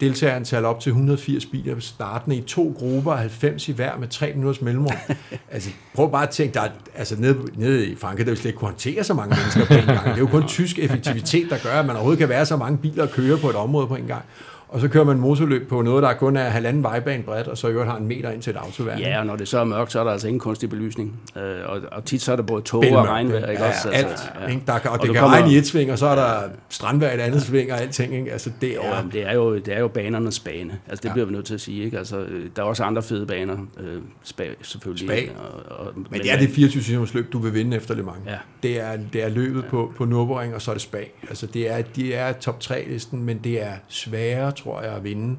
Deltagerantal 0.00 0.64
op 0.64 0.80
til 0.80 0.90
180 0.90 1.46
biler 1.46 1.80
startende 1.80 2.36
i 2.36 2.40
to 2.40 2.74
grupper, 2.78 3.14
90 3.14 3.68
i 3.68 3.72
hver 3.72 3.98
med 3.98 4.08
tre 4.08 4.32
minutters 4.32 4.62
mellemrum. 4.62 4.96
altså, 5.50 5.70
prøv 5.94 6.10
bare 6.10 6.22
at 6.22 6.30
tænke, 6.30 6.54
der 6.54 6.60
er, 6.60 6.70
altså 6.94 7.20
nede, 7.20 7.38
nede 7.54 7.86
i 7.86 7.96
Frankrig, 7.96 8.26
der 8.26 8.30
vil 8.30 8.38
slet 8.38 8.48
ikke 8.48 8.58
kunne 8.58 8.68
håndtere 8.68 9.04
så 9.04 9.14
mange 9.14 9.36
mennesker 9.36 9.66
på 9.66 9.74
en 9.74 9.86
gang. 9.96 10.04
Det 10.04 10.14
er 10.14 10.18
jo 10.18 10.26
kun 10.26 10.48
tysk 10.48 10.78
effektivitet, 10.78 11.50
der 11.50 11.58
gør, 11.62 11.72
at 11.72 11.86
man 11.86 11.96
overhovedet 11.96 12.18
kan 12.18 12.28
være 12.28 12.46
så 12.46 12.56
mange 12.56 12.78
biler 12.78 13.02
at 13.02 13.10
køre 13.10 13.38
på 13.38 13.50
et 13.50 13.56
område 13.56 13.86
på 13.86 13.96
en 13.96 14.06
gang 14.06 14.24
og 14.68 14.80
så 14.80 14.88
kører 14.88 15.04
man 15.04 15.18
motorløb 15.18 15.68
på 15.68 15.82
noget, 15.82 16.02
der 16.02 16.12
kun 16.12 16.36
er 16.36 16.48
halvanden 16.48 16.82
vejbane 16.82 17.22
bredt, 17.22 17.48
og 17.48 17.58
så 17.58 17.68
i 17.68 17.70
øvrigt 17.70 17.90
har 17.90 17.98
en 17.98 18.06
meter 18.06 18.30
ind 18.30 18.42
til 18.42 18.50
et 18.50 18.56
autoværn. 18.56 18.98
Ja, 18.98 19.20
og 19.20 19.26
når 19.26 19.36
det 19.36 19.48
så 19.48 19.58
er 19.58 19.64
mørkt, 19.64 19.92
så 19.92 20.00
er 20.00 20.04
der 20.04 20.10
altså 20.10 20.28
ingen 20.28 20.40
kunstig 20.40 20.70
belysning. 20.70 21.20
Øh, 21.36 21.42
og, 21.64 21.80
og 21.92 22.04
tit 22.04 22.22
så 22.22 22.32
er 22.32 22.36
der 22.36 22.42
både 22.42 22.62
tog 22.62 22.84
og 22.92 23.08
regnvejr. 23.08 23.50
Ikke? 23.50 23.62
Ja, 23.62 23.68
også, 23.68 23.88
alt. 23.88 24.06
Altså, 24.06 24.24
ja. 24.40 24.46
Ikke? 24.46 24.62
Der 24.66 24.72
og, 24.72 24.80
og 24.90 24.98
det 24.98 25.10
kan 25.10 25.20
kommer, 25.20 25.36
regne 25.36 25.52
i 25.52 25.56
et 25.56 25.66
sving, 25.66 25.92
og 25.92 25.98
så 25.98 26.06
er 26.06 26.14
der 26.14 26.48
strandvejr 26.68 27.10
i 27.10 27.14
et 27.14 27.20
andet 27.20 27.42
sving 27.42 27.72
og 27.72 27.80
alting. 27.80 28.14
Ikke? 28.14 28.32
Altså, 28.32 28.50
det, 28.60 28.70
er, 28.70 28.96
ja, 28.96 29.02
det, 29.12 29.28
er 29.28 29.34
jo, 29.34 29.54
det 29.54 29.68
er 29.68 29.80
jo 29.80 29.88
banernes 29.88 30.40
bane. 30.40 30.78
Altså, 30.88 31.02
det 31.02 31.08
ja. 31.08 31.12
bliver 31.12 31.26
vi 31.26 31.32
nødt 31.32 31.46
til 31.46 31.54
at 31.54 31.60
sige. 31.60 31.84
Ikke? 31.84 31.98
Altså, 31.98 32.26
der 32.56 32.62
er 32.62 32.66
også 32.66 32.84
andre 32.84 33.02
fede 33.02 33.26
baner. 33.26 33.56
Øh, 33.80 34.02
spa, 34.22 34.44
selvfølgelig. 34.62 35.08
Spa. 35.08 35.30
Og, 35.40 35.78
og, 35.78 35.92
men, 35.94 36.06
men 36.10 36.20
det 36.20 36.32
er 36.32 36.38
det 36.38 36.50
24 36.50 36.82
timers 36.82 37.14
løb, 37.14 37.32
du 37.32 37.38
vil 37.38 37.54
vinde 37.54 37.76
efter 37.76 37.94
Le 37.94 38.02
Mans. 38.02 38.16
Ja. 38.26 38.36
Det, 38.62 38.80
er, 38.80 38.98
det 39.12 39.24
er 39.24 39.28
løbet 39.28 39.62
ja. 39.62 39.68
på, 39.68 39.92
på 39.96 40.04
Nürburgring, 40.04 40.54
og 40.54 40.62
så 40.62 40.70
er 40.70 40.74
det 40.74 40.82
Spa. 40.82 41.04
Altså, 41.28 41.46
det 41.46 41.70
er, 41.70 41.82
de 41.82 42.14
er 42.14 42.32
top 42.32 42.58
3-listen, 42.64 43.24
men 43.24 43.38
det 43.38 43.62
er 43.62 43.72
sværere, 43.88 44.52
tror 44.56 44.82
jeg, 44.82 44.92
at 44.92 45.04
vinde 45.04 45.36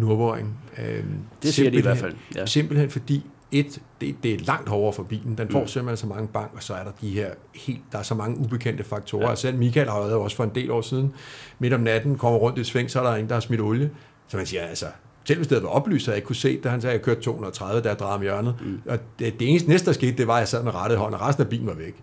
Nürburgring. 0.00 0.46
Øh, 0.78 1.04
det 1.42 1.54
siger 1.54 1.70
de 1.70 1.76
i 1.76 1.82
hvert 1.82 1.98
fald. 1.98 2.14
Ja. 2.34 2.46
Simpelthen 2.46 2.90
fordi, 2.90 3.26
et, 3.52 3.82
det, 4.00 4.16
det 4.22 4.34
er 4.34 4.38
langt 4.38 4.68
hårdere 4.68 4.92
for 4.92 5.02
bilen. 5.02 5.38
Den 5.38 5.48
får 5.48 5.60
mm. 5.60 5.66
simpelthen 5.66 5.96
så 5.96 6.06
mange 6.06 6.28
bank, 6.28 6.50
og 6.54 6.62
så 6.62 6.74
er 6.74 6.84
der 6.84 6.90
de 7.00 7.10
her 7.10 7.30
helt, 7.54 7.80
der 7.92 7.98
er 7.98 8.02
så 8.02 8.14
mange 8.14 8.38
ubekendte 8.38 8.84
faktorer. 8.84 9.28
Ja. 9.28 9.34
Selv 9.34 9.58
Michael 9.58 9.88
har 9.88 10.00
været 10.00 10.14
også 10.14 10.36
for 10.36 10.44
en 10.44 10.50
del 10.54 10.70
år 10.70 10.80
siden, 10.80 11.12
midt 11.58 11.72
om 11.72 11.80
natten, 11.80 12.18
kommer 12.18 12.38
rundt 12.38 12.58
i 12.58 12.64
sving, 12.64 12.90
så 12.90 13.00
er 13.00 13.10
der 13.10 13.14
en, 13.14 13.28
der 13.28 13.34
har 13.34 13.40
smidt 13.40 13.60
olie. 13.60 13.90
Så 14.28 14.36
man 14.36 14.46
siger, 14.46 14.62
altså, 14.62 14.86
selv 15.24 15.38
hvis 15.38 15.46
det 15.46 15.56
havde 15.56 15.64
været 15.64 15.74
oplyst, 15.74 16.06
havde 16.06 16.14
jeg 16.14 16.18
ikke 16.18 16.26
kunne 16.26 16.36
se 16.36 16.60
det. 16.62 16.70
Han 16.70 16.80
sagde, 16.80 16.94
at 16.94 16.98
jeg 16.98 17.04
kørte 17.04 17.20
230, 17.20 17.82
der 17.82 17.94
drejede 17.94 18.14
om 18.14 18.22
hjørnet. 18.22 18.54
Mm. 18.60 18.80
Og 18.88 18.98
det, 19.18 19.40
det 19.40 19.50
eneste 19.50 19.68
næste, 19.68 19.86
der 19.86 19.92
skete, 19.92 20.16
det 20.16 20.26
var, 20.26 20.34
at 20.34 20.40
jeg 20.40 20.48
sad 20.48 20.62
med 20.62 20.74
rettet 20.74 20.98
hånd, 20.98 21.14
og 21.14 21.20
resten 21.20 21.42
af 21.44 21.48
bilen 21.48 21.66
var 21.66 21.74
væk. 21.74 21.94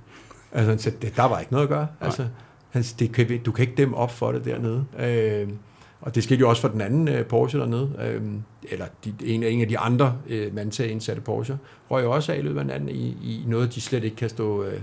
Altså, 0.52 0.70
han 0.70 0.80
sagde, 0.80 1.10
der 1.16 1.24
var 1.24 1.40
ikke 1.40 1.52
noget 1.52 1.64
at 1.64 1.70
gøre. 1.70 1.88
Altså, 2.02 2.28
han, 2.70 2.84
det 3.00 3.46
du 3.46 3.52
kan 3.52 3.64
ikke 3.64 3.76
dæmme 3.78 3.98
op 3.98 4.12
for 4.12 4.32
det 4.32 4.46
dernede. 4.46 4.86
Øh, 5.00 5.50
og 6.02 6.16
det 6.16 6.24
skete 6.24 6.40
jo 6.40 6.50
også 6.50 6.62
for 6.62 6.68
den 6.68 6.82
anden 6.82 7.08
øh, 7.08 7.26
Porsche 7.26 7.60
dernede, 7.60 7.92
øh, 8.02 8.22
eller 8.72 8.86
de, 9.06 9.14
en, 9.24 9.44
en 9.44 9.62
af 9.62 9.68
de 9.68 9.78
andre 9.78 10.18
øh, 10.28 10.56
mandtag 10.56 10.92
indsatte 10.92 11.22
Porsche, 11.22 11.58
røg 11.92 12.04
jo 12.04 12.12
også 12.12 12.32
af 12.34 12.38
i 12.38 12.42
løbet 12.42 12.60
af 12.60 12.66
natten 12.66 12.90
i, 12.90 13.08
i 13.08 13.44
noget, 13.48 13.76
de 13.76 13.82
slet 13.82 14.04
ikke 14.04 14.16
kan 14.16 14.30
stå, 14.30 14.64
øh, 14.64 14.80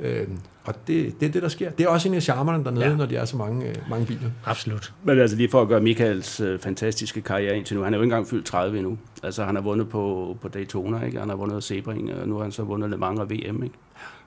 Øh, 0.00 0.28
og 0.64 0.74
det, 0.86 1.20
det 1.20 1.28
er 1.28 1.32
det, 1.32 1.42
der 1.42 1.48
sker. 1.48 1.70
Det 1.70 1.84
er 1.84 1.88
også 1.88 2.08
en 2.08 2.14
af 2.14 2.22
charmerne 2.22 2.64
dernede, 2.64 2.86
ja. 2.86 2.96
når 2.96 3.06
de 3.06 3.16
er 3.16 3.24
så 3.24 3.36
mange, 3.36 3.68
øh, 3.68 3.74
mange 3.90 4.06
biler. 4.06 4.30
Absolut. 4.44 4.92
Men 5.04 5.18
altså 5.18 5.36
lige 5.36 5.48
for 5.48 5.62
at 5.62 5.68
gøre 5.68 5.80
Michaels 5.80 6.40
øh, 6.40 6.58
fantastiske 6.58 7.20
karriere 7.20 7.56
indtil 7.56 7.76
nu, 7.76 7.82
han 7.82 7.94
er 7.94 7.98
jo 7.98 8.02
ikke 8.02 8.12
engang 8.12 8.28
fyldt 8.28 8.46
30 8.46 8.78
endnu. 8.78 8.98
Altså 9.22 9.44
han 9.44 9.54
har 9.54 9.62
vundet 9.62 9.88
på, 9.88 10.36
på 10.40 10.48
Daytona, 10.48 11.04
ikke? 11.04 11.18
han 11.18 11.28
har 11.28 11.36
vundet 11.36 11.64
Sebring, 11.64 12.14
og 12.14 12.28
nu 12.28 12.34
har 12.36 12.42
han 12.42 12.52
så 12.52 12.62
vundet 12.62 12.90
Le 12.90 12.96
Mans 12.96 13.20
og 13.20 13.30
VM. 13.30 13.62
Ikke? 13.62 13.74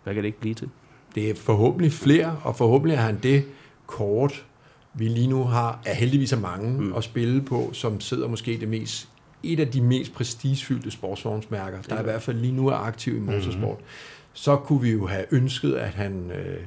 Hvad 0.03 0.14
kan 0.14 0.24
det 0.24 0.28
ikke 0.28 0.39
blive 0.39 0.53
til? 0.53 0.70
Det 1.16 1.30
er 1.30 1.36
forhåbentlig 1.36 1.91
flere, 1.91 2.38
og 2.43 2.55
forhåbentlig 2.55 2.95
er 2.95 3.01
han 3.01 3.20
det 3.24 3.43
kort, 3.88 4.45
vi 4.94 5.08
lige 5.08 5.28
nu 5.28 5.44
har, 5.44 5.82
er 5.86 5.94
heldigvis 5.94 6.34
er 6.34 6.39
mange 6.39 6.82
mm. 6.82 6.94
at 6.94 7.04
spille 7.04 7.42
på, 7.42 7.70
som 7.74 8.02
sidder 8.02 8.28
måske 8.28 8.58
det 8.60 8.68
mest 8.68 9.08
et 9.44 9.60
af 9.60 9.68
de 9.68 9.82
mest 9.82 10.14
prestigefyldte 10.14 10.92
sportsvognsmærker, 10.92 11.82
der 11.82 12.00
i 12.00 12.04
hvert 12.04 12.22
fald 12.22 12.38
lige 12.38 12.54
nu 12.54 12.68
er 12.68 12.76
aktiv 12.76 13.16
i 13.16 13.20
motorsport. 13.20 13.80
Mm 13.80 13.86
så 14.34 14.56
kunne 14.56 14.82
vi 14.82 14.92
jo 14.92 15.08
have 15.08 15.26
ønsket, 15.32 15.74
at 15.74 15.89
han, 15.89 16.32
øh, 16.32 16.58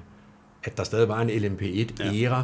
at 0.64 0.76
der 0.76 0.84
stadig 0.84 1.08
var 1.08 1.20
en 1.20 1.30
LMP1-æra. 1.30 2.04
Ja. 2.10 2.42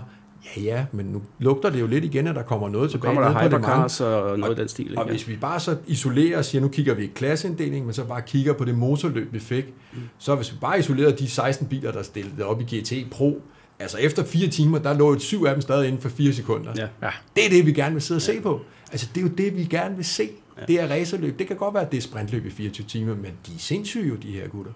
ja, 0.57 0.63
ja, 0.63 0.87
men 0.93 1.07
nu 1.07 1.23
lugter 1.39 1.71
det 1.71 1.81
jo 1.81 1.87
lidt 1.87 2.05
igen, 2.05 2.27
at 2.27 2.35
der 2.35 2.43
kommer 2.43 2.69
noget 2.69 2.91
tilbage. 2.91 3.15
kommer 3.15 3.31
der 3.31 3.45
hypercars 3.45 4.01
og 4.01 4.39
noget 4.39 4.51
af 4.51 4.57
den 4.57 4.69
stil. 4.69 4.99
Og, 4.99 5.05
og 5.05 5.11
hvis 5.11 5.29
vi 5.29 5.37
bare 5.37 5.61
så 5.61 5.77
isolerer 5.87 6.39
og 6.39 6.45
siger, 6.45 6.63
nu 6.63 6.69
kigger 6.69 6.95
vi 6.95 7.05
i 7.05 7.11
klasseinddeling, 7.15 7.85
men 7.85 7.95
så 7.95 8.05
bare 8.05 8.23
kigger 8.23 8.53
på 8.53 8.65
det 8.65 8.75
motorløb, 8.75 9.33
vi 9.33 9.39
fik, 9.39 9.65
mm. 9.93 10.01
så 10.19 10.35
hvis 10.35 10.53
vi 10.53 10.57
bare 10.61 10.79
isolerer 10.79 11.17
de 11.17 11.29
16 11.29 11.67
biler, 11.67 11.93
der 11.93 12.03
stillede 12.03 12.45
op 12.45 12.61
i 12.61 12.65
GT 12.65 13.11
Pro, 13.11 13.43
altså 13.81 13.99
efter 13.99 14.25
fire 14.25 14.49
timer, 14.49 14.79
der 14.79 14.95
lå 14.95 15.13
et 15.13 15.23
syv 15.23 15.45
af 15.45 15.55
dem 15.55 15.61
stadig 15.63 15.87
inden 15.87 16.01
for 16.01 16.09
fire 16.09 16.33
sekunder. 16.33 16.73
Ja. 16.77 16.87
Ja. 17.03 17.11
Det 17.37 17.47
er 17.47 17.51
det, 17.51 17.67
vi 17.67 17.73
gerne 17.73 17.93
vil 17.93 18.03
sidde 18.03 18.19
og 18.19 18.23
se 18.23 18.41
på. 18.41 18.61
Altså, 18.93 19.09
det 19.15 19.21
er 19.21 19.25
jo 19.25 19.33
det, 19.39 19.57
vi 19.57 19.65
gerne 19.65 19.97
vil 19.97 20.05
se. 20.05 20.29
Ja. 20.61 20.65
Det 20.67 20.81
er 20.81 20.91
racerløb. 20.91 21.39
Det 21.39 21.47
kan 21.47 21.57
godt 21.57 21.75
være, 21.75 21.83
at 21.83 21.93
det 21.93 21.99
er 21.99 22.03
sprintløb 22.03 22.47
i 22.47 22.51
24 22.51 22.87
timer, 22.87 23.15
men 23.15 23.33
de 23.47 23.55
er 23.55 23.59
sindssyge 23.59 24.09
jo, 24.09 24.15
de 24.15 24.33
her 24.33 24.49
gutter. 24.49 24.73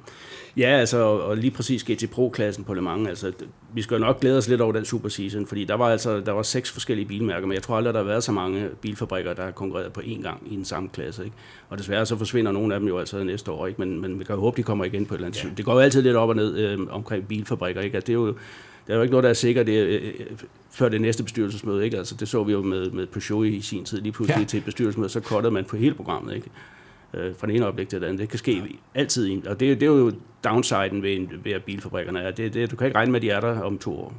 Ja, 0.56 0.68
altså, 0.68 0.98
og 0.98 1.36
lige 1.36 1.50
præcis 1.50 1.84
GT 1.84 2.10
Pro-klassen 2.10 2.64
på 2.64 2.74
Le 2.74 2.80
Mans, 2.82 3.08
altså, 3.08 3.32
vi 3.74 3.82
skal 3.82 3.94
jo 3.94 4.00
nok 4.00 4.20
glæde 4.20 4.38
os 4.38 4.48
lidt 4.48 4.60
over 4.60 4.72
den 4.72 4.84
superseason, 4.84 5.46
fordi 5.46 5.64
der 5.64 5.74
var 5.74 5.88
altså 5.88 6.20
der 6.20 6.32
var 6.32 6.42
seks 6.42 6.70
forskellige 6.70 7.06
bilmærker, 7.06 7.46
men 7.46 7.54
jeg 7.54 7.62
tror 7.62 7.76
aldrig, 7.76 7.94
der 7.94 8.00
har 8.00 8.06
været 8.06 8.24
så 8.24 8.32
mange 8.32 8.68
bilfabrikker, 8.80 9.34
der 9.34 9.44
har 9.44 9.50
konkurreret 9.50 9.92
på 9.92 10.00
én 10.00 10.22
gang 10.22 10.52
i 10.52 10.56
den 10.56 10.64
samme 10.64 10.88
klasse. 10.88 11.24
Ikke? 11.24 11.36
Og 11.68 11.78
desværre 11.78 12.06
så 12.06 12.16
forsvinder 12.16 12.52
nogle 12.52 12.74
af 12.74 12.80
dem 12.80 12.88
jo 12.88 12.98
altså 12.98 13.24
næste 13.24 13.50
år, 13.50 13.66
ikke? 13.66 13.80
Men, 13.80 14.00
men 14.00 14.18
vi 14.18 14.24
kan 14.24 14.34
jo 14.34 14.40
håbe, 14.40 14.56
de 14.56 14.62
kommer 14.62 14.84
igen 14.84 15.06
på 15.06 15.14
et 15.14 15.18
eller 15.18 15.26
andet 15.26 15.44
ja. 15.44 15.48
Det 15.56 15.64
går 15.64 15.72
jo 15.72 15.78
altid 15.78 16.02
lidt 16.02 16.16
op 16.16 16.28
og 16.28 16.36
ned 16.36 16.58
øh, 16.58 16.78
omkring 16.90 17.28
bilfabrikker, 17.28 17.80
ikke? 17.80 17.94
Altså, 17.94 18.06
det 18.06 18.12
er 18.12 18.18
jo 18.18 18.34
der 18.86 18.92
er 18.92 18.96
jo 18.96 19.02
ikke 19.02 19.12
noget, 19.12 19.24
der 19.24 19.30
er 19.30 19.34
sikkert 19.34 19.66
det, 19.66 19.72
øh, 19.72 20.14
øh, 20.18 20.38
før 20.70 20.88
det 20.88 21.00
næste 21.00 21.22
bestyrelsesmøde. 21.22 21.84
Ikke? 21.84 21.98
Altså, 21.98 22.14
det 22.14 22.28
så 22.28 22.44
vi 22.44 22.52
jo 22.52 22.62
med, 22.62 22.90
med 22.90 23.06
Peugeot 23.06 23.46
i 23.46 23.60
sin 23.60 23.84
tid. 23.84 24.00
Lige 24.00 24.12
pludselig 24.12 24.40
ja. 24.40 24.46
til 24.46 24.58
et 24.58 24.64
bestyrelsesmøde, 24.64 25.08
så 25.08 25.20
kottede 25.20 25.54
man 25.54 25.64
på 25.64 25.76
hele 25.76 25.94
programmet. 25.94 26.34
Ikke? 26.34 26.50
øh, 27.14 27.36
fra 27.36 27.46
den 27.46 27.56
ene 27.56 27.64
øjeblik 27.64 27.88
til 27.88 28.00
det 28.00 28.06
andet. 28.06 28.20
Det 28.20 28.28
kan 28.28 28.38
ske 28.38 28.78
altid. 28.94 29.46
Og 29.46 29.60
det, 29.60 29.80
det 29.80 29.86
er 29.86 29.90
jo 29.90 30.12
downsiden 30.44 31.02
ved, 31.02 31.38
ved 31.44 31.52
at 31.52 31.64
bilfabrikkerne 31.64 32.20
er. 32.20 32.30
Det, 32.30 32.54
det, 32.54 32.70
du 32.70 32.76
kan 32.76 32.86
ikke 32.86 32.98
regne 32.98 33.12
med, 33.12 33.18
at 33.18 33.22
de 33.22 33.30
er 33.30 33.40
der 33.40 33.60
om 33.60 33.78
to 33.78 34.00
år. 34.00 34.14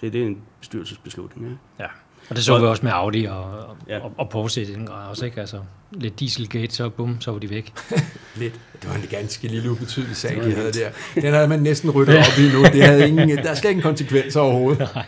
Det, 0.00 0.12
det 0.12 0.22
er 0.22 0.26
en 0.26 0.42
bestyrelsesbeslutning. 0.60 1.60
Ja. 1.78 1.84
ja. 1.84 1.90
Og 2.30 2.36
det 2.36 2.44
så 2.44 2.58
vi 2.58 2.66
også 2.66 2.82
med 2.82 2.92
Audi 2.92 3.24
og, 3.24 3.46
ja. 3.88 3.98
og, 3.98 4.12
og 4.18 4.28
Porsche 4.28 4.62
i 4.62 4.64
den 4.64 4.86
grad 4.86 5.08
også, 5.08 5.24
ikke? 5.24 5.40
Altså, 5.40 5.56
lidt 5.92 6.20
dieselgate, 6.20 6.74
så 6.74 6.88
bum, 6.88 7.20
så 7.20 7.30
var 7.30 7.38
de 7.38 7.50
væk. 7.50 7.72
lidt. 8.36 8.54
Det 8.82 8.90
var 8.90 8.96
en 8.96 9.06
ganske 9.10 9.48
lille 9.48 9.70
ubetydelig 9.70 10.16
sag, 10.16 10.44
de 10.44 10.54
havde 10.54 10.72
der. 10.72 10.90
Den 11.14 11.34
havde 11.34 11.48
man 11.48 11.60
næsten 11.60 11.90
ryddet 11.90 12.18
op 12.18 12.38
i 12.38 12.52
nu. 12.52 12.62
Det 12.64 12.84
havde 12.84 13.08
ingen, 13.08 13.38
der 13.46 13.54
skal 13.54 13.70
ingen 13.70 13.82
konsekvenser 13.82 14.40
overhovedet. 14.40 14.88
Nej. 14.94 15.04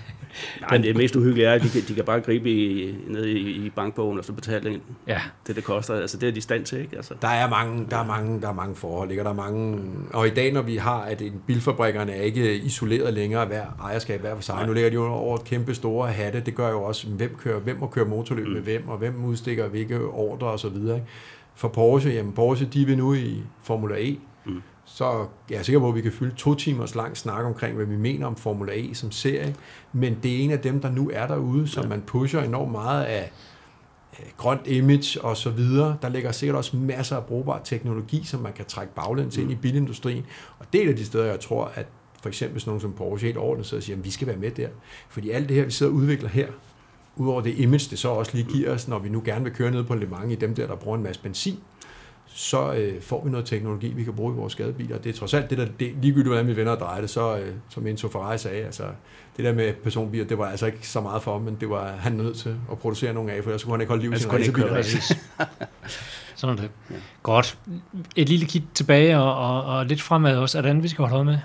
Nej, 0.61 0.79
det 0.79 0.97
mest 0.97 1.17
uhyggelige 1.17 1.47
er, 1.47 1.53
at 1.53 1.63
de 1.63 1.69
kan, 1.69 1.83
de 1.89 1.95
kan 1.95 2.05
bare 2.05 2.21
gribe 2.21 2.51
i, 2.51 2.95
ned 3.07 3.27
i, 3.27 3.67
i 3.67 3.71
bankbogen 3.71 4.19
og 4.19 4.25
så 4.25 4.33
betale 4.33 4.73
ind 4.73 4.81
ja. 5.07 5.21
det, 5.47 5.57
det 5.57 5.65
koster. 5.65 5.95
Altså, 5.95 6.17
det 6.17 6.29
er 6.29 6.33
de 6.33 6.41
stand 6.41 6.65
til, 6.65 6.79
ikke? 6.79 6.97
Altså. 6.97 7.15
Der 7.23 7.29
er 7.29 7.49
mange, 7.49 7.87
der 7.91 7.97
er 7.97 8.07
mange, 8.07 8.41
der 8.41 8.49
er 8.49 8.53
mange 8.53 8.75
forhold, 8.75 9.11
ikke? 9.11 9.23
Der 9.23 9.31
er 9.31 9.35
mange, 9.35 9.81
og 10.13 10.27
i 10.27 10.31
dag, 10.31 10.53
når 10.53 10.63
vi 10.63 10.77
har, 10.77 11.01
at 11.01 11.23
bilfabrikkerne 11.47 12.13
er 12.13 12.23
ikke 12.23 12.57
isoleret 12.57 13.15
længere 13.15 13.47
hver 13.47 13.65
ejerskab 13.83 14.21
hver 14.21 14.35
for 14.35 14.43
sig. 14.43 14.55
Nej. 14.55 14.67
Nu 14.67 14.73
ligger 14.73 14.91
de 14.91 14.95
jo 14.95 15.07
over 15.07 15.37
et 15.37 15.45
kæmpe 15.45 15.75
store 15.75 16.09
hatte. 16.13 16.41
Det 16.41 16.55
gør 16.55 16.71
jo 16.71 16.83
også, 16.83 17.09
hvem, 17.09 17.37
kører, 17.39 17.61
hvem 17.61 17.77
må 17.81 17.87
køre 17.87 18.05
motorløb 18.05 18.47
mm. 18.47 18.53
med 18.53 18.61
hvem, 18.61 18.89
og 18.89 18.99
hvem 18.99 19.25
udstikker 19.25 19.69
hvilke 19.69 20.01
ordre 20.01 20.47
og 20.47 20.61
så 20.61 20.69
videre. 20.69 20.97
Ikke? 20.97 21.09
For 21.55 21.69
Porsche, 21.69 22.13
jamen 22.13 22.33
Porsche, 22.33 22.67
de 22.67 22.87
vil 22.87 22.99
nu 22.99 23.15
i 23.15 23.43
Formula 23.63 23.97
E. 23.99 24.17
Mm 24.47 24.63
så 24.85 25.27
jeg 25.51 25.59
er 25.59 25.63
sikker 25.63 25.81
på, 25.81 25.89
at 25.89 25.95
vi 25.95 26.01
kan 26.01 26.13
fylde 26.13 26.35
to 26.37 26.55
timers 26.55 26.95
lang 26.95 27.17
snak 27.17 27.45
omkring, 27.45 27.77
hvad 27.77 27.87
vi 27.87 27.97
mener 27.97 28.27
om 28.27 28.37
Formula 28.37 28.73
E 28.77 28.95
som 28.95 29.11
serie. 29.11 29.55
Men 29.93 30.19
det 30.23 30.33
er 30.33 30.45
en 30.45 30.51
af 30.51 30.59
dem, 30.59 30.81
der 30.81 30.91
nu 30.91 31.11
er 31.15 31.27
derude, 31.27 31.69
som 31.69 31.83
ja. 31.83 31.89
man 31.89 32.03
pusher 32.07 32.43
enormt 32.43 32.73
meget 32.73 33.05
af 33.05 33.33
grønt 34.37 34.67
image 34.67 35.21
og 35.25 35.37
så 35.37 35.51
videre. 35.51 35.97
Der 36.03 36.09
ligger 36.09 36.33
sikkert 36.33 36.57
også 36.57 36.77
masser 36.77 37.17
af 37.17 37.25
brugbar 37.25 37.61
teknologi, 37.65 38.25
som 38.25 38.41
man 38.41 38.53
kan 38.53 38.65
trække 38.65 38.95
baglæns 38.95 39.37
mm. 39.37 39.43
ind 39.43 39.53
i 39.53 39.55
bilindustrien. 39.55 40.27
Og 40.59 40.67
det 40.73 40.81
er 40.81 40.85
et 40.85 40.89
af 40.89 40.97
de 40.97 41.05
steder, 41.05 41.25
jeg 41.25 41.41
tror, 41.41 41.73
at 41.75 41.87
for 42.23 42.29
eksempel 42.29 42.61
sådan 42.61 42.71
nogen 42.71 42.81
som 42.81 42.93
Porsche 42.93 43.27
helt 43.27 43.39
ordentligt 43.39 43.69
sidder 43.69 43.81
og 43.81 43.85
siger, 43.85 43.97
at 43.97 44.05
vi 44.05 44.11
skal 44.11 44.27
være 44.27 44.37
med 44.37 44.51
der. 44.51 44.69
Fordi 45.09 45.31
alt 45.31 45.49
det 45.49 45.57
her, 45.57 45.65
vi 45.65 45.71
sidder 45.71 45.93
og 45.93 45.97
udvikler 45.97 46.29
her, 46.29 46.47
udover 47.17 47.41
det 47.41 47.59
image, 47.59 47.91
det 47.91 47.99
så 47.99 48.09
også 48.09 48.31
lige 48.35 48.53
giver 48.53 48.75
os, 48.75 48.89
når 48.89 48.99
vi 48.99 49.09
nu 49.09 49.23
gerne 49.25 49.45
vil 49.45 49.53
køre 49.53 49.71
ned 49.71 49.85
på 49.85 49.95
Le 49.95 50.07
Mans 50.07 50.33
i 50.33 50.35
dem 50.35 50.55
der, 50.55 50.67
der 50.67 50.77
bruger 50.77 50.97
en 50.97 51.03
masse 51.03 51.23
benzin, 51.23 51.59
så 52.35 52.73
øh, 52.73 53.03
får 53.03 53.25
vi 53.25 53.31
noget 53.31 53.47
teknologi, 53.47 53.93
vi 53.97 54.05
kan 54.05 54.13
bruge 54.13 54.35
i 54.35 54.37
vores 54.37 54.53
skadebiler. 54.53 54.99
Det 54.99 55.11
er 55.11 55.19
trods 55.19 55.35
alt 55.35 55.51
det, 55.51 55.59
der 55.59 55.67
det, 55.81 55.95
ligegyldigt 56.03 56.29
hvordan 56.29 56.47
vi 56.47 56.57
vender 56.57 56.73
og 56.73 56.79
drejer 56.79 57.01
det, 57.01 57.11
så 57.11 57.37
øh, 57.37 57.55
som 57.69 57.87
Enzo 57.87 58.09
Ferrari 58.09 58.39
sagde, 58.39 58.65
altså, 58.65 58.83
det 59.37 59.45
der 59.45 59.53
med 59.53 59.73
personbiler, 59.73 60.25
det 60.25 60.39
var 60.39 60.47
altså 60.47 60.67
ikke 60.67 60.89
så 60.89 61.01
meget 61.01 61.23
for 61.23 61.33
ham, 61.33 61.43
men 61.43 61.57
det 61.61 61.71
var 61.71 61.93
han 61.93 62.13
nødt 62.13 62.37
til 62.37 62.57
at 62.71 62.79
producere 62.79 63.13
nogle 63.13 63.33
af, 63.33 63.43
for 63.43 63.51
ellers 63.51 63.65
kunne 63.65 63.73
han 63.73 63.81
ikke 63.81 63.91
holde 63.91 64.03
liv 64.03 64.13
i 64.13 64.19
sine 64.19 64.33
racerbiler. 64.33 64.83
Sådan 66.35 66.59
er 66.59 66.61
det. 66.61 66.71
Ja. 66.91 66.95
Godt. 67.23 67.59
Et 68.17 68.29
lille 68.29 68.47
kig 68.47 68.65
tilbage 68.75 69.19
og, 69.19 69.37
og, 69.37 69.65
og 69.65 69.87
lidt 69.87 70.03
fremad 70.03 70.37
også. 70.37 70.59
Er 70.59 70.63
der 70.63 70.71
andet, 70.71 70.83
vi 70.83 70.89
skal 70.89 71.03
holde 71.03 71.15
øje 71.15 71.25
med? 71.25 71.39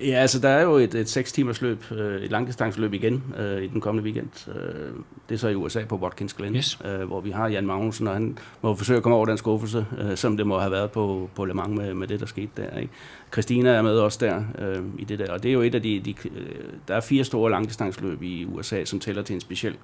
Ja, 0.00 0.14
altså 0.14 0.40
der 0.40 0.48
er 0.48 0.62
jo 0.62 0.74
et, 0.74 0.94
et 0.94 1.08
6 1.08 1.32
timers 1.32 1.62
løb, 1.62 1.84
øh, 1.90 2.22
et 2.22 2.30
langdistanceløb 2.30 2.94
igen 2.94 3.34
øh, 3.38 3.62
i 3.62 3.66
den 3.66 3.80
kommende 3.80 4.04
weekend. 4.04 4.48
Øh, 4.48 4.90
det 5.28 5.34
er 5.34 5.38
så 5.38 5.48
i 5.48 5.54
USA 5.54 5.84
på 5.84 5.96
Watkins 5.96 6.34
Glen, 6.34 6.56
yes. 6.56 6.78
øh, 6.84 7.06
hvor 7.06 7.20
vi 7.20 7.30
har 7.30 7.48
Jan 7.48 7.66
Magnussen, 7.66 8.06
og 8.06 8.12
han 8.12 8.38
må 8.62 8.74
forsøge 8.74 8.96
at 8.96 9.02
komme 9.02 9.16
over 9.16 9.26
den 9.26 9.38
skuffelse, 9.38 9.86
øh, 9.98 10.16
som 10.16 10.36
det 10.36 10.46
må 10.46 10.58
have 10.58 10.70
været 10.70 10.90
på, 10.90 11.30
på 11.34 11.44
Le 11.44 11.54
Mans 11.54 11.78
med, 11.78 11.94
med 11.94 12.08
det, 12.08 12.20
der 12.20 12.26
skete 12.26 12.50
der. 12.56 12.78
Ikke? 12.78 12.92
Christina 13.32 13.70
er 13.70 13.82
med 13.82 13.98
også 13.98 14.18
der 14.20 14.42
øh, 14.58 14.82
i 14.98 15.04
det 15.04 15.18
der, 15.18 15.32
og 15.32 15.42
det 15.42 15.48
er 15.48 15.52
jo 15.52 15.62
et 15.62 15.74
af 15.74 15.82
de, 15.82 16.00
de 16.00 16.14
øh, 16.24 16.46
der 16.88 16.94
er 16.94 17.00
fire 17.00 17.24
store 17.24 17.50
langdistanceløb 17.50 18.22
i 18.22 18.44
USA, 18.44 18.84
som 18.84 19.00
tæller 19.00 19.22
til 19.22 19.34
en 19.34 19.40
speciel 19.40 19.76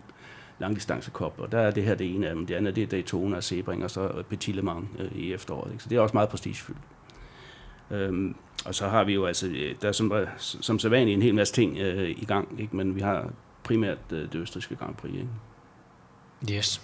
langdistancekop, 0.58 1.34
og 1.38 1.52
der 1.52 1.58
er 1.58 1.70
det 1.70 1.84
her 1.84 1.94
det 1.94 2.14
ene 2.14 2.28
af 2.28 2.34
dem. 2.34 2.46
Det 2.46 2.54
andet 2.54 2.76
det 2.76 2.82
er 2.82 2.86
Daytona 2.86 3.36
og 3.36 3.44
Sebring, 3.44 3.84
og 3.84 3.90
så 3.90 4.22
Petit 4.28 4.56
Le 4.56 4.62
Mans 4.62 4.86
øh, 4.98 5.12
i 5.16 5.32
efteråret. 5.32 5.72
Ikke? 5.72 5.82
Så 5.82 5.88
det 5.88 5.96
er 5.96 6.00
også 6.00 6.16
meget 6.16 6.28
prestigefyldt. 6.28 6.78
Øhm, 7.92 8.34
og 8.64 8.74
så 8.74 8.88
har 8.88 9.04
vi 9.04 9.14
jo 9.14 9.26
altså, 9.26 9.46
øh, 9.46 9.74
der 9.82 9.88
er 9.88 9.92
som, 9.92 10.12
som 10.38 10.78
sædvanligt 10.78 11.16
en 11.16 11.22
hel 11.22 11.34
masse 11.34 11.54
ting 11.54 11.78
øh, 11.78 12.10
i 12.10 12.24
gang, 12.24 12.60
ikke? 12.60 12.76
men 12.76 12.96
vi 12.96 13.00
har 13.00 13.30
primært 13.64 13.98
øh, 14.10 14.20
det 14.32 14.34
østrigske 14.34 14.76
Grand 14.76 14.94
Prix. 14.94 15.12
Ikke? 15.14 16.56
Yes. 16.56 16.80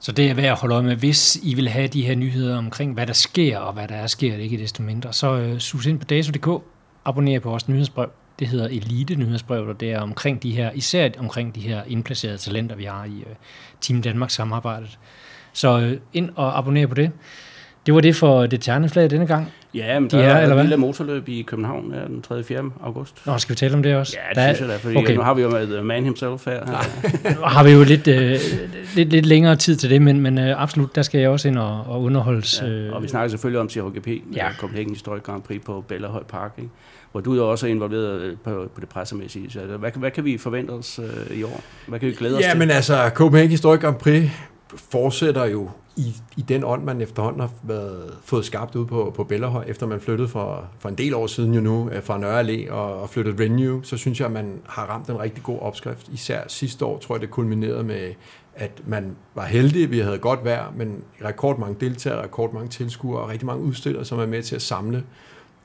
Så 0.00 0.12
det 0.12 0.30
er 0.30 0.34
værd 0.34 0.52
at 0.52 0.58
holde 0.58 0.74
øje 0.74 0.84
med. 0.84 0.96
Hvis 0.96 1.36
I 1.42 1.54
vil 1.54 1.68
have 1.68 1.88
de 1.88 2.02
her 2.02 2.14
nyheder 2.14 2.58
omkring, 2.58 2.94
hvad 2.94 3.06
der 3.06 3.12
sker, 3.12 3.58
og 3.58 3.72
hvad 3.72 3.88
der 3.88 3.94
er 3.94 4.06
sker, 4.06 4.36
det 4.36 4.42
ikke 4.42 4.58
desto 4.58 4.82
mindre, 4.82 5.12
så 5.12 5.36
øh, 5.36 5.58
sus 5.58 5.86
ind 5.86 5.98
på 5.98 6.04
dato.dk, 6.04 6.62
abonner 7.04 7.40
på 7.40 7.50
vores 7.50 7.68
nyhedsbrev. 7.68 8.10
Det 8.38 8.48
hedder 8.48 8.66
Elite 8.66 9.14
Nyhedsbrev, 9.14 9.68
og 9.68 9.80
det 9.80 9.92
er 9.92 10.00
omkring 10.00 10.42
de 10.42 10.52
her, 10.52 10.70
især 10.72 11.08
omkring 11.18 11.54
de 11.54 11.60
her 11.60 11.82
indplacerede 11.86 12.38
talenter, 12.38 12.76
vi 12.76 12.84
har 12.84 13.04
i 13.04 13.18
øh, 13.20 13.34
Team 13.80 14.02
Danmark 14.02 14.30
samarbejdet. 14.30 14.98
Så 15.52 15.80
øh, 15.80 16.00
ind 16.12 16.30
og 16.36 16.58
abonner 16.58 16.86
på 16.86 16.94
det. 16.94 17.12
Det 17.88 17.94
var 17.94 18.00
det 18.00 18.16
for 18.16 18.46
det 18.46 18.60
terneflag 18.60 19.10
denne 19.10 19.26
gang. 19.26 19.52
Ja, 19.74 20.00
men 20.00 20.10
der 20.10 20.18
de 20.18 20.24
er, 20.24 20.34
er 20.34 20.54
et 20.54 20.60
lille 20.60 20.76
motorløb 20.76 21.28
i 21.28 21.42
København 21.42 21.94
ja, 21.94 22.04
den 22.04 22.22
3. 22.22 22.44
4. 22.44 22.70
august. 22.82 23.26
Nå, 23.26 23.38
skal 23.38 23.50
vi 23.50 23.56
tale 23.56 23.74
om 23.74 23.82
det 23.82 23.96
også? 23.96 24.16
Ja, 24.16 24.28
det 24.28 24.36
der 24.36 24.54
synes 24.54 24.60
jeg 24.60 24.68
da, 24.68 24.76
fordi 24.76 24.96
okay. 24.96 25.14
nu 25.14 25.22
har 25.22 25.34
vi 25.34 25.42
jo 25.42 25.50
med 25.50 25.82
Man 25.82 26.04
Himself 26.04 26.44
her. 26.46 26.60
nu 27.34 27.40
har 27.56 27.64
vi 27.64 27.70
jo 27.70 27.84
lidt, 27.84 28.08
øh, 28.08 28.38
lidt, 28.96 29.08
lidt 29.08 29.26
længere 29.26 29.56
tid 29.56 29.76
til 29.76 29.90
det, 29.90 30.02
men, 30.02 30.20
men 30.20 30.38
øh, 30.38 30.62
absolut, 30.62 30.94
der 30.94 31.02
skal 31.02 31.20
jeg 31.20 31.30
også 31.30 31.48
ind 31.48 31.58
og, 31.58 31.84
og 31.86 32.02
underholdes. 32.02 32.62
Ja, 32.62 32.66
og 32.66 33.02
vi 33.02 33.04
øh, 33.04 33.10
snakker 33.10 33.28
selvfølgelig 33.28 33.60
om 33.60 33.68
CHGP, 33.68 34.08
ja. 34.36 34.52
Copenhagen 34.58 34.90
Historic 34.90 35.22
Grand 35.22 35.42
Prix 35.42 35.62
på 35.64 35.84
Bellahøj 35.88 36.22
Park, 36.22 36.52
ikke? 36.58 36.70
hvor 37.12 37.20
du 37.20 37.34
jo 37.34 37.50
også 37.50 37.66
er 37.66 37.70
involveret 37.70 38.20
øh, 38.20 38.36
på, 38.44 38.68
på 38.74 38.80
det 38.80 38.88
pressemæssige. 38.88 39.50
Så 39.50 39.60
hvad, 39.60 39.90
hvad 39.94 40.10
kan 40.10 40.24
vi 40.24 40.38
forvente 40.38 40.70
os 40.70 41.00
øh, 41.30 41.38
i 41.38 41.42
år? 41.42 41.62
Hvad 41.86 41.98
kan 41.98 42.08
vi 42.08 42.14
glæde 42.14 42.36
os 42.36 42.42
ja, 42.42 42.50
til? 42.50 42.58
men 42.58 42.70
altså, 42.70 43.10
Copenhagen 43.14 43.50
Historic 43.50 43.80
Grand 43.80 43.96
Prix 43.96 44.30
fortsætter 44.90 45.44
jo 45.44 45.70
i, 45.98 46.16
i 46.36 46.42
den 46.42 46.64
ånd, 46.64 46.84
man 46.84 47.00
efterhånden 47.00 47.40
har 47.40 47.50
været, 47.62 48.18
fået 48.24 48.44
skabt 48.44 48.76
ud 48.76 48.86
på, 48.86 49.12
på 49.16 49.24
Bellerhøj, 49.24 49.64
efter 49.68 49.86
man 49.86 50.00
flyttede 50.00 50.28
for, 50.28 50.68
for 50.78 50.88
en 50.88 50.94
del 50.94 51.14
år 51.14 51.26
siden 51.26 51.54
jo 51.54 51.60
nu 51.60 51.90
øh, 51.90 52.02
fra 52.02 52.18
Nørre 52.18 52.42
Allé 52.42 52.72
og, 52.72 53.02
og 53.02 53.10
flyttede 53.10 53.44
Renew, 53.44 53.82
så 53.82 53.96
synes 53.96 54.20
jeg, 54.20 54.26
at 54.26 54.32
man 54.32 54.60
har 54.66 54.86
ramt 54.86 55.08
en 55.10 55.20
rigtig 55.20 55.42
god 55.42 55.58
opskrift. 55.60 56.08
Især 56.08 56.40
sidste 56.48 56.84
år 56.84 56.98
tror 56.98 57.14
jeg, 57.14 57.20
det 57.20 57.30
kulminerede 57.30 57.84
med, 57.84 58.14
at 58.54 58.82
man 58.86 59.16
var 59.34 59.44
heldig, 59.44 59.90
vi 59.90 59.98
havde 59.98 60.18
godt 60.18 60.44
vejr, 60.44 60.72
men 60.76 61.02
rekordmange 61.24 61.76
deltagere, 61.80 62.22
rekordmange 62.22 62.68
tilskuere 62.68 63.22
og 63.22 63.28
rigtig 63.28 63.46
mange 63.46 63.64
udstillere, 63.64 64.04
som 64.04 64.18
er 64.18 64.26
med 64.26 64.42
til 64.42 64.54
at 64.54 64.62
samle 64.62 65.04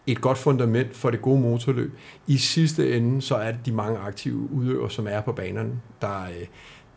et 0.08 0.22
godt 0.22 0.38
fundament 0.38 0.96
for 0.96 1.10
det 1.10 1.22
gode 1.22 1.42
motorløb. 1.42 1.94
I 2.28 2.38
sidste 2.38 2.98
ende, 2.98 3.22
så 3.22 3.36
er 3.36 3.52
det 3.52 3.66
de 3.66 3.72
mange 3.72 4.00
aktive 4.00 4.50
udøvere, 4.52 4.92
som 4.92 5.08
er 5.10 5.22
på 5.22 5.32
banerne, 5.32 5.72
der, 6.02 6.24
øh, 6.24 6.48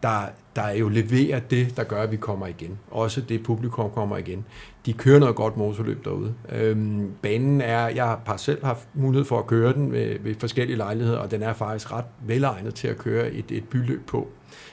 der, 0.07 0.27
der 0.57 0.71
jo 0.71 0.89
leverer 0.89 1.39
det, 1.39 1.77
der 1.77 1.85
gør, 1.85 2.03
at 2.03 2.11
vi 2.11 2.17
kommer 2.17 2.47
igen. 2.47 2.79
Også 2.91 3.21
det 3.21 3.43
publikum 3.43 3.91
kommer 3.91 4.17
igen. 4.17 4.45
De 4.87 4.93
kører 4.93 5.19
noget 5.19 5.37
godt 5.37 5.57
motorløb 5.57 6.05
derude. 6.05 6.35
Øhm, 6.53 7.13
banen 7.23 7.61
er, 7.61 7.89
jeg 7.89 8.05
har 8.05 8.37
selv 8.37 8.65
haft 8.65 8.89
mulighed 8.95 9.25
for 9.25 9.39
at 9.39 9.47
køre 9.47 9.73
den 9.73 9.93
ved, 9.93 10.17
ved 10.21 10.35
forskellige 10.39 10.77
lejligheder, 10.77 11.19
og 11.19 11.31
den 11.31 11.43
er 11.43 11.53
faktisk 11.53 11.93
ret 11.93 12.05
velegnet 12.27 12.75
til 12.75 12.89
at 12.89 12.99
køre 12.99 13.31
et, 13.31 13.45
et 13.51 13.65
byløb 13.65 14.07
på 14.07 14.29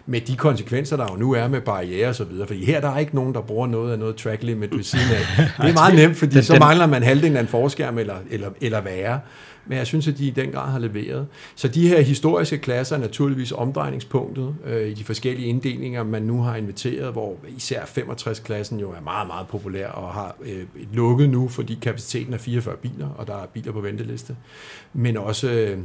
med 0.05 0.21
de 0.21 0.35
konsekvenser, 0.35 0.97
der 0.97 1.05
jo 1.11 1.15
nu 1.15 1.31
er 1.31 1.47
med 1.47 1.61
barriere 1.61 2.09
og 2.09 2.15
så 2.15 2.23
videre. 2.23 2.47
Fordi 2.47 2.65
her 2.65 2.81
der 2.81 2.89
er 2.89 2.99
ikke 2.99 3.15
nogen, 3.15 3.33
der 3.33 3.41
bruger 3.41 3.67
noget 3.67 3.91
af 3.91 3.99
noget 3.99 4.15
track 4.15 4.43
limit 4.43 4.75
ved 4.77 4.83
siden 4.83 5.05
af. 5.11 5.45
Det 5.57 5.69
er 5.69 5.73
meget 5.81 5.95
nemt, 5.95 6.17
fordi 6.17 6.41
så 6.41 6.59
mangler 6.59 6.85
man 6.85 7.03
halvdelen 7.03 7.37
af 7.37 7.41
en 7.41 7.47
forskærm 7.47 7.97
eller, 7.97 8.15
eller, 8.29 8.49
eller 8.61 8.81
værre. 8.81 9.19
Men 9.65 9.77
jeg 9.77 9.87
synes, 9.87 10.07
at 10.07 10.17
de 10.17 10.27
i 10.27 10.29
den 10.29 10.51
grad 10.51 10.71
har 10.71 10.79
leveret. 10.79 11.27
Så 11.55 11.67
de 11.67 11.87
her 11.87 12.01
historiske 12.01 12.57
klasser 12.57 12.95
er 12.95 12.99
naturligvis 12.99 13.51
omdrejningspunktet 13.51 14.55
øh, 14.65 14.87
i 14.87 14.93
de 14.93 15.03
forskellige 15.03 15.47
inddelinger, 15.47 16.03
man 16.03 16.23
nu 16.23 16.41
har 16.41 16.55
inviteret, 16.55 17.11
hvor 17.11 17.37
især 17.57 17.81
65-klassen 17.81 18.79
jo 18.79 18.91
er 18.91 19.01
meget, 19.01 19.27
meget 19.27 19.47
populær 19.47 19.87
og 19.87 20.13
har 20.13 20.35
øh, 20.45 20.63
lukket 20.93 21.29
nu, 21.29 21.47
fordi 21.47 21.79
kapaciteten 21.81 22.33
er 22.33 22.37
44 22.37 22.75
biler, 22.75 23.09
og 23.09 23.27
der 23.27 23.35
er 23.35 23.45
biler 23.45 23.71
på 23.71 23.81
venteliste. 23.81 24.35
Men 24.93 25.17
også... 25.17 25.51
Øh, 25.51 25.77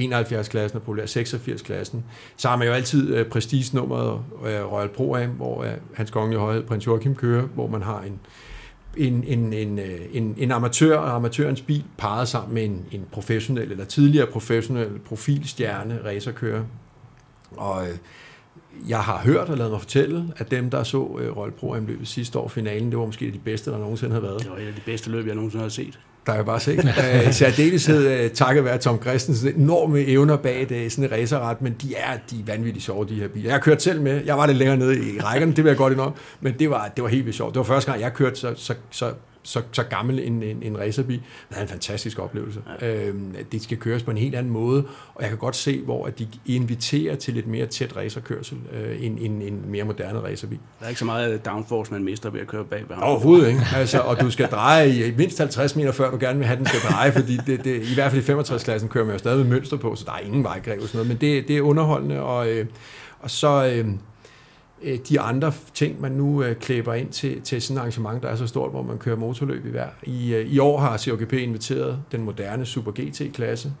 71-klassen 0.00 0.76
og 0.76 0.82
populær 0.82 1.04
86-klassen. 1.04 2.04
Så 2.36 2.48
har 2.48 2.56
man 2.56 2.66
jo 2.66 2.72
altid 2.72 3.14
øh, 3.14 3.26
prestigenummeret 3.26 4.20
øh, 4.46 4.72
Royal 4.72 4.88
Pro 4.88 5.16
Am, 5.16 5.30
hvor 5.30 5.64
øh, 5.64 5.70
hans 5.94 6.10
kongelige 6.10 6.40
højhed, 6.40 6.62
prins 6.62 6.86
Joachim, 6.86 7.14
kører, 7.14 7.42
hvor 7.42 7.66
man 7.66 7.82
har 7.82 8.00
en, 8.00 8.20
en, 8.96 9.24
en, 9.24 9.52
en, 9.52 9.78
øh, 9.78 10.00
en, 10.12 10.34
en 10.38 10.50
amatør 10.50 10.96
og 10.96 11.14
amatørens 11.14 11.60
bil 11.60 11.84
parret 11.98 12.28
sammen 12.28 12.54
med 12.54 12.64
en, 12.64 12.84
en 12.92 13.06
professionel 13.12 13.70
eller 13.70 13.84
tidligere 13.84 14.26
professionel 14.26 14.98
profilstjerne 14.98 16.00
racerkører. 16.04 16.64
Og 17.50 17.88
øh, 17.88 17.96
jeg 18.88 19.00
har 19.00 19.18
hørt 19.18 19.48
og 19.48 19.56
lavet 19.56 19.70
mig 19.70 19.80
fortælle, 19.80 20.32
at 20.36 20.50
dem, 20.50 20.70
der 20.70 20.82
så 20.82 21.18
øh, 21.20 21.36
Royal 21.36 21.52
Pro 21.52 21.74
Am 21.74 21.86
løbet 21.86 22.08
sidste 22.08 22.38
år 22.38 22.48
finalen, 22.48 22.90
det 22.90 22.98
var 22.98 23.06
måske 23.06 23.32
de 23.32 23.38
bedste, 23.38 23.70
der 23.70 23.78
nogensinde 23.78 24.14
har 24.14 24.20
været. 24.20 24.42
Det 24.42 24.50
var 24.50 24.56
et 24.56 24.66
af 24.66 24.74
de 24.74 24.82
bedste 24.86 25.10
løb, 25.10 25.26
jeg 25.26 25.34
nogensinde 25.34 25.62
har 25.62 25.68
set. 25.68 25.98
Der 26.26 26.32
er 26.32 26.36
jo 26.36 26.44
bare 26.44 26.60
se. 26.60 26.70
Øh, 26.72 27.28
I 27.28 27.32
særdeleshed 27.32 28.10
øh, 28.10 28.30
takket 28.30 28.64
være 28.64 28.78
Tom 28.78 29.02
Christensen 29.02 29.60
enorme 29.60 30.00
evner 30.00 30.36
bag 30.36 30.66
det, 30.68 30.92
sådan 30.92 31.04
en 31.04 31.12
racerret, 31.12 31.62
men 31.62 31.76
de 31.82 31.94
er, 31.94 32.16
de 32.30 32.40
er 32.40 32.44
vanvittigt 32.46 32.84
sjove, 32.84 33.06
de 33.08 33.14
her 33.14 33.28
biler. 33.28 33.44
Jeg 33.46 33.54
har 33.54 33.60
kørt 33.60 33.82
selv 33.82 34.00
med, 34.00 34.22
jeg 34.24 34.38
var 34.38 34.46
lidt 34.46 34.58
længere 34.58 34.76
nede 34.76 34.96
i 34.96 35.20
rækkerne, 35.20 35.52
det 35.52 35.64
vil 35.64 35.70
jeg 35.70 35.76
godt 35.76 35.92
indrømme, 35.92 36.16
men 36.40 36.54
det 36.58 36.70
var, 36.70 36.92
det 36.96 37.04
var 37.04 37.08
helt 37.10 37.24
vildt 37.24 37.36
sjovt. 37.36 37.54
Det 37.54 37.58
var 37.58 37.64
første 37.64 37.90
gang, 37.90 38.02
jeg 38.02 38.12
kørte 38.12 38.36
så, 38.36 38.52
så, 38.56 38.74
så 38.90 39.12
så, 39.44 39.62
så 39.72 39.82
gammel 39.82 40.18
en, 40.18 40.42
en, 40.42 40.62
en 40.62 40.78
racerbil. 40.78 41.22
Det 41.48 41.58
er 41.58 41.62
en 41.62 41.68
fantastisk 41.68 42.18
oplevelse. 42.18 42.60
Ja. 42.80 43.06
Øhm, 43.06 43.36
det 43.52 43.62
skal 43.62 43.76
køres 43.76 44.02
på 44.02 44.10
en 44.10 44.16
helt 44.18 44.34
anden 44.34 44.52
måde, 44.52 44.84
og 45.14 45.22
jeg 45.22 45.28
kan 45.28 45.38
godt 45.38 45.56
se, 45.56 45.80
hvor 45.80 46.06
at 46.06 46.18
de 46.18 46.28
inviterer 46.46 47.16
til 47.16 47.34
lidt 47.34 47.46
mere 47.46 47.66
tæt 47.66 47.96
racerkørsel 47.96 48.58
øh, 48.72 49.04
end 49.04 49.18
en, 49.20 49.42
en 49.42 49.64
mere 49.66 49.84
moderne 49.84 50.20
racerbil. 50.20 50.58
Der 50.78 50.84
er 50.84 50.88
ikke 50.88 50.98
så 50.98 51.04
meget 51.04 51.46
downforce, 51.46 51.92
man 51.92 52.04
mister 52.04 52.30
ved 52.30 52.40
at 52.40 52.46
køre 52.46 52.64
bag 52.64 52.84
ved 52.88 52.96
ham. 52.96 53.02
Overhovedet 53.02 53.48
ikke. 53.48 53.60
Altså, 53.74 53.98
og 53.98 54.20
du 54.20 54.30
skal 54.30 54.48
dreje 54.48 54.90
i 54.90 55.14
mindst 55.16 55.38
50 55.38 55.76
meter, 55.76 55.92
før 55.92 56.10
du 56.10 56.16
gerne 56.20 56.38
vil 56.38 56.46
have, 56.46 56.58
den 56.58 56.66
skal 56.66 56.80
dreje, 56.80 57.12
fordi 57.12 57.36
det, 57.46 57.64
det, 57.64 57.82
i 57.82 57.94
hvert 57.94 58.12
fald 58.12 58.28
i 58.28 58.32
65-klassen 58.32 58.88
kører 58.88 59.04
man 59.04 59.14
jo 59.14 59.18
stadig 59.18 59.38
med 59.38 59.46
mønster 59.46 59.76
på, 59.76 59.94
så 59.94 60.04
der 60.04 60.12
er 60.12 60.18
ingen 60.18 60.44
vejgrev 60.44 60.82
og 60.82 60.88
sådan 60.88 60.98
noget, 60.98 61.08
men 61.08 61.16
det, 61.16 61.48
det 61.48 61.56
er 61.56 61.60
underholdende, 61.60 62.20
og, 62.20 62.50
øh, 62.50 62.66
og 63.20 63.30
så... 63.30 63.66
Øh, 63.66 63.86
Øh, 64.84 64.98
de 65.08 65.20
andre 65.20 65.52
ting, 65.74 66.00
man 66.00 66.12
nu 66.12 66.42
øh, 66.42 66.56
klæber 66.56 66.94
ind 66.94 67.08
til, 67.08 67.40
til 67.40 67.62
sådan 67.62 67.76
et 67.76 67.80
arrangement, 67.80 68.22
der 68.22 68.28
er 68.28 68.36
så 68.36 68.46
stort, 68.46 68.70
hvor 68.70 68.82
man 68.82 68.98
kører 68.98 69.16
motorløb 69.16 69.66
i 69.66 69.70
hver. 69.70 69.88
I, 70.02 70.34
øh, 70.34 70.46
i 70.46 70.58
år 70.58 70.78
har 70.78 70.98
COGP 70.98 71.32
inviteret 71.32 72.02
den 72.12 72.22
moderne 72.22 72.66
Super 72.66 72.92
GT-klasse, 72.92 73.72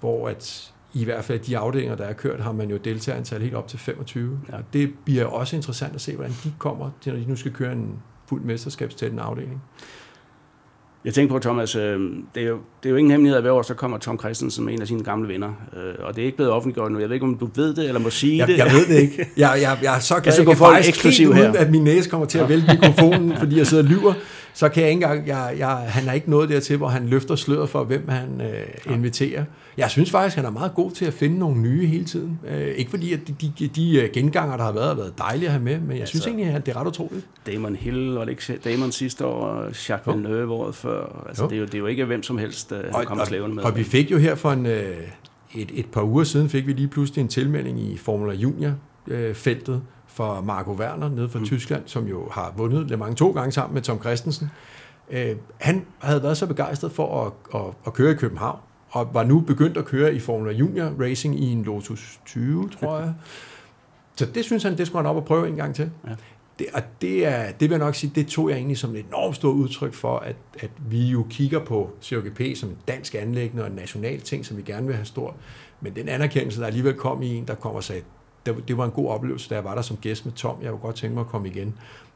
hvor 0.00 0.28
at 0.28 0.72
i 0.92 1.04
hvert 1.04 1.24
fald 1.24 1.38
de 1.38 1.58
afdelinger, 1.58 1.96
der 1.96 2.04
er 2.04 2.12
kørt, 2.12 2.40
har 2.40 2.52
man 2.52 2.70
jo 2.70 2.76
deltagerantal 2.76 3.42
helt 3.42 3.54
op 3.54 3.68
til 3.68 3.78
25. 3.78 4.40
Ja. 4.48 4.56
Og 4.56 4.62
det 4.72 4.90
bliver 5.04 5.24
også 5.24 5.56
interessant 5.56 5.94
at 5.94 6.00
se, 6.00 6.14
hvordan 6.14 6.32
de 6.44 6.52
kommer, 6.58 6.90
når 7.06 7.12
de 7.12 7.24
nu 7.28 7.36
skal 7.36 7.52
køre 7.52 7.72
en 7.72 7.98
fuld 8.26 8.42
mesterskabstættende 8.42 9.22
afdeling. 9.22 9.62
Jeg 11.08 11.14
tænker 11.14 11.34
på, 11.34 11.38
Thomas, 11.38 11.76
øh, 11.76 12.00
det, 12.34 12.42
er 12.42 12.46
jo, 12.46 12.58
det 12.82 12.88
er 12.88 12.90
jo 12.90 12.96
ingen 12.96 13.10
hemmelighed, 13.10 13.36
at 13.36 13.42
hver 13.42 13.52
år 13.52 13.62
så 13.62 13.74
kommer 13.74 13.98
Tom 13.98 14.18
Christensen 14.18 14.64
med 14.64 14.72
en 14.74 14.80
af 14.80 14.88
sine 14.88 15.04
gamle 15.04 15.28
venner. 15.28 15.48
Øh, 15.76 15.94
og 15.98 16.16
det 16.16 16.22
er 16.22 16.26
ikke 16.26 16.36
blevet 16.36 16.52
offentliggjort 16.52 16.92
nu. 16.92 16.98
Jeg 16.98 17.08
ved 17.08 17.14
ikke, 17.14 17.26
om 17.26 17.38
du 17.38 17.48
ved 17.54 17.74
det, 17.74 17.88
eller 17.88 18.00
må 18.00 18.10
sige 18.10 18.36
jeg, 18.38 18.48
det. 18.48 18.58
Jeg 18.58 18.72
ved 18.72 18.86
det 18.86 19.02
ikke. 19.02 19.26
Jeg, 19.36 19.58
jeg, 19.62 19.78
jeg 19.82 19.96
er 19.96 20.00
så 20.00 20.14
glad, 20.14 20.34
jeg, 20.34 20.46
jeg 20.46 20.56
kan 20.56 20.56
faktisk 20.56 21.20
her. 21.20 21.28
uden, 21.28 21.56
at 21.56 21.70
min 21.70 21.84
næse 21.84 22.10
kommer 22.10 22.26
til 22.26 22.38
at 22.38 22.48
vælte 22.48 22.78
mikrofonen, 22.80 23.36
fordi 23.36 23.58
jeg 23.58 23.66
sidder 23.66 23.82
og 23.82 23.88
lyver 23.88 24.14
så 24.58 24.68
kan 24.68 24.82
jeg 24.82 24.90
ikke 24.90 25.04
engang, 25.04 25.26
jeg, 25.26 25.54
jeg, 25.58 25.68
han 25.68 26.08
er 26.08 26.12
ikke 26.12 26.30
nået 26.30 26.48
dertil, 26.48 26.76
hvor 26.76 26.88
han 26.88 27.08
løfter 27.08 27.36
sløret 27.36 27.68
for, 27.68 27.84
hvem 27.84 28.08
han 28.08 28.40
øh, 28.40 28.94
inviterer. 28.94 29.44
Jeg 29.76 29.90
synes 29.90 30.10
faktisk, 30.10 30.36
han 30.36 30.44
er 30.44 30.50
meget 30.50 30.74
god 30.74 30.90
til 30.90 31.04
at 31.04 31.12
finde 31.12 31.38
nogle 31.38 31.60
nye 31.60 31.86
hele 31.86 32.04
tiden. 32.04 32.40
Øh, 32.48 32.66
ikke 32.66 32.90
fordi, 32.90 33.12
at 33.12 33.20
de, 33.28 33.52
de, 33.58 33.68
de 33.68 34.00
øh, 34.00 34.10
genganger, 34.12 34.56
der 34.56 34.64
har 34.64 34.72
været, 34.72 34.86
har 34.86 34.94
været 34.94 35.18
dejlige 35.18 35.46
at 35.46 35.52
have 35.52 35.64
med, 35.64 35.80
men 35.80 35.90
jeg 35.90 36.00
altså, 36.00 36.10
synes 36.10 36.26
egentlig, 36.26 36.46
at 36.46 36.66
det 36.66 36.74
er 36.74 36.80
ret 36.80 36.86
utroligt. 36.86 37.26
Damon 37.46 37.76
Hill, 37.76 38.18
og 38.18 38.26
det 38.26 38.30
ikke 38.30 38.70
Damon 38.70 38.92
sidste 38.92 39.26
år, 39.26 39.44
og 39.46 39.64
Jacques 39.88 40.06
Villeneuve 40.06 40.52
året 40.52 40.74
før. 40.74 41.24
Altså, 41.28 41.44
det, 41.46 41.52
er 41.52 41.58
jo, 41.58 41.64
det 41.64 41.74
er 41.74 41.78
jo 41.78 41.86
ikke 41.86 42.04
hvem 42.04 42.22
som 42.22 42.38
helst, 42.38 42.72
øh, 42.72 43.04
kommer 43.04 43.24
slævende 43.24 43.54
med. 43.54 43.64
Og 43.64 43.76
vi 43.76 43.84
fik 43.84 44.10
jo 44.10 44.18
her 44.18 44.34
for 44.34 44.52
en, 44.52 44.66
øh, 44.66 44.96
et, 45.54 45.70
et 45.74 45.86
par 45.86 46.02
uger 46.02 46.24
siden, 46.24 46.48
fik 46.48 46.66
vi 46.66 46.72
lige 46.72 46.88
pludselig 46.88 47.22
en 47.22 47.28
tilmelding 47.28 47.80
i 47.80 47.96
Formula 47.96 48.32
Junior 48.32 48.72
øh, 49.08 49.34
feltet, 49.34 49.82
for 50.18 50.40
Marco 50.40 50.72
Werner 50.72 51.08
nede 51.08 51.28
fra 51.28 51.38
mm. 51.38 51.44
Tyskland, 51.44 51.82
som 51.86 52.06
jo 52.06 52.28
har 52.30 52.54
vundet 52.56 52.90
Le 52.90 52.96
Mans 52.96 53.18
to 53.18 53.30
gange 53.30 53.52
sammen 53.52 53.74
med 53.74 53.82
Tom 53.82 54.00
Christensen. 54.00 54.50
Øh, 55.10 55.36
han 55.58 55.86
havde 55.98 56.22
været 56.22 56.36
så 56.36 56.46
begejstret 56.46 56.92
for 56.92 57.24
at, 57.26 57.60
at, 57.60 57.74
at 57.86 57.92
køre 57.92 58.12
i 58.12 58.14
København, 58.14 58.58
og 58.90 59.14
var 59.14 59.24
nu 59.24 59.40
begyndt 59.40 59.76
at 59.76 59.84
køre 59.84 60.14
i 60.14 60.20
Formula 60.20 60.52
Junior 60.52 60.92
Racing 61.00 61.40
i 61.40 61.52
en 61.52 61.62
Lotus 61.62 62.20
20, 62.26 62.68
tror 62.68 62.98
jeg. 62.98 63.14
Så 64.16 64.26
det 64.26 64.44
synes 64.44 64.62
han, 64.62 64.78
det 64.78 64.86
skulle 64.86 65.02
han 65.02 65.10
op 65.10 65.16
og 65.16 65.24
prøve 65.24 65.48
en 65.48 65.56
gang 65.56 65.74
til. 65.74 65.90
Ja. 66.08 66.14
Det, 66.58 66.66
og 66.74 66.82
det, 67.00 67.26
er, 67.26 67.52
det 67.52 67.60
vil 67.60 67.70
jeg 67.70 67.78
nok 67.78 67.94
sige, 67.94 68.12
det 68.14 68.26
tog 68.26 68.50
jeg 68.50 68.56
egentlig 68.56 68.78
som 68.78 68.96
et 68.96 69.06
enormt 69.06 69.36
stort 69.36 69.54
udtryk 69.54 69.94
for, 69.94 70.18
at, 70.18 70.36
at 70.60 70.70
vi 70.90 71.06
jo 71.06 71.26
kigger 71.30 71.64
på 71.64 71.90
COGP 72.02 72.40
som 72.56 72.68
en 72.68 72.76
dansk 72.88 73.14
anlæggende 73.14 73.62
og 73.62 73.70
en 73.70 73.76
national 73.76 74.20
ting, 74.20 74.46
som 74.46 74.56
vi 74.56 74.62
gerne 74.62 74.86
vil 74.86 74.96
have 74.96 75.06
stor. 75.06 75.34
Men 75.80 75.96
den 75.96 76.08
anerkendelse, 76.08 76.60
der 76.60 76.66
alligevel 76.66 76.94
kom 76.94 77.22
i 77.22 77.34
en, 77.34 77.48
der 77.48 77.54
kommer 77.54 77.76
og 77.76 77.84
sagde, 77.84 78.02
det, 78.46 78.68
det 78.68 78.76
var 78.76 78.84
en 78.84 78.90
god 78.90 79.08
oplevelse, 79.08 79.48
da 79.50 79.54
jeg 79.54 79.64
var 79.64 79.74
der 79.74 79.82
som 79.82 79.96
gæst 79.96 80.24
med 80.24 80.32
Tom. 80.32 80.62
Jeg 80.62 80.70
kunne 80.70 80.80
godt 80.80 80.96
tænke 80.96 81.14
mig 81.14 81.20
at 81.20 81.26
komme 81.26 81.48
igen. 81.48 81.74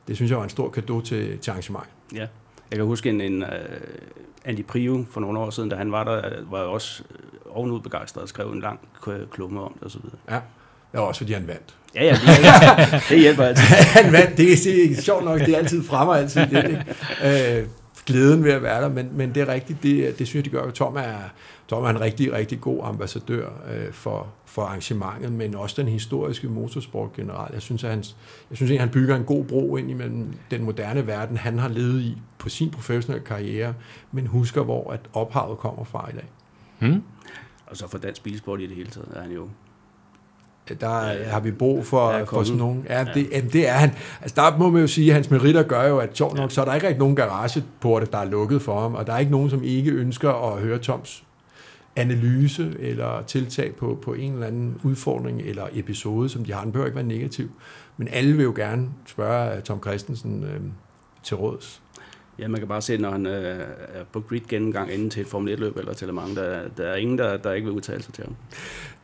Det 0.09 0.17
synes 0.17 0.31
jeg 0.31 0.39
var 0.39 0.45
en 0.45 0.51
stor 0.51 0.69
gave 0.69 1.03
til, 1.03 1.39
til 1.39 1.51
arrangementet. 1.51 1.93
Ja. 2.15 2.27
Jeg 2.71 2.79
kan 2.79 2.87
huske 2.87 3.09
en, 3.09 3.21
en 3.21 3.43
uh, 3.43 3.49
Andy 4.45 4.65
Prio 4.65 5.05
for 5.11 5.21
nogle 5.21 5.39
år 5.39 5.51
siden, 5.51 5.69
da 5.69 5.77
han 5.77 5.93
var 5.93 6.05
der, 6.05 6.23
var 6.51 6.59
jeg 6.59 6.67
også 6.67 7.03
øh, 7.11 7.57
ovenud 7.57 7.81
begejstret 7.81 8.23
og 8.23 8.29
skrev 8.29 8.51
en 8.51 8.61
lang 8.61 8.81
klumme 9.31 9.61
om 9.61 9.73
det 9.73 9.83
osv. 9.83 10.01
Ja, 10.31 10.35
det 10.93 11.01
var 11.01 11.01
også 11.01 11.19
fordi 11.19 11.33
han 11.33 11.47
vandt. 11.47 11.75
Ja, 11.95 12.05
ja, 12.05 12.13
det, 12.13 13.03
det 13.09 13.21
hjælper 13.21 13.45
altid. 13.45 13.65
han 13.65 14.13
vandt, 14.13 14.37
det, 14.37 14.47
det 14.65 14.93
er 14.93 15.03
sjovt 15.03 15.25
nok, 15.25 15.41
det 15.41 15.49
er 15.49 15.59
altid 15.59 15.85
fremmer 15.85 16.15
altid 16.15 16.41
det. 16.47 16.85
det. 17.23 17.59
Øh, 17.59 17.67
glæden 18.07 18.45
ved 18.45 18.53
at 18.53 18.63
være 18.63 18.83
der, 18.83 18.89
men, 18.89 19.09
men 19.13 19.35
det 19.35 19.41
er 19.41 19.49
rigtigt, 19.49 19.83
det, 19.83 20.19
det 20.19 20.27
synes 20.27 20.35
jeg, 20.35 20.45
de 20.45 20.51
gør. 20.51 20.71
Tom 20.71 20.97
er, 20.97 21.31
Tom 21.73 21.85
er 21.85 21.89
en 21.89 22.01
rigtig, 22.01 22.33
rigtig 22.33 22.61
god 22.61 22.81
ambassadør 22.85 23.49
øh, 23.75 23.93
for, 23.93 24.27
for 24.45 24.63
arrangementet, 24.63 25.33
men 25.33 25.55
også 25.55 25.83
den 25.83 25.91
historiske 25.93 26.49
motorsport 26.49 27.13
generelt. 27.13 27.55
Jeg 27.55 27.63
synes, 27.63 27.85
at 27.85 27.91
han, 27.91 28.05
jeg 28.51 28.57
synes 28.57 28.73
at 28.73 28.79
han 28.79 28.89
bygger 28.89 29.17
en 29.17 29.25
god 29.25 29.45
bro 29.45 29.77
ind 29.77 29.91
imellem 29.91 30.35
den 30.51 30.63
moderne 30.63 31.07
verden, 31.07 31.37
han 31.37 31.59
har 31.59 31.69
levet 31.69 32.01
i 32.01 32.19
på 32.39 32.49
sin 32.49 32.71
professionelle 32.71 33.27
karriere, 33.27 33.75
men 34.13 34.27
husker, 34.27 34.63
hvor 34.63 34.91
at 34.91 35.01
ophavet 35.13 35.59
kommer 35.59 35.85
fra 35.85 36.09
i 36.13 36.13
dag. 36.13 36.29
Hmm. 36.79 37.03
Og 37.67 37.77
så 37.77 37.89
for 37.89 37.99
dansk 37.99 38.23
bilsport 38.23 38.61
i 38.61 38.67
det 38.67 38.77
hele 38.77 38.91
taget 38.91 39.09
er 39.15 39.21
han 39.21 39.33
jo 39.33 39.49
der 40.81 41.07
ja, 41.07 41.25
har 41.25 41.41
vi 41.41 41.51
brug 41.51 41.87
for, 41.87 42.11
ja, 42.11 42.23
for 42.23 42.43
sådan 42.43 42.59
nogen. 42.59 42.87
Ja, 42.89 43.05
det, 43.15 43.29
ja. 43.33 43.41
det 43.41 43.69
er 43.69 43.73
han. 43.73 43.91
Altså, 44.21 44.35
der 44.37 44.59
må 44.59 44.71
man 44.71 44.81
jo 44.81 44.87
sige, 44.87 45.09
at 45.09 45.15
hans 45.15 45.31
meritter 45.31 45.63
gør 45.63 45.89
jo, 45.89 45.99
at 45.99 46.17
sjovt 46.17 46.35
nok, 46.37 46.51
ja. 46.51 46.55
så 46.55 46.61
er 46.61 46.65
der 46.65 46.75
ikke 46.75 46.87
rigtig 46.87 46.99
nogen 46.99 47.17
garageporte, 47.17 48.07
der 48.13 48.19
er 48.19 48.25
lukket 48.25 48.63
for 48.63 48.81
ham, 48.81 48.95
og 48.95 49.07
der 49.07 49.13
er 49.13 49.19
ikke 49.19 49.33
nogen, 49.33 49.51
som 49.51 49.63
ikke 49.63 49.91
ønsker 49.91 50.53
at 50.53 50.63
høre 50.63 50.79
Toms 50.79 51.25
analyse 51.97 52.77
eller 52.79 53.23
tiltag 53.23 53.75
på, 53.75 53.99
på 54.03 54.15
en 54.15 54.33
eller 54.33 54.47
anden 54.47 54.81
udfordring 54.85 55.41
eller 55.41 55.69
episode, 55.73 56.29
som 56.29 56.45
de 56.45 56.53
har. 56.53 56.63
Den 56.63 56.73
behøver 56.73 56.87
ikke 56.87 56.97
være 56.97 57.07
negativ. 57.07 57.51
Men 57.97 58.09
alle 58.09 58.37
vil 58.37 58.43
jo 58.43 58.53
gerne 58.57 58.89
spørge 59.07 59.61
Tom 59.61 59.81
Christensen 59.83 60.45
øh, 60.45 60.61
til 61.23 61.37
råds. 61.37 61.82
Ja, 62.39 62.49
man 62.49 62.61
kan 62.61 62.69
bare 62.69 62.83
se, 62.83 62.97
når 62.97 63.11
han 63.11 63.27
øh, 63.27 63.59
er 63.95 64.05
på 64.13 64.21
grid 64.21 64.41
gennemgang 64.49 64.93
inden 64.93 65.11
til 65.11 65.23
et 65.23 65.29
Formel 65.29 65.55
1-løb 65.55 65.77
eller 65.77 65.93
til 65.93 66.07
Le 66.07 66.13
Mans, 66.13 66.35
der, 66.35 66.61
der 66.77 66.85
er 66.85 66.97
ingen, 66.97 67.19
der, 67.19 67.37
der 67.37 67.53
ikke 67.53 67.65
vil 67.65 67.75
udtale 67.75 68.03
sig 68.03 68.15
til 68.15 68.25
ham. 68.25 68.35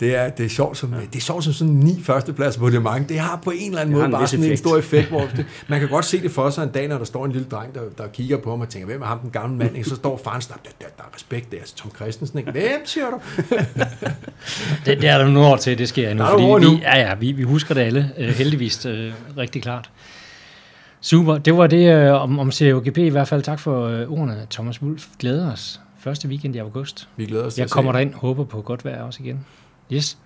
Det 0.00 0.14
er, 0.14 0.28
det 0.28 0.44
er 0.44 0.50
sjovt 0.50 0.78
som, 0.78 0.94
ja. 0.94 1.00
det 1.00 1.16
er 1.16 1.20
sjovt 1.20 1.44
som 1.44 1.52
sådan 1.52 1.74
ni 1.74 2.02
førstepladser 2.02 2.60
på 2.60 2.68
Le 2.68 2.80
Mans. 2.80 3.08
Det 3.08 3.18
har 3.18 3.36
på 3.44 3.50
en 3.50 3.68
eller 3.68 3.80
anden 3.80 3.94
måde 3.94 4.04
en 4.04 4.10
bare 4.10 4.26
sådan 4.26 4.44
effekt. 4.44 4.60
en 4.60 4.68
stor 4.68 4.78
effekt. 4.78 5.08
Hvor 5.08 5.20
det, 5.36 5.46
man 5.68 5.80
kan 5.80 5.88
godt 5.88 6.04
se 6.04 6.22
det 6.22 6.30
for 6.30 6.50
sig 6.50 6.62
en 6.62 6.68
dag, 6.68 6.88
når 6.88 6.98
der 6.98 7.04
står 7.04 7.24
en 7.24 7.32
lille 7.32 7.48
dreng, 7.48 7.74
der, 7.74 7.80
der 7.98 8.06
kigger 8.08 8.36
på 8.36 8.50
ham 8.50 8.60
og 8.60 8.68
tænker, 8.68 8.86
hvem 8.86 9.02
er 9.02 9.06
ham 9.06 9.18
den 9.18 9.30
gamle 9.30 9.56
mand? 9.56 9.76
Ikke? 9.76 9.88
Så 9.88 9.96
står 9.96 10.20
faren 10.24 10.40
der, 10.40 10.54
der, 10.64 10.86
der, 10.96 11.02
er 11.02 11.14
respekt, 11.14 11.50
det 11.50 11.56
er 11.56 11.60
altså 11.60 11.76
Tom 11.76 11.90
Christensen. 11.94 12.38
Ikke? 12.38 12.50
Hvem 12.50 12.80
siger 12.84 13.10
du? 13.10 13.20
det, 14.86 15.00
det, 15.00 15.08
er 15.08 15.18
der 15.18 15.24
nogle 15.24 15.48
år 15.48 15.56
til, 15.56 15.78
det 15.78 15.88
sker 15.88 16.14
nu. 16.14 16.24
Fordi 16.24 16.66
vi, 16.66 16.80
ja, 16.82 16.98
ja, 16.98 17.14
vi, 17.14 17.32
vi 17.32 17.42
husker 17.42 17.74
det 17.74 17.80
alle, 17.80 18.10
uh, 18.18 18.24
heldigvis 18.24 18.86
uh, 18.86 18.92
rigtig 19.36 19.62
klart. 19.62 19.90
Super. 21.00 21.38
Det 21.38 21.56
var 21.56 21.66
det 21.66 21.94
øh, 21.94 22.22
om, 22.22 22.38
om 22.38 22.52
COGP 22.52 22.98
i 22.98 23.08
hvert 23.08 23.28
fald. 23.28 23.42
Tak 23.42 23.58
for 23.58 23.86
øh, 23.86 24.10
ordene, 24.10 24.46
Thomas 24.50 24.82
Wulf. 24.82 25.06
Glæder 25.18 25.52
os. 25.52 25.80
Første 25.98 26.28
weekend 26.28 26.54
i 26.56 26.58
august. 26.58 27.08
Vi 27.16 27.26
glæder 27.26 27.44
os 27.46 27.54
til 27.54 27.60
Jeg 27.60 27.70
kommer 27.70 27.92
derind, 27.92 28.14
håber 28.14 28.44
på 28.44 28.62
godt 28.62 28.84
vejr 28.84 29.02
også 29.02 29.22
igen. 29.22 29.46
Yes. 29.92 30.18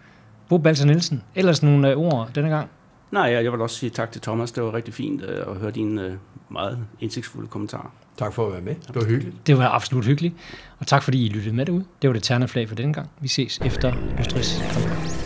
Bo 0.48 0.58
Balser 0.58 0.86
Nielsen. 0.86 1.22
Ellers 1.34 1.62
nogle 1.62 1.90
øh, 1.90 1.96
ord 1.96 2.30
denne 2.34 2.48
gang? 2.48 2.70
Nej, 3.10 3.22
jeg 3.22 3.52
vil 3.52 3.60
også 3.60 3.76
sige 3.76 3.90
tak 3.90 4.12
til 4.12 4.20
Thomas. 4.20 4.52
Det 4.52 4.62
var 4.62 4.74
rigtig 4.74 4.94
fint 4.94 5.22
øh, 5.22 5.38
at 5.48 5.56
høre 5.56 5.70
dine 5.70 6.02
øh, 6.02 6.12
meget 6.48 6.78
indsigtsfulde 7.00 7.48
kommentarer. 7.48 7.92
Tak 8.18 8.32
for 8.32 8.46
at 8.46 8.52
være 8.52 8.60
med. 8.62 8.74
Det 8.74 8.94
var 8.94 9.04
hyggeligt. 9.04 9.46
Det 9.46 9.58
var 9.58 9.68
absolut 9.68 10.04
hyggeligt. 10.06 10.34
Og 10.78 10.86
tak 10.86 11.02
fordi 11.02 11.26
I 11.26 11.28
lyttede 11.28 11.54
med 11.54 11.66
derude. 11.66 11.84
Det 12.02 12.08
var 12.08 12.14
det 12.14 12.22
terne 12.22 12.48
flag 12.48 12.68
for 12.68 12.74
denne 12.74 12.94
gang. 12.94 13.10
Vi 13.20 13.28
ses 13.28 13.58
efter 13.64 13.94
Østrigs 14.18 14.62
kamp. 14.72 15.21